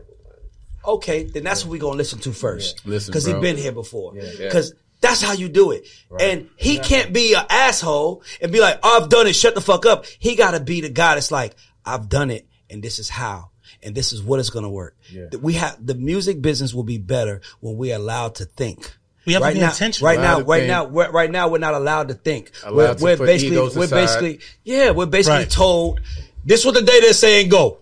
Okay, 0.85 1.23
then 1.23 1.43
that's 1.43 1.65
what 1.65 1.71
we're 1.71 1.81
gonna 1.81 1.97
listen 1.97 2.19
to 2.19 2.31
first. 2.31 2.85
Listen, 2.85 3.11
because 3.11 3.25
he 3.25 3.33
bro. 3.33 3.41
been 3.41 3.57
here 3.57 3.71
before. 3.71 4.13
Because 4.13 4.73
that's 5.01 5.21
how 5.21 5.33
you 5.33 5.49
do 5.49 5.71
it. 5.71 5.88
And 6.19 6.49
he 6.55 6.79
can't 6.79 7.11
be 7.11 7.33
an 7.33 7.45
asshole 7.49 8.23
and 8.41 8.51
be 8.51 8.61
like, 8.61 8.79
"Oh, 8.83 9.01
"I've 9.01 9.09
done 9.09 9.27
it. 9.27 9.35
Shut 9.35 9.55
the 9.55 9.61
fuck 9.61 9.85
up." 9.85 10.05
He 10.05 10.35
got 10.35 10.51
to 10.51 10.59
be 10.59 10.81
the 10.81 10.89
guy 10.89 11.15
that's 11.15 11.31
like, 11.31 11.55
"I've 11.85 12.07
done 12.07 12.31
it, 12.31 12.47
and 12.69 12.81
this 12.81 12.99
is 12.99 13.09
how." 13.09 13.51
And 13.83 13.93
this 13.93 14.11
is 14.11 14.23
what 14.23 14.39
it's 14.39 14.49
gonna 14.49 14.69
work. 14.69 14.97
That 15.13 15.41
We 15.41 15.53
have 15.53 15.85
the 15.85 15.93
music 15.93 16.41
business 16.41 16.73
will 16.73 16.83
be 16.83 16.97
better 16.97 17.41
when 17.59 17.77
we're 17.77 17.95
allowed 17.95 18.35
to 18.35 18.45
think. 18.45 18.97
We 19.28 19.34
have 19.34 19.41
to 19.41 19.45
right 19.45 19.53
be 19.53 19.59
now, 19.59 19.67
intentional. 19.69 20.07
right 20.07 20.19
now, 20.19 20.39
right 20.41 20.59
think. 20.61 20.67
now, 20.69 20.86
we're, 20.86 21.11
right 21.11 21.30
now, 21.30 21.49
we're 21.49 21.57
not 21.59 21.73
allowed 21.75 22.07
to 22.07 22.13
think. 22.15 22.49
Allowed 22.63 22.75
we're 22.75 22.95
to 22.95 23.03
we're 23.03 23.17
put 23.17 23.25
basically, 23.28 23.55
egos 23.57 23.75
we're 23.78 23.84
aside. 23.84 23.95
basically, 23.95 24.39
yeah, 24.63 24.91
we're 24.91 25.05
basically 25.05 25.39
Right. 25.39 25.49
told 25.49 25.99
this 26.45 26.63
what 26.65 26.73
the 26.73 26.82
data 26.82 27.07
is 27.07 27.19
saying. 27.19 27.49
Go. 27.49 27.80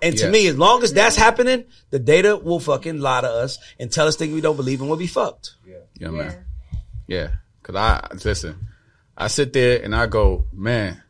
And 0.00 0.16
to 0.18 0.30
me, 0.30 0.46
as 0.46 0.56
long 0.56 0.82
as 0.84 0.92
that's 0.92 1.16
happening, 1.16 1.64
the 1.90 1.98
data 1.98 2.36
will 2.36 2.60
fucking 2.60 3.00
lie 3.00 3.22
to 3.22 3.28
us 3.28 3.58
and 3.80 3.90
tell 3.90 4.06
us 4.06 4.14
things 4.16 4.32
we 4.32 4.40
don't 4.40 4.56
believe 4.56 4.80
and 4.80 4.88
we'll 4.88 4.98
be 4.98 5.06
fucked. 5.06 5.54
Yeah, 5.98 6.10
man. 6.10 6.44
Yeah. 7.08 7.28
Cause 7.62 7.74
I 7.74 8.06
listen, 8.24 8.68
I 9.16 9.26
sit 9.26 9.52
there 9.52 9.82
and 9.82 9.92
I 9.96 10.06
go, 10.06 10.46
man, 10.52 11.02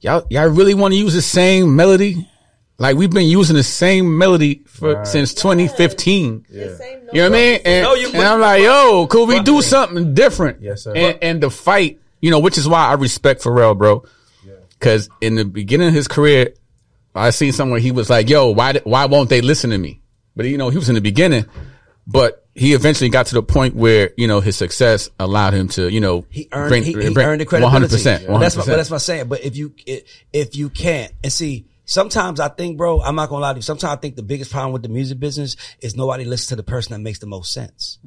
y'all 0.00 0.24
y'all 0.30 0.46
really 0.46 0.74
want 0.74 0.92
to 0.92 0.98
use 0.98 1.14
the 1.14 1.22
same 1.22 1.74
melody? 1.74 2.28
Like 2.76 2.96
we've 2.96 3.10
been 3.10 3.26
using 3.28 3.54
the 3.54 3.62
same 3.62 4.18
melody 4.18 4.62
for 4.66 5.04
since 5.04 5.32
2015. 5.34 6.46
Yeah, 6.50 6.64
You 6.64 6.68
know 6.68 7.06
what 7.12 7.24
I 7.24 7.28
mean? 7.28 7.60
And, 7.64 7.84
No, 7.84 7.94
and 7.94 8.16
I'm 8.16 8.40
like, 8.40 8.62
yo, 8.62 9.06
could 9.06 9.28
we 9.28 9.40
do 9.40 9.62
something 9.62 10.12
different? 10.14 10.60
Yes, 10.60 10.82
sir. 10.82 10.92
And, 10.94 11.18
and 11.22 11.42
the 11.42 11.50
fight, 11.50 12.00
you 12.20 12.30
know, 12.30 12.40
which 12.40 12.58
is 12.58 12.68
why 12.68 12.86
I 12.86 12.94
respect 12.94 13.42
Pharrell, 13.42 13.78
bro. 13.78 14.04
Cause 14.80 15.08
in 15.20 15.36
the 15.36 15.44
beginning 15.44 15.88
of 15.88 15.94
his 15.94 16.08
career, 16.08 16.52
I 17.14 17.30
seen 17.30 17.52
somewhere 17.52 17.78
he 17.78 17.92
was 17.92 18.10
like, 18.10 18.28
yo, 18.28 18.50
why, 18.50 18.74
why 18.84 19.06
won't 19.06 19.30
they 19.30 19.40
listen 19.40 19.70
to 19.70 19.78
me? 19.78 20.00
But 20.36 20.46
you 20.46 20.58
know, 20.58 20.68
he 20.68 20.76
was 20.76 20.88
in 20.88 20.96
the 20.96 21.00
beginning, 21.00 21.46
but 22.06 22.44
he 22.54 22.74
eventually 22.74 23.08
got 23.08 23.26
to 23.26 23.34
the 23.34 23.42
point 23.42 23.76
where, 23.76 24.10
you 24.16 24.26
know, 24.26 24.40
his 24.40 24.56
success 24.56 25.08
allowed 25.18 25.54
him 25.54 25.68
to, 25.68 25.88
you 25.88 26.00
know, 26.00 26.26
He 26.28 26.48
earned 26.52 26.84
he, 26.84 26.92
he 26.92 27.16
earned 27.16 27.40
the 27.40 27.46
credibility. 27.46 27.86
100%. 27.96 28.26
100%. 28.26 28.40
That's 28.40 28.56
what, 28.56 28.66
but 28.66 28.76
that's 28.76 28.90
what 28.90 28.96
I'm 28.96 29.00
saying. 29.00 29.28
But 29.28 29.44
if 29.44 29.56
you 29.56 29.72
if 30.32 30.56
you 30.56 30.68
can't 30.70 31.12
and 31.22 31.32
see, 31.32 31.66
sometimes 31.84 32.40
I 32.40 32.48
think, 32.48 32.76
bro, 32.76 33.00
I'm 33.00 33.14
not 33.14 33.28
gonna 33.28 33.42
lie 33.42 33.52
to 33.52 33.58
you. 33.58 33.62
Sometimes 33.62 33.92
I 33.92 33.96
think 33.96 34.16
the 34.16 34.22
biggest 34.22 34.50
problem 34.50 34.72
with 34.72 34.82
the 34.82 34.88
music 34.88 35.18
business 35.18 35.56
is 35.80 35.96
nobody 35.96 36.24
listens 36.24 36.48
to 36.48 36.56
the 36.56 36.62
person 36.62 36.92
that 36.92 37.00
makes 37.00 37.18
the 37.18 37.26
most 37.26 37.52
sense. 37.52 37.98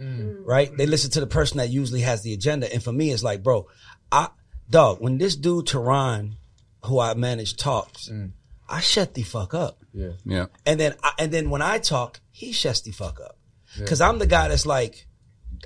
Mm. 0.00 0.42
Right? 0.44 0.76
They 0.76 0.86
listen 0.86 1.10
to 1.12 1.20
the 1.20 1.26
person 1.26 1.58
that 1.58 1.70
usually 1.70 2.00
has 2.00 2.22
the 2.22 2.34
agenda. 2.34 2.72
And 2.72 2.82
for 2.82 2.92
me, 2.92 3.10
it's 3.10 3.22
like, 3.22 3.42
bro, 3.42 3.68
I 4.10 4.28
dog, 4.68 5.00
when 5.00 5.18
this 5.18 5.36
dude 5.36 5.66
Tehran, 5.66 6.36
who 6.84 6.98
I 6.98 7.14
manage, 7.14 7.56
talks, 7.56 8.08
mm. 8.08 8.32
I 8.68 8.80
shut 8.80 9.14
the 9.14 9.22
fuck 9.22 9.54
up. 9.54 9.78
yeah. 9.92 10.12
Yeah. 10.24 10.46
And 10.66 10.80
then, 10.80 10.94
I, 11.02 11.12
and 11.18 11.32
then 11.32 11.50
when 11.50 11.62
I 11.62 11.78
talk, 11.78 12.20
he 12.30 12.52
shuts 12.52 12.80
the 12.80 12.92
fuck 12.92 13.20
up. 13.20 13.38
Cause 13.86 14.00
I'm 14.00 14.20
the 14.20 14.26
guy 14.26 14.48
that's 14.48 14.66
like, 14.66 15.08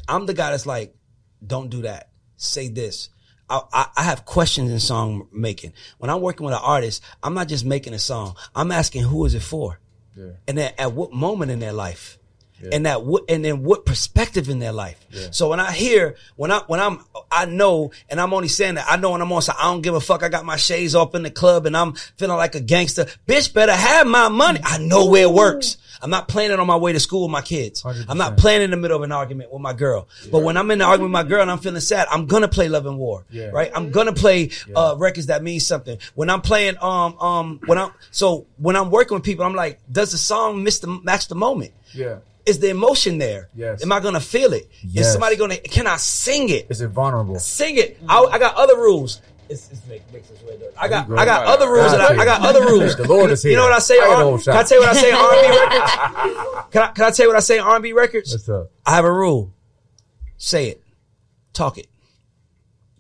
I'm 0.08 0.24
the 0.24 0.32
guy 0.32 0.50
that's 0.50 0.64
like, 0.64 0.94
don't 1.46 1.68
do 1.68 1.82
that. 1.82 2.08
Say 2.36 2.68
this. 2.68 3.10
I, 3.50 3.62
I, 3.72 3.86
I 3.96 4.02
have 4.02 4.24
questions 4.24 4.70
in 4.70 4.78
song 4.80 5.28
making. 5.32 5.72
When 5.98 6.10
I'm 6.10 6.20
working 6.20 6.44
with 6.44 6.54
an 6.54 6.60
artist, 6.62 7.02
I'm 7.22 7.34
not 7.34 7.48
just 7.48 7.64
making 7.64 7.94
a 7.94 7.98
song. 7.98 8.36
I'm 8.54 8.70
asking 8.72 9.02
who 9.04 9.24
is 9.24 9.34
it 9.34 9.42
for? 9.42 9.78
And 10.48 10.58
then 10.58 10.72
at 10.78 10.92
what 10.92 11.12
moment 11.12 11.50
in 11.50 11.58
their 11.60 11.72
life? 11.72 12.18
And 12.72 12.86
that 12.86 13.04
what, 13.04 13.22
and 13.28 13.44
then 13.44 13.62
what 13.62 13.86
perspective 13.86 14.48
in 14.48 14.58
their 14.58 14.72
life. 14.72 14.98
So 15.30 15.48
when 15.48 15.60
I 15.60 15.70
hear, 15.70 16.16
when 16.34 16.50
I, 16.50 16.58
when 16.66 16.80
I'm, 16.80 17.04
I 17.30 17.44
know, 17.46 17.92
and 18.10 18.20
I'm 18.20 18.32
only 18.34 18.48
saying 18.48 18.74
that, 18.74 18.86
I 18.88 18.96
know 18.96 19.10
when 19.12 19.22
I'm 19.22 19.30
on, 19.30 19.42
so 19.42 19.52
I 19.56 19.70
don't 19.70 19.80
give 19.80 19.94
a 19.94 20.00
fuck. 20.00 20.24
I 20.24 20.28
got 20.28 20.44
my 20.44 20.56
shades 20.56 20.96
off 20.96 21.14
in 21.14 21.22
the 21.22 21.30
club 21.30 21.66
and 21.66 21.76
I'm 21.76 21.92
feeling 22.16 22.36
like 22.36 22.56
a 22.56 22.60
gangster. 22.60 23.06
Bitch 23.28 23.54
better 23.54 23.70
have 23.70 24.08
my 24.08 24.28
money. 24.28 24.58
I 24.64 24.78
know 24.78 25.06
where 25.06 25.22
it 25.22 25.32
works. 25.32 25.76
I'm 26.02 26.10
not 26.10 26.28
playing 26.28 26.50
it 26.50 26.60
on 26.60 26.66
my 26.66 26.76
way 26.76 26.92
to 26.92 27.00
school 27.00 27.22
with 27.22 27.30
my 27.30 27.42
kids. 27.42 27.84
i 27.84 27.94
am 28.08 28.18
not 28.18 28.36
playing 28.36 28.62
in 28.62 28.70
the 28.70 28.76
middle 28.76 28.96
of 28.96 29.02
an 29.02 29.12
argument 29.12 29.52
with 29.52 29.60
my 29.60 29.72
girl. 29.72 30.08
But 30.30 30.42
when 30.42 30.56
I'm 30.56 30.70
in 30.70 30.78
the 30.78 30.84
argument 30.84 31.12
with 31.12 31.24
my 31.24 31.28
girl 31.28 31.42
and 31.42 31.50
I'm 31.50 31.58
feeling 31.58 31.80
sad, 31.80 32.06
I'm 32.10 32.26
gonna 32.26 32.48
play 32.48 32.68
Love 32.68 32.86
and 32.86 32.98
War. 32.98 33.24
Right? 33.52 33.70
I'm 33.74 33.90
gonna 33.90 34.12
play 34.12 34.50
uh, 34.74 34.94
records 34.98 35.26
that 35.26 35.42
mean 35.42 35.60
something. 35.60 35.98
When 36.14 36.30
I'm 36.30 36.40
playing 36.40 36.76
um 36.80 37.18
um 37.18 37.60
when 37.66 37.78
I'm 37.78 37.92
so 38.10 38.46
when 38.56 38.76
I'm 38.76 38.90
working 38.90 39.14
with 39.16 39.24
people, 39.24 39.44
I'm 39.44 39.54
like, 39.54 39.80
does 39.90 40.12
the 40.12 40.18
song 40.18 40.62
miss 40.62 40.78
the 40.80 40.88
match 40.88 41.28
the 41.28 41.34
moment? 41.34 41.72
Yeah. 41.92 42.18
Is 42.46 42.60
the 42.60 42.70
emotion 42.70 43.18
there? 43.18 43.50
Yes. 43.54 43.82
Am 43.82 43.92
I 43.92 44.00
gonna 44.00 44.20
feel 44.20 44.54
it? 44.54 44.70
Is 44.70 44.94
Yes. 44.94 45.06
Is 45.06 45.12
somebody 45.12 45.36
gonna 45.36 45.56
can 45.58 45.86
I 45.86 45.96
sing 45.96 46.48
it? 46.48 46.66
Is 46.70 46.80
it 46.80 46.88
vulnerable? 46.88 47.38
Sing 47.38 47.76
it. 47.76 47.98
I, 48.08 48.20
I 48.24 48.38
got 48.38 48.54
other 48.54 48.76
rules. 48.76 49.20
It's, 49.48 49.70
it's 49.70 49.86
make, 49.86 50.02
makes 50.12 50.30
us 50.30 50.42
way 50.42 50.58
dirty. 50.58 50.76
I 50.76 50.88
got 50.88 51.10
I 51.10 51.24
got 51.24 51.46
other 51.46 51.70
rules. 51.70 51.92
And 51.92 52.02
I, 52.02 52.16
I 52.18 52.24
got 52.24 52.42
other 52.42 52.60
rules. 52.62 52.96
The 52.96 53.08
Lord 53.08 53.30
is 53.30 53.42
here. 53.42 53.52
You 53.52 53.56
know 53.56 53.64
what 53.64 53.72
I 53.72 53.78
say? 53.78 53.94
I 53.98 54.04
got 54.04 54.12
on- 54.12 54.18
the 54.18 54.24
whole 54.24 54.38
can 54.38 54.56
I 54.56 54.62
tell 54.62 54.78
you 54.80 54.86
what 54.86 54.96
I 54.96 55.00
say 55.00 55.10
R&B 55.10 55.48
records? 55.58 55.92
Can 56.70 56.82
I 56.82 56.86
can 56.94 57.04
I 57.04 57.10
tell 57.10 57.24
you 57.24 57.28
what 57.30 57.36
I 57.36 57.40
say 57.40 57.58
R&B 57.58 57.92
records? 57.92 58.32
What's 58.32 58.48
up? 58.48 58.70
I 58.84 58.94
have 58.94 59.04
a 59.04 59.12
rule. 59.12 59.52
Say 60.36 60.68
it. 60.68 60.82
Talk 61.52 61.78
it. 61.78 61.88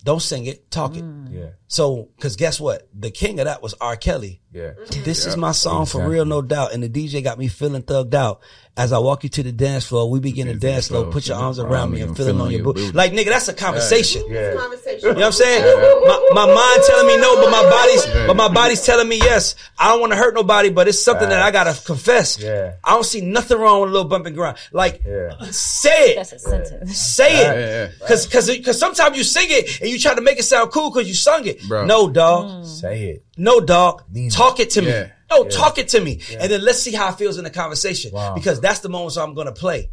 Don't 0.04 0.20
sing 0.22 0.46
it. 0.46 0.70
Talk 0.70 0.96
it. 0.96 1.04
Yeah. 1.30 1.50
So, 1.70 2.08
cause 2.18 2.36
guess 2.36 2.58
what? 2.58 2.88
The 2.98 3.10
king 3.10 3.38
of 3.40 3.44
that 3.44 3.62
was 3.62 3.74
R. 3.74 3.94
Kelly. 3.96 4.40
Yeah. 4.50 4.70
Mm-hmm. 4.70 5.02
This 5.04 5.26
is 5.26 5.36
my 5.36 5.52
song 5.52 5.84
for 5.84 6.08
real, 6.08 6.24
no 6.24 6.40
doubt. 6.40 6.72
And 6.72 6.82
the 6.82 6.88
DJ 6.88 7.22
got 7.22 7.38
me 7.38 7.48
feeling 7.48 7.82
thugged 7.82 8.14
out. 8.14 8.40
As 8.78 8.92
I 8.92 8.98
walk 8.98 9.24
you 9.24 9.28
to 9.30 9.42
the 9.42 9.50
dance 9.52 9.84
floor, 9.86 10.08
we 10.08 10.20
begin 10.20 10.46
to 10.46 10.54
dance 10.54 10.86
slow. 10.86 11.10
Put 11.10 11.26
your 11.26 11.36
arms 11.36 11.58
around 11.58 11.90
me. 11.90 12.00
I'm 12.00 12.10
I'm 12.10 12.14
feeling 12.14 12.40
on 12.40 12.50
your 12.52 12.62
booty. 12.62 12.92
Like, 12.92 13.12
nigga, 13.12 13.26
that's 13.26 13.48
a 13.48 13.52
conversation. 13.52 14.22
Yeah. 14.28 14.54
Conversation. 14.54 15.08
You 15.08 15.14
know 15.14 15.18
what 15.20 15.26
I'm 15.26 15.32
saying? 15.32 15.62
My, 16.06 16.30
my 16.32 16.46
mind 16.46 16.82
telling 16.86 17.06
me 17.08 17.16
no, 17.18 17.42
but 17.42 17.50
my 17.50 17.62
body's, 17.68 18.06
but 18.28 18.36
my 18.36 18.48
body's 18.48 18.86
telling 18.86 19.08
me 19.08 19.16
yes. 19.18 19.56
I 19.80 19.88
don't 19.88 20.00
want 20.00 20.12
to 20.12 20.16
hurt 20.16 20.34
nobody, 20.34 20.70
but 20.70 20.86
it's 20.86 21.02
something 21.02 21.28
that 21.28 21.42
I 21.42 21.50
gotta 21.50 21.78
confess. 21.84 22.38
Yeah. 22.38 22.74
I 22.84 22.92
don't 22.94 23.04
see 23.04 23.20
nothing 23.20 23.58
wrong 23.58 23.80
with 23.80 23.90
a 23.90 23.92
little 23.92 24.08
bump 24.08 24.26
and 24.26 24.36
grind. 24.36 24.56
Like, 24.72 25.02
Yeah. 25.04 25.32
say 25.50 26.12
it. 26.12 26.16
That's 26.16 26.32
a 26.32 26.38
sentence. 26.38 26.96
Say 26.96 27.32
Yeah, 27.42 27.52
it. 27.52 27.92
yeah. 28.00 28.06
Cause, 28.06 28.26
cause, 28.28 28.48
cause 28.64 28.78
sometimes 28.78 29.18
you 29.18 29.24
sing 29.24 29.48
it 29.50 29.80
and 29.80 29.90
you 29.90 29.98
try 29.98 30.14
to 30.14 30.20
make 30.22 30.38
it 30.38 30.44
sound 30.44 30.70
cool 30.70 30.92
cause 30.92 31.06
you 31.08 31.14
sung 31.14 31.44
it. 31.46 31.57
Bro. 31.66 31.86
No, 31.86 32.08
dog. 32.08 32.64
Say 32.64 33.08
it. 33.10 33.24
No, 33.36 33.60
dog. 33.60 34.04
Mean 34.12 34.30
Talk 34.30 34.60
it 34.60 34.70
to 34.70 34.82
me. 34.82 34.88
Yeah. 34.88 35.10
No, 35.30 35.44
talk 35.48 35.78
it 35.78 35.88
to 35.88 36.00
me. 36.00 36.20
And 36.38 36.50
then 36.50 36.64
let's 36.64 36.78
see 36.78 36.92
how 36.92 37.10
it 37.10 37.16
feels 37.16 37.36
in 37.36 37.44
the 37.44 37.50
conversation. 37.50 38.12
Wow. 38.12 38.34
Because 38.34 38.60
that's 38.60 38.80
the 38.80 38.88
moments 38.88 39.16
I'm 39.16 39.34
gonna 39.34 39.52
play. 39.52 39.90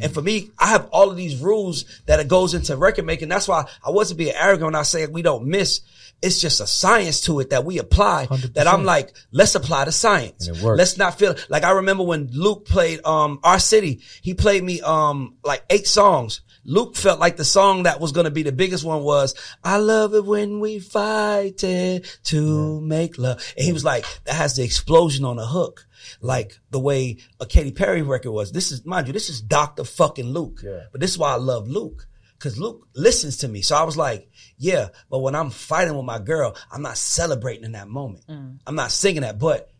And 0.00 0.12
for 0.12 0.22
me, 0.22 0.50
I 0.58 0.68
have 0.68 0.88
all 0.92 1.10
of 1.10 1.16
these 1.16 1.36
rules 1.40 1.84
that 2.06 2.18
it 2.18 2.26
goes 2.26 2.54
into 2.54 2.74
record 2.74 3.04
making. 3.04 3.28
That's 3.28 3.46
why 3.46 3.68
I 3.86 3.90
wasn't 3.90 4.16
being 4.16 4.34
arrogant 4.34 4.64
when 4.64 4.74
I 4.74 4.82
say 4.82 5.06
we 5.06 5.20
don't 5.20 5.46
miss. 5.46 5.82
It's 6.22 6.40
just 6.40 6.62
a 6.62 6.66
science 6.66 7.20
to 7.22 7.40
it 7.40 7.50
that 7.50 7.66
we 7.66 7.78
apply 7.78 8.26
that 8.54 8.66
I'm 8.66 8.84
like, 8.84 9.14
let's 9.30 9.54
apply 9.54 9.84
the 9.84 9.92
science. 9.92 10.48
And 10.48 10.56
it 10.56 10.62
works. 10.62 10.78
Let's 10.78 10.96
not 10.96 11.18
feel 11.18 11.34
like 11.50 11.64
I 11.64 11.72
remember 11.72 12.02
when 12.02 12.30
Luke 12.32 12.64
played 12.64 13.04
um 13.04 13.40
R. 13.44 13.58
City, 13.58 14.00
he 14.22 14.32
played 14.32 14.64
me 14.64 14.80
um 14.80 15.36
like 15.44 15.62
eight 15.68 15.86
songs. 15.86 16.40
Luke 16.64 16.96
felt 16.96 17.20
like 17.20 17.36
the 17.36 17.44
song 17.44 17.82
that 17.82 18.00
was 18.00 18.12
going 18.12 18.24
to 18.24 18.30
be 18.30 18.42
the 18.42 18.52
biggest 18.52 18.84
one 18.84 19.02
was 19.02 19.34
I 19.62 19.76
love 19.76 20.14
it 20.14 20.24
when 20.24 20.60
we 20.60 20.78
fight 20.78 21.62
it 21.62 22.18
to 22.24 22.80
make 22.80 23.18
love. 23.18 23.42
And 23.56 23.66
he 23.66 23.72
was 23.72 23.84
like 23.84 24.06
that 24.24 24.34
has 24.34 24.56
the 24.56 24.64
explosion 24.64 25.24
on 25.24 25.36
the 25.36 25.46
hook. 25.46 25.86
Like 26.20 26.58
the 26.70 26.80
way 26.80 27.18
a 27.40 27.46
Katy 27.46 27.72
Perry 27.72 28.02
record 28.02 28.32
was. 28.32 28.52
This 28.52 28.72
is 28.72 28.84
mind 28.84 29.06
you, 29.06 29.12
this 29.12 29.30
is 29.30 29.40
Dr. 29.40 29.84
fucking 29.84 30.26
Luke. 30.30 30.60
Yeah. 30.62 30.84
But 30.92 31.00
this 31.00 31.10
is 31.10 31.18
why 31.18 31.32
I 31.32 31.36
love 31.36 31.68
Luke. 31.68 32.06
Cause 32.38 32.58
Luke 32.58 32.86
listens 32.94 33.38
to 33.38 33.48
me. 33.48 33.62
So 33.62 33.74
I 33.74 33.84
was 33.84 33.96
like, 33.96 34.28
yeah, 34.58 34.88
but 35.08 35.20
when 35.20 35.34
I'm 35.34 35.48
fighting 35.48 35.96
with 35.96 36.04
my 36.04 36.18
girl, 36.18 36.54
I'm 36.70 36.82
not 36.82 36.98
celebrating 36.98 37.64
in 37.64 37.72
that 37.72 37.88
moment. 37.88 38.26
Mm. 38.26 38.58
I'm 38.66 38.74
not 38.74 38.92
singing 38.92 39.22
that. 39.22 39.38
But 39.38 39.70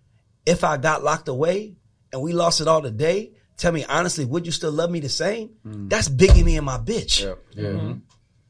if 0.46 0.64
I 0.64 0.78
got 0.78 1.04
locked 1.04 1.28
away 1.28 1.76
and 2.10 2.22
we 2.22 2.32
lost 2.32 2.62
it 2.62 2.68
all 2.68 2.80
today, 2.80 3.32
tell 3.56 3.72
me 3.72 3.84
honestly, 3.84 4.24
would 4.24 4.46
you 4.46 4.52
still 4.52 4.72
love 4.72 4.90
me 4.90 5.00
the 5.00 5.08
same? 5.08 5.50
Mm. 5.66 5.88
That's 5.90 6.08
Biggie 6.08 6.44
me 6.44 6.56
and 6.56 6.66
my 6.66 6.78
bitch. 6.78 7.22
Yep. 7.22 7.38
Yeah. 7.52 7.62
Mm-hmm. 7.64 7.78
Mm-hmm. 7.78 7.98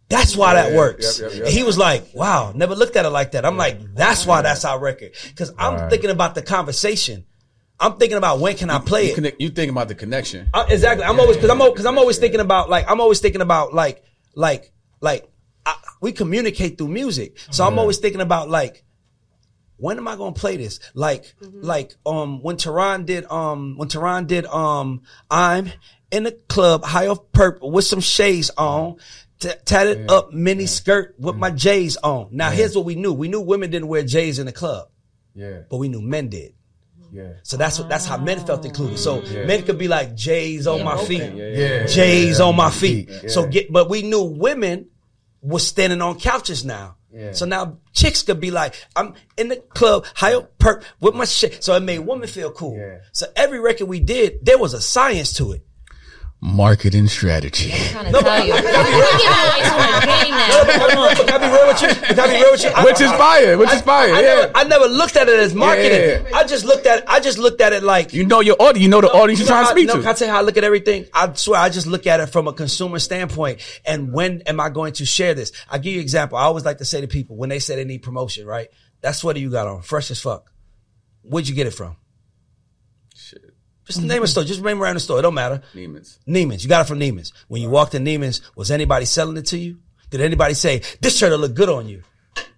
That's 0.09 0.37
why 0.37 0.55
that 0.55 0.71
Yeah, 0.73 0.77
works. 0.77 1.19
yep, 1.21 1.33
yep, 1.35 1.47
he 1.49 1.63
was 1.63 1.79
like, 1.79 2.05
wow, 2.15 2.53
never 2.55 2.75
looked 2.75 2.95
at 2.97 3.07
it 3.07 3.11
like 3.11 3.33
that. 3.33 3.45
I'm 3.47 3.57
like, 3.57 3.95
that's 3.95 4.27
why 4.27 4.43
that's 4.43 4.65
our 4.65 4.79
record. 4.79 5.13
Cause 5.35 5.53
I'm 5.59 5.75
Right. 5.77 5.91
thinking 5.91 6.11
about 6.11 6.35
the 6.35 6.43
conversation. 6.43 7.25
I'm 7.81 7.97
thinking 7.97 8.19
about 8.19 8.39
when 8.39 8.55
can 8.57 8.71
I 8.71 8.79
play 8.79 9.07
You, 9.07 9.13
it. 9.13 9.15
connect, 9.15 9.41
you 9.41 9.49
think 9.49 9.73
about 9.73 9.89
the 9.89 9.95
connection. 9.95 10.49
I- 10.55 10.67
exactly. 10.69 11.05
I'm 11.05 11.19
always 11.19 11.37
because 11.37 11.51
I'm 11.51 11.59
because 11.59 11.87
I'm 11.87 11.99
always 11.99 12.19
thinking 12.19 12.41
about 12.41 12.69
like 12.71 12.89
I'm 12.89 13.01
always 13.01 13.19
thinking 13.21 13.41
about 13.41 13.75
like 13.75 14.05
like 14.37 14.73
like 15.01 15.29
I, 15.67 15.75
we 16.01 16.13
communicate 16.13 16.77
through 16.79 16.89
music. 16.89 17.37
So 17.51 17.67
I'm 17.67 17.79
always 17.79 17.99
thinking 17.99 18.21
about 18.21 18.49
like 18.51 18.85
when 19.77 19.99
am 19.99 20.07
I 20.09 20.17
gonna 20.17 20.33
play 20.33 20.57
this? 20.57 20.81
Like 20.95 21.35
like 21.53 21.95
um 22.07 22.43
when 22.43 22.57
Tehran 22.57 23.05
did 23.05 23.25
um 23.31 23.77
when 23.77 23.89
Tehran 23.89 24.27
did 24.27 24.47
um 24.47 25.03
I'm 25.31 25.71
in 26.11 26.25
the 26.25 26.33
club 26.33 26.85
high 26.85 27.09
off 27.09 27.33
purple 27.33 27.71
with 27.71 27.85
some 27.85 28.01
shades 28.01 28.51
on. 28.57 28.97
T- 29.41 29.51
tatted 29.65 30.11
up 30.11 30.33
mini 30.33 30.65
skirt 30.67 31.17
with 31.19 31.35
my 31.37 31.51
J's 31.51 31.97
on. 31.97 32.29
Now 32.31 32.51
here's 32.51 32.77
what 32.77 32.85
we 32.85 32.95
knew. 32.95 33.13
We 33.13 33.27
knew 33.29 33.41
women 33.41 33.69
didn't 33.71 33.89
wear 33.89 34.05
J's 34.05 34.39
in 34.39 34.47
the 34.47 34.53
club, 34.53 34.89
Yeah. 35.35 35.63
but 35.69 35.79
we 35.79 35.89
knew 35.89 36.01
men 36.01 36.29
did. 36.29 36.55
Yeah. 37.13 37.33
So 37.43 37.57
that's 37.57 37.79
what 37.79 37.89
that's 37.89 38.07
how 38.07 38.17
men 38.17 38.45
felt 38.47 38.65
included. 38.65 38.99
So 38.99 39.23
men 39.23 39.65
could 39.65 39.77
be 39.77 39.89
like 39.89 40.15
J's 40.15 40.67
on 40.69 40.85
my 40.85 40.97
feet. 41.05 41.35
Yeah. 41.35 41.85
J's 41.87 42.41
on 42.41 42.55
my 42.57 42.71
feet. 42.71 43.09
Yeah. 43.11 43.29
So 43.29 43.47
get, 43.47 43.73
but 43.73 43.91
we 43.91 44.03
knew 44.03 44.23
women 44.23 44.87
was 45.43 45.67
standing 45.67 46.01
on 46.01 46.19
couches 46.19 46.65
now. 46.65 46.97
Yeah. 47.15 47.33
So 47.33 47.47
now 47.47 47.79
chicks 47.93 48.23
could 48.23 48.41
be 48.41 48.51
like, 48.51 48.75
I'm 48.97 49.15
in 49.37 49.49
the 49.49 49.57
club, 49.57 50.05
high 50.15 50.35
up 50.35 50.59
perp 50.59 50.83
with 51.01 51.15
my 51.15 51.25
shit. 51.25 51.63
So 51.63 51.75
it 51.75 51.81
made 51.81 52.01
women 52.01 52.29
feel 52.29 52.51
cool. 52.51 52.77
Yeah. 52.77 52.99
So 53.13 53.27
every 53.37 53.61
record 53.61 53.87
we 53.87 54.01
did, 54.01 54.45
there 54.45 54.59
was 54.59 54.75
a 54.75 54.81
science 54.81 55.33
to 55.35 55.53
it. 55.53 55.65
Marketing 56.47 57.07
strategy. 57.09 57.71
trying 57.71 58.13
to 58.13 58.21
tell 58.21 58.47
you. 58.47 58.53
You're 58.53 58.61
giving 58.63 58.77
away 58.77 59.63
too 59.65 59.77
much 59.79 60.05
game 60.05 60.31
now. 60.31 61.15
Can 61.15 61.31
I 61.31 61.39
be 61.39 61.47
real 61.49 61.67
with 61.69 61.83
you? 61.83 61.89
Can 62.07 62.21
I 62.21 62.27
be 62.29 62.43
real 62.43 62.51
with 62.53 62.63
you? 62.65 62.71
I- 62.71 62.85
Which 62.85 63.01
is 63.01 63.11
fire. 63.13 63.57
Which 63.57 63.73
is 63.73 63.81
fire. 63.81 64.13
I, 64.15 64.21
Yeah. 64.21 64.35
never, 64.35 64.53
I 64.55 64.65
never 64.65 64.85
looked 64.85 65.17
at 65.17 65.27
it 65.29 65.41
as 65.41 65.55
marketing. 65.55 66.27
Yeah. 66.31 66.37
I 66.37 66.45
just 66.45 66.67
looked 66.67 66.85
at 66.85 67.09
I 67.09 67.21
just 67.21 67.39
looked 67.39 67.63
at 67.63 67.73
it 67.73 67.83
like 67.83 68.13
You 68.13 68.27
know 68.27 68.41
your 68.41 68.57
audience. 68.61 68.83
You 68.83 68.89
know 68.91 69.01
the 69.01 69.09
audience 69.11 69.41
you're 69.41 69.47
You 69.47 69.51
know 69.51 69.55
trying 69.55 69.63
to 69.63 69.67
how- 69.69 69.71
speak 69.73 69.87
no, 69.89 69.95
to. 69.95 70.01
Can 70.01 70.09
I 70.11 70.13
tell 70.13 70.29
you 70.29 70.33
how 70.35 70.41
I 70.41 70.43
look 70.43 70.59
at 70.59 70.65
everything? 70.65 71.07
I 71.15 71.33
swear, 71.33 71.59
I 71.61 71.71
just 71.71 71.87
look 71.87 72.07
at 72.07 72.21
it 72.21 72.27
from 72.27 72.47
a 72.47 72.53
consumer 72.53 72.99
standpoint. 72.99 73.61
And 73.87 74.13
when 74.13 74.43
am 74.43 74.61
I 74.61 74.69
going 74.69 74.93
to 74.95 75.07
share 75.07 75.33
this? 75.33 75.51
I'll 75.71 75.79
give 75.79 75.95
you 75.95 75.99
an 76.01 76.03
example. 76.03 76.37
I 76.37 76.43
always 76.43 76.67
like 76.67 76.77
to 76.79 76.85
say 76.85 77.01
to 77.01 77.09
people 77.09 77.37
when 77.37 77.49
they 77.49 77.59
say 77.59 77.75
they 77.77 77.85
need 77.87 78.03
promotion, 78.03 78.47
right? 78.47 78.69
That 79.01 79.13
sweater 79.13 79.39
you 79.41 79.51
got 79.51 79.67
on, 79.67 79.81
fresh 79.81 80.11
as 80.11 80.21
fuck. 80.21 80.53
Where'd 81.23 81.49
you 81.49 81.55
get 81.55 81.67
it 81.67 81.71
from? 81.73 81.97
Shit. 83.87 83.97
Just 83.97 84.03
name 84.03 84.23
a 84.23 84.27
store. 84.27 84.45
Just 84.45 84.63
name 84.63 84.83
around 84.83 84.95
the 84.95 85.01
store. 85.01 85.19
It 85.19 85.23
don't 85.23 85.35
matter. 85.35 85.63
Neiman's. 85.75 86.19
Neiman's. 86.27 86.65
You 86.65 86.69
got 86.71 86.83
it 86.87 86.89
from 86.89 87.01
Neiman's. 87.01 87.33
When 87.49 87.61
you 87.61 87.69
walked 87.69 87.95
in 87.95 88.05
Neiman's, 88.05 88.41
was 88.57 88.71
anybody 88.71 89.05
selling 89.05 89.37
it 89.37 89.47
to 89.47 89.59
you? 89.59 89.79
Did 90.11 90.21
anybody 90.23 90.55
say, 90.55 90.83
this 91.01 91.19
shirt 91.19 91.33
will 91.33 91.39
look 91.39 91.55
good 91.55 91.69
on 91.69 91.89
you? 91.89 92.03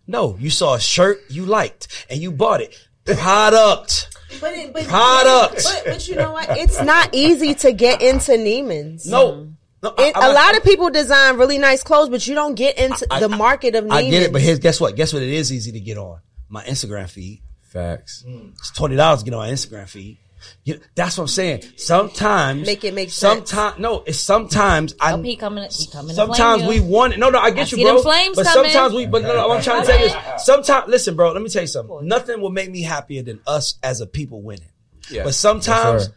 No. 0.07 0.37
You 0.39 0.51
saw 0.51 0.75
a 0.75 0.81
shirt 0.81 1.21
you 1.29 1.45
liked 1.47 2.07
and 2.09 2.21
you 2.21 2.31
bought 2.31 2.61
it. 2.61 2.77
Product. 3.05 4.09
But, 4.41 4.53
it, 4.55 4.73
but, 4.73 4.85
Product. 4.85 5.55
But, 5.65 5.83
but 5.87 6.09
you 6.09 6.17
know 6.17 6.33
what? 6.33 6.57
It's 6.59 6.81
not 6.83 7.11
easy 7.13 7.55
to 7.55 7.73
get 7.73 8.03
into 8.03 8.33
Neiman's. 8.33 9.07
No. 9.09 9.49
no 9.83 9.95
I- 9.97 10.09
It, 10.09 10.17
I'm 10.17 10.31
a 10.31 10.35
lot 10.35 10.57
of 10.57 10.63
people 10.65 10.91
design 10.91 11.39
really 11.39 11.59
nice 11.59 11.83
clothes, 11.83 12.09
but 12.09 12.27
you 12.27 12.35
don't 12.35 12.55
get 12.55 12.79
into 12.79 13.07
I- 13.11 13.21
the 13.21 13.29
market 13.29 13.75
of 13.75 13.85
Neiman's. 13.85 13.93
I 13.93 14.11
get 14.11 14.23
it, 14.23 14.33
but 14.33 14.43
here's 14.43 14.59
guess 14.59 14.81
what? 14.81 14.95
Guess 14.97 15.13
what? 15.13 15.23
It 15.23 15.31
is 15.31 15.53
easy 15.53 15.73
to 15.73 15.81
get 15.81 15.99
on 15.99 16.21
my 16.49 16.63
Instagram 16.65 17.09
feed. 17.09 17.43
Facts. 17.63 18.25
It's 18.27 18.71
twenty 18.71 18.97
dollars 18.97 19.21
to 19.21 19.25
get 19.31 19.35
on 19.35 19.41
my 19.47 19.51
Instagram 19.51 19.89
feed. 19.89 20.19
You, 20.65 20.81
that's 20.95 21.17
what 21.19 21.25
I'm 21.25 21.29
saying. 21.29 21.63
Sometimes 21.77 22.67
Make 22.67 22.85
it 22.85 22.95
make 22.95 23.11
sense. 23.11 23.51
Sometimes 23.51 23.79
no, 23.79 24.03
it's 24.07 24.19
sometimes 24.19 24.95
I. 25.01 25.13
Hope 25.13 25.25
he 25.25 25.37
coming. 25.37 25.69
He 25.71 25.87
coming. 25.87 26.15
Sometimes 26.15 26.65
we 26.65 26.77
you. 26.77 26.83
want 26.85 27.15
it. 27.15 27.19
No, 27.19 27.31
no, 27.31 27.39
I 27.39 27.51
get 27.51 27.59
I 27.59 27.61
you, 27.63 27.77
see 27.77 27.83
bro. 27.85 28.03
flames 28.03 28.37
but 28.37 28.47
coming. 28.47 28.71
sometimes 28.71 28.95
we. 28.95 29.07
But 29.07 29.23
no, 29.23 29.35
no, 29.35 29.53
I'm 29.53 29.63
trying 29.63 29.83
to 29.83 29.87
tell 29.87 30.01
you 30.01 30.09
this. 30.09 30.45
Sometimes, 30.45 30.89
listen, 30.89 31.17
bro. 31.17 31.33
Let 31.33 31.43
me 31.43 31.49
tell 31.49 31.63
you 31.63 31.69
something. 31.69 32.07
Nothing 32.07 32.41
will 32.41 32.51
make 32.51 32.71
me 32.71 32.83
happier 32.83 33.23
than 33.23 33.41
us 33.47 33.79
as 33.83 34.01
a 34.01 34.07
people 34.07 34.43
winning. 34.43 34.69
Yeah. 35.11 35.25
But 35.25 35.35
sometimes 35.35 36.05
Yes, 36.05 36.13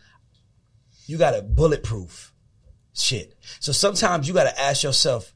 you 1.08 1.18
got 1.18 1.32
to 1.32 1.42
bulletproof 1.42 2.34
shit. 2.94 3.36
So 3.60 3.72
sometimes 3.72 4.28
you 4.28 4.34
got 4.34 4.44
to 4.44 4.60
ask 4.60 4.84
yourself, 4.84 5.34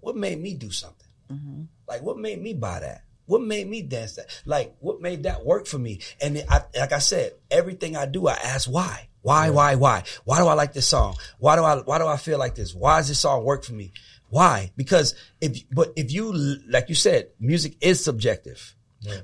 what 0.00 0.16
made 0.16 0.40
me 0.40 0.54
do 0.54 0.70
something? 0.70 1.08
Mm-hmm. 1.32 1.62
Like, 1.88 2.02
what 2.02 2.18
made 2.18 2.40
me 2.40 2.54
buy 2.54 2.80
that? 2.80 3.02
What 3.26 3.42
made 3.42 3.68
me 3.68 3.82
dance 3.82 4.16
that? 4.16 4.26
Like, 4.44 4.74
what 4.80 5.00
made 5.00 5.24
that 5.24 5.44
work 5.44 5.66
for 5.66 5.78
me? 5.78 6.00
And 6.22 6.42
I, 6.48 6.62
like 6.78 6.92
I 6.92 6.98
said, 6.98 7.32
everything 7.50 7.96
I 7.96 8.06
do, 8.06 8.26
I 8.28 8.34
ask 8.34 8.68
why. 8.68 9.08
Why, 9.22 9.50
why, 9.50 9.74
why? 9.74 10.04
Why 10.24 10.38
do 10.38 10.46
I 10.46 10.54
like 10.54 10.72
this 10.72 10.86
song? 10.86 11.16
Why 11.38 11.56
do 11.56 11.64
I, 11.64 11.76
why 11.78 11.98
do 11.98 12.06
I 12.06 12.16
feel 12.16 12.38
like 12.38 12.54
this? 12.54 12.74
Why 12.74 12.98
does 12.98 13.08
this 13.08 13.18
song 13.18 13.44
work 13.44 13.64
for 13.64 13.72
me? 13.72 13.92
Why? 14.28 14.70
Because 14.76 15.14
if, 15.40 15.58
but 15.70 15.92
if 15.96 16.12
you, 16.12 16.32
like 16.68 16.88
you 16.88 16.94
said, 16.94 17.30
music 17.40 17.76
is 17.80 18.02
subjective, 18.02 18.74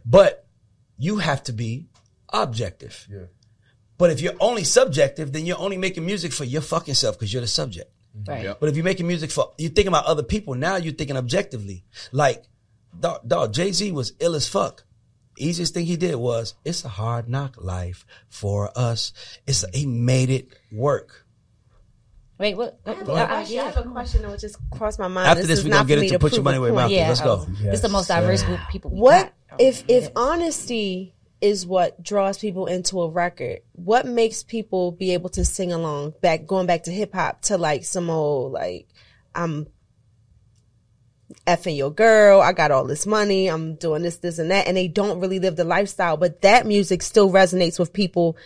but 0.05 0.47
you 0.99 1.19
have 1.19 1.43
to 1.45 1.53
be 1.53 1.87
objective. 2.33 3.07
Yeah. 3.11 3.27
But 3.99 4.11
if 4.11 4.21
you're 4.21 4.35
only 4.41 4.65
subjective, 4.65 5.33
then 5.33 5.47
you're 5.47 5.59
only 5.59 5.77
making 5.77 6.05
music 6.05 6.33
for 6.33 6.45
your 6.45 6.63
fucking 6.63 6.95
self 6.95 7.17
because 7.17 7.33
you're 7.33 7.43
the 7.43 7.47
subject. 7.47 7.93
Right. 8.27 8.45
Yep. 8.45 8.61
But 8.61 8.69
if 8.69 8.77
you're 8.77 8.85
making 8.85 9.07
music 9.07 9.31
for, 9.31 9.53
you're 9.59 9.71
thinking 9.71 9.89
about 9.89 10.07
other 10.07 10.23
people. 10.23 10.55
Now 10.55 10.77
you're 10.77 10.93
thinking 10.93 11.17
objectively. 11.17 11.85
Like, 12.11 12.45
dog, 12.99 13.21
dog 13.27 13.53
Jay 13.53 13.73
Z 13.73 13.93
was 13.93 14.13
ill 14.21 14.35
as 14.35 14.49
fuck. 14.49 14.85
Easiest 15.39 15.73
thing 15.75 15.87
he 15.87 15.97
did 15.97 16.17
was, 16.17 16.55
it's 16.65 16.85
a 16.85 16.89
hard 16.89 17.29
knock 17.29 17.57
life 17.59 18.05
for 18.29 18.71
us. 18.77 19.13
It's 19.47 19.65
he 19.75 19.87
made 19.87 20.29
it 20.31 20.49
work. 20.71 21.27
Wait, 22.39 22.57
what? 22.57 22.79
I 22.85 22.91
have, 22.91 23.01
a 23.01 23.05
question, 23.05 23.59
I 23.59 23.63
have 23.65 23.77
a 23.77 23.83
question 23.85 24.23
that 24.23 24.31
would 24.31 24.41
just 24.41 24.57
cross 24.71 24.99
my 24.99 25.09
mind. 25.09 25.29
After 25.29 25.47
this, 25.47 25.61
is 25.61 25.65
we're 25.65 25.71
not 25.71 25.87
gonna 25.87 25.87
get 25.89 25.97
for 25.97 26.01
me 26.01 26.07
into 26.09 26.19
put 26.19 26.33
your 26.33 26.39
prove 26.39 26.45
money 26.45 26.59
where 26.59 26.69
your 26.71 26.81
point. 26.81 26.93
mouth 26.93 26.93
is. 26.93 26.97
Yeah. 26.97 27.09
Let's 27.09 27.21
go. 27.21 27.45
This 27.63 27.75
is 27.75 27.83
the 27.83 27.89
most 27.89 28.09
diverse 28.09 28.43
group 28.43 28.61
of 28.61 28.69
people. 28.69 28.91
What 28.91 29.27
got. 29.27 29.33
Oh, 29.53 29.57
if 29.65 29.85
if 29.89 30.09
honesty 30.17 31.15
is 31.41 31.67
what 31.67 32.03
draws 32.03 32.39
people 32.39 32.67
into 32.67 33.01
a 33.03 33.09
record? 33.09 33.61
What 33.73 34.07
makes 34.07 34.43
people 34.43 34.93
be 34.93 35.13
able 35.13 35.29
to 35.31 35.45
sing 35.45 35.73
along? 35.73 36.15
Back 36.21 36.47
going 36.47 36.67
back 36.67 36.85
to 36.85 36.91
hip 36.91 37.15
hop 37.15 37.43
to 37.43 37.59
like 37.59 37.85
some 37.85 38.11
old 38.11 38.53
like 38.53 38.89
I'm 39.35 39.67
effing 41.47 41.77
your 41.77 41.91
girl. 41.91 42.41
I 42.41 42.53
got 42.53 42.71
all 42.71 42.87
this 42.87 43.07
money. 43.07 43.49
I'm 43.49 43.75
doing 43.75 44.03
this, 44.03 44.17
this, 44.17 44.39
and 44.39 44.51
that, 44.51 44.67
and 44.67 44.77
they 44.77 44.89
don't 44.89 45.21
really 45.21 45.39
live 45.39 45.57
the 45.57 45.65
lifestyle. 45.65 46.17
But 46.17 46.43
that 46.43 46.67
music 46.67 47.03
still 47.03 47.31
resonates 47.31 47.79
with 47.79 47.93
people 47.93 48.37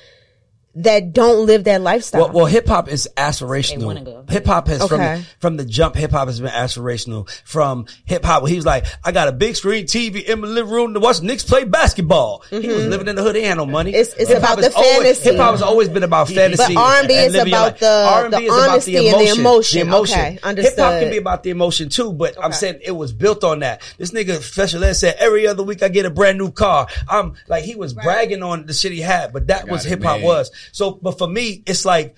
that 0.76 1.12
don't 1.12 1.46
live 1.46 1.64
that 1.64 1.80
lifestyle. 1.80 2.22
Well, 2.24 2.32
well 2.32 2.46
hip 2.46 2.68
hop 2.68 2.88
is 2.88 3.08
aspirational. 3.16 4.30
Hip 4.30 4.46
hop 4.46 4.68
has 4.68 4.86
from 4.86 5.00
Okay. 5.00 5.16
the, 5.20 5.26
from 5.38 5.56
the 5.56 5.64
jump. 5.64 5.94
Hip 5.96 6.10
hop 6.10 6.28
has 6.28 6.40
been 6.40 6.50
aspirational. 6.50 7.28
From 7.44 7.86
hip 8.04 8.24
hop, 8.24 8.46
he 8.46 8.56
was 8.56 8.66
like, 8.66 8.84
"I 9.04 9.12
got 9.12 9.28
a 9.28 9.32
big 9.32 9.56
screen 9.56 9.86
TV 9.86 10.22
in 10.24 10.40
my 10.40 10.48
living 10.48 10.72
room 10.72 10.94
to 10.94 11.00
watch 11.00 11.22
Knicks 11.22 11.44
play 11.44 11.64
basketball." 11.64 12.44
He 12.50 12.68
was 12.68 12.86
living 12.86 13.08
in 13.08 13.16
the 13.16 13.22
hood. 13.22 13.36
He 13.36 13.42
had 13.42 13.56
no 13.56 13.66
money. 13.66 13.92
Mm-hmm. 13.92 14.00
It's- 14.00 14.14
it's 14.18 14.30
about 14.30 14.58
the 14.58 14.72
always- 14.74 14.92
fantasy. 15.18 15.30
Hip 15.30 15.36
hop 15.38 15.52
has 15.52 15.62
always 15.62 15.88
been 15.88 16.02
about 16.02 16.28
fantasy. 16.28 16.74
But 16.74 16.80
R&B 16.80 17.14
is 17.14 17.34
about 17.34 17.78
the- 17.78 18.06
R&B 18.08 18.30
the 18.36 18.42
is 18.42 18.48
about 18.52 18.70
honesty 18.70 19.08
and 19.08 19.20
the 19.20 19.40
emotion. 19.40 19.80
The 19.80 19.86
emotion. 19.86 20.18
Okay, 20.20 20.30
Hip 20.32 20.40
hop 20.42 20.48
understood. 20.48 21.02
can 21.02 21.10
be 21.10 21.16
about 21.16 21.42
the 21.42 21.50
emotion 21.50 21.88
too, 21.88 22.12
but 22.12 22.36
I'm 22.42 22.52
saying 22.52 22.80
it 22.82 22.92
was 22.92 23.12
built 23.12 23.44
on 23.44 23.60
that. 23.60 23.82
This 23.98 24.10
nigga 24.10 24.42
special 24.42 24.84
ed 24.84 24.92
said 24.94 25.16
every 25.18 25.46
other 25.46 25.62
week 25.62 25.82
I 25.82 25.88
get 25.88 26.04
a 26.06 26.10
brand 26.10 26.38
new 26.38 26.50
car. 26.50 26.86
I'm 27.08 27.34
like 27.48 27.64
he 27.64 27.74
was 27.74 27.94
bragging 27.94 28.42
on 28.42 28.66
the 28.66 28.72
shit 28.72 28.92
he 28.92 29.00
had, 29.00 29.32
but 29.32 29.46
that 29.48 29.68
was 29.68 29.84
hip 29.84 30.02
hop 30.02 30.20
was. 30.20 30.50
So, 30.72 30.92
but 31.02 31.18
for 31.18 31.26
me, 31.28 31.62
it's 31.66 31.84
like, 31.84 32.14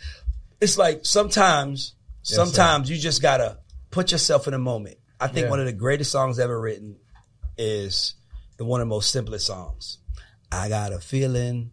it's 0.61 0.77
like 0.79 1.01
sometimes, 1.05 1.95
sometimes 2.23 2.91
you 2.91 2.97
just 2.99 3.23
gotta 3.23 3.59
put 3.91 4.13
yourself 4.13 4.49
in 4.49 4.55
a 4.55 4.59
moment. 4.59 4.99
I 5.21 5.29
think 5.29 5.45
Yeah. 5.45 5.51
one 5.51 5.61
of 5.61 5.67
the 5.67 5.73
greatest 5.73 6.11
songs 6.13 6.39
ever 6.39 6.61
written 6.61 6.97
is 7.57 8.15
the 8.57 8.65
one 8.65 8.81
of 8.81 8.87
the 8.87 8.91
most 8.95 9.11
simplest 9.11 9.47
songs. 9.47 9.99
I 10.51 10.69
got 10.69 10.93
a 10.93 10.99
feeling 11.01 11.73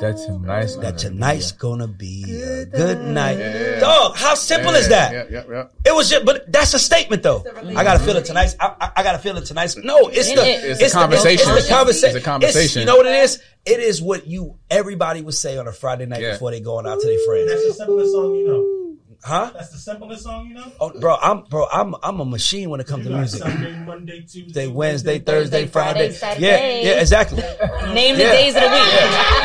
That 0.00 0.18
tonight's 0.26 0.76
That 0.76 0.82
gonna 0.82 0.98
tonight's 0.98 1.52
be 1.52 1.58
gonna 1.58 1.88
be 1.88 2.24
a 2.42 2.66
good 2.66 3.00
night. 3.00 3.38
Yeah. 3.38 3.80
Dog, 3.80 4.14
how 4.14 4.34
simple 4.34 4.74
is 4.74 4.88
that? 4.90 5.12
Yeah, 5.12 5.24
yeah, 5.30 5.42
yeah. 5.50 5.64
It 5.86 5.94
was 5.94 6.10
just, 6.10 6.26
but 6.26 6.52
that's 6.52 6.74
a 6.74 6.78
statement 6.78 7.22
though. 7.22 7.42
I 7.74 7.82
gotta 7.82 7.98
feel 7.98 8.16
it 8.16 8.26
tonight. 8.26 8.54
I, 8.60 8.74
I, 8.78 8.90
I 8.96 9.02
gotta 9.02 9.18
feel 9.18 9.38
it 9.38 9.46
tonight. 9.46 9.74
No, 9.82 10.08
it's 10.08 10.28
the 10.34 10.42
It's 10.44 10.92
a 10.94 10.98
conversation. 10.98 11.48
It's 11.56 11.66
the 11.66 11.72
conversation. 11.74 12.16
It's 12.16 12.24
a 12.26 12.28
conversation. 12.28 12.80
you 12.80 12.86
know 12.86 12.96
what 12.96 13.06
it 13.06 13.14
is? 13.24 13.42
It 13.64 13.80
is 13.80 14.02
what 14.02 14.26
you 14.26 14.58
everybody 14.70 15.22
would 15.22 15.34
say 15.34 15.56
on 15.56 15.66
a 15.66 15.72
Friday 15.72 16.04
night 16.04 16.20
Yeah. 16.20 16.32
before 16.32 16.50
they 16.50 16.60
going 16.60 16.86
out 16.86 17.00
to 17.00 17.06
their 17.06 17.18
friends. 17.26 17.50
That's 17.50 17.66
the 17.68 17.72
simplest 17.74 18.12
song 18.12 18.34
you 18.34 18.48
know. 18.48 18.79
Huh? 19.22 19.50
That's 19.52 19.68
the 19.70 19.76
simplest 19.78 20.22
song 20.22 20.48
you 20.48 20.54
know. 20.54 20.72
Oh, 20.80 20.90
bro, 20.98 21.16
I'm 21.20 21.42
bro, 21.42 21.66
I'm 21.70 21.94
I'm 22.02 22.20
a 22.20 22.24
machine 22.24 22.70
when 22.70 22.80
it 22.80 22.86
comes 22.86 23.06
to 23.06 23.10
music. 23.12 23.42
Sunday, 23.42 23.78
Monday, 23.84 24.20
Tuesday, 24.22 24.52
Day, 24.52 24.66
Wednesday, 24.68 25.18
Thursday, 25.18 25.66
Friday, 25.66 26.10
Friday. 26.10 26.40
Saturday. 26.40 26.82
Yeah, 26.84 26.90
yeah, 26.94 27.00
exactly. 27.00 27.42
Name 27.92 28.16
the 28.16 28.22
Yeah. 28.22 28.32
days 28.32 28.54
of 28.56 28.62
the 28.62 28.68
week. 28.68 28.92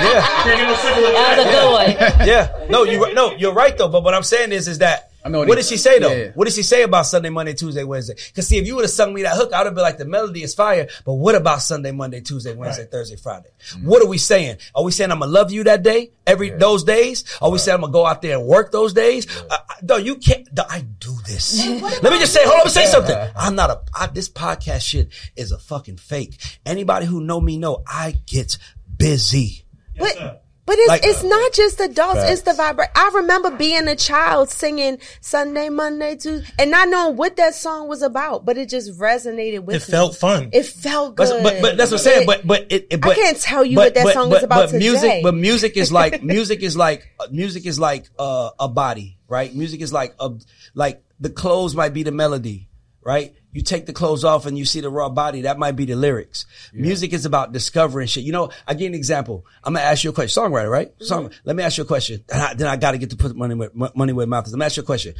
Yeah, 0.05 0.21
That 0.45 1.37
was 1.37 1.45
a 1.45 1.49
good 1.49 1.71
one. 1.71 2.27
yeah. 2.27 2.67
No, 2.69 2.83
you 2.83 3.13
no, 3.13 3.35
you're 3.35 3.53
right 3.53 3.77
though. 3.77 3.89
But 3.89 4.03
what 4.03 4.13
I'm 4.13 4.23
saying 4.23 4.51
is, 4.53 4.67
is 4.69 4.77
that 4.79 5.11
I 5.25 5.29
know 5.29 5.39
what 5.39 5.47
what 5.47 5.55
did 5.55 5.65
she 5.65 5.77
say 5.77 5.97
though? 5.97 6.13
Yeah. 6.13 6.31
What 6.35 6.45
did 6.45 6.53
she 6.53 6.61
say 6.61 6.83
about 6.83 7.07
Sunday, 7.07 7.29
Monday, 7.29 7.55
Tuesday, 7.55 7.83
Wednesday? 7.83 8.13
Because 8.13 8.47
see, 8.47 8.59
if 8.59 8.67
you 8.67 8.75
would 8.75 8.83
have 8.83 8.91
sung 8.91 9.11
me 9.11 9.23
that 9.23 9.35
hook, 9.35 9.53
I 9.53 9.57
would 9.57 9.65
have 9.65 9.73
been 9.73 9.81
like, 9.81 9.97
the 9.97 10.05
melody 10.05 10.43
is 10.43 10.53
fire. 10.53 10.87
But 11.03 11.13
what 11.13 11.33
about 11.33 11.63
Sunday, 11.63 11.91
Monday, 11.91 12.21
Tuesday, 12.21 12.53
Wednesday, 12.53 12.85
Thursday, 12.85 13.15
Friday? 13.15 13.49
What 13.81 14.03
are 14.03 14.07
we 14.07 14.19
saying? 14.19 14.57
Are 14.75 14.83
we 14.83 14.91
saying 14.91 15.11
I'm 15.11 15.19
gonna 15.19 15.31
love 15.31 15.51
you 15.51 15.63
that 15.63 15.81
day, 15.81 16.11
every 16.27 16.51
those 16.51 16.83
days? 16.83 17.23
Are 17.41 17.49
we 17.49 17.57
saying 17.57 17.73
I'm 17.73 17.81
gonna 17.81 17.91
go 17.93 18.05
out 18.05 18.21
there 18.21 18.37
and 18.37 18.45
work 18.45 18.71
those 18.71 18.93
days? 18.93 19.25
Uh, 19.49 19.57
no, 19.81 19.97
you 19.97 20.17
can't. 20.17 20.47
no, 20.55 20.63
I 20.69 20.81
do 20.99 21.15
this. 21.25 21.65
Let 21.65 22.13
me 22.13 22.19
just 22.19 22.31
say, 22.31 22.43
hold 22.43 22.53
on, 22.53 22.57
let 22.59 22.65
me 22.65 22.71
say 22.71 22.85
something. 22.85 23.17
I'm 23.35 23.55
not 23.55 23.71
a. 23.71 23.81
I, 23.95 24.05
this 24.05 24.29
podcast 24.29 24.81
shit 24.81 25.09
is 25.35 25.51
a 25.51 25.57
fucking 25.57 25.97
fake. 25.97 26.37
Anybody 26.67 27.07
who 27.07 27.19
know 27.19 27.41
me 27.41 27.57
know 27.57 27.83
I 27.87 28.19
get 28.27 28.59
busy. 28.95 29.65
But 29.97 30.44
but 30.65 30.77
it's 30.79 30.89
Like- 30.89 31.05
it's 31.05 31.23
not 31.23 31.53
just 31.53 31.79
adults; 31.79 32.21
it's 32.23 32.41
the 32.41 32.53
vibration. 32.53 32.91
I 32.95 33.11
remember 33.15 33.51
being 33.51 33.87
a 33.87 33.95
child 33.95 34.49
singing 34.49 34.97
Sunday, 35.21 35.69
Monday, 35.69 36.15
Tuesday, 36.15 36.47
and 36.57 36.71
not 36.71 36.89
knowing 36.89 37.17
what 37.17 37.35
that 37.37 37.53
song 37.55 37.87
was 37.87 38.01
about, 38.01 38.45
but 38.45 38.57
it 38.57 38.69
just 38.69 38.97
resonated 38.99 39.59
with 39.59 39.67
me. 39.69 39.75
It 39.75 39.87
me. 39.87 39.91
felt 39.91 40.15
fun. 40.15 40.49
It 40.51 40.65
felt 40.65 41.15
good. 41.15 41.29
But, 41.29 41.43
but 41.43 41.61
but 41.61 41.77
that's 41.77 41.91
what 41.91 41.99
I'm 41.99 42.03
saying. 42.03 42.21
It- 42.23 42.27
But 42.27 42.47
but 42.47 42.65
it, 42.71 43.01
but 43.01 43.15
can't 43.15 43.39
tell 43.39 43.63
you 43.63 43.77
what 43.77 43.93
that 43.93 44.13
song 44.13 44.33
is 44.33 44.43
about 44.43 44.71
But 44.71 44.77
music, 44.79 45.01
today. 45.01 45.21
but 45.23 45.35
music 45.35 45.77
is 45.77 45.91
like 45.91 46.23
music 46.35 46.63
is 46.63 46.75
like 46.75 47.07
uh, 47.19 47.27
music 47.31 47.65
is 47.65 47.79
like 47.79 48.09
uh, 48.17 48.49
a 48.59 48.67
body, 48.67 49.17
right? 49.27 49.53
Music 49.53 49.81
is 49.81 49.93
like 49.93 50.15
a 50.19 50.31
like 50.73 51.03
the 51.19 51.29
clothes 51.29 51.75
might 51.75 51.93
be 51.93 52.03
the 52.03 52.11
melody, 52.11 52.69
right? 53.01 53.33
You 53.55 53.61
take 53.61 53.85
the 53.85 53.93
clothes 53.93 54.25
off 54.25 54.45
and 54.45 54.57
you 54.57 54.65
see 54.65 54.81
the 54.81 54.89
raw 54.89 55.07
body. 55.07 55.43
That 55.43 55.57
might 55.57 55.77
be 55.77 55.85
the 55.85 55.95
lyrics. 55.95 56.45
Music 56.73 57.13
is 57.13 57.25
about 57.25 57.53
discovering 57.53 58.05
shit. 58.05 58.25
You 58.25 58.33
know, 58.33 58.49
I 58.67 58.73
give 58.73 58.87
an 58.87 58.95
example. 58.95 59.45
I'm 59.63 59.73
gonna 59.73 59.85
ask 59.85 60.03
you 60.03 60.09
a 60.09 60.13
question. 60.13 60.43
Songwriter, 60.43 60.69
right? 60.69 60.91
Song. 60.99 61.31
Let 61.45 61.55
me 61.55 61.63
ask 61.63 61.77
you 61.77 61.85
a 61.85 61.87
question. 61.87 62.21
And 62.29 62.41
I, 62.41 62.53
then 62.53 62.67
I 62.67 62.75
got 62.75 62.91
to 62.91 62.97
get 62.97 63.11
to 63.11 63.15
put 63.15 63.33
money 63.33 63.55
where 63.55 63.71
money 63.73 64.11
where 64.11 64.27
mouth 64.27 64.45
is. 64.45 64.51
Let 64.51 64.59
me 64.59 64.65
ask 64.65 64.75
you 64.75 64.83
a 64.83 64.85
question. 64.85 65.15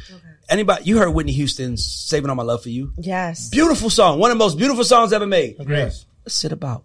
Anybody? 0.50 0.84
You 0.84 0.98
heard 0.98 1.08
Whitney 1.14 1.32
Houston's 1.32 1.82
"Saving 1.82 2.28
All 2.28 2.36
My 2.36 2.42
Love 2.42 2.62
for 2.62 2.68
You"? 2.68 2.92
yes, 2.98 3.48
Beautiful 3.48 3.88
song. 3.88 4.18
One 4.18 4.30
of 4.30 4.36
the 4.36 4.44
most 4.44 4.58
beautiful 4.58 4.84
songs 4.84 5.14
ever 5.14 5.26
made. 5.26 5.56
Agreed. 5.58 5.92
What's 6.22 6.44
it 6.44 6.52
about? 6.52 6.84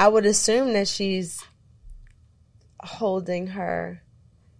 I 0.00 0.08
would 0.08 0.24
assume 0.24 0.72
that 0.72 0.88
she's 0.88 1.44
holding 2.80 3.48
her 3.48 4.02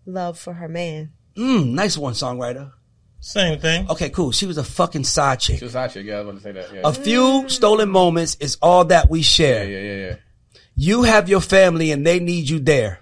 love 0.05 0.39
for 0.39 0.53
her 0.53 0.69
man. 0.69 1.13
Mm, 1.39 1.71
nice 1.73 1.97
one, 1.97 2.13
songwriter. 2.13 2.73
Same 3.27 3.59
thing. 3.59 3.91
Okay, 3.91 4.09
cool. 4.11 4.31
She 4.31 4.47
was 4.47 4.57
a 4.57 4.63
fucking 4.63 5.03
side 5.03 5.41
chick. 5.41 5.59
She 5.59 5.65
was 5.65 5.75
hot 5.75 5.91
chick. 5.93 6.07
Yeah, 6.07 6.19
I 6.19 6.21
was 6.21 6.29
about 6.29 6.37
to 6.37 6.43
say 6.45 6.53
that. 6.53 6.73
Yeah, 6.75 6.81
A 6.85 6.93
few 6.93 7.49
stolen 7.49 7.89
moments 7.89 8.37
is 8.39 8.57
all 8.63 8.85
that 8.85 9.11
we 9.11 9.23
share. 9.23 9.69
yeah, 9.69 9.79
yeah, 9.81 10.07
yeah. 10.11 10.17
You 10.77 11.03
have 11.03 11.29
your 11.29 11.41
family 11.41 11.91
and 11.91 12.07
they 12.07 12.21
need 12.21 12.49
you 12.49 12.61
there. 12.61 13.01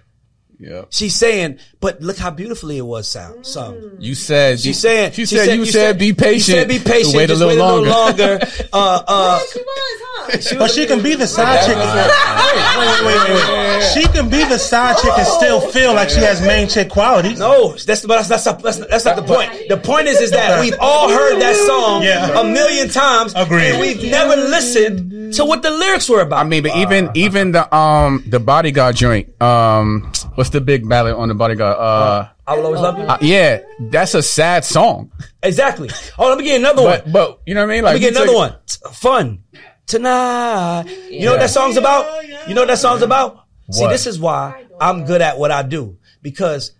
yeah. 0.57 0.85
She's 0.89 1.13
saying, 1.13 1.59
but 1.79 2.01
look 2.01 2.17
how 2.17 2.31
beautifully 2.31 2.77
it 2.79 2.85
was 2.85 3.07
sound 3.07 3.45
So 3.45 3.91
You 3.99 4.15
said 4.15 4.59
She's 4.61 4.79
saying, 4.79 5.11
She 5.11 5.25
said 5.27 5.55
you 5.55 5.65
said 5.65 5.99
be 5.99 6.11
patient. 6.13 6.47
You 6.47 6.55
said 6.61 6.67
be 6.69 6.79
patient. 6.79 7.15
Wait 7.15 7.29
a 7.29 7.33
little 7.35 7.49
wait 7.49 7.59
a 7.59 7.63
little 7.63 7.83
longer. 7.83 8.39
longer. 8.39 8.47
uh, 8.73 9.03
uh, 9.07 9.39
She 9.53 9.59
was, 9.59 10.01
huh? 10.05 10.14
But 10.57 10.71
she 10.71 10.85
can 10.85 11.01
be 11.01 11.15
the 11.15 11.27
side 11.27 11.65
chick. 11.65 11.75
Wait, 11.75 11.85
wait, 11.85 13.05
wait, 13.05 13.29
wait, 13.29 13.49
wait. 13.49 13.83
She 13.93 14.03
can 14.07 14.29
be 14.29 14.43
the 14.45 14.57
side 14.57 14.97
chick 14.97 15.11
and 15.17 15.27
still 15.27 15.59
feel 15.71 15.93
like 15.93 16.09
she 16.09 16.19
has 16.19 16.41
main 16.41 16.67
chick 16.67 16.89
qualities. 16.89 17.39
no, 17.39 17.73
that's 17.73 18.05
but 18.05 18.15
that's, 18.17 18.29
that's, 18.29 18.45
not- 18.45 18.61
that's, 18.61 18.79
not- 18.79 18.89
that's 18.89 19.05
not 19.05 19.15
the 19.15 19.23
point. 19.23 19.51
The 19.69 19.77
point 19.77 20.07
is, 20.07 20.19
is 20.21 20.31
that 20.31 20.59
we've 20.61 20.75
all 20.79 21.09
heard 21.09 21.39
that 21.41 21.55
song 21.55 22.03
Yeah. 22.03 22.39
a 22.39 22.43
million 22.43 22.89
times, 22.89 23.33
Agreed. 23.35 23.71
and 23.71 23.79
we've 23.79 24.03
never 24.09 24.35
listened 24.35 25.33
to 25.35 25.45
what 25.45 25.61
the 25.61 25.71
lyrics 25.71 26.07
were 26.09 26.21
about. 26.21 26.39
I 26.45 26.47
mean, 26.47 26.63
but 26.63 26.75
even 26.77 27.09
even 27.15 27.51
the 27.51 27.73
um 27.75 28.23
the 28.27 28.39
bodyguard 28.39 28.95
joint. 28.95 29.39
Um, 29.41 30.11
what's 30.35 30.49
the 30.51 30.61
big 30.61 30.87
ballad 30.87 31.15
on 31.15 31.27
the 31.29 31.35
bodyguard? 31.35 31.77
Uh, 31.77 32.29
I 32.47 32.55
will 32.57 32.65
always 32.67 32.81
love 32.81 32.97
you. 32.97 33.03
uh, 33.05 33.17
yeah, 33.21 33.59
that's 33.79 34.13
a 34.13 34.21
sad 34.21 34.63
song. 34.65 35.11
Exactly. 35.41 35.89
Oh, 36.17 36.29
let 36.29 36.37
me 36.37 36.43
get 36.43 36.59
another 36.59 36.83
one. 36.83 37.01
But 37.05 37.11
but 37.11 37.41
you 37.45 37.53
know 37.55 37.61
what 37.65 37.71
I 37.71 37.75
mean? 37.75 37.83
Like 37.83 37.93
Let 37.93 37.95
me 37.95 37.99
get 38.01 38.11
another 38.11 38.27
take- 38.27 38.35
one. 38.35 38.55
T- 38.67 38.77
Fun. 38.93 39.39
Tonight. 39.87 40.85
You 41.09 41.25
know 41.25 41.31
what 41.31 41.39
that 41.41 41.49
song's 41.49 41.77
about? 41.77 42.25
You 42.47 42.53
know 42.53 42.61
what 42.61 42.67
that 42.67 42.79
song's 42.79 43.01
about? 43.01 43.45
See, 43.71 43.87
this 43.87 44.07
is 44.07 44.19
why 44.19 44.65
I'm 44.79 45.05
good 45.05 45.21
at 45.21 45.37
what 45.37 45.51
I 45.51 45.63
do. 45.63 45.97
Because 46.21 46.71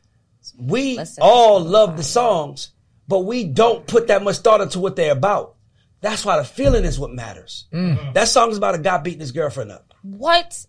we 0.57 0.99
all 1.19 1.59
love 1.59 1.97
the 1.97 2.03
songs, 2.03 2.71
but 3.07 3.19
we 3.19 3.43
don't 3.45 3.85
put 3.85 4.07
that 4.07 4.23
much 4.23 4.37
thought 4.37 4.61
into 4.61 4.79
what 4.79 4.95
they're 4.95 5.11
about. 5.11 5.55
That's 6.01 6.23
why 6.25 6.37
the 6.37 6.43
feeling 6.43 6.85
is 6.85 6.99
what 6.99 7.11
matters. 7.11 7.65
Mm. 7.73 8.13
That 8.13 8.27
song 8.27 8.51
is 8.51 8.57
about 8.57 8.75
a 8.75 8.79
guy 8.79 8.99
beating 8.99 9.21
his 9.21 9.31
girlfriend 9.31 9.71
up. 9.71 9.93
What? 10.03 10.65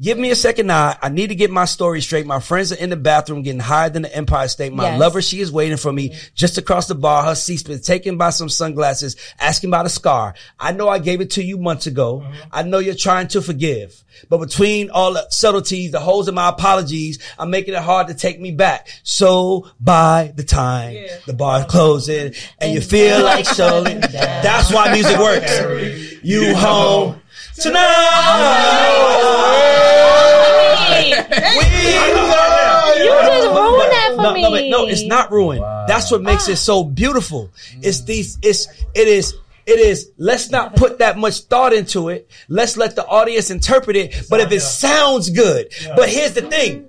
Give 0.00 0.16
me 0.16 0.30
a 0.30 0.34
second 0.34 0.66
now. 0.68 0.96
I 1.02 1.10
need 1.10 1.26
to 1.26 1.34
get 1.34 1.50
my 1.50 1.66
story 1.66 2.00
straight. 2.00 2.24
My 2.24 2.40
friends 2.40 2.72
are 2.72 2.76
in 2.76 2.88
the 2.88 2.96
bathroom 2.96 3.42
getting 3.42 3.60
higher 3.60 3.90
than 3.90 4.00
the 4.00 4.16
Empire 4.16 4.48
State. 4.48 4.72
My 4.72 4.84
Yes. 4.92 5.00
lover, 5.00 5.20
she 5.20 5.40
is 5.40 5.52
waiting 5.52 5.76
for 5.76 5.92
me 5.92 6.14
just 6.34 6.56
across 6.56 6.86
the 6.86 6.94
bar. 6.94 7.22
Her 7.22 7.34
seat's 7.34 7.62
been 7.64 7.80
taken 7.80 8.16
by 8.16 8.30
some 8.30 8.48
sunglasses, 8.48 9.16
asking 9.38 9.68
about 9.68 9.84
a 9.84 9.90
scar. 9.90 10.34
I 10.58 10.72
know 10.72 10.88
I 10.88 11.00
gave 11.00 11.20
it 11.20 11.32
to 11.32 11.42
you 11.44 11.58
months 11.58 11.86
ago. 11.86 12.24
I 12.50 12.62
know 12.62 12.78
you're 12.78 12.94
trying 12.94 13.28
to 13.28 13.42
forgive. 13.42 14.02
But 14.30 14.38
between 14.38 14.88
all 14.88 15.12
the 15.12 15.26
subtleties, 15.28 15.90
the 15.92 16.00
holes 16.00 16.28
in 16.28 16.34
my 16.34 16.48
apologies, 16.48 17.18
I'm 17.38 17.50
making 17.50 17.74
it 17.74 17.80
hard 17.82 18.08
to 18.08 18.14
take 18.14 18.40
me 18.40 18.52
back. 18.52 18.88
So 19.02 19.66
by 19.80 20.32
the 20.34 20.44
time 20.44 20.96
the 21.26 21.34
bar 21.34 21.64
closing 21.66 22.32
and 22.58 22.72
you 22.72 22.80
feel 22.80 23.22
like 23.22 23.44
showing, 23.44 24.00
that's 24.00 24.72
why 24.72 24.92
music 24.94 25.18
works. 25.18 26.14
You 26.22 26.54
home 26.54 27.20
tonight. 27.56 28.99
We 31.28 33.04
You 33.04 33.10
just 33.10 33.48
ruined 33.48 33.92
that 33.92 34.12
for 34.16 34.22
no, 34.22 34.32
me. 34.32 34.42
No, 34.42 34.50
but 34.50 34.64
no, 34.68 34.86
it's 34.86 35.04
not 35.04 35.30
ruined. 35.30 35.62
That's 35.88 36.10
what 36.10 36.22
makes 36.22 36.48
it 36.48 36.56
so 36.56 36.84
beautiful. 36.84 37.50
It's 37.82 38.02
these. 38.02 38.38
It's 38.42 38.66
it 38.94 39.08
is. 39.08 39.34
It 39.66 39.78
is. 39.78 40.10
Let's 40.16 40.50
not 40.50 40.74
put 40.74 40.98
that 40.98 41.18
much 41.18 41.40
thought 41.42 41.72
into 41.72 42.08
it. 42.08 42.30
Let's 42.48 42.76
let 42.76 42.96
the 42.96 43.06
audience 43.06 43.50
interpret 43.50 43.96
it. 43.96 44.26
But 44.28 44.40
if 44.40 44.50
it 44.52 44.60
sounds 44.60 45.30
good, 45.30 45.72
but 45.96 46.08
here's 46.08 46.32
the 46.32 46.42
thing: 46.42 46.88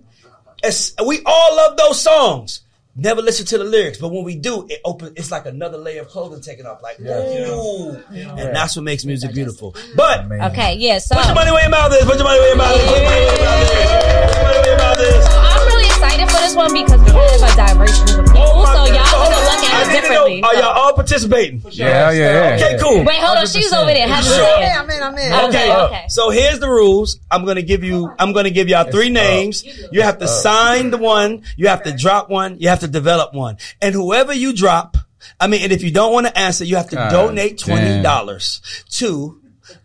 It's- 0.63 0.93
we 1.05 1.21
all 1.25 1.55
love 1.55 1.77
those 1.77 2.01
songs. 2.01 2.61
Never 2.95 3.21
listen 3.21 3.45
to 3.45 3.57
the 3.57 3.63
lyrics, 3.63 3.97
but 3.99 4.09
when 4.09 4.25
we 4.25 4.35
do, 4.35 4.67
it 4.69 4.81
open. 4.83 5.13
It's 5.15 5.31
like 5.31 5.45
another 5.45 5.77
layer 5.77 6.01
of 6.01 6.09
clothing 6.09 6.41
taken 6.41 6.65
off. 6.65 6.83
Like, 6.83 6.99
ooh, 6.99 7.95
and 8.09 8.53
that's 8.53 8.75
what 8.75 8.83
makes 8.83 9.05
music 9.05 9.33
beautiful. 9.33 9.73
But 9.95 10.27
oh, 10.29 10.47
Okay, 10.47 10.75
yeah. 10.75 10.97
So 10.99 11.15
put 11.15 11.25
your 11.25 11.35
money 11.35 11.51
where 11.51 11.61
your 11.61 11.71
mouth 11.71 11.93
is. 11.93 12.03
Put 12.03 12.15
your 12.15 12.25
money 12.25 12.39
where 12.39 12.49
your 12.49 12.57
mouth 12.57 12.75
is. 12.75 12.83
Put 12.83 12.97
your 12.99 13.05
money 13.05 13.21
where 13.21 13.31
your 13.31 13.43
mouth 13.45 13.61
is. 13.61 13.79
Put 14.27 14.35
your 14.35 14.43
money 14.43 14.57
where 14.59 14.67
your 14.67 14.77
mouth 14.77 14.99
is. 14.99 15.70
I'm 16.03 16.19
excited 16.19 16.29
for 16.31 16.41
this 16.41 16.55
one 16.55 16.73
because 16.73 16.99
we 17.01 17.11
have 17.11 17.53
a 17.53 17.55
diverse 17.55 17.99
group 18.03 18.19
of 18.19 18.33
people, 18.33 18.41
Oh 18.41 18.65
so 18.65 18.73
God. 18.73 18.87
y'all 18.89 19.05
gonna 19.05 19.35
on. 19.35 19.43
look 19.45 19.63
I 19.63 19.81
at 19.81 19.87
it 19.87 20.01
differently. 20.01 20.41
know, 20.41 20.47
Are 20.47 20.55
y'all 20.55 20.63
all 20.81 20.93
participating? 20.93 21.61
Yeah, 21.69 22.11
yeah, 22.11 22.11
yeah. 22.11 22.55
Okay, 22.55 22.77
cool. 22.81 23.03
Wait, 23.03 23.19
hold 23.21 23.37
on. 23.37 23.45
She's 23.47 23.71
over 23.71 23.91
there. 23.93 24.07
Have 24.07 24.23
Sure. 24.23 24.35
a 24.43 24.71
I'm 24.73 24.89
in. 24.89 25.03
I'm 25.03 25.17
in. 25.17 25.49
Okay, 25.49 25.71
okay. 25.75 26.05
So 26.09 26.29
here's 26.31 26.59
the 26.59 26.69
rules. 26.69 27.19
I'm 27.29 27.45
gonna 27.45 27.61
give 27.61 27.83
you. 27.83 28.11
I'm 28.17 28.33
gonna 28.33 28.49
give 28.49 28.67
y'all 28.67 28.89
three 28.89 29.09
names. 29.09 29.63
You 29.91 30.01
have 30.01 30.17
to 30.19 30.27
sign 30.27 30.89
the 30.91 30.97
one. 30.97 31.43
You 31.55 31.67
have 31.67 31.83
to 31.83 31.91
drop 31.95 32.29
one. 32.29 32.57
You 32.59 32.69
have 32.69 32.79
to 32.79 32.87
develop 32.87 33.33
one. 33.33 33.57
And 33.81 33.93
whoever 33.93 34.33
you 34.33 34.53
drop, 34.53 34.97
I 35.39 35.47
mean, 35.47 35.61
and 35.61 35.71
if 35.71 35.83
you 35.83 35.91
don't 35.91 36.11
want 36.13 36.27
to 36.27 36.37
answer, 36.37 36.65
you 36.65 36.77
have 36.77 36.89
to 36.89 36.95
God 36.95 37.11
donate 37.11 37.59
twenty 37.59 38.01
dollars 38.01 38.61
to 38.91 39.40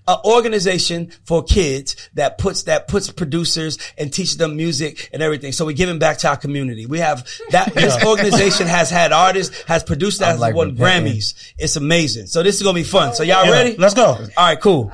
an 0.08 0.18
organization 0.24 1.12
for 1.24 1.42
kids 1.42 1.96
that 2.14 2.38
puts 2.38 2.64
that 2.64 2.88
puts 2.88 3.10
producers 3.10 3.78
and 3.98 4.12
teaches 4.12 4.36
them 4.36 4.56
music 4.56 5.10
and 5.12 5.22
everything. 5.22 5.52
So 5.52 5.66
we're 5.66 5.72
giving 5.72 5.98
back 5.98 6.18
to 6.18 6.28
our 6.28 6.36
community. 6.36 6.86
We 6.86 6.98
have 7.00 7.28
that. 7.50 7.74
This 7.74 8.04
organization 8.04 8.66
has 8.66 8.90
had 8.90 9.12
artists, 9.12 9.62
has 9.62 9.82
produced, 9.82 10.20
has 10.20 10.40
like 10.40 10.54
won. 10.54 10.76
Grammys. 10.76 11.52
It's 11.58 11.76
amazing. 11.76 12.26
So 12.26 12.42
this 12.42 12.56
is 12.56 12.62
gonna 12.62 12.74
be 12.74 12.84
fun. 12.84 13.14
So 13.14 13.22
y'all 13.22 13.44
Yeah, 13.46 13.52
ready? 13.52 13.76
Let's 13.76 13.94
go. 13.94 14.06
All 14.06 14.26
right, 14.36 14.60
cool. 14.60 14.92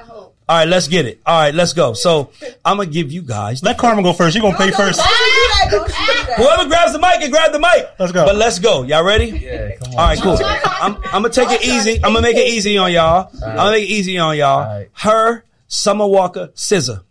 All 0.48 0.58
right, 0.58 0.68
let's 0.68 0.88
get 0.88 1.06
it. 1.06 1.20
All 1.24 1.40
right, 1.40 1.54
let's 1.54 1.72
go. 1.72 1.92
So 1.94 2.30
I'm 2.64 2.76
gonna 2.76 2.90
give 2.90 3.10
you 3.12 3.22
guys. 3.22 3.62
Let 3.62 3.78
Karma 3.78 4.02
go 4.02 4.12
first. 4.12 4.34
You're 4.34 4.42
gonna 4.42 4.56
pay 4.58 4.70
first? 4.70 5.00
Whoever 5.00 6.66
grabs 6.68 6.92
the 6.92 6.98
mic 6.98 7.20
can 7.20 7.30
grab 7.30 7.52
the 7.52 7.58
mic. 7.60 7.88
Let's 7.98 8.12
go. 8.12 8.24
But 8.26 8.36
let's 8.36 8.58
go. 8.58 8.82
Y'all 8.82 9.04
ready? 9.04 9.26
Yeah, 9.26 9.76
come 9.76 9.92
on. 9.92 9.98
All 9.98 10.06
right, 10.06 10.20
cool. 10.20 10.38
I'm, 10.42 10.96
I'm 10.96 11.22
gonna 11.22 11.30
take 11.30 11.50
it 11.50 11.64
easy. 11.64 11.96
I'm 11.96 12.12
gonna 12.12 12.22
make 12.22 12.36
it 12.36 12.48
easy 12.48 12.76
on 12.76 12.92
y'all. 12.92 13.30
I'm 13.44 13.56
gonna 13.56 13.70
make 13.72 13.84
it 13.84 13.90
easy 13.92 14.18
on 14.18 14.36
y'all. 14.36 14.60
right. 14.66 14.88
H.E.R., 14.96 15.44
Summer 15.68 16.06
Walker, 16.06 16.48
SZA. 16.54 17.02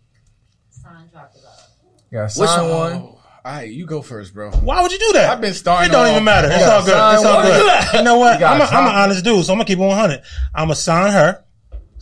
Yeah, 2.10 2.24
Which 2.24 2.32
sign 2.32 2.68
one? 2.68 3.02
one. 3.02 3.02
All 3.02 3.18
right, 3.44 3.68
you 3.70 3.86
go 3.86 4.02
first, 4.02 4.34
bro. 4.34 4.50
Why 4.50 4.82
would 4.82 4.92
you 4.92 4.98
do 4.98 5.12
that? 5.14 5.30
I've 5.30 5.40
been 5.40 5.54
starting. 5.54 5.90
It 5.90 5.92
don't 5.92 6.06
off- 6.06 6.12
even 6.12 6.24
matter. 6.24 6.48
It's 6.52 6.62
all 6.64 6.80
good. 6.84 6.90
sign 6.90 7.14
It's 7.14 7.24
all 7.24 7.42
good. 7.42 7.94
You 7.98 8.02
know 8.04 8.18
what? 8.18 8.40
I'm 8.42 8.60
a, 8.60 8.64
I'm 8.64 8.86
an 8.86 8.94
honest 8.94 9.24
dude, 9.24 9.44
so 9.46 9.52
I'm 9.52 9.58
gonna 9.58 9.66
keep 9.66 9.78
it 9.78 9.82
100. 9.82 10.22
I'm 10.54 10.64
gonna 10.66 10.74
sign 10.76 11.10
her. 11.12 11.42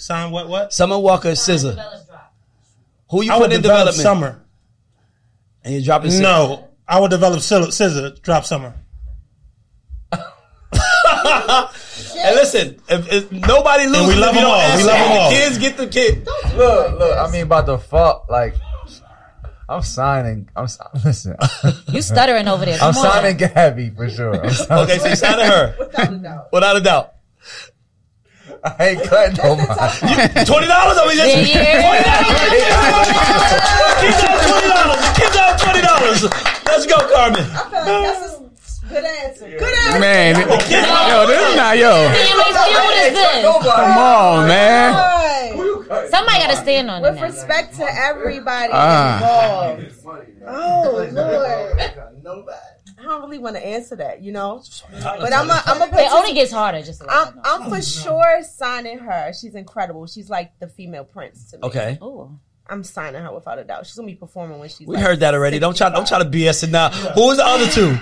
Sign 0.01 0.31
what? 0.31 0.49
What? 0.49 0.73
Summer 0.73 0.99
Walker, 0.99 1.33
SZA. 1.33 1.77
Who 3.11 3.23
you 3.23 3.33
I 3.33 3.39
put 3.39 3.53
in 3.53 3.61
develop 3.61 3.95
development? 3.95 3.97
Summer. 3.97 4.43
And 5.63 5.75
you're 5.75 5.83
dropping 5.83 6.11
SZA. 6.11 6.23
No, 6.23 6.69
I 6.89 6.99
would 7.01 7.11
develop 7.11 7.41
SZA. 7.41 7.67
SZA 7.69 8.23
drop 8.23 8.45
Summer. 8.45 8.75
And 12.23 12.35
listen, 12.37 12.77
if, 12.89 13.13
if 13.13 13.33
nobody 13.33 13.87
loses, 13.87 14.07
we 14.09 14.13
if 14.15 14.21
love 14.21 14.35
you 14.35 14.41
them 14.41 14.51
don't 14.51 14.61
all. 14.61 14.77
We 14.77 14.85
love 14.85 14.99
them 14.99 15.13
the 15.13 15.19
all. 15.21 15.31
Kids 15.31 15.59
get 15.59 15.77
the 15.79 15.87
kid. 15.87 16.27
Look, 16.57 16.99
look. 16.99 17.19
I 17.19 17.31
mean, 17.31 17.49
by 17.49 17.63
default, 17.63 18.29
like 18.31 18.55
I'm 19.69 19.83
signing. 19.83 20.49
I'm 20.55 20.69
si- 20.69 20.81
listen. 21.05 21.37
You 21.89 22.03
stuttering 22.03 22.47
over 22.49 22.65
there. 22.65 22.79
I'm 22.81 22.89
on. 22.89 22.95
signing 22.95 23.37
Gabby 23.39 23.91
for 23.91 24.09
sure. 24.11 24.35
I'm 24.35 24.51
Okay, 24.85 24.99
so 24.99 25.09
you 25.09 25.17
signed 25.17 25.41
her 25.41 25.75
Without 25.79 26.13
a 26.13 26.17
doubt. 26.19 26.53
without 26.53 26.77
a 26.77 26.81
doubt. 26.81 27.13
I 28.63 28.89
ain't 28.89 29.03
cutting 29.05 29.37
nobody. 29.37 30.45
Twenty 30.45 30.69
dollars? 30.69 30.99
I 31.01 31.05
mean, 31.09 31.17
Yeah, 31.17 31.25
just 31.25 31.55
yeah. 31.55 31.81
keep 34.01 34.17
down 34.21 34.37
twenty 34.45 34.69
dollars. 34.69 35.01
Keep 35.17 35.33
down 35.33 35.53
twenty 35.59 35.83
dollars. 35.83 36.21
Let's 36.67 36.87
go, 36.87 36.99
Carmen. 37.09 37.41
I 37.41 37.53
feel 37.71 37.95
like 37.95 38.05
that's 38.05 38.35
a 38.35 38.89
good 38.89 39.05
answer. 39.05 39.49
Good 39.59 39.75
answer. 39.87 40.01
Man, 40.01 40.37
yo, 40.41 41.27
this 41.27 41.41
is 41.51 41.57
not 41.57 41.79
yo. 41.79 42.09
Family 42.11 42.53
feud 42.53 42.95
is 43.01 43.13
this. 43.15 43.43
Come 43.65 43.99
on, 43.99 44.49
man. 44.49 45.20
Right. 45.91 46.09
Somebody 46.09 46.39
got 46.39 46.51
to 46.51 46.57
stand 46.57 46.91
on 46.91 47.05
it 47.05 47.11
With 47.11 47.17
now. 47.17 47.25
respect 47.27 47.75
to 47.77 47.85
everybody 47.85 48.71
Ah. 48.73 49.75
involved. 49.75 49.95
Oh 50.47 51.09
Lord. 51.13 51.81
I 52.99 53.03
don't 53.03 53.23
really 53.23 53.39
want 53.39 53.57
to 53.57 53.67
answer 53.67 53.97
that, 53.97 54.23
you 54.23 54.31
know. 54.31 54.63
But 54.93 55.33
I'm 55.33 55.51
a, 55.51 55.63
I'm 55.67 55.81
a 55.83 55.97
It 55.99 56.13
only 56.13 56.33
gets 56.35 56.53
harder. 56.53 56.83
Just 56.83 57.01
to 57.01 57.11
I'm. 57.11 57.41
I'm 57.45 57.71
for 57.71 57.81
sure 57.83 58.43
signing 58.45 58.99
her. 59.01 59.33
She's 59.33 59.55
incredible. 59.55 60.07
She's 60.07 60.29
like 60.31 60.59
the 60.61 60.69
female 60.69 61.05
prince 61.05 61.51
to 61.51 61.57
me. 61.57 61.63
Okay, 61.65 61.99
Ooh. 62.03 62.39
I'm 62.69 62.85
signing 62.85 63.23
her 63.23 63.33
without 63.35 63.59
a 63.59 63.65
doubt. 63.65 63.87
She's 63.87 63.97
gonna 63.97 64.07
be 64.07 64.15
performing 64.15 64.59
when 64.61 64.69
she's. 64.69 64.87
we 64.87 64.95
like 64.97 65.05
heard 65.05 65.21
that 65.21 65.35
already. 65.35 65.59
Don't 65.59 65.77
try. 65.77 65.89
Don't 65.91 66.07
try 66.07 66.19
to 66.23 66.29
BS 66.29 66.63
it 66.65 66.71
now. 66.71 66.91
Who 66.91 67.27
was 67.27 67.39
the 67.39 67.45
other 67.47 67.67
two? 67.69 67.97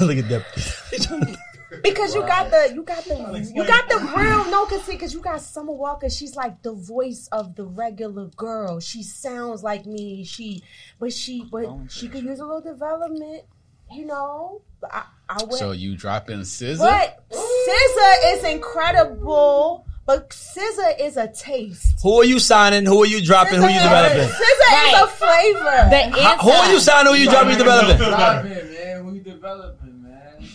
Look 0.04 0.16
at 0.18 0.28
them. 0.28 0.44
Because 1.82 2.14
you 2.14 2.20
got 2.22 2.50
the 2.50 2.72
you 2.74 2.82
got 2.82 3.04
the 3.04 3.52
you 3.54 3.64
got 3.66 3.88
the 3.88 3.96
real 4.16 4.50
no 4.50 4.66
cause 4.66 4.88
cause 4.98 5.12
you 5.14 5.20
got 5.20 5.40
Summer 5.40 5.72
Walker, 5.72 6.08
she's 6.10 6.36
like 6.36 6.62
the 6.62 6.72
voice 6.72 7.28
of 7.32 7.54
the 7.56 7.64
regular 7.64 8.26
girl. 8.36 8.80
She 8.80 9.02
sounds 9.02 9.62
like 9.62 9.86
me. 9.86 10.24
She 10.24 10.62
but 10.98 11.12
she 11.12 11.44
but 11.50 11.68
she 11.88 12.08
could 12.08 12.24
use 12.24 12.38
a 12.40 12.44
little 12.44 12.60
development, 12.60 13.44
you 13.90 14.06
know. 14.06 14.62
I, 14.90 15.04
I 15.28 15.42
would 15.44 15.54
So 15.54 15.72
you 15.72 15.96
dropping 15.96 16.40
SZA? 16.40 16.78
but 16.78 17.28
SZA 17.30 18.34
is 18.36 18.44
incredible. 18.44 19.84
But 20.06 20.30
SZA 20.30 20.98
is 21.00 21.18
a 21.18 21.28
taste. 21.28 22.00
Who 22.02 22.20
are 22.20 22.24
you 22.24 22.38
signing? 22.38 22.86
Who 22.86 23.02
are 23.02 23.06
you 23.06 23.20
dropping? 23.22 23.56
Who 23.56 23.64
are 23.64 23.70
you 23.70 23.78
developing? 23.78 24.26
SZA 24.26 24.88
is 24.88 25.02
a 25.02 25.06
flavor. 25.06 25.90
The 25.90 26.18
How- 26.22 26.38
Who 26.38 26.50
are 26.50 26.72
you 26.72 26.80
signing? 26.80 27.06
Who 27.08 27.12
are 27.12 27.16
you 27.22 27.28
dropping? 27.28 27.50
You 27.50 27.58
developing? 27.58 27.96
Stop 27.98 28.44
man. 28.44 29.04
Who 29.04 29.12
you 29.12 29.20
developing, 29.20 30.02
man? 30.02 30.48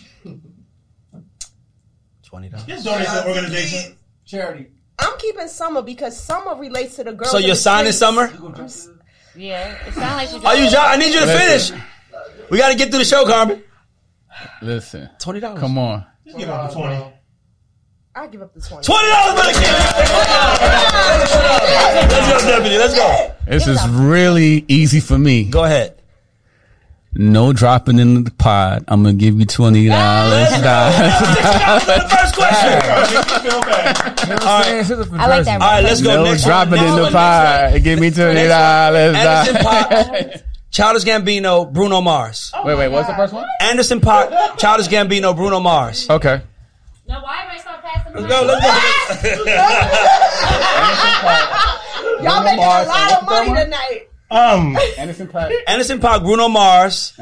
Twenty 2.34 2.48
dollars. 2.48 2.66
Just 2.66 2.84
donate 2.84 3.06
to 3.06 3.12
the 3.14 3.28
organization. 3.28 3.96
Charity. 4.26 4.66
I'm 4.98 5.16
keeping 5.18 5.46
Summer 5.46 5.82
because 5.82 6.20
Summer 6.20 6.56
relates 6.56 6.96
to 6.96 7.04
the 7.04 7.12
girl. 7.12 7.28
So 7.28 7.38
you're 7.38 7.54
signing 7.54 7.92
Summer? 7.92 8.24
Yeah, 9.36 9.76
it 9.86 9.94
sounds 9.94 10.16
like 10.16 10.28
she. 10.28 10.44
Are 10.44 10.56
you? 10.56 10.68
dro- 10.68 10.80
I 10.80 10.96
need 10.96 11.14
you 11.14 11.20
to 11.20 11.26
finish. 11.28 11.70
We 12.50 12.58
got 12.58 12.70
to 12.70 12.74
get 12.76 12.90
through 12.90 12.98
the 12.98 13.04
show, 13.04 13.24
Carmen. 13.24 13.62
Listen, 14.62 15.10
Twenty 15.20 15.38
dollars. 15.38 15.60
come 15.60 15.78
on. 15.78 16.04
Just 16.26 16.36
give 16.36 16.48
out 16.48 16.70
the 16.70 16.74
20. 16.76 17.12
I'll 18.16 18.28
give 18.28 18.42
up 18.42 18.52
the 18.52 18.60
twenty. 18.60 18.82
Twenty 18.84 19.08
dollars 19.10 19.40
for 19.40 19.46
the 19.46 19.52
kid. 19.60 19.72
Let's 22.10 22.44
go, 22.44 22.50
deputy. 22.50 22.78
Let's 22.78 22.94
go. 22.96 23.34
This 23.46 23.66
is 23.68 23.86
really 23.90 24.64
easy 24.66 24.98
for 24.98 25.16
me. 25.18 25.44
Go 25.44 25.62
ahead. 25.62 26.00
No 27.16 27.52
dropping 27.52 28.00
in 28.00 28.24
the 28.24 28.30
pod. 28.32 28.84
I'm 28.88 29.04
gonna 29.04 29.14
give 29.14 29.38
you 29.38 29.46
twenty 29.46 29.86
dollars. 29.88 30.50
the 30.50 32.06
first 32.10 32.34
question. 32.34 32.80
Feel 33.40 33.60
bad. 33.60 34.20
You 34.22 34.28
know 34.30 34.34
what 34.34 34.46
I'm 34.46 34.64
saying? 34.64 34.84
SZA 34.84 35.08
for 35.08 35.16
I 35.16 35.26
like 35.28 35.44
that. 35.44 35.60
All 35.60 35.68
right, 35.68 35.84
let's 35.84 36.02
go. 36.02 36.16
No 36.16 36.24
next 36.24 36.44
dropping 36.44 36.78
one. 36.78 36.86
in 36.86 36.96
the 36.96 37.02
one, 37.02 37.12
pod. 37.12 37.82
Give 37.84 38.00
me 38.00 38.10
twenty 38.10 38.48
dollars. 38.48 39.16
Anderson 39.16 39.56
Paak, 39.62 40.42
Childish 40.72 41.04
Gambino, 41.04 41.72
Bruno 41.72 42.00
Mars. 42.00 42.52
Wait, 42.64 42.74
wait. 42.76 42.88
What's 42.88 43.06
the 43.08 43.14
first 43.14 43.32
one? 43.32 43.46
Anderson 43.60 44.00
Paak, 44.00 44.58
Childish 44.58 44.88
Gambino, 44.88 45.36
Bruno 45.36 45.60
Mars. 45.60 46.10
Okay. 46.10 46.42
No, 47.06 47.20
why 47.20 47.44
am 47.44 47.50
I 47.50 47.58
start 47.58 47.80
passing? 47.82 48.12
Let's 48.14 48.26
go. 48.26 48.42
Let's 48.44 48.60
go. 48.64 49.44
Y'all 52.24 52.42
making 52.42 52.58
a 52.58 52.66
lot 52.88 53.12
of 53.12 53.24
money 53.26 53.64
tonight. 53.64 54.08
Um, 54.30 54.76
Anderson 54.98 55.28
Paak. 55.28 55.52
Anderson 55.68 56.00
Paak, 56.00 56.22
Bruno 56.22 56.48
Mars, 56.48 57.12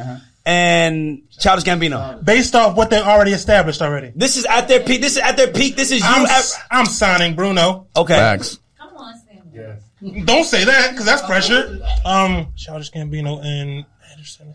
and 0.47 1.23
Childish 1.39 1.65
Gambino. 1.65 2.25
based 2.25 2.55
off 2.55 2.77
what 2.77 2.91
they 2.91 3.01
already 3.01 3.33
established 3.33 3.83
already. 3.83 4.13
This 4.17 4.37
is 4.37 4.45
at 4.47 4.67
their 4.69 4.81
peak. 4.81 5.01
This 5.03 5.13
is 5.17 5.19
at 5.23 5.37
their 5.37 5.49
peak. 5.53 5.77
This 5.77 5.91
is 5.91 6.01
you. 6.01 6.07
I'm, 6.09 6.25
At, 6.25 6.31
s- 6.31 6.59
I'm 6.71 6.87
signing 6.87 7.35
Bruno. 7.35 7.87
okay. 7.97 8.15
Facts. 8.15 8.59
Come 8.79 8.97
on, 8.97 9.15
Stanley. 9.19 10.25
Don't 10.25 10.45
say 10.45 10.65
that 10.65 10.91
because 10.91 11.05
that's 11.07 11.23
pressure. 11.23 11.79
Um, 12.05 12.49
Childish 12.57 12.91
Gambino 12.91 13.45
and 13.45 13.85
Anderson. 14.13 14.55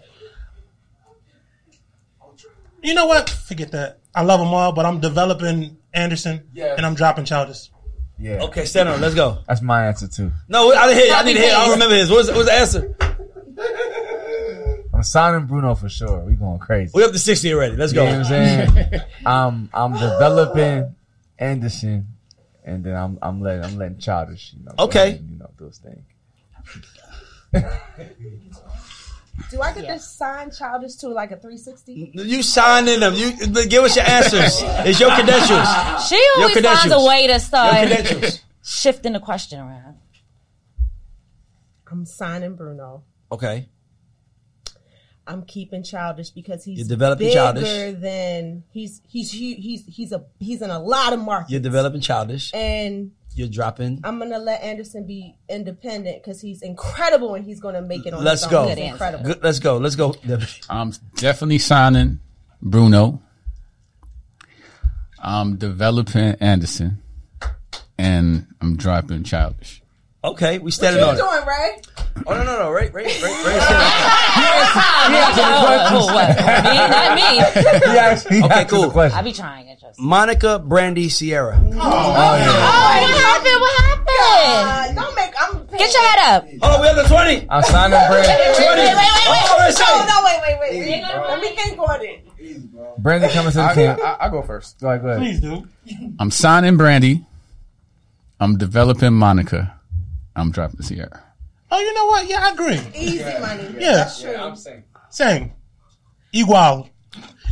You 2.84 2.94
know 2.94 3.06
what? 3.08 3.30
Forget 3.30 3.72
that. 3.72 4.00
I 4.16 4.24
love 4.24 4.40
them 4.40 4.50
all, 4.54 4.72
but 4.72 4.86
I'm 4.86 5.00
developing 5.00 5.78
Anderson 5.94 6.48
and 6.56 6.86
I'm 6.86 6.96
dropping 6.96 7.26
Childish. 7.26 7.70
Yeah. 8.20 8.44
Okay, 8.46 8.66
stand 8.66 8.90
on. 8.90 9.00
Let's 9.00 9.16
go. 9.16 9.40
That's 9.48 9.62
my 9.62 9.88
answer 9.88 10.08
too. 10.08 10.32
No, 10.48 10.72
I 10.74 10.88
didn't 10.88 11.04
hear. 11.04 11.14
I 11.14 11.24
need 11.24 11.34
to 11.36 11.40
hear. 11.40 11.54
I 11.56 11.66
don't 11.66 11.72
remember 11.74 11.96
his. 11.96 12.10
What's, 12.10 12.30
what's 12.32 12.46
the 12.46 12.54
answer? 12.54 12.96
I'm 14.94 15.04
signing 15.04 15.46
Bruno 15.46 15.76
for 15.76 15.90
sure. 15.90 16.20
We 16.26 16.34
going 16.34 16.58
crazy. 16.58 16.92
We 16.96 17.04
up 17.04 17.12
to 17.12 17.20
sixty 17.20 17.54
already. 17.54 17.76
Let's 17.76 17.94
You 17.94 18.00
know 18.00 18.06
what 18.06 18.12
go. 18.14 18.18
I'm 18.18 18.26
saying? 18.26 19.02
I'm 19.26 19.70
I'm 19.74 19.94
developing 19.94 20.96
Anderson, 21.38 22.08
and 22.64 22.84
then 22.84 22.96
I'm 22.96 23.20
I'm 23.22 23.42
letting 23.42 23.64
I'm 23.64 23.78
letting 23.78 24.00
Childish, 24.00 24.54
you 24.58 24.66
know. 24.66 24.74
Okay. 24.80 25.10
ahead 25.10 25.28
you 25.30 25.38
know 25.38 25.52
those 25.60 25.78
things. 25.80 26.04
Do 29.52 29.62
I 29.62 29.72
get 29.74 29.88
this 29.88 30.08
sign 30.10 30.52
childish 30.52 30.96
to 30.96 31.10
like 31.10 31.32
a 31.32 31.36
360? 31.38 32.12
You 32.16 32.42
signing 32.44 33.00
them. 33.00 33.14
You 33.14 33.32
give 33.68 33.84
us 33.84 33.96
your 33.96 34.06
answers. 34.08 34.60
It's 34.86 35.00
your 35.00 35.12
credentials. 35.12 36.08
She 36.08 36.22
always 36.38 36.54
finds 36.54 36.68
a 36.68 36.72
credentials. 36.98 37.08
way 37.08 37.28
to 37.28 37.34
Your 37.34 37.40
start 37.40 38.44
shifting 38.64 39.14
the 39.14 39.20
question 39.20 39.60
around. 39.60 39.96
I'm 41.90 42.06
signing 42.06 42.56
Bruno. 42.56 43.04
Okay. 43.32 43.70
I'm 45.26 45.44
keeping 45.44 45.84
childish 45.84 46.30
because 46.30 46.64
he's 46.64 46.80
You're 46.80 46.88
developing 46.88 47.28
bigger 47.28 47.36
Childish. 47.40 48.00
than 48.02 48.64
he's 48.72 49.02
he's 49.08 49.32
hu- 49.32 49.38
he's 49.62 49.86
he's 49.86 50.12
a 50.14 50.24
he's 50.40 50.62
in 50.62 50.70
a 50.70 50.80
lot 50.80 51.12
of 51.14 51.20
markets. 51.20 51.52
You're 51.52 51.60
developing 51.62 52.00
childish. 52.02 52.54
and 52.54 53.12
You're 53.38 53.48
dropping. 53.48 54.02
I'm 54.04 54.18
gonna 54.18 54.40
let 54.40 54.64
Anderson 54.64 55.06
be 55.06 55.38
independent 55.48 56.24
because 56.24 56.42
he's 56.42 56.64
incredible 56.64 57.36
and 57.36 57.46
he's 57.46 57.60
gonna 57.60 57.82
make 57.84 58.06
it 58.08 58.14
on 58.14 58.24
Let's 58.24 58.42
his 58.44 58.50
go. 58.52 58.62
own. 58.64 58.68
He's 58.70 58.76
Good 58.76 58.82
answer. 58.82 58.94
incredible. 58.94 59.24
Good, 59.26 59.44
let's 59.44 59.60
go. 59.60 59.78
Let's 59.78 59.96
go. 59.96 60.16
I'm 60.70 60.92
definitely 61.16 61.60
signing 61.60 62.20
Bruno. 62.62 63.22
I'm 65.20 65.58
developing 65.58 66.36
Anderson, 66.40 67.02
and 67.98 68.48
I'm 68.62 68.76
dropping 68.76 69.24
Childish. 69.24 69.82
Okay, 70.28 70.58
we 70.60 70.66
What 70.66 70.74
standing 70.74 71.02
you 71.02 71.08
on 71.08 71.16
it. 71.16 71.18
You 71.20 71.24
doing, 71.24 71.46
Ray? 71.48 71.82
Oh 72.26 72.34
no 72.34 72.44
no 72.44 72.58
no! 72.60 72.72
Right 72.72 72.92
right 72.94 73.06
right 73.06 73.46
right. 73.46 73.62
Oh, 75.94 76.06
what? 76.14 76.30
Me, 76.36 76.76
not 76.76 77.16
me. 77.16 77.28
He 77.92 77.98
actually 77.98 78.42
Okay, 78.44 78.54
answered 78.62 78.70
cool. 78.70 78.82
The 78.88 78.90
question. 78.90 79.18
I 79.20 79.22
be 79.22 79.32
trying 79.34 79.68
it 79.68 79.80
just. 79.80 80.00
Monica, 80.00 80.60
Brandy, 80.60 81.08
Ciara. 81.10 81.56
Oh, 81.56 81.70
yeah. 81.70 81.78
Oh, 81.78 81.80
what 83.02 83.22
happened? 83.22 83.62
What 83.62 83.76
happened? 83.86 84.98
Uh, 84.98 85.02
don't 85.02 85.16
make. 85.16 85.34
I'm 85.40 85.66
Get 85.78 85.94
your 85.94 86.04
head 86.04 86.20
up. 86.36 86.48
Oh, 86.64 86.82
we 86.82 86.88
have 86.88 86.96
the 86.98 87.04
twenty. 87.04 87.46
I'm 87.50 87.62
signing 87.64 88.00
Brandy. 88.10 88.28
Wait, 88.28 88.58
wait, 88.58 88.78
wait, 88.78 88.98
wait. 88.98 89.46
Oh, 89.48 89.56
let's 89.60 89.80
No, 89.80 89.86
no, 90.06 90.22
wait, 90.26 90.40
wait, 90.42 90.58
wait. 90.60 90.72
wait. 90.80 91.02
Let 91.04 91.40
me 91.40 91.50
think 91.56 91.80
on 91.80 92.02
it. 92.02 92.98
Brandy 92.98 93.28
coming 93.30 93.52
to 93.52 93.58
the 93.58 93.64
I, 93.64 93.74
camp. 93.76 94.00
I, 94.02 94.18
I 94.22 94.30
go 94.30 94.42
first. 94.42 94.80
Go 94.80 94.90
ahead, 94.90 95.02
go 95.02 95.08
ahead. 95.10 95.20
Please 95.20 95.40
do. 95.40 95.68
I'm 96.20 96.32
signing 96.32 96.78
Brandy. 96.78 97.24
I'm 98.40 98.58
developing 98.58 99.14
Monica. 99.14 99.77
I'm 100.38 100.52
dropping 100.52 100.82
Ciara. 100.82 101.24
Oh, 101.72 101.80
you 101.80 101.94
know 101.94 102.06
what? 102.06 102.30
Yeah, 102.30 102.46
I 102.46 102.52
agree. 102.52 102.80
Easy 102.96 103.24
money. 103.40 103.76
Yeah, 103.80 103.94
That's 103.94 104.22
true. 104.22 104.36
I'm 104.36 104.56
saying. 104.56 104.84
Same. 105.10 105.52
Igual. 106.34 106.90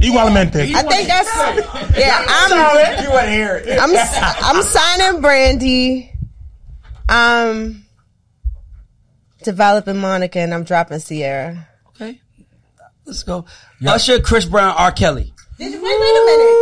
Igualmente. 0.01 0.73
I 0.75 0.83
think 0.83 1.07
that's 1.07 1.97
yeah. 1.97 2.25
I'm 2.27 3.03
You 3.03 3.11
want 3.11 3.25
to 3.25 3.31
hear 3.31 3.55
it? 3.55 3.79
I'm 3.79 3.91
I'm 3.95 4.61
signing 4.63 5.21
Brandy. 5.21 6.11
Um, 7.07 7.85
developing 9.43 9.97
Monica, 9.97 10.39
and 10.39 10.53
I'm 10.53 10.63
dropping 10.63 10.99
Ciara. 10.99 11.67
Okay, 11.89 12.21
let's 13.05 13.23
go. 13.23 13.45
Usher, 13.85 14.19
Chris 14.19 14.45
Brown, 14.45 14.75
R. 14.77 14.91
Kelly. 14.91 15.33
Did 15.57 15.71
you 15.71 15.81
wait? 15.81 15.99
Wait 15.99 16.09
a 16.09 16.25
minute. 16.25 16.55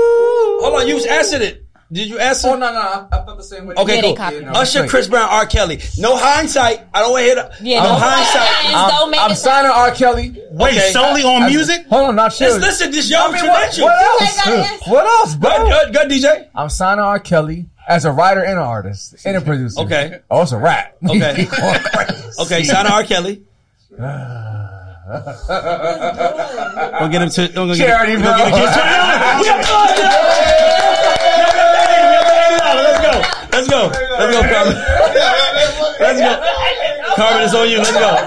Hold 0.61 0.81
on, 0.81 0.87
you 0.87 0.95
was 0.95 1.05
answered 1.05 1.41
it. 1.41 1.62
Did 1.93 2.07
you 2.09 2.17
answer? 2.19 2.47
Oh 2.49 2.55
no, 2.55 2.73
no, 2.73 2.79
I, 2.79 3.05
I 3.11 3.17
thought 3.21 3.37
the 3.37 3.43
same 3.43 3.67
way. 3.67 3.75
Okay, 3.75 3.95
Yeah, 3.97 4.01
they 4.01 4.07
cool. 4.07 4.15
copied 4.15 4.41
it. 4.41 4.47
Usher, 4.47 4.87
Chris 4.87 5.07
Brown, 5.07 5.29
R. 5.29 5.45
Kelly. 5.45 5.79
No 5.99 6.17
hindsight. 6.17 6.81
I 6.93 7.01
don't 7.01 7.11
want 7.11 7.21
to 7.21 7.25
hear 7.25 7.35
the. 7.35 7.51
Yeah, 7.61 7.83
no 7.83 7.89
no 7.89 7.95
hindsight. 7.99 8.47
hindsight. 8.47 8.89
Don't 8.99 9.11
make 9.11 9.21
I'm 9.21 9.31
it 9.31 9.35
signing 9.35 9.69
R. 9.71 9.91
Kelly. 9.91 10.35
Wait, 10.51 10.71
Okay. 10.73 10.91
solely 10.91 11.21
on 11.23 11.45
music? 11.49 11.85
Hold 11.87 12.07
on, 12.09 12.15
not 12.15 12.33
sure. 12.33 12.47
Listen, 12.47 12.61
listen, 12.61 12.91
this 12.91 13.09
your 13.11 13.19
I 13.19 13.31
mean, 13.31 13.45
what, 13.45 13.71
credential. 13.71 13.85
what 13.85 14.01
else? 14.01 14.87
What 14.87 15.05
else, 15.05 15.35
bro? 15.35 15.65
Good, 15.69 15.93
good, 15.93 16.09
good, 16.09 16.23
DJ. 16.23 16.47
I'm 16.55 16.69
signing 16.69 17.03
R. 17.03 17.19
Kelly 17.19 17.67
as 17.87 18.05
a 18.05 18.11
writer 18.11 18.41
and 18.41 18.53
an 18.53 18.57
artist 18.65 19.15
and 19.25 19.37
a 19.37 19.41
producer. 19.41 19.81
Okay. 19.81 20.19
Oh, 20.31 20.41
it's 20.41 20.51
a 20.51 20.57
rap. 20.57 20.95
Okay. 21.07 21.47
Okay, 22.39 22.63
sign 22.63 22.87
R. 22.87 23.03
Kelly. 23.03 23.43
We'll 25.05 25.19
get 27.09 27.21
him 27.21 27.29
to. 27.29 27.41
We're 27.41 27.47
gonna 27.53 27.75
get 27.75 27.77
him, 27.77 27.87
Charity, 27.87 28.15
we're 28.15 28.23
gonna 28.23 28.37
bro. 28.37 28.45
get 28.47 28.47
him 28.47 28.53
to- 28.55 28.61
We 29.41 29.47
have 29.47 29.65
fun, 29.65 29.87
Let's 29.97 29.99
go. 29.99 30.03
Let's 33.53 33.67
go. 33.67 33.87
Let's 33.87 34.35
go, 34.35 34.41
Carmen. 34.41 34.75
Let's 35.99 36.19
go. 36.19 37.15
Carmen, 37.15 37.43
it's 37.43 37.53
on 37.53 37.69
you. 37.69 37.77
Let's 37.77 37.91
go. 37.91 38.17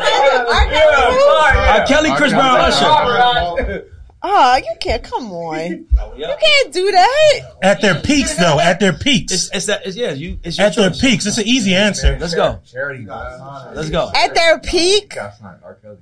R. 1.67 1.87
Kelly, 1.87 2.11
Chris 2.17 2.33
Brown, 2.33 2.61
Usher. 2.61 3.91
Oh, 4.23 4.57
you 4.57 4.75
can't. 4.81 5.03
Come 5.03 5.33
on. 5.33 5.87
You 6.17 6.35
can't 6.41 6.73
do 6.73 6.91
that. 6.93 7.41
At 7.63 7.81
their 7.81 8.01
peaks, 8.01 8.35
though. 8.37 8.59
At 8.59 8.81
their 8.81 8.93
peaks. 8.93 9.33
It's, 9.33 9.51
it's 9.53 9.67
that. 9.67 9.85
It's, 9.85 9.97
yeah, 9.97 10.13
you. 10.13 10.39
It's 10.43 10.59
your 10.59 10.69
At 10.69 10.77
their 10.77 10.91
peaks. 10.91 11.27
It's 11.27 11.39
an 11.39 11.47
easy 11.47 11.75
answer. 11.75 12.17
Let's 12.19 12.35
go. 12.35 12.61
Charity. 12.65 13.07
Let's 13.07 13.91
go. 13.91 14.11
At 14.15 14.35
their 14.35 14.59
peak, 14.61 15.17
R. 15.17 15.79
Kelly. 15.83 15.99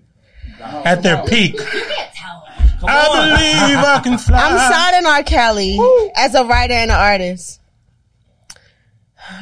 At 0.60 1.02
their 1.02 1.24
peak. 1.24 1.54
You 1.54 1.60
can't 1.60 2.14
tell. 2.14 2.44
I 2.86 3.08
believe 3.08 3.78
I 3.78 4.00
can 4.02 4.18
fly. 4.18 4.38
I'm 4.38 4.58
signing 4.72 5.06
R. 5.06 5.22
Kelly 5.22 5.78
as 6.14 6.34
a 6.34 6.44
writer 6.44 6.74
and 6.74 6.90
an 6.90 6.98
artist. 6.98 7.60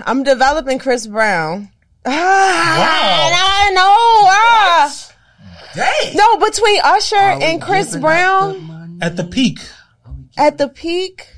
I'm 0.07 0.23
developing 0.23 0.79
Chris 0.79 1.07
Brown. 1.07 1.71
Ah, 2.05 3.31
I 3.65 3.71
know. 3.73 4.29
Ah. 4.29 6.13
No, 6.15 6.37
between 6.45 6.81
Usher 6.85 7.17
and 7.17 7.63
Chris 7.63 7.97
Brown 7.97 8.99
At 9.01 9.17
the 9.17 9.25
peak. 9.25 9.59
at 10.37 10.59
the 10.59 10.69
peak. 10.69 11.29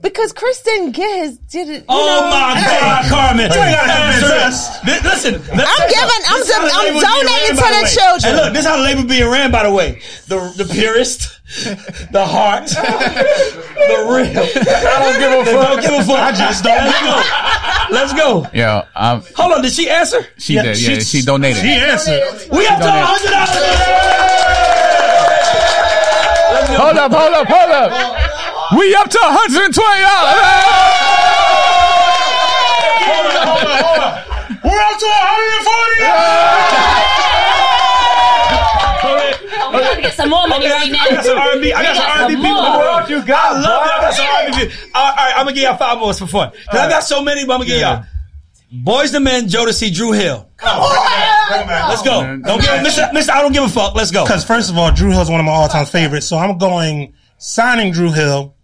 Because 0.00 0.32
Chris 0.32 0.62
didn't 0.62 0.92
get 0.92 1.10
his 1.24 1.38
did 1.38 1.68
it. 1.68 1.78
You 1.80 1.84
Oh 1.88 2.06
know? 2.06 2.30
my 2.30 2.54
God, 2.62 3.04
Carmen! 3.10 3.50
You 3.50 3.58
ain't 3.58 3.74
gotta 3.74 3.92
Answer 3.92 4.30
convince 4.30 4.68
it. 4.70 4.86
Li- 4.86 5.02
Listen, 5.10 5.34
I'm 5.34 5.88
giving. 5.90 6.22
I'm, 6.28 6.42
de- 6.46 6.70
I'm 6.70 6.94
donating 7.02 7.56
to 7.56 7.66
the 7.66 7.82
children. 7.90 8.22
Hey, 8.22 8.34
look, 8.38 8.52
this 8.54 8.62
is 8.62 8.66
how 8.70 8.76
the 8.76 8.82
label 8.84 9.02
being 9.04 9.28
ran, 9.28 9.50
by 9.50 9.64
the 9.64 9.72
way. 9.72 10.00
The 10.28 10.38
the 10.56 10.64
purest, 10.72 11.40
the 12.12 12.24
heart, 12.24 12.68
the 12.68 13.96
real. 14.06 14.38
I 14.38 14.96
don't 15.02 15.18
give 15.18 15.32
a 15.34 15.44
fuck. 15.44 15.66
Don't 15.66 15.82
give 15.82 15.94
a 15.98 16.04
fuck. 16.04 16.20
I 16.20 16.30
just 16.30 16.62
don't. 16.62 16.78
Let's 16.78 17.02
go. 17.02 17.16
Let's 17.90 18.12
go. 18.14 18.46
Yo, 18.56 18.82
um, 18.94 19.22
Hold 19.34 19.52
on. 19.54 19.62
Did 19.62 19.72
she 19.72 19.90
answer? 19.90 20.24
she 20.38 20.54
did. 20.54 20.78
Yeah, 20.78 21.00
she 21.00 21.22
donated. 21.22 21.60
He 21.64 21.72
answered. 21.72 22.22
We 22.52 22.68
up 22.68 22.78
to 22.78 22.86
a 22.86 23.02
hundred 23.02 23.30
dollars. 23.34 23.66
Hold 26.78 26.96
up, 26.98 27.10
hold 27.12 27.34
up, 27.34 27.46
hold 27.48 27.70
up. 27.72 28.27
We 28.76 28.94
up 28.94 29.08
to 29.08 29.18
120 29.22 29.72
dollars. 29.72 29.78
We're 34.64 34.80
up 34.80 34.98
to 34.98 35.06
140. 35.06 36.04
We 39.72 39.80
gotta 39.80 40.00
get 40.02 40.14
some 40.14 40.30
more 40.30 40.46
money 40.48 40.66
right 40.68 40.90
now. 40.90 40.98
I 41.00 41.10
got 41.10 41.24
some 41.24 41.38
R&B. 41.38 41.72
I 41.72 41.82
got 41.82 41.96
some 41.96 42.04
R&B 42.22 42.34
people. 42.36 42.48
more. 42.50 42.78
What 42.78 43.08
you 43.10 43.22
got? 43.24 43.56
I 43.56 43.60
love 43.60 43.84
that. 43.84 43.98
I 43.98 44.00
got 44.02 44.14
some 44.14 44.26
R&B 44.26 44.52
people. 44.68 44.90
All 44.94 45.02
right, 45.04 45.10
all 45.18 45.24
right, 45.26 45.32
I'm 45.36 45.44
gonna 45.46 45.52
give 45.54 45.62
y'all 45.64 45.76
five 45.76 45.98
more 45.98 46.12
for 46.14 46.26
fun. 46.26 46.50
'Cause 46.70 46.80
I 46.80 46.88
got 46.90 47.04
so 47.04 47.22
many, 47.22 47.44
but 47.46 47.54
I'm 47.54 47.60
gonna 47.60 47.70
give 47.70 47.80
y'all. 47.80 48.04
Boyz 48.84 49.14
II 49.14 49.20
Men, 49.20 49.46
Jodeci, 49.48 49.90
Dru 49.94 50.12
Hill. 50.12 50.46
Come 50.58 50.78
on! 50.80 50.90
Let's 51.88 52.02
go. 52.02 52.20
Oh, 52.20 52.36
don't 52.44 52.60
give, 52.60 52.68
Mr. 52.70 53.10
Mr. 53.12 53.30
I 53.30 53.40
don't 53.40 53.52
give 53.52 53.64
a 53.64 53.68
fuck. 53.68 53.94
Let's 53.94 54.10
go. 54.10 54.24
Because 54.24 54.44
first 54.44 54.68
of 54.70 54.76
all, 54.76 54.90
Dru 54.92 55.10
Hill's 55.10 55.30
one 55.30 55.40
of 55.40 55.46
my 55.46 55.52
all-time 55.52 55.86
favorites, 55.86 56.26
so 56.26 56.36
I'm 56.36 56.58
going 56.58 57.14
signing 57.38 57.92
Dru 57.92 58.12
Hill. 58.12 58.54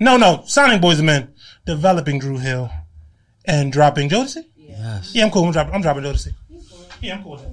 No, 0.00 0.16
no, 0.16 0.42
signing 0.46 0.80
Boyz 0.80 0.98
II 0.98 1.04
Men, 1.04 1.34
developing 1.66 2.18
Dru 2.18 2.38
Hill, 2.38 2.70
and 3.44 3.70
dropping 3.72 4.08
Jodeci. 4.08 4.44
Yes. 4.56 5.14
Yeah, 5.14 5.24
I'm 5.26 5.30
cool. 5.30 5.44
I'm 5.44 5.52
dropping. 5.52 5.74
I'm 5.74 5.82
dropping 5.82 6.04
Jodeci. 6.04 6.32
Yeah, 7.02 7.16
I'm 7.16 7.22
cool 7.22 7.32
with 7.32 7.42
that. 7.42 7.52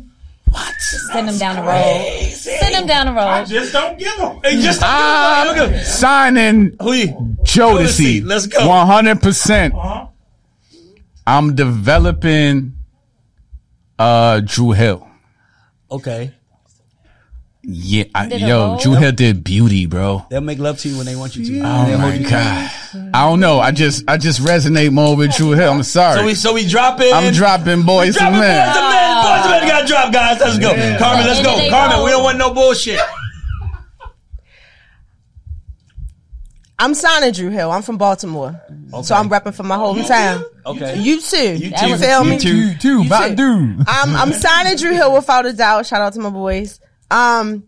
Send 1.11 1.28
them 1.28 1.38
down 1.38 1.56
the 1.57 1.61
road. 1.64 2.32
Send 2.32 2.74
them 2.74 2.88
down 2.88 3.06
the 3.07 3.11
road. 3.11 3.19
I 3.28 3.44
Just 3.44 3.74
don't 3.74 3.99
give 3.99 4.15
them. 4.18 4.40
Hey, 4.44 4.61
just 4.61 4.82
I'm 4.82 5.53
good. 5.56 5.86
signing 5.86 6.76
Who 6.82 6.94
you? 6.94 7.07
Jodeci. 7.44 8.22
Jodeci, 8.22 8.26
let's 8.26 8.48
go. 8.48 8.60
100%. 8.60 9.74
Uh-huh. 9.74 10.07
I'm 11.28 11.53
developing 11.56 12.74
uh 13.99 14.40
Drew 14.40 14.72
Hill. 14.72 15.06
Okay. 15.91 16.32
Yeah, 17.69 18.06
I, 18.15 18.27
yo, 18.27 18.68
roll? 18.68 18.77
Dru 18.77 18.94
Hill 18.94 19.11
did 19.11 19.44
beauty, 19.44 19.88
bro. 19.88 20.26
They'll 20.30 20.39
make 20.39 20.57
love 20.57 20.77
to 20.80 20.88
you 20.89 20.95
when 20.95 21.06
they 21.06 21.18
want 21.18 21.35
you 21.35 21.44
to. 21.44 21.60
Oh 21.68 21.98
my 21.98 22.18
god. 22.18 22.72
I 23.14 23.27
don't 23.27 23.41
know. 23.41 23.60
I 23.60 23.72
just 23.72 24.06
I 24.07 24.15
just 24.15 24.39
resonate 24.39 24.94
more 24.94 25.18
with 25.18 25.35
Dru 25.35 25.52
Hill. 25.52 25.73
I'm 25.73 25.84
sorry. 25.84 26.18
So 26.18 26.26
we 26.26 26.34
so 26.34 26.53
we 26.53 26.65
drop 26.65 27.02
in. 27.02 27.14
I'm 27.14 27.34
dropping 27.34 27.84
boys 27.84 28.15
Drop 28.15 28.31
and 28.31 28.38
it, 28.38 28.39
boys 28.39 28.48
men. 28.48 28.69
and 28.69 28.88
men. 28.88 29.22
Boys 29.22 29.41
and 29.44 29.52
men 29.52 29.64
ah. 29.64 29.68
got 29.68 29.81
to 29.81 29.88
drop, 29.88 30.14
guys. 30.14 30.39
Let's 30.39 30.57
go. 30.60 30.69
Carmen, 30.98 31.26
let's 31.27 31.44
go. 31.44 31.69
Carmen, 31.69 31.98
go. 31.98 32.06
we 32.06 32.11
don't 32.11 32.23
want 32.23 32.38
no 32.38 32.53
bullshit. 32.53 33.02
I'm 36.80 36.94
signing 36.94 37.34
Dru 37.34 37.49
Hill. 37.49 37.69
I'm 37.69 37.81
from 37.81 37.98
Baltimore, 37.98 38.61
so 39.03 39.14
I'm 39.14 39.30
repping 39.30 39.53
for 39.53 39.64
my 39.64 39.76
hometown. 39.76 40.45
Okay. 40.65 41.02
You 41.02 41.19
too. 41.19 41.38
You 41.38 41.72
too. 41.72 41.85
You 41.85 41.95
too. 41.95 41.98
feel 41.98 42.23
me? 42.23 42.35
You 42.35 42.39
too. 42.39 42.73
Two, 42.76 43.03
You 43.03 43.10
too. 43.10 43.84
I'm 43.88 44.15
I'm 44.15 44.31
signing 44.31 44.77
Dru 44.77 44.94
Hill 44.94 45.14
without 45.14 45.45
a 45.45 45.52
doubt. 45.52 45.85
Shout 45.85 45.99
out 45.99 46.14
to 46.14 46.19
my 46.22 46.30
boys. 46.30 46.80
Um, 47.09 47.63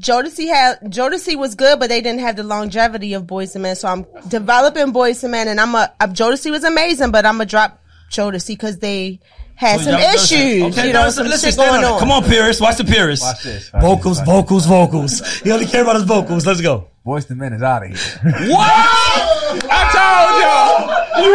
Jodeci 0.00 0.48
had 0.48 0.80
Jodeci 0.84 1.36
was 1.36 1.54
good, 1.54 1.78
but 1.78 1.88
they 1.90 2.00
didn't 2.00 2.20
have 2.20 2.36
the 2.36 2.42
longevity 2.42 3.12
of 3.12 3.24
Boyz 3.24 3.54
II 3.54 3.62
Men. 3.62 3.76
So 3.76 3.88
I'm 3.88 4.06
developing 4.28 4.92
Boyz 4.92 5.22
II 5.22 5.30
Men, 5.30 5.48
and 5.48 5.60
I'm 5.60 5.74
a 5.74 5.92
uh, 6.00 6.06
Jodeci 6.06 6.50
was 6.50 6.64
amazing, 6.64 7.10
but 7.10 7.26
I'm 7.26 7.34
gonna 7.34 7.46
drop 7.46 7.82
Jodeci 8.10 8.48
because 8.48 8.78
they 8.78 9.20
had 9.56 9.80
some 9.80 10.00
issues. 10.00 10.62
Okay, 10.72 10.86
you 10.86 10.92
know, 10.94 11.04
no, 11.04 11.10
some 11.10 11.26
listen, 11.26 11.50
shit 11.50 11.58
going 11.58 11.84
on 11.84 11.92
on. 11.92 11.98
Come 12.00 12.10
on, 12.10 12.24
Pierce. 12.24 12.60
Watch 12.60 12.78
the 12.78 12.84
Pierce. 12.84 13.20
Watch 13.20 13.42
this. 13.42 13.70
Watch 13.72 13.82
Vocals, 13.82 14.18
this, 14.18 14.26
watch 14.26 14.36
vocals, 14.36 14.66
vocals. 14.66 15.40
He 15.40 15.50
only 15.52 15.66
care 15.66 15.82
about 15.82 15.96
his 15.96 16.04
vocals. 16.04 16.46
Let's 16.46 16.62
go. 16.62 16.88
Voice 17.04 17.26
the 17.26 17.34
men 17.34 17.52
is 17.52 17.62
out 17.62 17.82
of 17.82 17.88
here. 17.90 17.98
What? 18.50 18.70
I 19.72 19.82
told 19.92 20.40
y'all. 20.40 21.00
Who 21.16 21.28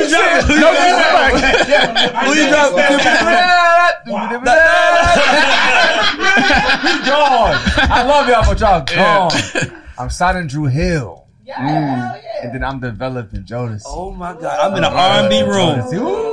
you 0.00 0.08
dropping? 0.10 0.60
No 0.60 0.68
disrespect. 0.72 2.16
Who 2.24 2.30
you 2.34 2.48
dropping? 2.48 3.93
gone. 7.06 7.54
I 7.90 8.04
love 8.06 8.28
y'all, 8.28 8.44
but 8.46 8.60
y'all 8.60 8.84
gone. 8.84 9.30
I'm 9.98 10.10
signing 10.10 10.46
Dru 10.48 10.64
Hill. 10.66 11.26
Mm. 11.46 12.20
And 12.42 12.54
then 12.54 12.64
I'm 12.64 12.80
developing 12.80 13.44
Jonas. 13.44 13.84
Oh 13.86 14.10
my 14.10 14.32
God! 14.32 14.44
I'm 14.72 14.76
in 14.76 14.82
an 14.84 14.92
R&B 14.92 15.42
room. 15.42 15.80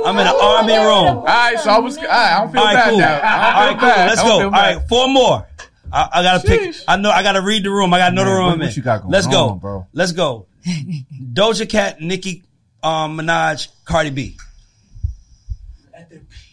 I'm 0.06 0.16
in 0.18 0.26
an 0.26 0.34
R&B 0.40 0.74
room. 0.76 1.18
All 1.18 1.24
right, 1.24 1.58
so 1.58 1.70
I 1.70 1.78
was. 1.78 1.96
All 1.98 2.04
right, 2.04 2.10
I 2.10 2.40
don't 2.40 2.52
feel 2.52 2.60
All 2.60 2.66
right, 2.66 2.74
bad 2.74 2.88
cool. 2.90 2.98
now. 2.98 3.14
All 3.14 3.20
I 3.22 3.66
don't 3.66 3.78
cool. 3.78 3.88
feel 3.88 3.94
bad. 3.96 4.08
Let's 4.08 4.22
go. 4.22 4.38
feel 4.38 4.44
All 4.46 4.50
bad. 4.50 4.76
right, 4.76 4.88
four 4.88 5.08
more. 5.08 5.46
I, 5.92 6.08
I 6.12 6.22
gotta 6.22 6.46
pick. 6.46 6.74
I 6.88 6.96
know. 6.96 7.10
I 7.10 7.22
gotta 7.22 7.42
read 7.42 7.62
the 7.64 7.70
room. 7.70 7.92
I 7.94 7.98
gotta 7.98 8.14
know 8.14 8.24
the 8.24 8.30
room 8.30 8.46
what- 8.46 8.58
what 8.60 8.76
you 8.76 8.82
got 8.82 9.02
going 9.02 9.12
Let's 9.12 9.26
go, 9.26 9.50
on, 9.50 9.58
bro? 9.58 9.86
Let's 9.92 10.12
go. 10.12 10.46
Doja 10.66 11.68
Cat, 11.68 12.00
Nicki 12.00 12.42
um, 12.82 13.18
Minaj, 13.18 13.68
Cardi 13.84 14.10
B. 14.10 14.36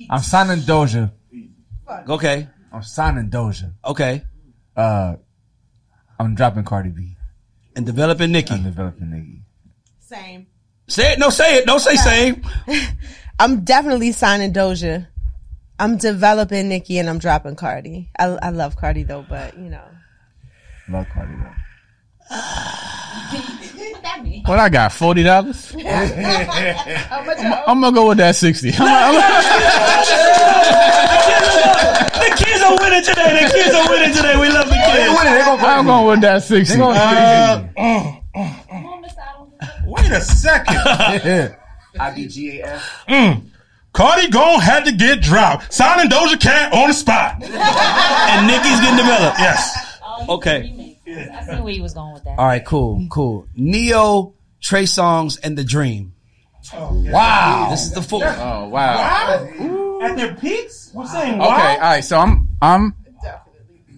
I'm 0.10 0.22
signing 0.22 0.64
Doja. 0.64 1.12
Okay. 2.08 2.48
I'm 2.72 2.84
signing 2.84 3.30
Doja. 3.30 3.74
Okay. 3.86 4.24
Uh, 4.76 5.16
I'm 6.20 6.36
dropping 6.36 6.64
Cardi 6.64 6.90
B. 6.90 7.16
And 7.76 7.86
developing 7.86 8.32
Nicki. 8.32 8.54
I'm 8.54 8.64
developing 8.64 9.12
Nicki. 9.12 9.42
Same. 10.00 10.48
Say 10.88 11.14
it. 11.14 11.20
No, 11.20 11.30
say 11.30 11.58
it. 11.58 11.66
Don't 11.66 11.80
say 11.80 11.96
same. 11.96 12.44
I'm 13.40 13.64
definitely 13.64 14.12
signing 14.12 14.52
Doja. 14.52 15.08
I'm 15.78 15.98
developing 15.98 16.68
Nicki 16.68 16.98
and 16.98 17.10
I'm 17.10 17.20
dropping 17.20 17.56
Cardi. 17.56 18.10
I, 18.18 18.26
I 18.26 18.50
love 18.50 18.76
Cardi 18.76 19.04
though, 19.04 19.26
but 19.28 19.58
you 19.58 19.70
know. 19.70 19.86
Love 20.90 21.08
Cardi 21.14 21.34
though. 21.36 21.56
What 24.46 24.60
I 24.60 24.70
got? 24.70 24.92
Forty 24.92 25.24
dollars. 25.24 25.74
I'm 25.76 25.82
gonna 27.82 27.92
go 27.92 28.08
with 28.10 28.18
that 28.18 28.36
sixty. 28.36 28.72
I'm, 28.74 28.82
I'm, 28.82 29.16
the 32.20 32.30
kids 32.38 32.62
are 32.62 32.78
winning 32.80 33.04
today. 33.04 33.44
The 33.44 33.50
kids 33.54 33.76
are 33.76 33.90
winning 33.90 34.14
today. 34.16 34.36
We 34.40 34.50
love 34.50 34.68
the 34.68 34.76
kids. 34.76 35.16
I'm 35.64 35.86
going 35.86 36.08
with 36.08 36.22
that 36.22 36.44
sixty. 36.44 36.80
Uh, 36.82 37.64
Wait 39.86 40.12
a 40.12 40.22
second. 40.22 40.78
I 42.00 42.12
B 42.16 42.28
G 42.28 42.60
A 42.62 42.66
F. 42.68 43.06
Mm. 43.08 43.42
Cardi 43.94 44.28
gon' 44.30 44.60
had 44.62 44.86
to 44.86 44.92
get 44.92 45.22
dropped. 45.22 45.74
Signing 45.74 46.10
Doja 46.10 46.40
Cat 46.40 46.72
on 46.74 46.88
the 46.90 46.94
spot. 46.94 47.42
and 47.44 48.48
Nicki's 48.48 48.80
getting 48.82 48.98
developed. 48.98 49.40
Yes. 49.40 50.00
Okay. 50.30 50.79
I 51.10 51.46
see 51.46 51.62
where 51.62 51.74
you 51.74 51.82
was 51.82 51.94
going 51.94 52.14
with 52.14 52.24
that. 52.24 52.38
All 52.38 52.46
right. 52.46 52.64
Cool. 52.64 53.08
Cool. 53.10 53.48
Ne-Yo, 53.56 54.34
Trey 54.62 54.84
Songz, 54.84 55.40
and 55.42 55.58
The 55.58 55.64
Dream. 55.64 56.14
Oh, 56.74 57.04
wow. 57.12 57.68
This 57.72 57.86
is 57.86 57.94
the 57.94 58.02
four. 58.02 58.22
Oh 58.24 58.68
wow. 58.68 60.00
At 60.02 60.16
their 60.16 60.36
peaks? 60.36 60.92
We're 60.94 61.08
saying 61.08 61.42
Okay, 61.42 61.44
all 61.44 61.80
right. 61.80 62.04
So 62.04 62.18
I'm 62.18 62.50
I'm 62.62 62.96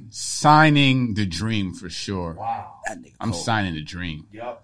signing 0.09 1.13
the 1.13 1.25
dream 1.25 1.73
for 1.73 1.89
sure. 1.89 2.33
Wow. 2.33 2.75
I'm 3.19 3.33
signing 3.33 3.73
the 3.73 3.83
dream. 3.83 4.27
Yep. 4.31 4.63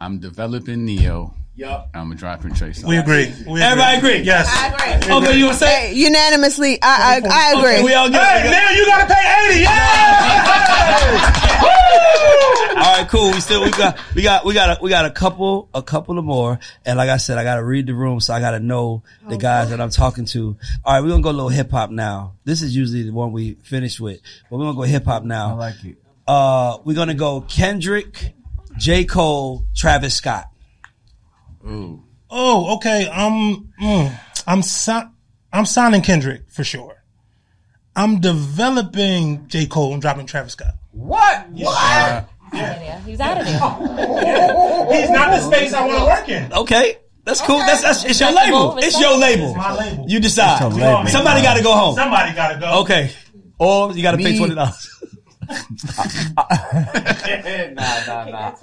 I'm 0.00 0.18
developing 0.18 0.84
Ne-Yo. 0.84 1.34
Yup. 1.54 1.90
I'm 1.92 2.14
dropping 2.16 2.54
Trace. 2.54 2.82
We 2.82 2.96
agree. 2.96 3.26
We 3.26 3.42
agree. 3.42 3.62
Everybody 3.62 3.98
agree? 3.98 4.18
Yes. 4.22 4.48
agree. 4.48 5.14
Okay, 5.14 5.38
you 5.38 5.44
want 5.44 5.58
to 5.58 5.64
say? 5.64 5.88
Hey, 5.88 5.94
unanimously, 5.94 6.78
I 6.80 7.20
I, 7.22 7.28
I 7.28 7.58
agree. 7.58 7.84
We 7.84 7.92
all 7.92 8.08
get 8.08 8.22
Hey, 8.22 8.50
now 8.50 8.70
you 8.70 8.86
gotta 8.86 9.12
pay 9.12 9.50
80. 9.50 9.60
Yeah! 9.60 11.48
All 12.82 12.98
right, 12.98 13.08
cool. 13.08 13.30
We 13.30 13.40
still 13.40 13.62
we 13.62 13.70
got 13.70 13.98
we 14.14 14.22
got 14.22 14.44
we 14.44 14.54
got 14.54 14.78
a, 14.78 14.82
we 14.82 14.90
got 14.90 15.04
a 15.04 15.10
couple 15.10 15.68
a 15.74 15.82
couple 15.82 16.18
of 16.18 16.24
more, 16.24 16.58
and 16.84 16.96
like 16.96 17.10
I 17.10 17.18
said, 17.18 17.38
I 17.38 17.44
got 17.44 17.56
to 17.56 17.64
read 17.64 17.86
the 17.86 17.94
room, 17.94 18.18
so 18.18 18.34
I 18.34 18.40
got 18.40 18.52
to 18.52 18.60
know 18.60 19.02
the 19.28 19.36
guys 19.36 19.70
that 19.70 19.80
I'm 19.80 19.90
talking 19.90 20.24
to. 20.26 20.56
All 20.84 20.94
right, 20.94 21.00
we're 21.00 21.10
gonna 21.10 21.22
go 21.22 21.30
a 21.30 21.32
little 21.32 21.48
hip 21.48 21.70
hop 21.70 21.90
now. 21.90 22.34
This 22.44 22.62
is 22.62 22.74
usually 22.74 23.04
the 23.04 23.12
one 23.12 23.30
we 23.32 23.54
finish 23.62 24.00
with, 24.00 24.20
but 24.50 24.56
we're 24.56 24.64
gonna 24.64 24.76
go 24.76 24.82
hip 24.82 25.04
hop 25.04 25.22
now. 25.22 25.50
I 25.50 25.52
like 25.52 25.84
it. 25.84 25.96
Uh, 26.26 26.78
we're 26.84 26.96
gonna 26.96 27.14
go 27.14 27.42
Kendrick, 27.42 28.34
J 28.78 29.04
Cole, 29.04 29.64
Travis 29.76 30.14
Scott. 30.14 30.51
Ooh. 31.66 32.02
Oh, 32.30 32.76
okay. 32.76 33.08
Um, 33.08 33.72
mm, 33.80 34.18
I'm 34.46 34.62
si- 34.62 35.08
I'm 35.52 35.66
signing 35.66 36.02
Kendrick 36.02 36.50
for 36.50 36.64
sure. 36.64 37.04
I'm 37.94 38.20
developing 38.20 39.46
J. 39.48 39.66
Cole 39.66 39.92
and 39.92 40.00
dropping 40.00 40.26
Travis 40.26 40.52
Scott. 40.52 40.74
What? 40.92 41.46
Yeah, 41.52 42.24
he's 43.04 43.20
out 43.20 43.38
of 43.38 43.46
there. 43.46 43.58
He's 44.92 45.10
not 45.10 45.30
the 45.30 45.40
space 45.40 45.72
I 45.72 45.86
want 45.86 45.98
to 45.98 46.04
work 46.04 46.28
in. 46.28 46.52
Okay. 46.52 46.98
That's 47.24 47.40
cool. 47.40 47.58
That's, 47.58 47.82
that's 47.82 48.04
it's 48.04 48.20
your 48.20 48.30
Respectable, 48.30 48.68
label. 48.74 48.78
It's 48.78 49.00
your 49.00 49.16
label. 49.16 49.54
My 49.54 49.74
label. 49.74 50.06
You 50.08 50.20
decide. 50.20 50.60
It's 50.66 50.76
label. 50.76 51.06
Somebody 51.06 51.42
got 51.42 51.56
to 51.56 51.62
go 51.62 51.72
home. 51.72 51.94
Somebody 51.94 52.34
gotta 52.34 52.58
go. 52.58 52.80
Okay. 52.80 53.12
Or 53.58 53.92
you 53.92 54.02
got 54.02 54.12
to 54.12 54.18
pay 54.18 54.36
twenty 54.36 54.54
dollars. 54.54 54.88
nah, 55.48 56.44
nah, 58.06 58.24
nah. 58.24 58.54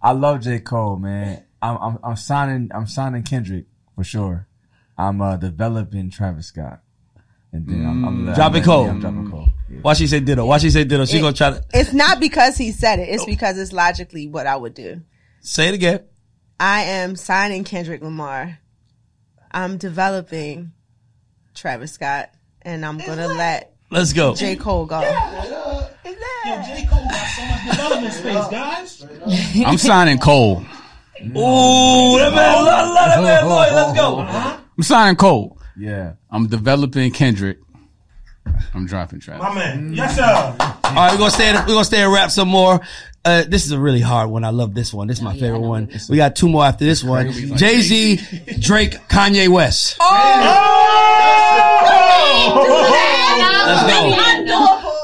I 0.00 0.12
love 0.12 0.40
J. 0.40 0.60
Cole, 0.60 0.96
man. 0.96 1.44
I'm, 1.60 1.76
I'm, 1.76 1.98
I'm 2.04 2.16
signing, 2.16 2.70
I'm 2.74 2.86
signing 2.86 3.22
Kendrick 3.22 3.66
for 3.94 4.04
sure. 4.04 4.46
I'm 4.96 5.20
uh, 5.20 5.36
developing 5.36 6.10
Travis 6.10 6.46
Scott, 6.48 6.80
and 7.52 7.66
then 7.66 7.86
I'm, 7.86 8.04
I'm, 8.04 8.28
I'm 8.28 8.34
Dropping 8.34 8.62
I'm, 8.62 8.66
Cole. 8.66 8.88
I'm 8.90 9.00
dropping 9.00 9.30
Cole. 9.30 9.48
Yeah. 9.70 9.78
Why 9.82 9.94
she 9.94 10.06
say 10.06 10.20
ditto? 10.20 10.44
Why 10.46 10.58
she 10.58 10.70
say 10.70 10.84
ditto? 10.84 11.04
She 11.04 11.18
It- 11.18 11.20
gonna 11.20 11.32
try 11.34 11.50
to 11.50 11.64
It's 11.72 11.92
not 11.92 12.20
because 12.20 12.56
he 12.56 12.72
said 12.72 12.98
it. 12.98 13.08
It's 13.08 13.24
because 13.24 13.58
it's 13.58 13.72
logically 13.72 14.26
what 14.28 14.46
I 14.46 14.56
would 14.56 14.74
do. 14.74 15.02
say 15.40 15.68
it 15.68 15.74
again. 15.74 16.00
I 16.60 16.82
am 16.82 17.14
signing 17.16 17.62
Kendrick 17.64 18.02
Lamar. 18.02 18.58
I'm 19.52 19.76
developing 19.78 20.72
Travis 21.54 21.92
Scott, 21.92 22.30
and 22.62 22.84
I'm 22.84 22.98
gonna 22.98 23.28
let 23.28 23.72
Let's 23.90 24.12
go. 24.12 24.34
J. 24.34 24.56
Cole 24.56 24.84
go. 24.86 25.00
J. 25.00 26.86
Cole 26.90 27.04
got 27.08 27.26
so 27.28 27.44
much 27.46 27.64
development 27.70 28.12
space, 28.14 28.48
guys. 28.48 29.06
I'm 29.66 29.78
signing 29.78 30.18
Cole. 30.18 30.64
Ooh, 31.22 32.18
that 32.18 32.32
man, 32.34 32.64
love, 32.64 32.88
love 32.88 32.94
that 32.94 33.22
man, 33.22 33.44
boy. 33.44 33.74
Let's 33.74 33.98
go. 33.98 34.18
I'm 34.76 34.82
signing 34.82 35.16
Cole. 35.16 35.58
Yeah. 35.76 36.14
I'm 36.30 36.46
developing 36.46 37.10
Kendrick. 37.12 37.58
I'm 38.74 38.86
dropping 38.86 39.20
Travis. 39.20 39.42
My 39.42 39.54
man. 39.54 39.92
Yes, 39.92 40.16
sir. 40.16 40.24
All 40.24 40.94
right, 40.94 41.12
we're 41.12 41.18
gonna 41.18 41.30
stay. 41.30 41.52
We're 41.52 41.66
gonna 41.66 41.84
stay 41.84 42.02
and 42.02 42.12
rap 42.12 42.30
some 42.30 42.48
more. 42.48 42.80
Uh, 43.24 43.44
this 43.46 43.66
is 43.66 43.72
a 43.72 43.78
really 43.78 44.00
hard 44.00 44.30
one. 44.30 44.44
I 44.44 44.50
love 44.50 44.74
this 44.74 44.94
one. 44.94 45.06
This 45.06 45.18
is 45.18 45.22
my 45.22 45.36
favorite 45.36 45.60
one. 45.60 45.90
We 46.08 46.16
got 46.16 46.34
two 46.34 46.48
more 46.48 46.64
after 46.64 46.84
this 46.84 47.04
one. 47.04 47.30
Jay 47.32 47.80
Z, 47.80 48.16
Drake, 48.60 48.92
Kanye 49.08 49.48
West. 49.48 49.98
Let's 53.66 53.82
go. 53.92 54.14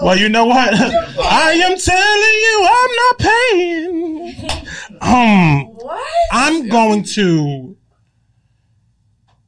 Well, 0.03 0.17
you 0.19 0.29
know 0.29 0.47
what? 0.47 0.73
I 0.75 1.53
am 1.53 1.79
telling 1.79 2.39
you, 2.45 2.69
I'm 2.71 2.91
not 3.03 3.19
paying. 3.19 4.61
Um, 5.01 5.74
I'm 6.37 6.69
going 6.69 7.05
to 7.15 7.77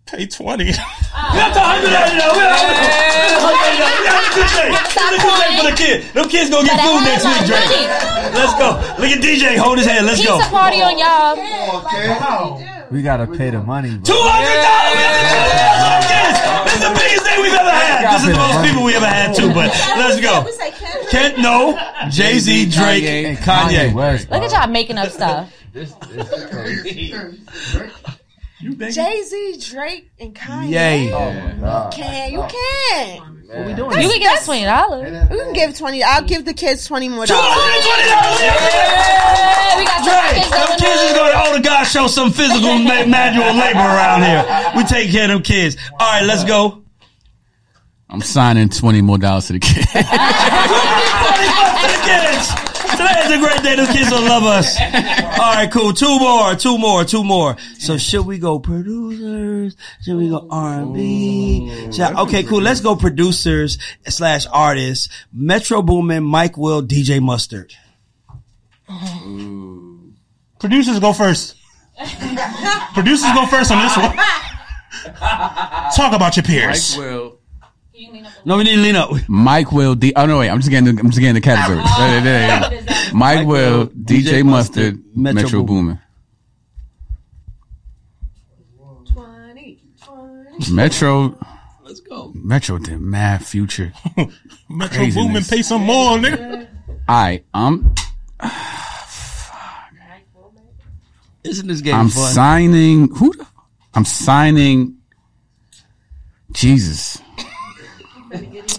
pay 0.06 0.24
twenty. 0.26 0.72
for 0.72 0.78
the 5.66 5.74
kid. 5.76 6.04
Them 6.14 6.28
kids 6.28 6.50
gonna 6.50 6.68
get 6.68 6.78
food 6.80 7.02
next 7.02 7.24
week, 7.26 7.42
Drake. 7.46 7.90
Let's 8.38 8.54
go. 8.54 8.78
Look 9.02 9.10
at 9.10 9.18
DJ. 9.20 9.56
Hold 9.56 9.78
his 9.78 9.86
hand. 9.86 10.06
Let's 10.06 10.24
go. 10.24 10.36
Pizza 10.38 10.50
party 10.50 10.80
on 10.82 10.96
y'all. 10.96 11.34
We 12.92 13.02
gotta 13.02 13.26
pay 13.26 13.50
the 13.50 13.60
money, 13.62 13.90
Two 13.90 14.12
bro. 14.12 14.22
hundred 14.22 14.62
dollars. 14.62 16.06
This 16.66 16.74
is 16.74 16.80
the 16.86 16.94
biggest 16.94 17.24
day 17.26 17.36
we've 17.42 17.52
ever 17.52 17.70
had. 17.70 18.14
This 18.14 18.22
is 18.22 18.28
the 18.30 18.36
most 18.38 18.62
people 18.64 18.84
we 18.84 18.94
ever 18.94 19.06
had 19.06 19.34
too. 19.34 19.48
But 19.52 19.74
let's 19.98 20.20
go. 20.20 20.46
Kent, 21.10 21.38
no. 21.38 21.76
Jay 22.10 22.38
Z, 22.38 22.70
Drake, 22.70 23.04
and 23.04 23.36
Kanye. 23.38 23.92
West, 23.92 24.30
Look 24.30 24.42
at 24.44 24.52
y'all 24.52 24.68
making 24.70 24.98
up 24.98 25.10
stuff. 25.10 25.52
This, 25.76 25.92
oh. 26.00 26.06
this 26.06 26.32
is 26.32 26.44
crazy. 26.50 27.12
Jay 28.94 29.22
Z, 29.22 29.58
Drake, 29.70 30.10
and 30.18 30.34
Kanye. 30.34 30.70
Yay. 30.70 31.12
Oh 31.12 31.90
can 31.92 32.32
you 32.32 32.42
can? 32.48 33.66
We 33.66 33.74
doing 33.74 33.92
it? 33.92 34.02
You 34.02 34.08
can 34.08 34.20
give 34.20 34.32
us 34.32 34.46
twenty 34.46 34.64
dollars. 34.64 35.28
We 35.28 35.36
can 35.36 35.52
give 35.52 35.76
twenty. 35.76 36.02
I'll 36.02 36.24
give 36.24 36.46
the 36.46 36.54
kids 36.54 36.86
twenty 36.86 37.10
more 37.10 37.26
dollars. 37.26 37.44
hundred 37.46 37.84
twenty 37.84 38.08
dollars. 38.08 38.40
we 39.76 39.84
got 39.84 40.00
Drake, 40.00 40.44
some 40.44 40.64
them 40.64 40.78
kids 40.80 41.02
is 41.02 41.12
going 41.12 41.32
to, 41.32 41.42
oh, 41.44 41.52
the 41.58 41.60
God 41.62 41.84
show 41.84 42.06
some 42.06 42.32
physical 42.32 42.78
ma- 42.78 43.04
manual 43.04 43.52
labor 43.52 43.78
around 43.78 44.22
here. 44.22 44.72
We 44.78 44.84
take 44.84 45.10
care 45.10 45.24
of 45.24 45.28
them 45.28 45.42
kids. 45.42 45.76
All 46.00 46.08
right, 46.10 46.24
let's 46.24 46.44
go. 46.44 46.84
I'm 48.08 48.22
signing 48.22 48.70
twenty 48.70 49.02
more 49.02 49.18
dollars 49.18 49.48
to 49.48 49.52
the 49.52 49.58
kid. 49.58 49.84
Twenty 49.92 50.08
bucks 51.52 51.82
to 51.82 51.88
the 51.92 52.00
kids. 52.08 52.65
Today 52.96 53.20
is 53.24 53.32
a 53.32 53.38
great 53.38 53.62
day. 53.62 53.76
The 53.76 53.92
kids 53.92 54.10
will 54.10 54.22
love 54.22 54.44
us. 54.44 54.78
All 54.80 55.54
right, 55.54 55.70
cool. 55.70 55.92
Two 55.92 56.18
more, 56.18 56.54
two 56.54 56.78
more, 56.78 57.04
two 57.04 57.22
more. 57.22 57.56
So 57.78 57.98
should 57.98 58.24
we 58.26 58.38
go 58.38 58.58
producers? 58.58 59.76
Should 60.02 60.16
we 60.16 60.30
go 60.30 60.46
R 60.50 60.80
and 60.80 60.94
B? 60.94 61.88
Okay, 62.00 62.42
cool. 62.44 62.60
Let's 62.62 62.80
go 62.80 62.96
producers 62.96 63.78
slash 64.08 64.46
artists. 64.52 65.08
Metro 65.32 65.82
Boomin, 65.82 66.24
Mike 66.24 66.56
Will, 66.56 66.82
DJ 66.82 67.20
Mustard. 67.20 67.74
Producers 70.58 70.98
go 70.98 71.12
first. 71.12 71.56
Producers 72.94 73.32
go 73.34 73.46
first 73.46 73.70
on 73.72 73.82
this 73.82 73.96
one. 73.96 74.16
Talk 75.96 76.14
about 76.14 76.36
your 76.36 76.44
peers. 76.44 76.96
will. 76.96 77.40
No, 78.44 78.56
we 78.58 78.64
need 78.64 78.76
to 78.76 78.80
lean 78.82 78.96
up. 78.96 79.10
Mike 79.28 79.72
will. 79.72 79.94
D- 79.94 80.12
oh 80.16 80.26
no, 80.26 80.38
wait. 80.38 80.50
I'm 80.50 80.58
just 80.58 80.70
getting. 80.70 80.94
The, 80.94 81.00
I'm 81.00 81.08
just 81.10 81.18
getting 81.18 81.34
the 81.34 81.40
categories. 81.40 81.82
Ah. 81.84 82.20
There, 82.22 82.70
there, 82.70 82.80
there. 82.82 83.14
Mike 83.14 83.46
will. 83.46 83.86
DJ 83.88 84.44
Mustard. 84.44 85.02
Metro 85.14 85.42
Metro 85.42 85.62
Boomin. 85.62 85.98
Boomin. 88.78 90.74
Metro. 90.74 91.38
Let's 91.82 92.00
go. 92.00 92.32
Metro 92.34 92.78
did 92.78 93.00
mad 93.00 93.44
future. 93.44 93.92
Metro 94.68 94.96
Craziness. 94.98 95.14
Boomin, 95.14 95.44
pay 95.44 95.62
some 95.62 95.82
more, 95.82 96.18
nigga. 96.18 96.68
All 97.08 97.22
right. 97.22 97.44
I'm. 97.54 97.94
Fuck. 98.40 98.50
Isn't 101.44 101.68
this 101.68 101.80
game 101.80 101.94
I'm 101.94 102.08
fun? 102.08 102.32
signing. 102.32 103.08
Who? 103.14 103.32
The, 103.32 103.46
I'm 103.94 104.04
signing. 104.04 104.96
Jesus. 106.52 107.20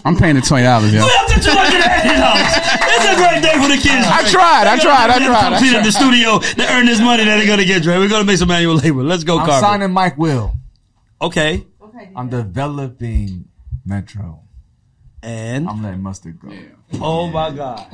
I'm 0.04 0.16
paying 0.16 0.36
the 0.36 0.42
twenty 0.42 0.64
dollars, 0.64 0.92
yo. 0.92 1.00
Up 1.02 1.26
to 1.28 1.40
two 1.40 1.50
hundred 1.50 1.80
eighty 1.80 2.16
dollars. 2.20 2.52
It's 2.90 3.06
a 3.08 3.16
great 3.16 3.42
day 3.42 3.54
for 3.62 3.68
the 3.68 3.80
kids. 3.80 4.06
I 4.06 4.22
tried. 4.30 4.66
I 4.66 4.78
tried. 4.78 5.10
I 5.10 5.18
tried. 5.24 5.52
I 5.54 5.58
Compete 5.58 5.74
at 5.74 5.84
the 5.84 5.92
studio 5.92 6.38
to 6.38 6.72
earn 6.72 6.86
this 6.86 7.00
money 7.00 7.24
that 7.24 7.36
they're 7.38 7.46
gonna 7.46 7.64
get. 7.64 7.82
Dre. 7.82 7.98
We're 7.98 8.08
gonna 8.08 8.24
make 8.24 8.36
some 8.38 8.48
manual 8.48 8.76
labor. 8.76 9.02
Let's 9.02 9.24
go, 9.24 9.38
I'm 9.38 9.46
Carver. 9.46 9.66
signing 9.66 9.90
Mike 9.92 10.18
Will. 10.18 10.54
Okay, 11.20 11.66
I'm 12.14 12.28
developing 12.28 13.46
Metro. 13.84 14.42
and 15.22 15.68
I'm 15.68 15.82
letting 15.82 16.02
Mustard 16.02 16.38
go. 16.40 16.50
oh 17.00 17.26
my 17.28 17.50
God, 17.50 17.86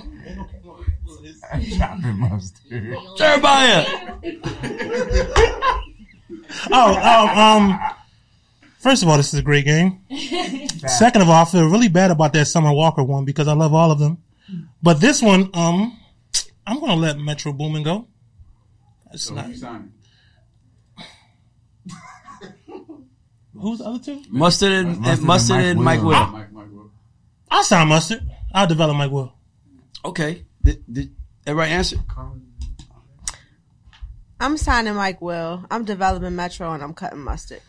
Dropping 1.76 2.18
Mustard. 2.18 2.96
Jeremiah. 3.16 3.86
Oh, 6.70 6.98
oh, 7.02 7.40
um. 7.40 7.80
First 8.84 9.02
of 9.02 9.08
all, 9.08 9.16
this 9.16 9.32
is 9.32 9.40
a 9.40 9.42
great 9.42 9.64
game. 9.64 10.00
Second 10.86 11.22
of 11.22 11.30
all, 11.30 11.40
I 11.40 11.46
feel 11.46 11.64
really 11.70 11.88
bad 11.88 12.10
about 12.10 12.34
that 12.34 12.44
Summer 12.44 12.70
Walker 12.70 13.02
one 13.02 13.24
because 13.24 13.48
I 13.48 13.54
love 13.54 13.72
all 13.72 13.90
of 13.90 13.98
them. 13.98 14.18
But 14.82 15.00
this 15.00 15.22
one, 15.22 15.48
um, 15.54 15.98
I'm 16.66 16.80
gonna 16.80 16.96
let 16.96 17.16
Metro 17.18 17.54
Boomin 17.54 17.82
go. 17.82 18.06
That's 19.06 19.30
not. 19.30 19.46
who's 23.54 23.78
the 23.78 23.84
other 23.86 24.04
two? 24.04 24.22
Mustard 24.28 24.72
and, 24.72 25.00
Mustard 25.00 25.18
and 25.18 25.22
Mustard 25.26 25.56
and 25.56 25.66
and 25.66 25.80
Mike 25.82 26.02
Mike 26.02 26.04
Will. 26.04 26.10
Will. 26.10 26.26
Mike, 26.26 26.52
Mike, 26.52 26.70
Will. 26.70 26.90
I'll 27.50 27.64
sign 27.64 27.88
Mustard. 27.88 28.20
I'll 28.52 28.66
develop 28.66 28.98
Mike 28.98 29.10
Will. 29.10 29.32
Okay. 30.04 30.44
Did, 30.62 30.84
did 30.92 31.16
everybody 31.46 31.72
answer? 31.72 31.96
I'm 34.38 34.58
signing 34.58 34.94
Mike 34.94 35.22
Will. 35.22 35.64
I'm 35.70 35.86
developing 35.86 36.36
Metro 36.36 36.70
and 36.70 36.82
I'm 36.82 36.92
cutting 36.92 37.20
mustard. 37.20 37.62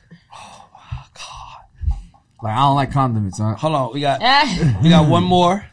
Like 2.41 2.53
I 2.53 2.59
don't 2.59 2.75
like 2.75 2.91
condiments. 2.91 3.39
Huh? 3.39 3.55
Hold 3.55 3.75
on. 3.75 3.93
We 3.93 4.01
got 4.01 4.19
we 4.83 4.89
got 4.89 5.09
one 5.09 5.23
more. 5.23 5.65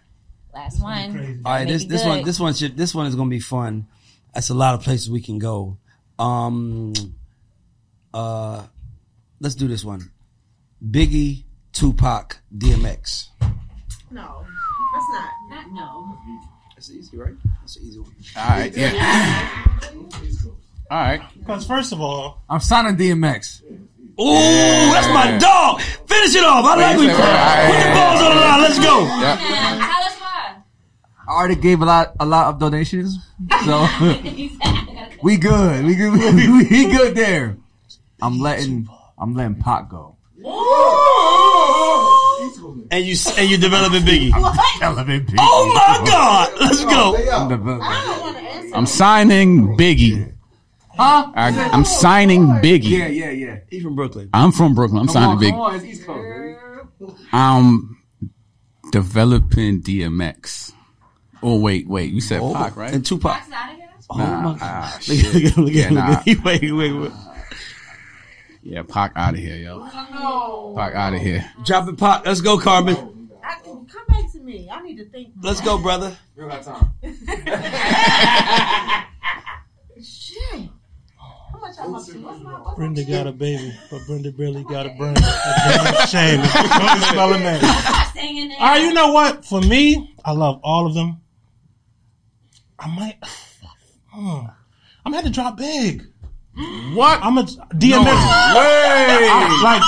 Last 0.54 0.82
one. 0.82 1.42
All 1.44 1.52
right, 1.52 1.66
this 1.66 1.84
this 1.84 2.02
good. 2.02 2.08
one 2.08 2.24
this 2.24 2.38
one 2.38 2.54
should 2.54 2.76
this 2.76 2.94
one 2.94 3.06
is 3.06 3.14
gonna 3.14 3.30
be 3.30 3.40
fun. 3.40 3.86
That's 4.34 4.50
a 4.50 4.54
lot 4.54 4.74
of 4.74 4.82
places 4.82 5.10
we 5.10 5.20
can 5.20 5.38
go. 5.38 5.78
Um, 6.18 6.92
uh, 8.14 8.66
let's 9.40 9.54
do 9.54 9.68
this 9.68 9.84
one. 9.84 10.10
Biggie, 10.84 11.44
Tupac, 11.72 12.38
DMX. 12.56 13.28
No, 14.10 14.44
that's 14.92 15.06
not. 15.10 15.30
Not 15.50 15.72
no. 15.72 16.18
That's 16.74 16.90
easy, 16.90 17.16
right? 17.16 17.34
That's 17.60 17.76
an 17.76 17.82
easy 17.84 18.00
one. 18.00 18.12
All 18.36 18.48
right, 18.48 18.76
yeah. 18.76 19.78
All 20.90 20.98
right. 20.98 21.22
Because 21.38 21.66
first 21.66 21.92
of 21.92 22.00
all, 22.00 22.42
I'm 22.50 22.60
signing 22.60 22.96
DMX. 22.96 23.62
Ooh, 24.20 24.92
that's 24.92 25.08
my 25.08 25.38
dog. 25.38 25.80
Finish 25.80 26.34
it 26.36 26.44
off. 26.44 26.64
I 26.64 26.74
like 26.76 26.96
when 26.96 27.06
you 27.06 27.10
we 27.10 27.16
put 27.16 27.24
said- 27.24 27.88
the 27.88 27.94
balls 27.96 28.20
on 28.22 28.34
the 28.36 28.40
line. 28.40 28.60
Let's 28.60 28.78
go. 28.78 29.00
Yeah. 29.00 29.36
Tell 29.36 30.04
us 30.04 30.16
why. 30.20 30.56
I 31.28 31.32
already 31.32 31.56
gave 31.56 31.80
a 31.80 31.84
lot, 31.86 32.12
a 32.20 32.26
lot 32.26 32.46
of 32.48 32.58
donations, 32.60 33.18
so 33.64 33.86
we 35.22 35.36
good. 35.38 35.84
We 35.84 35.94
good. 35.94 36.34
We, 36.34 36.68
we 36.68 36.90
good 36.92 37.14
there. 37.14 37.56
I'm 38.20 38.38
letting, 38.38 38.86
I'm 39.18 39.34
letting 39.34 39.56
Pot 39.56 39.88
go. 39.88 40.16
And 42.90 43.04
you 43.06 43.16
and 43.38 43.48
you 43.50 43.56
developing 43.56 44.02
Biggie. 44.02 44.32
Elevate 44.82 45.26
P. 45.26 45.34
Oh 45.38 45.72
my 45.74 46.04
God. 46.06 46.52
Let's 46.60 46.84
go. 46.84 47.16
I'm 47.16 47.48
developing- 47.48 48.74
I'm 48.74 48.86
signing 48.86 49.76
Biggie. 49.78 50.34
Huh? 50.96 51.32
I, 51.34 51.70
I'm 51.72 51.84
signing 51.84 52.46
Biggie. 52.46 52.90
Yeah, 52.90 53.06
yeah, 53.08 53.30
yeah. 53.30 53.58
He's 53.70 53.82
from 53.82 53.94
Brooklyn. 53.96 54.28
I'm 54.34 54.52
from 54.52 54.74
Brooklyn. 54.74 55.00
I'm 55.00 55.06
Come 55.06 55.12
signing 55.14 55.30
on, 55.30 55.38
Biggie. 55.38 55.50
come 55.50 55.60
on, 55.60 55.74
it's 55.76 55.84
East 55.84 56.06
Coast. 56.06 56.22
baby. 57.00 57.12
I'm 57.32 57.96
developing 58.90 59.80
DMX. 59.82 60.72
Oh 61.42 61.58
wait, 61.58 61.88
wait. 61.88 62.12
You 62.12 62.20
said 62.20 62.40
Pac, 62.52 62.76
right? 62.76 62.92
And 62.92 63.04
Tupac. 63.04 63.40
Oh 64.10 64.18
Nah, 64.18 64.40
my 64.42 64.52
God. 64.52 64.58
ah, 64.62 65.00
Look 65.08 65.18
at 65.18 65.34
look 65.34 65.44
at 65.44 65.56
look 65.56 65.72
Yeah, 65.72 65.88
nah. 65.90 66.22
Wait, 66.26 66.44
wait, 66.44 66.72
wait. 66.92 67.12
Yeah, 68.62 68.82
Pac 68.82 69.12
out 69.16 69.34
of 69.34 69.40
here, 69.40 69.56
yo. 69.56 69.78
No. 70.12 70.74
Pac 70.76 70.94
out 70.94 71.14
of 71.14 71.20
here. 71.20 71.50
Drop 71.64 71.88
it, 71.88 71.96
Pac. 71.98 72.26
Let's 72.26 72.40
go, 72.42 72.58
Carmen. 72.58 72.94
come 72.94 74.04
back 74.08 74.30
to 74.32 74.38
me. 74.40 74.68
I 74.70 74.82
need 74.82 74.98
to 74.98 75.06
think. 75.06 75.32
Let's 75.42 75.60
go, 75.62 75.78
brother. 75.78 76.16
We 76.36 76.42
don't 76.42 76.50
got 76.50 76.62
time. 76.62 76.92
Shit. 80.02 80.68
How 81.62 81.68
much 81.68 81.78
I 81.78 81.86
must 81.86 82.14
What's 82.16 82.42
my 82.42 82.50
what's 82.60 82.76
Brenda 82.76 83.04
got 83.04 83.26
a 83.28 83.32
baby, 83.32 83.72
but 83.90 84.00
Brenda 84.06 84.32
barely 84.32 84.64
got 84.64 84.86
a 84.86 84.90
brain. 84.90 85.16
A 85.16 86.06
shame. 86.08 86.40
Don't 86.40 87.00
spell 87.02 87.32
it, 87.34 87.38
man. 87.38 87.60
Singing. 88.12 88.52
All 88.52 88.58
right, 88.66 88.82
you 88.82 88.92
know 88.92 89.12
what? 89.12 89.44
For 89.44 89.60
me, 89.60 90.14
I 90.24 90.32
love 90.32 90.60
all 90.64 90.86
of 90.86 90.94
them. 90.94 91.20
I 92.78 92.88
might. 92.94 93.18
Hmm. 94.14 94.44
I'm 95.06 95.12
gonna 95.12 95.16
have 95.16 95.24
to 95.24 95.30
drop 95.30 95.56
big. 95.56 96.06
What? 96.92 97.18
I'm 97.22 97.38
a 97.38 97.44
DMX. 97.44 98.04
Like, 99.62 99.82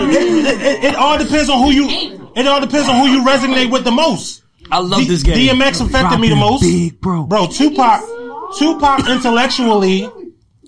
it, 0.00 0.60
it- 0.60 0.84
it 0.84 0.94
all 0.96 1.16
depends 1.16 1.48
on 1.48 1.58
who 1.62 1.70
you. 1.70 2.30
It 2.34 2.44
all 2.48 2.60
depends 2.60 2.88
on 2.88 2.96
who 2.96 3.06
you 3.06 3.22
resonate 3.24 3.70
with 3.70 3.84
the 3.84 3.92
most. 3.92 4.42
I 4.72 4.80
love 4.80 4.98
D- 5.02 5.06
this 5.06 5.22
game. 5.22 5.36
DMX 5.56 5.80
affected 5.86 6.18
me 6.18 6.28
the 6.28 6.34
most. 6.34 6.62
Big, 6.62 7.00
bro. 7.00 7.22
Bro, 7.22 7.46
Tupac, 7.52 8.02
Tupac 8.58 9.08
intellectually, 9.08 10.10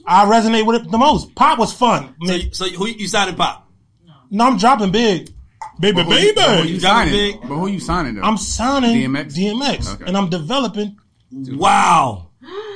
I 0.07 0.25
resonate 0.25 0.67
with 0.67 0.83
it 0.83 0.91
the 0.91 0.99
most. 0.99 1.35
Pop 1.35 1.59
was 1.59 1.73
fun. 1.73 2.15
I 2.23 2.27
So, 2.27 2.33
mean, 2.33 2.47
you- 2.47 2.53
so 2.55 2.69
who 2.69 2.87
you 2.87 3.09
signing 3.09 3.35
Pop? 3.37 3.69
no, 4.31 4.47
I'm 4.47 4.57
dropping 4.59 4.91
big, 4.93 5.31
baby, 5.79 6.03
Who 6.03 6.13
you 6.15 6.35
baby. 6.35 6.35
dropping 6.35 6.81
signing? 6.81 7.13
big? 7.13 7.41
But 7.43 7.49
who 7.57 7.67
you 7.69 7.81
signing 7.81 8.15
though? 8.15 8.23
I'm 8.23 8.37
signing 8.37 8.95
DMX? 8.97 9.35
DMX, 9.37 9.95
Okay. 9.95 10.05
and 10.07 10.17
I'm 10.17 10.29
developing. 10.31 10.97
Wow. 11.33 12.29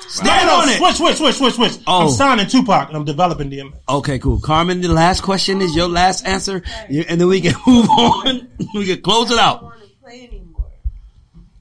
Stand 0.08 0.46
no, 0.46 0.56
on 0.60 0.68
it. 0.68 0.76
switch, 0.78 0.96
switch, 0.96 1.16
switch, 1.16 1.34
switch, 1.36 1.54
switch. 1.54 1.72
Oh. 1.86 2.02
I'm 2.06 2.10
signing 2.10 2.46
Tupac, 2.46 2.88
and 2.88 2.96
I'm 2.96 3.04
developing 3.04 3.50
DMX. 3.50 3.72
Okay, 3.88 4.18
cool. 4.18 4.38
Carmen, 4.38 4.80
the 4.80 4.88
last 4.88 5.22
question 5.22 5.60
is 5.62 5.74
your 5.74 5.88
last 5.88 6.26
answer, 6.26 6.62
and 6.88 7.20
then 7.20 7.26
we 7.26 7.40
can 7.40 7.54
move 7.66 7.88
on. 7.88 8.48
we 8.74 8.86
can 8.86 9.00
close 9.00 9.30
it 9.30 9.38
out. 9.38 9.62
want 9.62 9.80
to 9.80 9.86
play 10.02 10.28
anymore? 10.28 10.43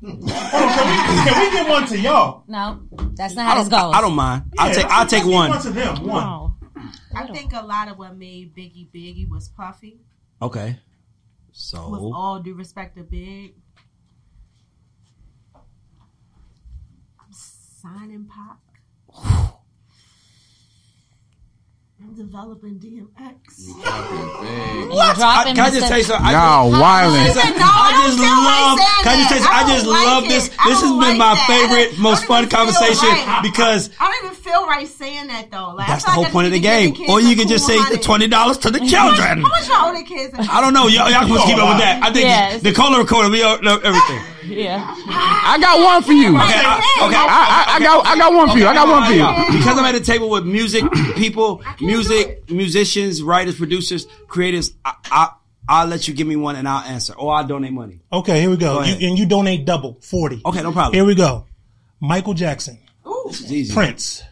Hold 0.03 0.23
on, 0.23 0.29
can, 0.29 1.25
we, 1.25 1.31
can 1.31 1.39
we 1.39 1.51
get 1.51 1.69
one 1.69 1.87
to 1.87 1.99
y'all? 1.99 2.43
No, 2.47 2.81
that's 3.15 3.35
not 3.35 3.45
how 3.45 3.55
this 3.59 3.69
don't, 3.69 3.79
goes. 3.79 3.95
I, 3.95 3.99
I 3.99 4.01
don't 4.01 4.15
mind. 4.15 4.43
I'll 4.57 4.73
take. 4.73 4.85
I'll 4.85 5.07
take 5.07 5.25
one. 5.25 5.49
One 5.49 5.61
to 5.61 5.69
them. 5.69 6.05
One. 6.05 6.23
Oh. 6.23 6.55
I 7.15 7.27
think 7.27 7.53
a 7.53 7.61
lot 7.61 7.87
of 7.87 7.97
what 7.97 8.17
made 8.17 8.55
Biggie 8.55 8.89
Biggie 8.93 9.29
was 9.29 9.47
Puffy. 9.49 9.99
Okay. 10.41 10.77
So 11.51 11.89
With 11.89 12.01
So 12.01 12.13
all 12.13 12.39
due 12.39 12.55
respect 12.55 12.97
to 12.97 13.03
Big, 13.03 13.53
I'm 15.55 17.31
signing 17.31 18.25
Pop. 18.25 18.59
I'm 22.05 22.15
developing 22.15 22.79
DMX. 22.79 23.69
what? 24.89 25.17
I, 25.21 25.43
can 25.55 25.59
I 25.59 25.69
just 25.71 25.87
tell 25.87 25.97
you 25.97 26.03
something? 26.03 26.31
Y'all 26.31 26.69
just- 26.69 26.83
wildin'. 26.83 27.23
Listen, 27.23 27.53
no, 27.57 27.65
I 27.65 27.89
I 27.89 28.05
just 28.05 28.17
don't 28.17 28.43
love. 28.43 28.77
saying 28.77 29.03
Can 29.03 29.07
I 29.07 29.15
just 29.15 29.29
that. 29.29 29.29
tell 29.29 29.39
you, 29.39 29.47
I 29.47 29.63
I 29.63 29.73
just 29.73 29.85
like 29.87 30.07
love 30.07 30.23
it. 30.23 30.29
this. 30.29 30.43
This 30.49 30.57
don't 30.59 30.99
has 30.99 31.09
been 31.09 31.17
my 31.17 31.33
that. 31.33 31.47
favorite, 31.47 31.97
most 31.99 32.25
fun 32.25 32.49
conversation 32.49 33.07
right. 33.09 33.39
because 33.41 33.89
I 33.99 34.11
don't 34.11 34.25
even 34.25 34.35
feel 34.35 34.67
right 34.67 34.87
saying 34.87 35.27
that 35.27 35.49
though. 35.49 35.73
Like, 35.75 35.87
that's 35.87 36.03
the 36.03 36.11
whole 36.11 36.23
like 36.23 36.31
point 36.33 36.45
of 36.47 36.51
the 36.51 36.59
need 36.59 36.67
to 36.67 36.69
give 36.69 36.93
game. 36.93 36.95
kids 36.95 37.09
Or 37.09 37.21
you 37.21 37.35
can 37.35 37.47
just 37.47 37.65
say 37.65 37.77
the 37.89 37.97
twenty 37.97 38.27
dollars 38.27 38.57
to 38.59 38.69
the 38.71 38.79
How 38.79 38.83
much- 38.85 38.91
children. 38.91 39.41
How 39.41 39.49
much 39.49 39.67
y'all 39.69 39.89
owe 39.89 39.93
the 39.97 40.03
kids? 40.03 40.35
I 40.37 40.59
don't 40.61 40.73
know. 40.73 40.87
Y'all, 40.87 41.09
y'all 41.09 41.25
can 41.25 41.39
keep 41.47 41.57
up 41.57 41.69
with 41.69 41.79
that. 41.79 41.99
I 42.03 42.11
think 42.11 42.25
Yes. 42.27 42.61
the 42.61 42.73
caller 42.73 42.99
recorder. 42.99 43.29
We 43.29 43.41
all 43.43 43.61
know 43.61 43.79
everything. 43.79 44.21
Yeah. 44.45 44.83
I 44.85 45.57
got 45.59 45.83
one 45.83 46.03
for 46.03 46.11
you. 46.13 46.29
Okay. 46.29 46.37
I, 46.39 47.05
okay. 47.05 47.15
I, 47.15 47.65
I, 47.67 47.75
I 47.75 47.79
got 47.79 48.05
I 48.05 48.17
got 48.17 48.33
one 48.33 48.49
for 48.49 48.57
you. 48.57 48.67
I 48.67 48.73
got 48.73 48.87
one 48.87 49.05
for 49.05 49.13
you. 49.13 49.57
Because 49.57 49.77
I'm 49.77 49.85
at 49.85 49.95
a 49.95 50.01
table 50.01 50.29
with 50.29 50.45
music 50.45 50.83
people, 51.15 51.63
music, 51.79 52.49
musicians, 52.49 53.21
writers, 53.21 53.55
producers, 53.57 54.07
creators. 54.27 54.73
I, 54.83 54.93
I, 55.05 55.29
I'll 55.67 55.87
let 55.87 56.07
you 56.07 56.13
give 56.13 56.27
me 56.27 56.35
one 56.35 56.55
and 56.55 56.67
I'll 56.67 56.83
answer, 56.83 57.13
or 57.13 57.33
I'll 57.33 57.47
donate 57.47 57.71
money. 57.71 58.01
Okay, 58.11 58.41
here 58.41 58.49
we 58.49 58.57
go. 58.57 58.79
Go 58.79 58.83
you, 58.83 59.07
and 59.07 59.17
you 59.17 59.25
donate 59.25 59.65
double, 59.65 59.97
40. 60.01 60.41
Okay, 60.45 60.61
no 60.61 60.71
problem. 60.73 60.93
Here 60.93 61.05
we 61.05 61.15
go. 61.15 61.45
Michael 62.01 62.33
Jackson, 62.33 62.79
This 63.27 63.41
is 63.41 63.53
easy. 63.53 63.73
Prince, 63.73 64.23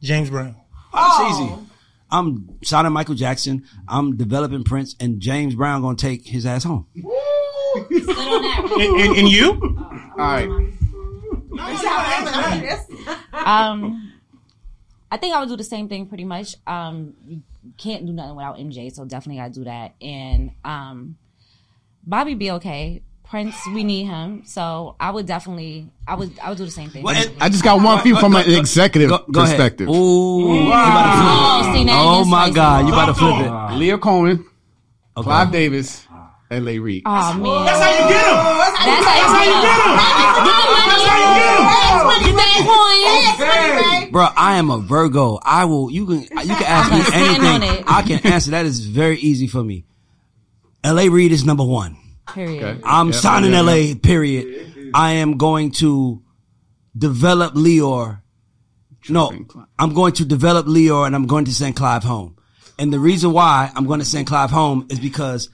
James 0.00 0.30
Brown. 0.30 0.54
It's 0.94 1.32
easy. 1.32 1.52
I'm 2.10 2.58
signing 2.62 2.92
Michael 2.92 3.16
Jackson. 3.16 3.64
I'm 3.88 4.16
developing 4.16 4.64
Prince, 4.64 4.94
and 5.00 5.20
James 5.20 5.54
Brown 5.54 5.82
gonna 5.82 5.96
take 5.96 6.24
his 6.26 6.46
ass 6.46 6.64
home. 6.64 6.86
Sit 6.94 7.04
on 7.04 7.10
that. 7.10 7.37
And, 7.90 9.00
and, 9.00 9.16
and 9.18 9.28
you? 9.28 9.50
All 10.12 10.16
right. 10.18 10.48
Um, 13.32 14.12
I 15.10 15.16
think 15.16 15.34
I 15.34 15.40
would 15.40 15.48
do 15.48 15.56
the 15.56 15.64
same 15.64 15.88
thing 15.88 16.06
pretty 16.06 16.24
much. 16.24 16.56
Um, 16.66 17.14
you 17.26 17.40
can't 17.78 18.04
do 18.06 18.12
nothing 18.12 18.36
without 18.36 18.58
MJ, 18.58 18.92
so 18.94 19.04
definitely 19.04 19.40
gotta 19.40 19.52
do 19.54 19.64
that. 19.64 19.94
And 20.02 20.52
um, 20.64 21.16
Bobby 22.06 22.34
be 22.34 22.50
okay. 22.52 23.02
Prince, 23.24 23.54
we 23.74 23.84
need 23.84 24.04
him, 24.04 24.42
so 24.46 24.96
I 24.98 25.10
would 25.10 25.26
definitely, 25.26 25.90
I 26.06 26.14
would, 26.14 26.38
I 26.42 26.48
would 26.48 26.56
do 26.56 26.64
the 26.64 26.70
same 26.70 26.88
thing. 26.88 27.02
Well, 27.02 27.14
I 27.42 27.50
just 27.50 27.62
got 27.62 27.82
one 27.82 28.00
for 28.00 28.08
you 28.08 28.16
from 28.18 28.34
an 28.34 28.48
executive 28.50 29.10
Go, 29.10 29.18
go 29.30 29.42
ahead. 29.42 29.54
perspective. 29.58 29.86
Ooh, 29.90 29.92
you 30.54 30.60
Oh, 30.62 30.72
about 30.72 31.58
to 31.58 31.64
see, 31.64 31.70
flip 31.72 31.82
it. 31.82 31.84
now 31.84 32.02
Oh 32.02 32.24
my. 32.24 32.48
God, 32.48 32.86
you 32.86 32.92
about 32.94 33.04
to 33.06 33.12
flip 33.14 33.34
it. 33.40 33.50
Lyor 33.50 34.00
Cohen, 34.00 34.46
Okay. 35.14 35.24
Clive 35.24 35.52
Davis, 35.52 36.06
L.A. 36.50 36.78
Reid. 36.78 37.02
Oh 37.04 37.34
man, 37.34 37.64
That's 37.66 37.78
how 37.80 37.90
you 37.90 37.98
get 38.08 38.24
him. 38.24 38.36
that's 38.88 39.04
how 39.04 39.44
you 39.44 39.56
get 39.64 39.78
him. 39.84 39.96
Get 40.48 40.58
them. 40.68 42.24
Get 42.24 42.36
that 42.36 42.58
coin. 44.02 44.10
Bro, 44.12 44.28
I 44.36 44.56
am 44.56 44.70
a 44.70 44.78
Virgo. 44.78 45.38
I 45.42 45.64
will. 45.66 45.90
You 45.90 46.06
can. 46.06 46.20
You 46.22 46.28
can 46.56 46.62
ask 46.64 46.90
me 46.90 46.96
I'm 46.98 47.02
gonna 47.02 47.04
stand 47.04 47.46
on 47.46 47.62
anything. 47.62 47.84
I 47.86 48.02
can 48.02 48.26
answer. 48.32 48.50
That 48.52 48.66
is 48.66 48.80
very 48.86 49.18
easy 49.18 49.46
for 49.46 49.62
me. 49.62 49.84
L.A. 50.84 51.08
Reid 51.08 51.32
is 51.32 51.44
number 51.44 51.64
one. 51.64 51.96
Period. 52.32 52.62
Okay. 52.62 52.80
I'm 52.84 53.08
Yeah, 53.08 53.12
signing 53.12 53.52
yeah, 53.52 53.60
LA, 53.62 53.94
period. 54.02 54.90
I 54.94 55.12
am 55.14 55.36
going 55.38 55.70
to 55.72 56.22
develop 56.96 57.54
Lyor. 57.54 58.20
No, 59.10 59.32
I'm 59.78 59.92
going 59.94 60.12
to 60.14 60.24
develop 60.24 60.66
Lyor 60.66 61.06
and 61.06 61.14
I'm 61.14 61.26
going 61.26 61.44
to 61.46 61.54
send 61.54 61.76
Clive 61.76 62.04
home. 62.04 62.36
And 62.78 62.92
the 62.92 62.98
reason 62.98 63.32
why 63.32 63.70
I'm 63.74 63.86
going 63.86 64.00
to 64.00 64.04
send 64.06 64.26
Clive 64.26 64.50
home 64.50 64.86
is 64.90 64.98
because 65.00 65.48
the 65.48 65.52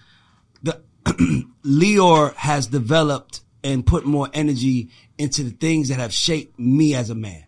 Lyor 1.65 2.35
has 2.35 2.67
developed 2.67 3.41
and 3.63 3.87
put 3.87 4.05
more 4.05 4.29
energy 4.33 4.91
into 5.19 5.43
the 5.43 5.51
things 5.51 5.89
that 5.89 5.99
have 5.99 6.13
shaped 6.13 6.59
me 6.59 6.95
as 6.95 7.11
a 7.11 7.15
man. 7.15 7.45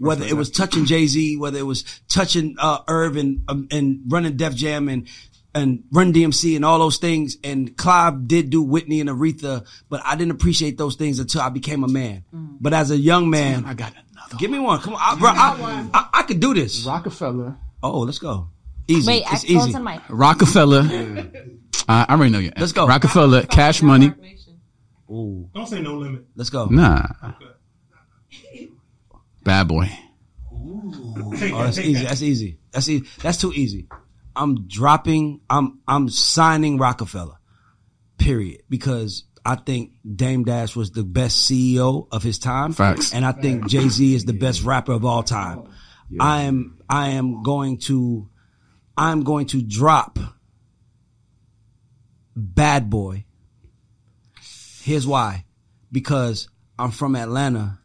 Whether 0.00 0.24
it 0.26 0.36
was 0.36 0.50
touching 0.50 0.84
Jay 0.84 1.06
Z, 1.06 1.36
whether 1.36 1.58
it 1.58 1.62
was 1.62 1.84
touching 2.08 2.56
uh, 2.58 2.80
Irv 2.88 3.16
and 3.16 3.44
um, 3.46 3.68
and 3.70 4.00
running 4.08 4.36
Def 4.36 4.54
Jam 4.56 4.88
and 4.88 5.06
and 5.54 5.84
Run 5.92 6.12
DMC 6.12 6.56
and 6.56 6.64
all 6.64 6.80
those 6.80 6.96
things. 6.96 7.36
And 7.44 7.76
Clive 7.76 8.26
did 8.26 8.50
do 8.50 8.62
Whitney 8.62 9.00
and 9.00 9.08
Aretha, 9.08 9.64
but 9.88 10.02
I 10.04 10.16
didn't 10.16 10.32
appreciate 10.32 10.76
those 10.76 10.96
things 10.96 11.20
until 11.20 11.40
I 11.40 11.50
became 11.50 11.84
a 11.84 11.88
man. 11.88 12.24
But 12.32 12.74
as 12.74 12.90
a 12.90 12.96
young 12.96 13.30
man, 13.30 13.64
I 13.64 13.74
got 13.74 13.92
another. 13.92 14.36
give 14.38 14.50
me 14.50 14.58
one. 14.58 14.80
Come 14.80 14.94
on, 14.94 15.00
I, 15.00 15.18
bro. 15.20 15.30
I, 15.30 15.88
I, 15.94 16.08
I 16.14 16.22
could 16.24 16.40
do 16.40 16.52
this. 16.52 16.84
Rockefeller. 16.84 17.56
Oh, 17.80 18.00
let's 18.00 18.18
go. 18.18 18.48
Easy. 18.88 19.06
Wait, 19.06 19.22
it's 19.30 19.44
I 19.44 19.46
easy. 19.46 19.78
mic. 19.78 20.00
Rockefeller. 20.08 20.82
I, 21.88 22.06
I 22.08 22.14
already 22.14 22.30
know 22.30 22.38
you. 22.38 22.52
Let's 22.56 22.72
go. 22.72 22.86
Rockefeller, 22.86 23.42
Cash 23.44 23.82
Money. 23.82 24.12
Ooh, 25.10 25.48
Don't 25.54 25.66
say 25.66 25.80
no 25.82 25.96
limit. 25.96 26.24
let's 26.34 26.50
go. 26.50 26.66
Nah. 26.66 27.06
Bad 29.42 29.68
Boy. 29.68 29.90
Oh, 30.50 30.90
that's 31.64 31.78
easy. 31.78 32.04
That's 32.04 32.22
easy. 32.22 32.58
That's 32.72 32.88
easy. 32.88 33.06
That's 33.20 33.38
too 33.38 33.52
easy. 33.52 33.86
I'm 34.34 34.66
dropping. 34.66 35.40
I'm 35.50 35.80
I'm 35.86 36.08
signing 36.08 36.78
Rockefeller. 36.78 37.36
Period. 38.18 38.62
Because 38.70 39.24
I 39.44 39.56
think 39.56 39.92
Dame 40.16 40.44
Dash 40.44 40.74
was 40.74 40.92
the 40.92 41.04
best 41.04 41.48
CEO 41.50 42.08
of 42.10 42.22
his 42.22 42.38
time. 42.38 42.72
Facts. 42.72 43.12
And 43.12 43.24
I 43.24 43.32
think 43.32 43.68
Jay 43.68 43.88
Z 43.88 44.14
is 44.14 44.24
the 44.24 44.32
best 44.32 44.62
rapper 44.62 44.92
of 44.92 45.04
all 45.04 45.22
time. 45.22 45.68
I 46.18 46.42
am 46.42 46.78
I 46.88 47.10
am 47.10 47.42
going 47.42 47.78
to 47.80 48.28
I'm 48.96 49.22
going 49.22 49.46
to 49.48 49.60
drop 49.62 50.18
Bad 52.36 52.90
Boy. 52.90 53.24
Here's 54.82 55.06
why. 55.06 55.44
Because 55.90 56.48
I'm 56.78 56.90
from 56.90 57.16
Atlanta 57.16 57.78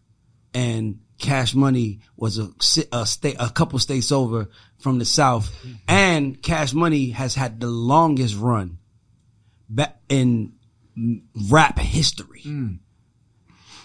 and 0.54 1.00
Cash 1.20 1.54
Money 1.54 2.00
was 2.16 2.40
a, 2.40 2.50
a 2.92 3.06
state, 3.06 3.36
a 3.40 3.50
couple 3.50 3.78
states 3.80 4.12
over 4.12 4.50
from 4.80 5.00
the 5.00 5.06
South, 5.06 5.54
and 5.88 6.42
Cash 6.42 6.74
Money 6.74 7.10
has 7.10 7.36
had 7.36 7.60
the 7.60 7.68
longest 7.68 8.36
run 8.38 8.80
in 10.08 10.54
rap 11.50 11.78
history, 11.78 12.42
mm. 12.46 12.80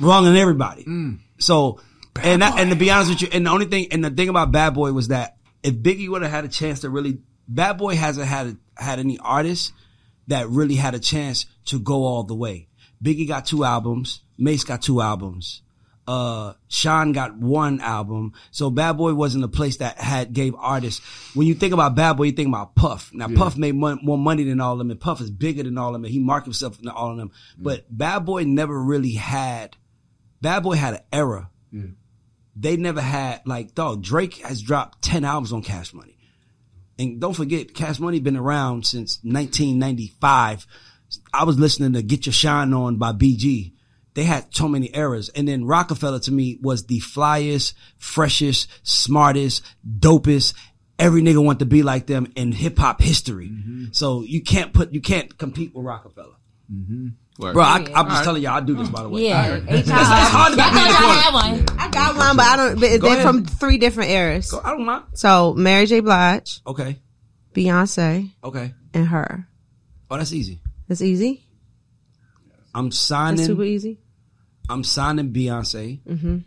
longer 0.00 0.30
than 0.30 0.38
everybody. 0.38 0.84
Mm. 0.84 1.18
So, 1.38 1.80
and 2.22 2.42
that, 2.42 2.58
and 2.58 2.70
to 2.70 2.76
be 2.76 2.90
honest 2.90 3.10
with 3.10 3.22
you, 3.22 3.28
and 3.32 3.46
the 3.46 3.50
only 3.50 3.66
thing, 3.66 3.88
and 3.90 4.04
the 4.04 4.10
thing 4.10 4.28
about 4.28 4.52
Bad 4.52 4.74
Boy 4.74 4.92
was 4.92 5.08
that 5.08 5.36
if 5.62 5.74
Biggie 5.74 6.08
would 6.08 6.22
have 6.22 6.30
had 6.30 6.44
a 6.44 6.48
chance 6.48 6.80
to 6.80 6.90
really, 6.90 7.18
Bad 7.48 7.78
Boy 7.78 7.96
hasn't 7.96 8.26
had 8.26 8.56
had 8.76 9.00
any 9.00 9.18
artists 9.18 9.72
that 10.28 10.48
really 10.48 10.76
had 10.76 10.94
a 10.94 10.98
chance 10.98 11.46
to 11.66 11.78
go 11.78 12.04
all 12.04 12.22
the 12.24 12.34
way. 12.34 12.68
Biggie 13.02 13.28
got 13.28 13.46
two 13.46 13.64
albums. 13.64 14.22
Mase 14.38 14.64
got 14.64 14.82
two 14.82 15.00
albums. 15.00 15.62
Uh, 16.06 16.52
Sean 16.68 17.12
got 17.12 17.36
one 17.38 17.80
album. 17.80 18.34
So 18.50 18.68
Bad 18.70 18.94
Boy 18.94 19.14
wasn't 19.14 19.44
a 19.44 19.48
place 19.48 19.78
that 19.78 19.98
had 19.98 20.32
gave 20.34 20.54
artists. 20.54 21.00
When 21.34 21.46
you 21.46 21.54
think 21.54 21.72
about 21.72 21.94
Bad 21.94 22.14
Boy, 22.14 22.24
you 22.24 22.32
think 22.32 22.48
about 22.48 22.74
Puff. 22.74 23.10
Now 23.14 23.28
Puff 23.28 23.56
made 23.56 23.74
mon- 23.74 24.00
more 24.02 24.18
money 24.18 24.44
than 24.44 24.60
all 24.60 24.72
of 24.72 24.78
them, 24.78 24.90
and 24.90 25.00
Puff 25.00 25.20
is 25.22 25.30
bigger 25.30 25.62
than 25.62 25.78
all 25.78 25.88
of 25.88 25.92
them. 25.94 26.04
And 26.04 26.12
he 26.12 26.18
marked 26.18 26.46
himself 26.46 26.76
than 26.78 26.88
all 26.88 27.10
of 27.10 27.16
them. 27.16 27.30
But 27.56 27.84
Bad 27.96 28.26
Boy 28.26 28.44
never 28.44 28.78
really 28.78 29.12
had. 29.12 29.76
Bad 30.42 30.62
Boy 30.62 30.74
had 30.76 30.94
an 30.94 31.00
era. 31.12 31.50
They 32.56 32.76
never 32.76 33.00
had 33.00 33.40
like 33.46 33.74
dog. 33.74 34.02
Drake 34.02 34.34
has 34.46 34.60
dropped 34.62 35.02
ten 35.02 35.24
albums 35.24 35.52
on 35.52 35.62
Cash 35.62 35.92
Money. 35.94 36.16
And 36.98 37.20
don't 37.20 37.34
forget, 37.34 37.74
Cash 37.74 37.98
Money 37.98 38.20
been 38.20 38.36
around 38.36 38.86
since 38.86 39.18
1995. 39.22 40.66
I 41.32 41.44
was 41.44 41.58
listening 41.58 41.92
to 41.94 42.02
Get 42.02 42.26
Your 42.26 42.32
Shine 42.32 42.72
On 42.72 42.96
by 42.96 43.12
BG. 43.12 43.72
They 44.14 44.24
had 44.24 44.54
so 44.54 44.68
many 44.68 44.90
eras. 44.94 45.28
And 45.30 45.48
then 45.48 45.64
Roc-A-Fella 45.64 46.20
to 46.20 46.32
me 46.32 46.58
was 46.62 46.86
the 46.86 47.00
flyest, 47.00 47.74
freshest, 47.98 48.68
smartest, 48.84 49.64
dopest. 49.86 50.54
Every 50.98 51.20
nigga 51.20 51.44
want 51.44 51.58
to 51.58 51.66
be 51.66 51.82
like 51.82 52.06
them 52.06 52.32
in 52.36 52.52
hip 52.52 52.78
hop 52.78 53.00
history. 53.00 53.48
Mm-hmm. 53.48 53.86
So 53.90 54.22
you 54.22 54.42
can't 54.42 54.72
put, 54.72 54.92
you 54.92 55.00
can't 55.00 55.36
compete 55.36 55.74
with 55.74 55.84
Roc-A-Fella. 55.84 56.36
Mm-hmm. 56.72 57.08
Bro, 57.36 57.58
I, 57.58 57.84
I'm 57.96 58.08
just 58.08 58.22
telling 58.24 58.42
y'all, 58.42 58.52
I 58.54 58.60
do 58.60 58.76
this 58.76 58.88
by 58.88 59.02
the 59.02 59.08
way. 59.08 59.28
Yeah, 59.28 59.56
It's 59.68 59.88
hard 59.90 60.52
to 60.52 60.58
Y'all 60.58 60.70
beat 60.70 60.74
me 60.74 60.80
in 60.86 60.92
thought 60.92 61.00
y'all 61.00 61.10
had 61.12 61.34
one. 61.68 61.78
I 61.80 61.90
got 61.90 62.16
one, 62.16 62.36
but 62.36 62.44
I 62.46 62.56
don't. 62.56 62.74
But 62.80 63.00
Go 63.00 63.08
they're 63.08 63.12
ahead. 63.18 63.26
from 63.26 63.44
three 63.44 63.78
different 63.78 64.10
eras. 64.10 64.54
I 64.54 64.70
don't 64.70 64.84
mind. 64.86 65.04
So 65.14 65.52
Mary 65.54 65.86
J. 65.86 65.98
Blige, 66.00 66.60
Okay. 66.66 66.98
Beyonce, 67.52 68.30
Okay. 68.44 68.72
and 68.94 69.06
her. 69.08 69.48
Oh, 70.10 70.16
that's 70.16 70.32
easy. 70.32 70.60
That's 70.86 71.02
easy. 71.02 71.42
I'm 72.74 72.86
That's 72.86 72.98
signing. 72.98 73.44
super 73.44 73.64
easy. 73.64 73.98
I'm 74.68 74.84
signing 74.84 75.32
Beyonce. 75.32 76.00
Mm-hmm. 76.04 76.38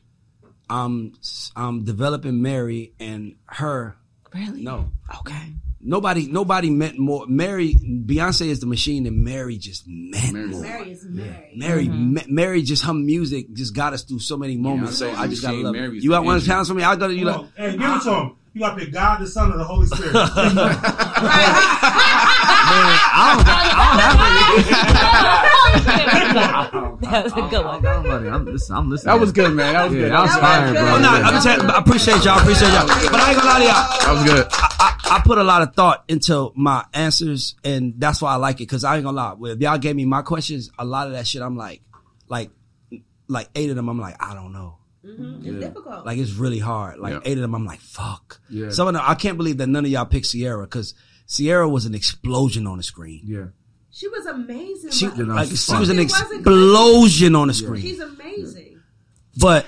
I'm 0.70 1.14
I'm 1.56 1.84
developing 1.84 2.42
Mary 2.42 2.94
and 3.00 3.36
her. 3.46 3.96
Really? 4.34 4.62
No, 4.64 4.92
Okay. 5.20 5.54
Nobody 5.82 6.28
nobody 6.28 6.70
meant 6.70 6.98
more. 6.98 7.26
Mary 7.28 7.74
Beyonce 7.76 8.48
is 8.48 8.60
the 8.60 8.66
machine, 8.66 9.06
and 9.06 9.24
Mary 9.24 9.58
just 9.58 9.84
meant 9.88 10.34
more. 10.50 10.62
Mary 10.62 10.92
is 10.92 11.06
Mary. 11.06 11.52
Mary, 11.56 11.88
mm-hmm. 11.88 12.14
Ma- 12.14 12.22
Mary, 12.28 12.62
just 12.62 12.84
her 12.86 12.94
music 12.94 13.54
just 13.54 13.76
got 13.76 13.94
us 13.94 14.04
through 14.04 14.20
so 14.20 14.38
many 14.38 14.58
moments. 14.58 14.98
so 14.98 15.12
I 15.12 15.28
just 15.28 15.42
gotta 15.42 15.58
machine, 15.58 15.66
love 15.66 15.94
it. 15.94 16.04
You 16.04 16.10
got 16.10 16.22
the 16.22 16.26
one 16.26 16.36
engine. 16.36 16.48
challenge 16.48 16.68
for 16.68 16.74
me? 16.74 16.84
I 16.84 16.96
got 16.96 17.10
you 17.12 17.26
Come 17.26 17.42
like. 17.42 17.56
Hey, 17.56 17.72
give 17.78 17.82
it 17.92 18.02
to 18.04 18.14
him. 18.14 18.36
You 18.54 18.62
got 18.62 18.74
to 18.74 18.86
pick 18.86 18.92
God, 18.92 19.22
the 19.22 19.28
Son, 19.28 19.54
or 19.54 19.58
the 19.58 19.64
Holy 19.64 19.86
Spirit. 19.86 20.14
That 27.00 27.24
was 27.24 27.34
a 27.34 27.42
good 27.50 27.66
one. 27.66 27.86
I'm. 27.86 28.34
I'm, 28.34 28.46
listen, 28.46 28.76
I'm 28.76 28.90
listening. 28.90 29.14
That 29.14 29.20
was 29.20 29.32
good, 29.32 29.54
man. 29.54 29.74
That 29.74 29.84
was 29.86 29.94
Yeah, 29.94 30.02
good. 30.02 30.12
that 30.12 30.22
was 30.22 30.36
fire, 30.38 30.74
bro. 30.74 30.98
No, 31.00 31.10
I'm 31.10 31.34
just 31.36 31.48
I 31.48 31.78
appreciate 31.78 32.26
y'all. 32.26 32.40
I 32.40 32.42
appreciate 32.42 32.74
y'all. 32.74 32.88
But 32.88 33.22
I 33.22 33.30
ain't 33.32 33.38
gonna 33.38 33.50
lie 33.50 33.60
to 33.60 33.66
y'all. 33.66 33.88
That 34.02 34.14
was 34.14 34.24
good. 34.24 34.67
I, 34.80 35.00
I 35.18 35.22
put 35.24 35.38
a 35.38 35.44
lot 35.44 35.62
of 35.62 35.74
thought 35.74 36.04
into 36.08 36.52
my 36.56 36.86
answers, 36.94 37.56
and 37.64 37.96
that's 37.98 38.22
why 38.22 38.34
I 38.34 38.36
like 38.36 38.56
it. 38.58 38.68
Because 38.68 38.84
I 38.84 38.96
ain't 38.96 39.04
gonna 39.04 39.16
lie, 39.18 39.36
if 39.52 39.60
y'all 39.60 39.78
gave 39.78 39.96
me 39.96 40.06
my 40.06 40.22
questions, 40.22 40.70
a 40.78 40.86
lot 40.86 41.08
of 41.08 41.14
that 41.14 41.26
shit, 41.28 41.42
I'm 41.42 41.58
like, 41.58 41.82
like, 42.28 42.52
like 43.28 43.50
eight 43.56 43.70
of 43.70 43.76
them, 43.76 43.90
I'm 43.90 44.00
like, 44.00 44.16
I 44.24 44.34
don't 44.34 44.54
know. 44.54 44.78
Mm-hmm. 45.06 45.48
It's 45.48 45.60
difficult. 45.66 46.06
Like 46.06 46.18
it's 46.18 46.34
really 46.34 46.60
hard. 46.60 47.00
Like 47.00 47.14
Yeah. 47.14 47.20
eight 47.24 47.38
of 47.38 47.42
them, 47.42 47.56
I'm 47.56 47.66
like, 47.66 47.80
fuck. 47.80 48.42
Yeah. 48.50 48.70
Some 48.70 48.88
of 48.88 48.94
them, 48.94 49.04
I 49.06 49.16
can't 49.16 49.38
believe 49.38 49.58
that 49.58 49.68
none 49.68 49.86
of 49.86 49.92
y'all 49.92 50.06
picked 50.06 50.32
Ciara 50.32 50.64
because 50.66 50.94
Ciara 51.28 51.68
was 51.68 51.86
an 51.86 51.96
explosion 51.96 52.68
on 52.68 52.78
the 52.78 52.84
screen. 52.84 53.22
Yeah. 53.26 53.46
she 53.90 54.08
was 54.10 54.26
amazing. 54.26 54.92
She 54.92 55.08
like 55.08 55.48
she 55.50 55.76
was 55.76 55.90
an 55.90 56.00
explosion 56.00 57.36
on 57.36 57.48
the 57.48 57.54
screen. 57.54 57.82
She's 57.82 58.00
amazing. 58.00 58.82
But 59.40 59.66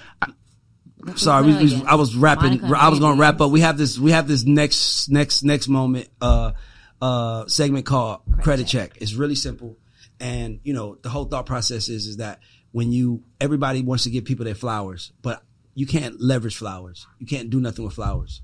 sorry, 1.15 1.45
we, 1.45 1.53
we, 1.53 1.63
Millions. 1.65 1.83
I 1.85 1.95
was 1.95 2.15
rapping. 2.15 2.61
Monica 2.61 2.79
I 2.79 2.89
was 2.89 2.99
going 2.99 3.15
to 3.15 3.21
wrap 3.21 3.41
up. 3.41 3.51
We 3.51 3.61
have 3.61 3.77
this. 3.77 3.97
We 3.97 4.11
have 4.11 4.27
this 4.27 4.45
next 4.45 5.09
next 5.09 5.43
next 5.43 5.67
moment 5.67 6.09
uh 6.21 6.53
uh 7.01 7.47
segment 7.47 7.85
called 7.85 8.21
credit, 8.41 8.67
check. 8.67 8.97
It's 8.99 9.13
really 9.13 9.35
simple, 9.35 9.77
and 10.19 10.59
you 10.63 10.73
know 10.73 10.95
the 11.01 11.09
whole 11.09 11.25
thought 11.25 11.45
process 11.45 11.89
is 11.89 12.07
is 12.07 12.17
that 12.17 12.39
when 12.71 12.91
you 12.91 13.23
everybody 13.39 13.81
wants 13.81 14.03
to 14.03 14.09
give 14.09 14.25
people 14.25 14.45
their 14.45 14.55
flowers, 14.55 15.11
but 15.21 15.43
you 15.75 15.85
can't 15.85 16.19
leverage 16.19 16.57
flowers. 16.57 17.07
You 17.19 17.25
can't 17.25 17.49
do 17.49 17.59
nothing 17.59 17.85
with 17.85 17.93
flowers. 17.93 18.41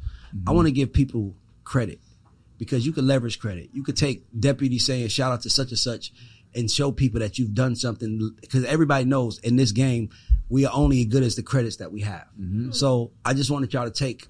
I 0.47 0.51
want 0.51 0.67
to 0.67 0.71
give 0.71 0.91
people 0.91 1.35
credit 1.63 1.99
because 2.57 2.85
you 2.85 2.91
can 2.91 3.07
leverage 3.07 3.39
credit. 3.39 3.69
You 3.73 3.83
could 3.83 3.97
take 3.97 4.25
deputy 4.37 4.79
saying 4.79 5.07
shout 5.09 5.31
out 5.31 5.41
to 5.41 5.49
such 5.49 5.69
and 5.69 5.79
such 5.79 6.11
and 6.55 6.71
show 6.71 6.91
people 6.91 7.19
that 7.19 7.37
you've 7.37 7.53
done 7.53 7.75
something 7.75 8.35
because 8.41 8.63
everybody 8.65 9.05
knows 9.05 9.39
in 9.39 9.55
this 9.55 9.71
game 9.71 10.09
we 10.49 10.65
are 10.65 10.71
only 10.73 11.01
as 11.01 11.07
good 11.07 11.23
as 11.23 11.35
the 11.35 11.43
credits 11.43 11.77
that 11.77 11.91
we 11.91 12.01
have. 12.01 12.27
So 12.71 13.11
I 13.23 13.33
just 13.33 13.49
wanted 13.51 13.73
y'all 13.73 13.85
to 13.85 13.91
take 13.91 14.27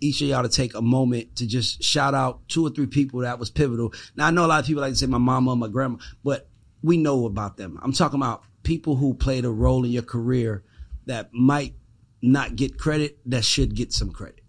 each 0.00 0.20
of 0.20 0.28
y'all 0.28 0.42
to 0.42 0.48
take 0.48 0.74
a 0.74 0.82
moment 0.82 1.36
to 1.36 1.46
just 1.46 1.82
shout 1.82 2.14
out 2.14 2.46
two 2.48 2.66
or 2.66 2.70
three 2.70 2.86
people 2.86 3.20
that 3.20 3.38
was 3.38 3.50
pivotal. 3.50 3.92
Now 4.16 4.26
I 4.26 4.30
know 4.30 4.44
a 4.44 4.48
lot 4.48 4.60
of 4.60 4.66
people 4.66 4.82
like 4.82 4.92
to 4.92 4.96
say 4.98 5.06
my 5.06 5.18
mama, 5.18 5.56
my 5.56 5.68
grandma, 5.68 5.96
but 6.22 6.48
we 6.82 6.98
know 6.98 7.24
about 7.24 7.56
them. 7.56 7.78
I'm 7.82 7.92
talking 7.92 8.20
about 8.20 8.44
people 8.62 8.96
who 8.96 9.14
played 9.14 9.44
a 9.46 9.50
role 9.50 9.84
in 9.84 9.90
your 9.90 10.02
career 10.02 10.62
that 11.06 11.32
might 11.32 11.74
not 12.20 12.56
get 12.56 12.78
credit 12.78 13.18
that 13.26 13.44
should 13.44 13.74
get 13.74 13.92
some 13.92 14.10
credit. 14.10 14.40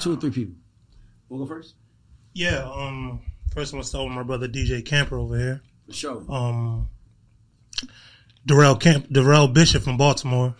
Two 0.00 0.14
or 0.14 0.16
three 0.16 0.30
people. 0.30 0.54
We'll 1.28 1.40
go 1.40 1.46
first. 1.46 1.74
yeah. 2.34 2.68
Um. 2.72 3.20
First, 3.52 3.72
I'm 3.72 3.78
gonna 3.78 3.84
start 3.84 4.04
with 4.06 4.14
my 4.14 4.22
brother 4.22 4.48
DJ 4.48 4.84
Camper 4.84 5.18
over 5.18 5.38
here. 5.38 5.62
For 5.86 5.92
sure. 5.92 6.24
Um. 6.28 6.88
Darrell 8.46 8.76
Camp, 8.76 9.08
Darrell 9.10 9.48
Bishop 9.48 9.82
from 9.82 9.96
Baltimore, 9.96 10.54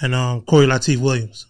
and 0.00 0.14
um 0.14 0.42
Corey 0.42 0.66
Latif 0.66 0.98
Williams. 0.98 1.46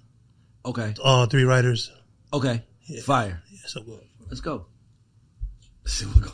Okay. 0.64 0.94
Uh, 1.02 1.26
three 1.26 1.44
writers. 1.44 1.92
Okay. 2.32 2.62
Fire. 3.04 3.42
Yeah, 3.50 3.58
so 3.66 3.82
good. 3.82 4.00
Let's 4.28 4.40
go. 4.40 4.66
Let's 5.84 5.94
see 5.94 6.06
what 6.06 6.22
go. 6.22 6.30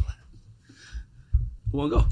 Who 1.73 1.79
wanna 1.79 1.91
go? 1.91 2.05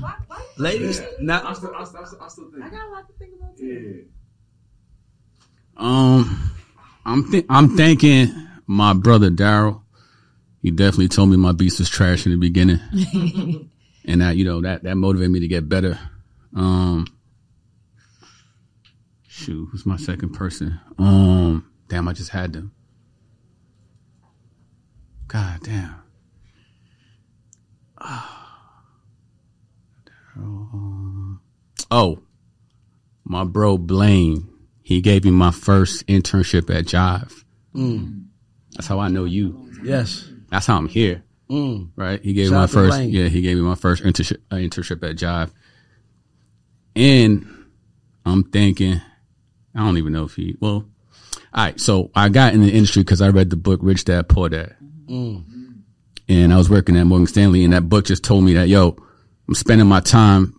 Why, 0.00 0.14
why? 0.26 0.44
Ladies, 0.56 1.00
now 1.20 1.46
I 1.46 1.52
still, 1.52 1.72
I 1.76 1.84
still, 1.84 2.00
I 2.00 2.04
still, 2.06 2.22
I 2.22 2.28
still 2.28 2.50
think. 2.50 2.64
I 2.64 2.68
got 2.70 2.88
a 2.88 2.90
lot 2.90 3.06
to 3.06 3.12
think 3.14 3.34
about 3.38 3.56
too. 3.56 4.06
Um, 5.76 6.50
I'm 7.04 7.30
th- 7.30 7.46
I'm 7.48 7.76
thanking 7.76 8.48
my 8.66 8.92
brother 8.92 9.30
Daryl 9.30 9.82
he 10.64 10.70
definitely 10.70 11.08
told 11.08 11.28
me 11.28 11.36
my 11.36 11.52
beast 11.52 11.78
was 11.78 11.90
trash 11.90 12.24
in 12.24 12.32
the 12.32 12.38
beginning. 12.38 12.80
and 14.06 14.22
that, 14.22 14.38
you 14.38 14.46
know, 14.46 14.62
that, 14.62 14.82
that 14.84 14.94
motivated 14.94 15.30
me 15.30 15.40
to 15.40 15.46
get 15.46 15.68
better. 15.68 15.98
Um, 16.56 17.06
shoot, 19.28 19.68
who's 19.70 19.84
my 19.84 19.98
second 19.98 20.30
person? 20.30 20.80
Um, 20.98 21.70
damn, 21.88 22.08
I 22.08 22.14
just 22.14 22.30
had 22.30 22.54
them. 22.54 22.72
God 25.26 25.60
damn. 25.62 25.96
Oh, 31.90 32.22
my 33.22 33.44
bro 33.44 33.76
Blaine, 33.76 34.48
he 34.82 35.02
gave 35.02 35.26
me 35.26 35.30
my 35.30 35.50
first 35.50 36.06
internship 36.06 36.74
at 36.74 36.86
Jive. 36.86 37.44
Mm. 37.74 38.28
That's 38.72 38.86
how 38.86 38.98
I 38.98 39.08
know 39.08 39.26
you. 39.26 39.70
Yes. 39.82 40.30
That's 40.54 40.66
how 40.66 40.76
I'm 40.76 40.86
here. 40.86 41.24
Mm. 41.50 41.90
Right? 41.96 42.22
He 42.22 42.32
gave 42.32 42.46
Shout 42.46 42.52
me 42.52 42.58
my 42.60 42.66
first. 42.68 42.90
Blaine. 42.96 43.10
Yeah, 43.10 43.26
he 43.26 43.42
gave 43.42 43.56
me 43.56 43.62
my 43.64 43.74
first 43.74 44.04
internship 44.04 44.38
uh, 44.52 44.54
internship 44.54 45.02
at 45.08 45.16
Jive. 45.16 45.50
And 46.96 47.44
I'm 48.24 48.44
thinking, 48.44 49.00
I 49.74 49.78
don't 49.80 49.98
even 49.98 50.12
know 50.12 50.24
if 50.24 50.34
he. 50.36 50.56
Well, 50.60 50.72
all 50.72 50.84
right. 51.56 51.78
So 51.80 52.12
I 52.14 52.28
got 52.28 52.54
in 52.54 52.62
the 52.62 52.70
industry 52.70 53.02
because 53.02 53.20
I 53.20 53.30
read 53.30 53.50
the 53.50 53.56
book 53.56 53.80
Rich 53.82 54.04
Dad 54.04 54.28
Poor 54.28 54.48
Dad, 54.48 54.76
Mm. 55.08 55.44
and 56.28 56.52
I 56.54 56.56
was 56.56 56.70
working 56.70 56.96
at 56.96 57.04
Morgan 57.04 57.26
Stanley, 57.26 57.64
and 57.64 57.72
that 57.72 57.88
book 57.88 58.04
just 58.04 58.22
told 58.22 58.44
me 58.44 58.54
that 58.54 58.68
yo, 58.68 58.96
I'm 59.48 59.54
spending 59.54 59.88
my 59.88 60.00
time 60.00 60.54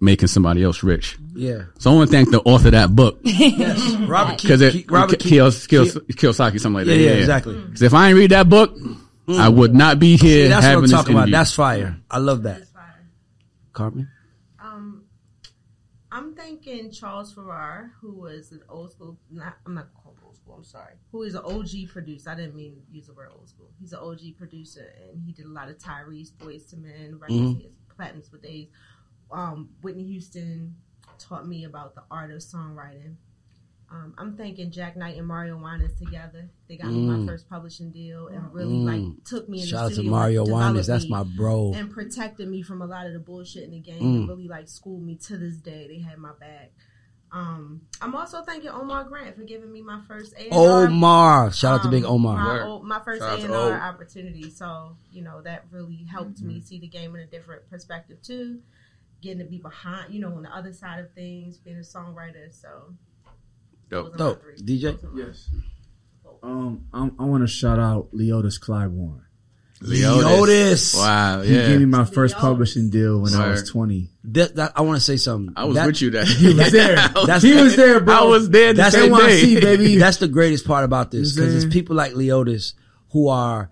making 0.00 0.26
somebody 0.28 0.64
else 0.64 0.82
rich. 0.82 1.18
Yeah. 1.34 1.64
So 1.78 1.92
I 1.92 1.94
want 1.94 2.10
to 2.10 2.16
thank 2.16 2.30
the 2.32 2.40
author 2.40 2.68
of 2.68 2.72
that 2.72 2.96
book 2.96 3.20
Yes. 3.22 3.94
Robert 3.96 4.38
Key- 4.38 4.48
because 4.48 4.60
it 4.60 4.72
Key- 4.72 4.86
Robert 4.88 5.18
Key- 5.20 5.36
Kiyos- 5.36 5.68
Key- 5.68 5.76
Kiyos- 5.76 6.06
Kiyosaki, 6.08 6.58
something 6.60 6.72
like 6.80 6.86
that. 6.86 6.96
Yeah, 6.96 7.10
yeah, 7.12 7.16
exactly. 7.18 7.54
Because 7.60 7.82
if 7.82 7.94
I 7.94 8.08
ain't 8.08 8.16
read 8.18 8.30
that 8.32 8.48
book, 8.48 8.74
I 9.38 9.48
would 9.48 9.74
not 9.74 9.98
be 9.98 10.16
here 10.16 10.44
See, 10.44 10.48
that's 10.48 10.62
what 10.62 10.62
having 10.64 10.76
I'm 10.78 10.82
this 10.82 10.90
talking 10.92 11.14
about. 11.14 11.30
That's 11.30 11.52
fire. 11.52 11.96
I 12.10 12.18
love 12.18 12.42
that. 12.44 12.62
Carmen. 13.72 14.08
Um, 14.62 15.04
I'm 16.12 16.34
thinking 16.34 16.90
Charles 16.90 17.32
Farrar, 17.32 17.92
who 18.00 18.12
was 18.12 18.50
an 18.52 18.60
old 18.68 18.90
school. 18.92 19.16
Not, 19.30 19.56
I'm 19.64 19.74
not 19.74 19.88
calling 19.94 20.18
old 20.24 20.36
school. 20.36 20.54
I'm 20.56 20.64
sorry. 20.64 20.94
Who 21.12 21.22
is 21.22 21.34
an 21.34 21.42
OG 21.44 21.88
producer? 21.92 22.30
I 22.30 22.34
didn't 22.34 22.56
mean 22.56 22.74
to 22.74 22.80
use 22.96 23.06
the 23.06 23.14
word 23.14 23.28
old 23.32 23.48
school. 23.48 23.68
He's 23.80 23.92
an 23.92 24.00
OG 24.00 24.36
producer, 24.36 24.92
and 25.08 25.22
he 25.24 25.32
did 25.32 25.46
a 25.46 25.50
lot 25.50 25.68
of 25.68 25.78
Tyrese, 25.78 26.32
Boyz 26.32 26.72
II 26.74 26.80
Men, 26.80 27.18
records, 27.18 27.38
Mhm. 27.40 27.56
he 27.58 27.62
has 27.64 27.72
platinums 27.96 28.28
for 28.30 28.38
days. 28.38 28.68
Um, 29.30 29.70
Whitney 29.82 30.04
Houston 30.08 30.74
taught 31.18 31.46
me 31.46 31.64
about 31.64 31.94
the 31.94 32.02
art 32.10 32.32
of 32.32 32.38
songwriting. 32.38 33.14
Um, 33.92 34.14
I'm 34.18 34.36
thinking 34.36 34.70
Jack 34.70 34.96
Knight 34.96 35.16
and 35.18 35.26
Mario 35.26 35.56
Winans 35.56 35.98
together. 35.98 36.48
They 36.68 36.76
got 36.76 36.92
me 36.92 37.06
my 37.08 37.14
Mm. 37.14 37.26
first 37.26 37.48
publishing 37.48 37.90
deal 37.90 38.28
and 38.28 38.52
really 38.54 38.76
Mm. 38.78 38.84
like 38.84 39.24
took 39.24 39.48
me 39.48 39.60
in 39.62 39.66
Shout 39.66 39.88
the 39.88 39.94
studio. 39.94 39.96
Shout 39.96 39.98
out 39.98 40.04
to. 40.04 40.10
Mario 40.10 40.44
and 40.44 40.52
Winans. 40.52 40.86
That's 40.86 41.08
my 41.08 41.24
bro. 41.24 41.72
And 41.74 41.90
protected 41.90 42.48
me 42.48 42.62
from 42.62 42.82
a 42.82 42.86
lot 42.86 43.06
of 43.08 43.14
the 43.14 43.18
bullshit 43.18 43.64
in 43.64 43.72
the 43.72 43.80
game 43.80 44.00
Mm. 44.00 44.16
and 44.20 44.28
really 44.28 44.46
like 44.46 44.68
schooled 44.68 45.02
me 45.02 45.16
to 45.16 45.36
this 45.36 45.56
day. 45.56 45.88
They 45.88 45.98
had 45.98 46.18
my 46.18 46.32
back. 46.38 46.70
Um, 47.32 47.82
I'm 48.00 48.14
also 48.16 48.42
thanking 48.42 48.70
Omar 48.70 49.04
Grant 49.04 49.36
for 49.36 49.42
giving 49.44 49.70
me 49.72 49.82
my 49.82 50.00
first 50.08 50.34
A&R. 50.36 50.86
Omar. 50.86 51.52
Shout 51.52 51.74
out 51.78 51.82
to 51.84 51.88
Big 51.88 52.04
um, 52.04 52.12
Omar. 52.12 52.80
My, 52.80 52.98
my 52.98 53.04
first 53.04 53.20
Shout 53.22 53.40
out 53.40 53.46
to 53.46 53.52
A&R 53.54 53.80
opportunity. 53.80 54.50
So, 54.50 54.96
you 55.12 55.22
know, 55.22 55.40
that 55.42 55.64
really 55.70 56.04
helped 56.10 56.40
me 56.42 56.60
see 56.60 56.78
the 56.80 56.88
game 56.88 57.14
in 57.14 57.22
a 57.22 57.26
different 57.26 57.68
perspective 57.70 58.20
too. 58.22 58.60
Getting 59.20 59.38
to 59.40 59.44
be 59.44 59.58
behind, 59.58 60.12
you 60.12 60.20
know, 60.20 60.32
on 60.34 60.42
the 60.42 60.56
other 60.56 60.72
side 60.72 60.98
of 61.00 61.12
things, 61.12 61.58
being 61.58 61.76
a 61.76 61.80
songwriter. 61.80 62.52
So, 62.52 62.94
Dope. 63.90 64.16
those 64.16 64.20
are 64.20 64.24
my 64.24 64.30
Dope. 64.32 64.42
DJ. 64.62 64.98
Yes. 65.16 65.48
Um, 66.42 66.86
I'm, 66.92 67.14
I 67.18 67.24
want 67.24 67.42
to 67.42 67.46
shout 67.46 67.78
out 67.78 68.12
Leotis 68.14 68.58
Clyburn. 68.60 69.20
Leotis. 69.82 70.96
Wow, 70.96 71.40
Yeah. 71.42 71.48
He 71.62 71.66
gave 71.68 71.80
me 71.80 71.86
my 71.86 72.04
first 72.04 72.36
publishing 72.36 72.90
deal 72.90 73.20
when 73.20 73.34
I 73.34 73.48
was 73.48 73.68
20. 73.68 74.10
That, 74.24 74.56
that, 74.56 74.72
I 74.76 74.82
want 74.82 74.96
to 74.96 75.00
say 75.04 75.16
something. 75.16 75.54
I 75.56 75.64
was 75.64 75.74
That- 75.76 75.86
with 75.86 76.02
you 76.02 76.10
that. 76.10 76.26
He 76.28 76.54
was 76.54 76.70
there. 76.72 76.96
That's- 77.14 77.42
he 77.42 77.54
was 77.54 77.76
there, 77.76 78.00
bro. 78.00 78.14
I 78.14 78.24
was 78.24 78.50
there 78.50 78.72
the 78.72 78.82
That's 78.82 78.94
same 78.94 79.10
NYC, 79.12 79.54
day. 79.54 79.60
baby. 79.60 79.96
That's 79.98 80.18
the 80.18 80.28
greatest 80.28 80.66
part 80.66 80.84
about 80.84 81.10
this 81.10 81.34
You 81.34 81.40
know 81.42 81.46
what 81.46 81.50
because 81.50 81.64
it's 81.64 81.72
people 81.74 81.96
like 81.96 82.12
Leotis 82.12 82.74
who 83.12 83.28
are, 83.28 83.70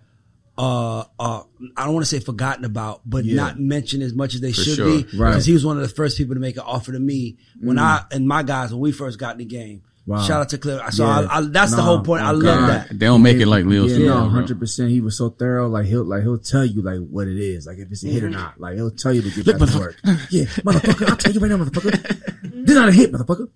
uh, 0.56 1.00
uh, 1.20 1.42
I 1.76 1.84
don't 1.84 1.94
want 1.94 2.04
to 2.06 2.10
say 2.10 2.20
forgotten 2.20 2.64
about, 2.64 3.02
but 3.06 3.24
Yeah. 3.24 3.36
not 3.36 3.60
mentioned 3.60 4.02
as 4.02 4.14
much 4.14 4.34
as 4.34 4.40
they 4.40 4.52
For 4.52 4.62
should 4.62 4.76
sure. 4.76 4.86
be. 4.86 5.02
Right. 5.16 5.28
Mm. 5.28 5.30
Because 5.32 5.46
he 5.46 5.52
was 5.52 5.64
one 5.64 5.76
of 5.76 5.82
the 5.82 5.88
first 5.88 6.16
people 6.18 6.34
to 6.34 6.40
make 6.40 6.56
an 6.56 6.64
offer 6.66 6.92
to 6.92 6.98
me 7.00 7.36
when 7.60 7.78
I 7.78 8.04
and 8.10 8.26
my 8.26 8.42
guys 8.42 8.72
when 8.72 8.80
we 8.80 8.92
first 8.92 9.18
got 9.18 9.32
in 9.32 9.38
the 9.38 9.44
game. 9.44 9.82
Wow. 10.08 10.22
Shout 10.22 10.40
out 10.40 10.48
to 10.48 10.56
Clear. 10.58 10.80
So 10.90 11.04
Yeah. 11.04 11.28
I, 11.30 11.36
I, 11.38 11.40
that's 11.42 11.74
the 11.76 11.82
whole 11.82 12.00
point. 12.00 12.22
I 12.22 12.30
oh 12.30 12.32
love 12.32 12.66
that. 12.68 12.88
They 12.88 13.04
don't 13.04 13.20
make 13.20 13.36
it 13.36 13.46
like 13.46 13.66
Leo 13.66 13.84
Yeah, 13.84 14.06
no, 14.06 14.28
hundred 14.30 14.58
percent. 14.58 14.88
He 14.90 15.02
was 15.02 15.18
so 15.18 15.28
thorough. 15.28 15.68
Like 15.68 15.84
he'll 15.84 16.02
like 16.02 16.22
he'll 16.22 16.38
tell 16.38 16.64
you 16.64 16.80
like 16.80 17.00
what 17.00 17.28
it 17.28 17.36
is, 17.36 17.66
like 17.66 17.76
if 17.76 17.90
it's 17.92 18.04
a 18.04 18.08
hit 18.08 18.24
or 18.24 18.30
not. 18.30 18.58
Like 18.58 18.76
he'll 18.76 18.90
tell 18.90 19.12
you 19.12 19.20
to 19.20 19.28
get 19.30 19.46
Look, 19.46 19.58
back 19.58 19.68
to 19.68 19.78
work. 19.78 19.96
Yeah, 20.30 20.44
motherfucker, 20.64 21.10
I'll 21.10 21.16
tell 21.16 21.32
you 21.32 21.40
right 21.40 21.50
now, 21.50 21.58
motherfucker. 21.58 22.64
This 22.64 22.74
not 22.74 22.88
a 22.88 22.92
hit, 22.92 23.12
motherfucker. 23.12 23.50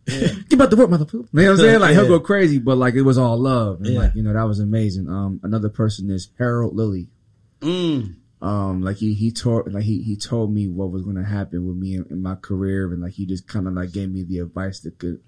Get 0.50 0.58
back 0.58 0.68
to 0.68 0.76
work, 0.76 0.90
motherfucker. 0.90 1.12
You 1.14 1.18
know 1.32 1.42
what 1.42 1.50
I'm 1.52 1.56
saying? 1.56 1.80
Like 1.80 1.94
he'll 1.94 2.08
go 2.08 2.20
crazy, 2.20 2.58
but 2.58 2.76
like 2.76 2.94
it 2.96 3.02
was 3.02 3.16
all 3.16 3.38
love, 3.38 3.78
and 3.78 3.86
Yeah. 3.86 3.98
like 4.00 4.14
you 4.14 4.22
know 4.22 4.34
that 4.34 4.42
was 4.42 4.60
amazing. 4.60 5.08
Um, 5.08 5.40
another 5.42 5.70
person 5.70 6.10
is 6.10 6.28
Harold 6.38 6.76
Lilly. 6.76 7.08
Mm. 7.60 8.16
Um, 8.42 8.82
like 8.82 8.96
he 8.98 9.14
he 9.14 9.30
told 9.30 9.72
like 9.72 9.84
he 9.84 10.02
he 10.02 10.16
told 10.16 10.52
me 10.52 10.66
what 10.68 10.90
was 10.90 11.02
going 11.02 11.16
to 11.16 11.24
happen 11.24 11.66
with 11.66 11.76
me 11.76 11.94
in, 11.94 12.04
in 12.10 12.20
my 12.22 12.34
career, 12.34 12.92
and 12.92 13.00
like 13.00 13.12
he 13.12 13.24
just 13.24 13.46
kind 13.48 13.66
of 13.66 13.72
like 13.72 13.92
gave 13.92 14.10
me 14.10 14.22
the 14.24 14.40
advice 14.40 14.80
that 14.80 14.98
could 14.98 15.20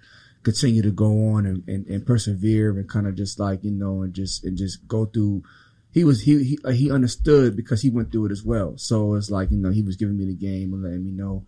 continue 0.45 0.83
to 0.83 0.91
go 0.93 1.31
on 1.33 1.47
and, 1.47 1.67
and, 1.67 1.87
and 1.87 2.07
persevere 2.07 2.71
and 2.79 2.89
kind 2.89 3.07
of 3.07 3.17
just 3.17 3.41
like 3.41 3.65
you 3.65 3.73
know 3.73 4.03
and 4.03 4.15
just 4.15 4.45
and 4.45 4.57
just 4.57 4.87
go 4.87 5.07
through. 5.07 5.43
He 5.91 6.05
was 6.05 6.23
he 6.23 6.43
he 6.45 6.59
like 6.63 6.75
he 6.77 6.91
understood 6.91 7.57
because 7.57 7.83
he 7.83 7.91
went 7.91 8.13
through 8.13 8.27
it 8.27 8.33
as 8.33 8.45
well. 8.45 8.75
So 8.77 9.15
it's 9.15 9.31
like 9.31 9.51
you 9.51 9.59
know 9.59 9.71
he 9.71 9.83
was 9.83 9.97
giving 9.97 10.17
me 10.17 10.27
the 10.27 10.35
game 10.35 10.73
and 10.73 10.83
letting 10.83 11.05
me 11.05 11.11
know 11.13 11.45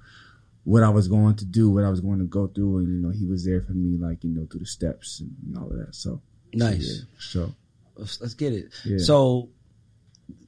what 0.64 0.82
I 0.82 0.89
was 0.89 1.06
going 1.06 1.36
to 1.36 1.44
do, 1.44 1.70
what 1.70 1.85
I 1.85 1.90
was 1.90 2.01
going 2.01 2.18
to 2.18 2.24
go 2.24 2.48
through, 2.48 2.78
and 2.78 2.89
you 2.89 3.01
know 3.02 3.10
he 3.10 3.24
was 3.27 3.44
there 3.44 3.60
for 3.62 3.73
me 3.73 3.97
like 3.98 4.24
you 4.24 4.31
know 4.31 4.47
through 4.51 4.60
the 4.60 4.66
steps 4.66 5.20
and, 5.20 5.35
and 5.47 5.59
all 5.59 5.70
of 5.70 5.78
that. 5.78 5.94
So 5.94 6.20
Nice. 6.55 6.86
yeah, 6.89 7.05
so 7.18 7.55
Let's, 7.97 8.20
let's 8.20 8.35
get 8.35 8.52
it. 8.52 8.73
Yeah. 8.85 8.98
So, 8.98 9.48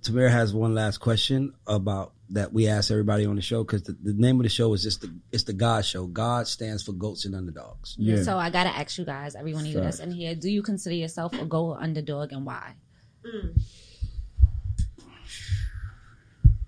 Tamir 0.03 0.31
has 0.31 0.55
one 0.55 0.75
last 0.75 0.99
question 0.99 1.53
about 1.67 2.13
that 2.31 2.53
we 2.53 2.69
ask 2.69 2.91
everybody 2.91 3.25
on 3.27 3.37
the 3.37 3.43
show 3.43 3.65
because 3.65 3.83
the, 3.85 3.93
the 4.03 4.13
name 4.13 4.37
of 4.39 4.43
the 4.43 4.49
show 4.49 4.73
is 4.75 4.83
just 4.83 5.01
the 5.01 5.13
it's 5.33 5.45
the 5.45 5.53
God 5.53 5.85
Show. 5.85 6.07
God 6.07 6.47
stands 6.47 6.83
for 6.83 6.93
goats 6.93 7.25
and 7.25 7.35
underdogs. 7.35 7.95
yeah. 7.99 8.23
So 8.23 8.39
I 8.39 8.51
gotta 8.51 8.71
ask 8.71 8.97
you 8.99 9.05
guys, 9.05 9.35
every 9.35 9.55
one 9.55 9.63
of 9.65 9.69
you 9.73 9.81
that's 9.81 9.99
in 10.01 10.11
here, 10.13 10.35
do 10.35 10.49
you 10.51 10.63
consider 10.63 10.95
yourself 10.95 11.33
a 11.35 11.45
goal 11.45 11.77
underdog 11.79 12.33
and 12.33 12.45
why? 12.47 12.75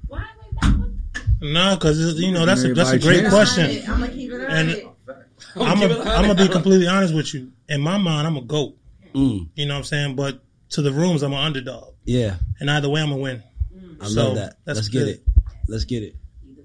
Why 0.09 0.19
like 0.19 0.61
that 0.63 0.79
one? 0.79 1.01
No, 1.41 1.75
because 1.77 2.21
you 2.21 2.33
know 2.33 2.45
that's 2.47 2.65
a 2.65 2.75
that's 2.75 2.91
a 2.93 2.99
great 2.99 3.21
chance. 3.21 3.33
question. 3.35 3.83
I'm 3.91 4.01
gonna 4.01 4.09
keep 4.13 4.31
it 4.33 4.41
And- 4.41 4.85
I'm 5.57 5.81
gonna 5.81 5.99
I'm 6.01 6.23
gonna 6.27 6.35
be 6.35 6.49
completely 6.49 6.87
honest 6.87 7.15
with 7.15 7.33
you. 7.35 7.53
In 7.69 7.81
my 7.81 7.99
mind, 7.99 8.27
I'm 8.27 8.37
a 8.37 8.43
goat. 8.43 8.77
Mm, 9.15 9.49
You 9.57 9.67
know 9.67 9.75
what 9.75 9.79
I'm 9.79 9.85
saying? 9.85 10.17
But 10.17 10.41
to 10.71 10.83
the 10.83 10.93
rooms, 10.93 11.23
I'm 11.23 11.33
an 11.33 11.39
underdog, 11.39 11.95
yeah, 12.11 12.35
and 12.59 12.69
either 12.69 12.89
way, 12.89 13.01
I'm 13.01 13.11
gonna 13.11 13.23
win. 13.23 13.43
I 14.01 14.09
So, 14.09 14.23
love 14.27 14.35
that. 14.37 14.57
Let's 14.67 14.89
get 14.89 15.07
it. 15.07 15.23
Let's 15.69 15.85
get 15.85 16.03
it. 16.03 16.17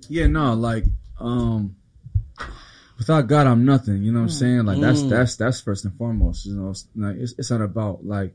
Yeah, 0.09 0.25
no, 0.27 0.53
like 0.55 0.85
um 1.19 1.75
without 2.97 3.27
God 3.27 3.45
I'm 3.45 3.63
nothing, 3.65 4.01
you 4.03 4.11
know 4.11 4.19
what 4.19 4.23
I'm 4.23 4.29
saying? 4.29 4.65
Like 4.65 4.79
that's 4.79 5.03
Mm. 5.03 5.09
that's 5.09 5.35
that's 5.35 5.61
first 5.61 5.85
and 5.85 5.95
foremost, 5.97 6.45
you 6.47 6.55
know. 6.55 6.69
It's 6.71 6.87
like 6.95 7.17
it's, 7.17 7.33
it's 7.37 7.51
not 7.51 7.61
about 7.61 8.03
like 8.05 8.33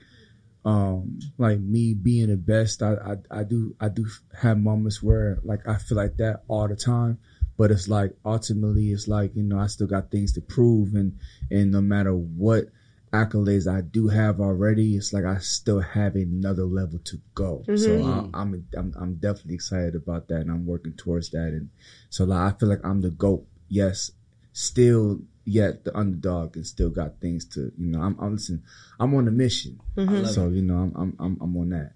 um 0.65 1.19
like 1.39 1.59
me 1.59 1.95
being 1.95 2.29
the 2.29 2.37
best. 2.37 2.81
I, 2.83 2.95
I 2.95 3.41
I 3.41 3.43
do 3.43 3.75
I 3.81 3.89
do 3.89 4.07
have 4.41 4.59
moments 4.59 5.03
where 5.03 5.39
like 5.43 5.67
I 5.67 5.79
feel 5.79 5.97
like 5.97 6.17
that 6.19 6.43
all 6.47 6.69
the 6.69 6.77
time, 6.77 7.19
but 7.59 7.73
it's 7.73 7.89
like 7.89 8.15
ultimately 8.25 8.93
it's 8.93 9.09
like, 9.09 9.35
you 9.35 9.43
know, 9.43 9.59
I 9.59 9.67
still 9.67 9.89
got 9.89 10.11
things 10.13 10.33
to 10.35 10.41
prove 10.41 10.95
and 10.95 11.19
and 11.51 11.73
no 11.73 11.81
matter 11.81 12.13
what 12.15 12.67
accolades 13.13 13.73
I 13.73 13.81
do 13.81 14.09
have 14.09 14.41
already, 14.41 14.97
it's 14.97 15.13
like 15.13 15.25
I 15.25 15.39
still 15.39 15.81
have 15.81 16.15
another 16.15 16.65
level 16.65 16.99
to 17.01 17.21
go. 17.35 17.63
So 17.67 17.73
mm-hmm. 17.73 18.35
I, 18.35 18.41
I'm, 18.41 18.67
I'm 18.77 18.95
I'm 18.99 19.15
definitely 19.15 19.55
excited 19.55 19.95
about 19.95 20.29
that, 20.29 20.43
and 20.43 20.51
I'm 20.51 20.67
working 20.67 20.93
towards 20.93 21.31
that. 21.31 21.49
And 21.49 21.71
so 22.09 22.25
like 22.25 22.55
I 22.55 22.57
feel 22.59 22.69
like 22.69 22.85
I'm 22.85 23.01
the 23.01 23.11
goat. 23.11 23.47
Yes, 23.69 24.11
still 24.53 25.21
yet 25.45 25.85
the 25.85 25.97
underdog, 25.97 26.57
and 26.57 26.67
still 26.67 26.91
got 26.91 27.21
things 27.21 27.45
to 27.55 27.73
you 27.77 27.87
know. 27.87 28.01
I'm 28.01 28.17
I'm 28.21 28.35
listen, 28.35 28.63
I'm 28.99 29.15
on 29.15 29.29
a 29.29 29.33
mission. 29.33 29.81
Mm-hmm. 29.97 30.27
So 30.27 30.49
you 30.49 30.63
know 30.63 30.77
I'm 30.77 30.93
I'm 30.97 31.17
I'm, 31.19 31.39
I'm 31.41 31.57
on 31.57 31.71
that. 31.71 31.93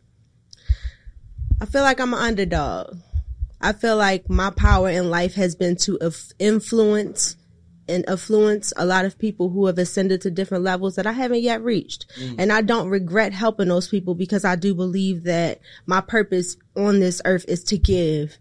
I 1.60 1.66
feel 1.66 1.82
like 1.82 2.00
I'm 2.00 2.12
an 2.12 2.20
underdog. 2.20 2.98
I 3.60 3.72
feel 3.72 3.96
like 3.96 4.28
my 4.28 4.50
power 4.50 4.90
in 4.90 5.08
life 5.08 5.34
has 5.36 5.54
been 5.54 5.76
to 5.76 5.98
influence 6.38 7.36
and 7.88 8.08
affluence 8.08 8.72
a 8.76 8.86
lot 8.86 9.04
of 9.04 9.18
people 9.18 9.50
who 9.50 9.66
have 9.66 9.78
ascended 9.78 10.20
to 10.22 10.30
different 10.30 10.64
levels 10.64 10.96
that 10.96 11.06
I 11.06 11.12
haven't 11.12 11.42
yet 11.42 11.62
reached. 11.62 12.06
Mm. 12.18 12.36
And 12.38 12.52
I 12.52 12.62
don't 12.62 12.88
regret 12.88 13.32
helping 13.32 13.68
those 13.68 13.88
people 13.88 14.14
because 14.14 14.44
I 14.44 14.56
do 14.56 14.74
believe 14.74 15.24
that 15.24 15.60
my 15.86 16.00
purpose 16.00 16.56
on 16.76 17.00
this 17.00 17.20
earth 17.24 17.44
is 17.48 17.64
to 17.64 17.78
give 17.78 18.38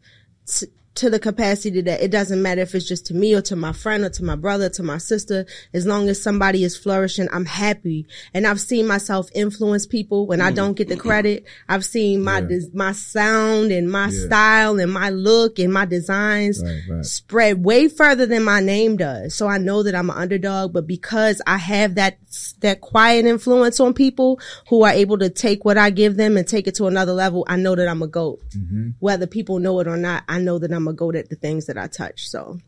to 0.96 1.10
the 1.10 1.20
capacity 1.20 1.82
that 1.82 2.04
it 2.04 2.12
doesn't 2.12 2.42
matter 2.42 2.62
if 2.62 2.76
it's 2.76 2.88
just 2.88 3.08
to 3.08 3.16
me 3.16 3.34
or 3.34 3.42
to 3.42 3.56
my 3.56 3.74
friend 3.74 4.04
or 4.04 4.10
to 4.12 4.24
my 4.24 4.36
brother, 4.36 4.70
to 4.70 4.84
my 4.84 5.00
sister. 5.00 5.46
As 5.74 5.88
long 5.88 6.08
as 6.08 6.22
somebody 6.22 6.64
is 6.64 6.78
flourishing, 6.78 7.28
I'm 7.34 7.46
happy. 7.46 8.06
And 8.34 8.46
I've 8.46 8.62
seen 8.62 8.86
myself 8.86 9.28
influence 9.34 9.88
people 9.88 10.28
when 10.28 10.40
I 10.40 10.52
don't 10.52 10.76
get 10.78 10.90
the 10.90 10.96
credit. 10.96 11.46
I've 11.68 11.84
seen 11.84 12.24
my, 12.24 12.42
Yeah. 12.42 12.48
des- 12.48 12.70
my 12.76 12.92
sound 12.92 13.72
and 13.72 13.90
my 13.90 14.10
Yeah. 14.10 14.26
style 14.28 14.80
and 14.80 14.92
my 14.94 15.10
look 15.10 15.58
and 15.58 15.74
my 15.74 15.86
designs 15.86 16.62
Right, 16.64 16.82
right. 16.88 17.06
spread 17.06 17.64
way 17.66 17.88
further 17.88 18.28
than 18.28 18.44
my 18.44 18.60
name 18.60 18.96
does. 18.98 19.34
So 19.34 19.48
I 19.48 19.58
know 19.58 19.82
that 19.84 19.96
I'm 19.96 20.12
an 20.12 20.18
underdog, 20.18 20.74
but 20.74 20.86
because 20.86 21.42
I 21.48 21.58
have 21.58 21.96
that, 21.96 22.18
that 22.60 22.82
quiet 22.82 23.26
influence 23.26 23.80
on 23.80 23.94
people 23.96 24.40
who 24.70 24.84
are 24.84 24.92
able 24.92 25.18
to 25.18 25.30
take 25.30 25.66
what 25.66 25.78
I 25.78 25.90
give 25.90 26.18
them 26.18 26.38
and 26.38 26.48
take 26.48 26.68
it 26.68 26.76
to 26.76 26.86
another 26.86 27.14
level, 27.14 27.46
I 27.48 27.56
know 27.56 27.74
that 27.76 27.88
I'm 27.88 28.04
a 28.04 28.08
goat. 28.08 28.42
Mm-hmm. 28.56 28.90
Whether 29.00 29.26
people 29.26 29.58
know 29.58 29.80
it 29.80 29.88
or 29.88 29.98
not, 29.98 30.24
I 30.30 30.38
know 30.40 30.60
that 30.60 30.72
I'm 30.72 30.83
a 30.88 30.94
goat 30.94 31.16
at 31.16 31.30
the 31.30 31.36
things 31.36 31.66
that 31.68 31.78
I 31.78 31.88
touch. 31.88 32.28
So 32.30 32.60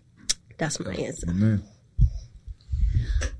That's 0.57 0.79
my 0.79 0.93
answer. 0.93 1.27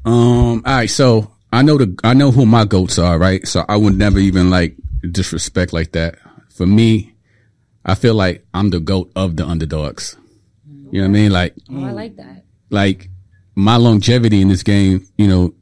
Um. 0.05 0.61
All 0.65 0.75
right. 0.77 0.89
So 0.89 1.31
I 1.51 1.61
know 1.61 1.77
the 1.77 1.97
I 2.03 2.13
know 2.13 2.31
who 2.31 2.45
my 2.45 2.65
goats 2.65 2.99
are, 2.99 3.17
right? 3.17 3.45
So 3.47 3.63
I 3.67 3.77
would 3.77 3.97
never 3.97 4.19
even 4.19 4.49
like 4.49 4.75
disrespect 5.09 5.73
like 5.73 5.91
that. 5.93 6.17
For 6.49 6.65
me, 6.65 7.13
I 7.85 7.95
feel 7.95 8.13
like 8.13 8.45
I'm 8.53 8.69
the 8.69 8.79
goat 8.79 9.11
of 9.15 9.35
the 9.37 9.45
underdogs. 9.45 10.17
You 10.91 11.01
know 11.01 11.07
what 11.09 11.17
I 11.17 11.19
mean? 11.19 11.31
Like, 11.31 11.55
Oh, 11.69 11.83
I 11.85 11.91
like 11.91 12.15
that. 12.17 12.43
like 12.69 13.09
my 13.55 13.75
longevity 13.77 14.41
in 14.41 14.47
this 14.49 14.63
game, 14.63 15.07
you 15.17 15.27
know, 15.27 15.53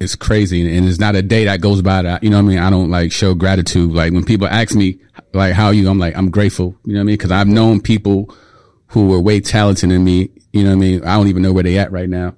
is 0.00 0.14
crazy, 0.14 0.76
and 0.76 0.88
it's 0.88 0.98
not 0.98 1.16
a 1.16 1.22
day 1.22 1.44
that 1.46 1.60
goes 1.60 1.80
by 1.82 2.02
that 2.02 2.22
you 2.22 2.30
know 2.30 2.36
what 2.36 2.44
I 2.44 2.48
mean. 2.48 2.58
I 2.58 2.70
don't 2.70 2.90
like 2.90 3.12
show 3.12 3.34
gratitude. 3.34 3.92
Like 3.92 4.12
when 4.12 4.24
people 4.24 4.46
ask 4.46 4.74
me, 4.74 4.98
like, 5.32 5.54
"How 5.54 5.66
are 5.66 5.74
you?" 5.74 5.88
I'm 5.88 5.98
like, 5.98 6.16
"I'm 6.16 6.30
grateful." 6.30 6.76
You 6.84 6.94
know 6.94 6.98
what 6.98 7.02
I 7.02 7.06
mean? 7.06 7.14
Because 7.14 7.30
I've 7.30 7.48
known 7.48 7.80
people 7.80 8.34
who 8.88 9.08
were 9.08 9.20
way 9.20 9.40
talented 9.40 9.90
than 9.90 10.04
me. 10.04 10.30
You 10.52 10.62
know 10.62 10.70
what 10.70 10.76
I 10.76 10.78
mean? 10.78 11.04
I 11.04 11.16
don't 11.16 11.28
even 11.28 11.42
know 11.42 11.52
where 11.52 11.62
they 11.64 11.78
at 11.78 11.92
right 11.92 12.08
now, 12.08 12.34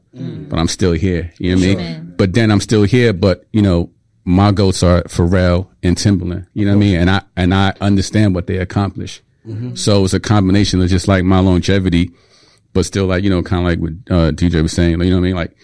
but 0.48 0.58
I'm 0.58 0.68
still 0.68 0.92
here. 0.92 1.32
You 1.38 1.54
know 1.54 1.60
what 1.60 1.78
I 1.78 1.82
mean? 1.82 2.14
But 2.16 2.32
then 2.32 2.50
I'm 2.50 2.60
still 2.60 2.82
here. 2.82 3.12
But 3.12 3.46
you 3.52 3.62
know, 3.62 3.90
my 4.24 4.50
goats 4.52 4.82
are 4.82 5.02
Pharrell 5.04 5.68
and 5.82 5.96
Timbaland. 5.96 6.46
You 6.52 6.64
know 6.66 6.72
what 6.72 6.76
I 6.76 6.86
mean? 6.86 6.96
And 6.96 7.10
I 7.10 7.22
and 7.36 7.54
I 7.54 7.74
understand 7.80 8.34
what 8.34 8.46
they 8.46 8.58
accomplish. 8.58 9.22
So 9.76 10.04
it's 10.04 10.12
a 10.14 10.20
combination 10.20 10.82
of 10.82 10.90
just 10.90 11.08
like 11.08 11.24
my 11.24 11.38
longevity, 11.40 12.10
but 12.74 12.84
still 12.84 13.06
like 13.06 13.24
you 13.24 13.30
know, 13.30 13.42
kind 13.42 13.62
of 13.62 13.66
like 13.66 13.78
what 13.78 13.92
uh, 14.14 14.30
DJ 14.32 14.62
was 14.62 14.72
saying. 14.72 14.92
You 14.92 15.10
know 15.10 15.16
what 15.16 15.16
I 15.16 15.20
mean? 15.20 15.34
Like 15.36 15.56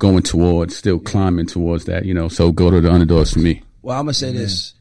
going 0.00 0.22
towards, 0.22 0.74
still 0.74 0.98
climbing 0.98 1.46
towards 1.46 1.84
that. 1.84 2.04
You 2.04 2.14
know, 2.14 2.28
so 2.28 2.50
go 2.50 2.70
to 2.70 2.80
the 2.80 2.90
underdogs 2.90 3.32
for 3.32 3.38
me. 3.38 3.62
Well, 3.82 3.96
I'm 3.96 4.06
gonna 4.06 4.14
say 4.14 4.32
this, 4.32 4.74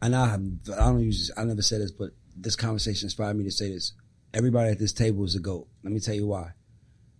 and 0.00 0.14
I 0.14 0.28
have, 0.28 0.42
I 0.78 0.86
don't 0.86 1.00
use 1.00 1.32
I 1.36 1.42
never 1.44 1.62
said 1.62 1.80
this, 1.80 1.90
but 1.90 2.10
this 2.36 2.54
conversation 2.54 3.06
inspired 3.06 3.36
me 3.36 3.44
to 3.44 3.50
say 3.50 3.72
this. 3.72 3.92
Everybody 4.32 4.70
at 4.70 4.78
this 4.78 4.92
table 4.92 5.24
is 5.24 5.34
a 5.34 5.40
goat. 5.40 5.66
Let 5.82 5.92
me 5.92 6.00
tell 6.00 6.14
you 6.14 6.26
why. 6.26 6.52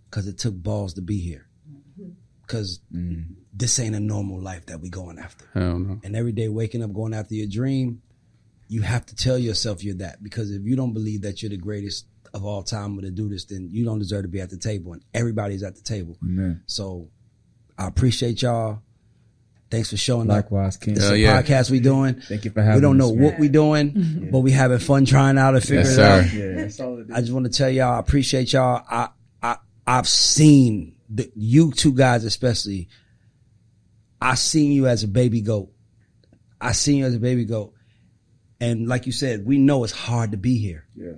Because 0.09 0.27
it 0.27 0.39
took 0.39 0.55
balls 0.55 0.95
to 0.95 1.03
be 1.03 1.19
here. 1.19 1.47
Mm-hmm. 1.71 2.11
Because 2.43 2.81
mm. 2.95 3.25
this 3.53 3.79
ain't 3.79 3.95
a 3.95 4.01
normal 4.01 4.41
life 4.41 4.67
that 4.67 4.81
we 4.81 4.89
going 4.89 5.19
after. 5.19 5.45
Hell 5.53 5.79
no. 5.79 6.01
And 6.05 6.17
every 6.17 6.33
day 6.33 6.49
waking 6.49 6.83
up, 6.83 6.93
going 6.95 7.13
after 7.13 7.35
your 7.35 7.49
dream, 7.49 8.01
you 8.69 8.81
have 8.81 9.05
to 9.07 9.15
tell 9.15 9.37
yourself 9.39 9.85
you're 9.85 9.97
that. 9.97 10.23
Because 10.23 10.51
if 10.51 10.63
you 10.63 10.75
don't 10.75 10.95
believe 10.95 11.23
that 11.23 11.43
you're 11.43 11.51
the 11.51 11.59
greatest 11.59 12.07
of 12.35 12.45
all 12.45 12.63
time 12.63 13.01
to 13.01 13.11
do 13.11 13.29
this, 13.29 13.45
then 13.45 13.69
you 13.71 13.85
don't 13.85 13.99
deserve 13.99 14.23
to 14.23 14.29
be 14.29 14.41
at 14.41 14.51
the 14.51 14.57
table. 14.57 14.93
And 14.93 15.05
everybody's 15.13 15.63
at 15.63 15.77
the 15.77 15.83
table. 15.83 16.17
Amen. 16.23 16.63
So 16.67 17.11
I 17.79 17.87
appreciate 17.87 18.43
y'all. 18.43 18.83
Thanks 19.71 19.89
for 19.91 19.97
showing 19.97 20.31
up. 20.31 20.37
Likewise, 20.37 20.77
King. 20.77 20.95
This 20.95 21.05
is 21.05 21.11
a 21.13 21.19
yeah. 21.19 21.41
podcast 21.41 21.71
we 21.71 21.81
doing. 21.81 22.21
Thank 22.21 22.45
you 22.45 22.51
for 22.51 22.61
having 22.61 22.73
us. 22.73 22.77
We 22.77 22.83
don't 22.83 22.99
know 22.99 23.15
man. 23.15 23.25
what 23.25 23.39
we 23.39 23.49
doing, 23.49 24.29
but 24.33 24.41
we 24.41 24.51
having 24.51 24.79
fun 24.79 25.07
trying 25.07 25.39
out 25.39 25.55
and 25.55 25.63
figuring 25.63 25.87
Yes, 25.87 25.93
it 25.93 25.97
sir. 25.97 26.05
out. 26.05 26.33
Yeah, 26.33 26.63
that's 26.63 26.81
all 26.81 26.99
it 26.99 27.09
is. 27.09 27.11
I 27.11 27.21
just 27.21 27.33
want 27.33 27.47
to 27.47 27.53
tell 27.53 27.71
y'all, 27.71 27.95
I 27.95 27.99
appreciate 27.99 28.53
y'all. 28.53 28.85
I, 28.91 29.09
I, 29.43 29.57
I've 29.87 30.07
seen 30.09 30.97
the, 31.09 31.31
you 31.35 31.73
two 31.73 31.95
guys, 31.95 32.25
especially. 32.25 32.89
I 34.21 34.35
seen 34.35 34.73
you 34.73 34.87
as 34.87 35.03
a 35.03 35.09
baby 35.09 35.41
goat. 35.41 35.73
I 36.61 36.73
seen 36.73 36.99
you 36.99 37.07
as 37.07 37.15
a 37.15 37.19
baby 37.19 37.45
goat. 37.45 37.73
And 38.61 38.87
like 38.87 39.07
you 39.07 39.13
said, 39.13 39.45
we 39.45 39.59
know 39.59 39.83
it's 39.85 39.93
hard 39.93 40.31
to 40.31 40.37
be 40.37 40.59
here. 40.59 40.87
Yeah. 40.95 41.15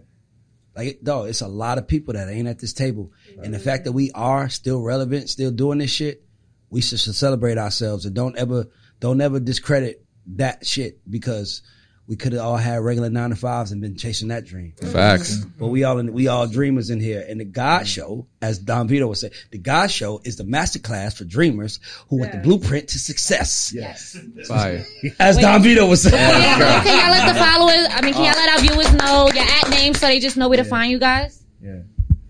Like, 0.77 1.01
dog, 1.03 1.29
it's 1.29 1.41
a 1.41 1.49
lot 1.49 1.79
of 1.79 1.87
people 1.87 2.15
that 2.15 2.29
ain't 2.29 2.49
at 2.49 2.59
this 2.59 2.73
table. 2.73 3.13
And 3.43 3.55
the 3.55 3.59
fact 3.59 3.85
that 3.85 3.93
we 3.93 4.11
are 4.13 4.49
still 4.49 4.81
relevant, 4.83 5.31
still 5.31 5.51
doing 5.51 5.79
this 5.79 5.91
shit, 5.91 6.25
we 6.71 6.81
should, 6.81 6.99
should 6.99 7.15
celebrate 7.15 7.59
ourselves 7.59 8.07
and 8.07 8.15
don't 8.15 8.37
ever, 8.37 8.67
don't 8.99 9.21
ever 9.21 9.39
discredit 9.39 10.05
that 10.35 10.67
shit 10.67 10.99
because 11.09 11.63
we 12.07 12.17
could 12.17 12.35
have 12.35 12.43
all 12.43 12.57
had 12.57 12.83
regular 12.83 13.09
nine 13.09 13.31
to 13.31 13.37
fives 13.37 13.73
and 13.73 13.81
been 13.81 13.97
chasing 13.97 14.29
that 14.29 14.45
dream. 14.45 14.73
Facts. 14.73 15.39
Mm-hmm. 15.39 15.59
But 15.59 15.69
we 15.69 15.85
all 15.85 15.99
in, 15.99 16.13
we 16.13 16.29
all 16.29 16.47
dreamers 16.47 16.91
in 16.91 17.01
here. 17.01 17.25
And 17.27 17.41
the 17.41 17.47
God 17.47 17.89
Show, 17.89 18.27
as 18.43 18.59
Don 18.59 18.89
Vito 18.89 19.07
would 19.07 19.17
say, 19.17 19.31
the 19.51 19.59
God 19.59 19.91
Show 19.91 20.21
is 20.23 20.37
the 20.37 20.45
masterclass 20.45 21.17
for 21.17 21.25
dreamers 21.25 21.81
who 22.11 22.19
want 22.19 22.33
the 22.33 22.39
blueprint 22.39 22.89
to 22.89 22.99
success. 22.99 23.73
Yes. 23.75 24.19
Fire. 24.47 24.85
As 25.19 25.39
Don 25.39 25.63
Vito 25.63 25.89
would 25.89 25.99
say. 25.99 26.11
Can, 26.11 26.83
can 26.85 26.99
y'all 26.99 27.11
let 27.11 27.33
the 27.33 27.39
followers? 27.39 27.87
I 27.91 28.01
mean, 28.03 28.15
can 28.15 28.25
y'all 28.25 28.35
let 28.35 28.51
our 28.51 28.61
viewers 28.61 28.93
know 28.95 29.31
your 29.33 29.45
at 29.45 29.71
name 29.71 29.95
so 29.95 30.07
they 30.07 30.21
just 30.21 30.37
know 30.37 30.49
where 30.49 30.59
to 30.59 30.65
find 30.65 30.91
you 30.91 30.99
guys? 30.99 31.43
Yeah. 31.63 31.81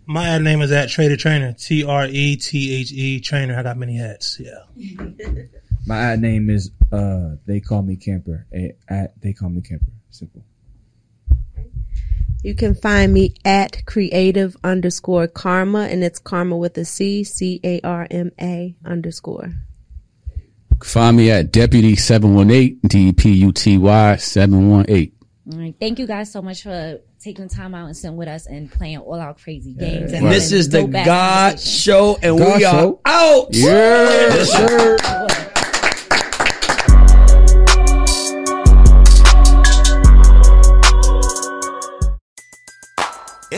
My 0.06 0.28
ad 0.28 0.42
name 0.42 0.60
is 0.60 0.70
at 0.70 0.90
Trader 0.90 1.16
Trainer. 1.16 1.52
T 1.54 1.84
R 1.84 2.06
E 2.06 2.36
T 2.36 2.74
H 2.74 2.92
E 2.92 3.20
Trainer. 3.20 3.58
I 3.58 3.62
got 3.62 3.76
many 3.76 3.96
hats. 3.96 4.38
Yeah. 4.38 4.64
My 5.86 5.98
ad 5.98 6.20
name 6.20 6.50
is 6.50 6.70
uh 6.92 7.36
they 7.46 7.60
call 7.60 7.82
me 7.82 7.96
camper. 7.96 8.46
A, 8.54 8.72
at 8.88 9.20
they 9.20 9.32
call 9.32 9.50
me 9.50 9.60
camper. 9.60 9.92
Simple. 10.10 10.42
You 12.42 12.54
can 12.54 12.74
find 12.74 13.12
me 13.12 13.34
at 13.44 13.86
creative 13.86 14.54
underscore 14.62 15.26
karma, 15.26 15.84
and 15.84 16.04
it's 16.04 16.18
karma 16.18 16.56
with 16.56 16.76
a 16.76 16.84
C, 16.84 17.24
C 17.24 17.58
A 17.64 17.80
R 17.82 18.06
M 18.10 18.32
A 18.40 18.74
underscore. 18.84 19.54
Find 20.82 21.16
me 21.16 21.30
at 21.30 21.52
Deputy 21.52 21.96
seven 21.96 22.34
one 22.34 22.50
eight 22.50 22.82
D 22.82 23.12
P 23.12 23.32
U 23.32 23.52
T 23.52 23.78
Y 23.78 24.16
seven 24.16 24.68
one 24.68 24.84
eight. 24.88 25.14
All 25.50 25.58
right. 25.58 25.74
Thank 25.80 25.98
you 25.98 26.06
guys 26.06 26.30
so 26.30 26.42
much 26.42 26.62
for 26.62 27.00
taking 27.18 27.48
time 27.48 27.74
out 27.74 27.86
and 27.86 27.96
sitting 27.96 28.16
with 28.16 28.28
us 28.28 28.46
and 28.46 28.70
playing 28.70 28.98
all 28.98 29.14
our 29.14 29.32
crazy 29.32 29.72
games. 29.72 30.12
And 30.12 30.26
this 30.26 30.52
is 30.52 30.68
the 30.68 30.86
God. 30.86 31.58
Show, 31.58 32.18
and 32.22 32.38
God 32.38 32.58
we 32.58 32.64
are 32.64 32.72
Show. 32.72 33.00
out. 33.06 33.46
Yeah, 33.50 34.44
sir. 34.44 35.43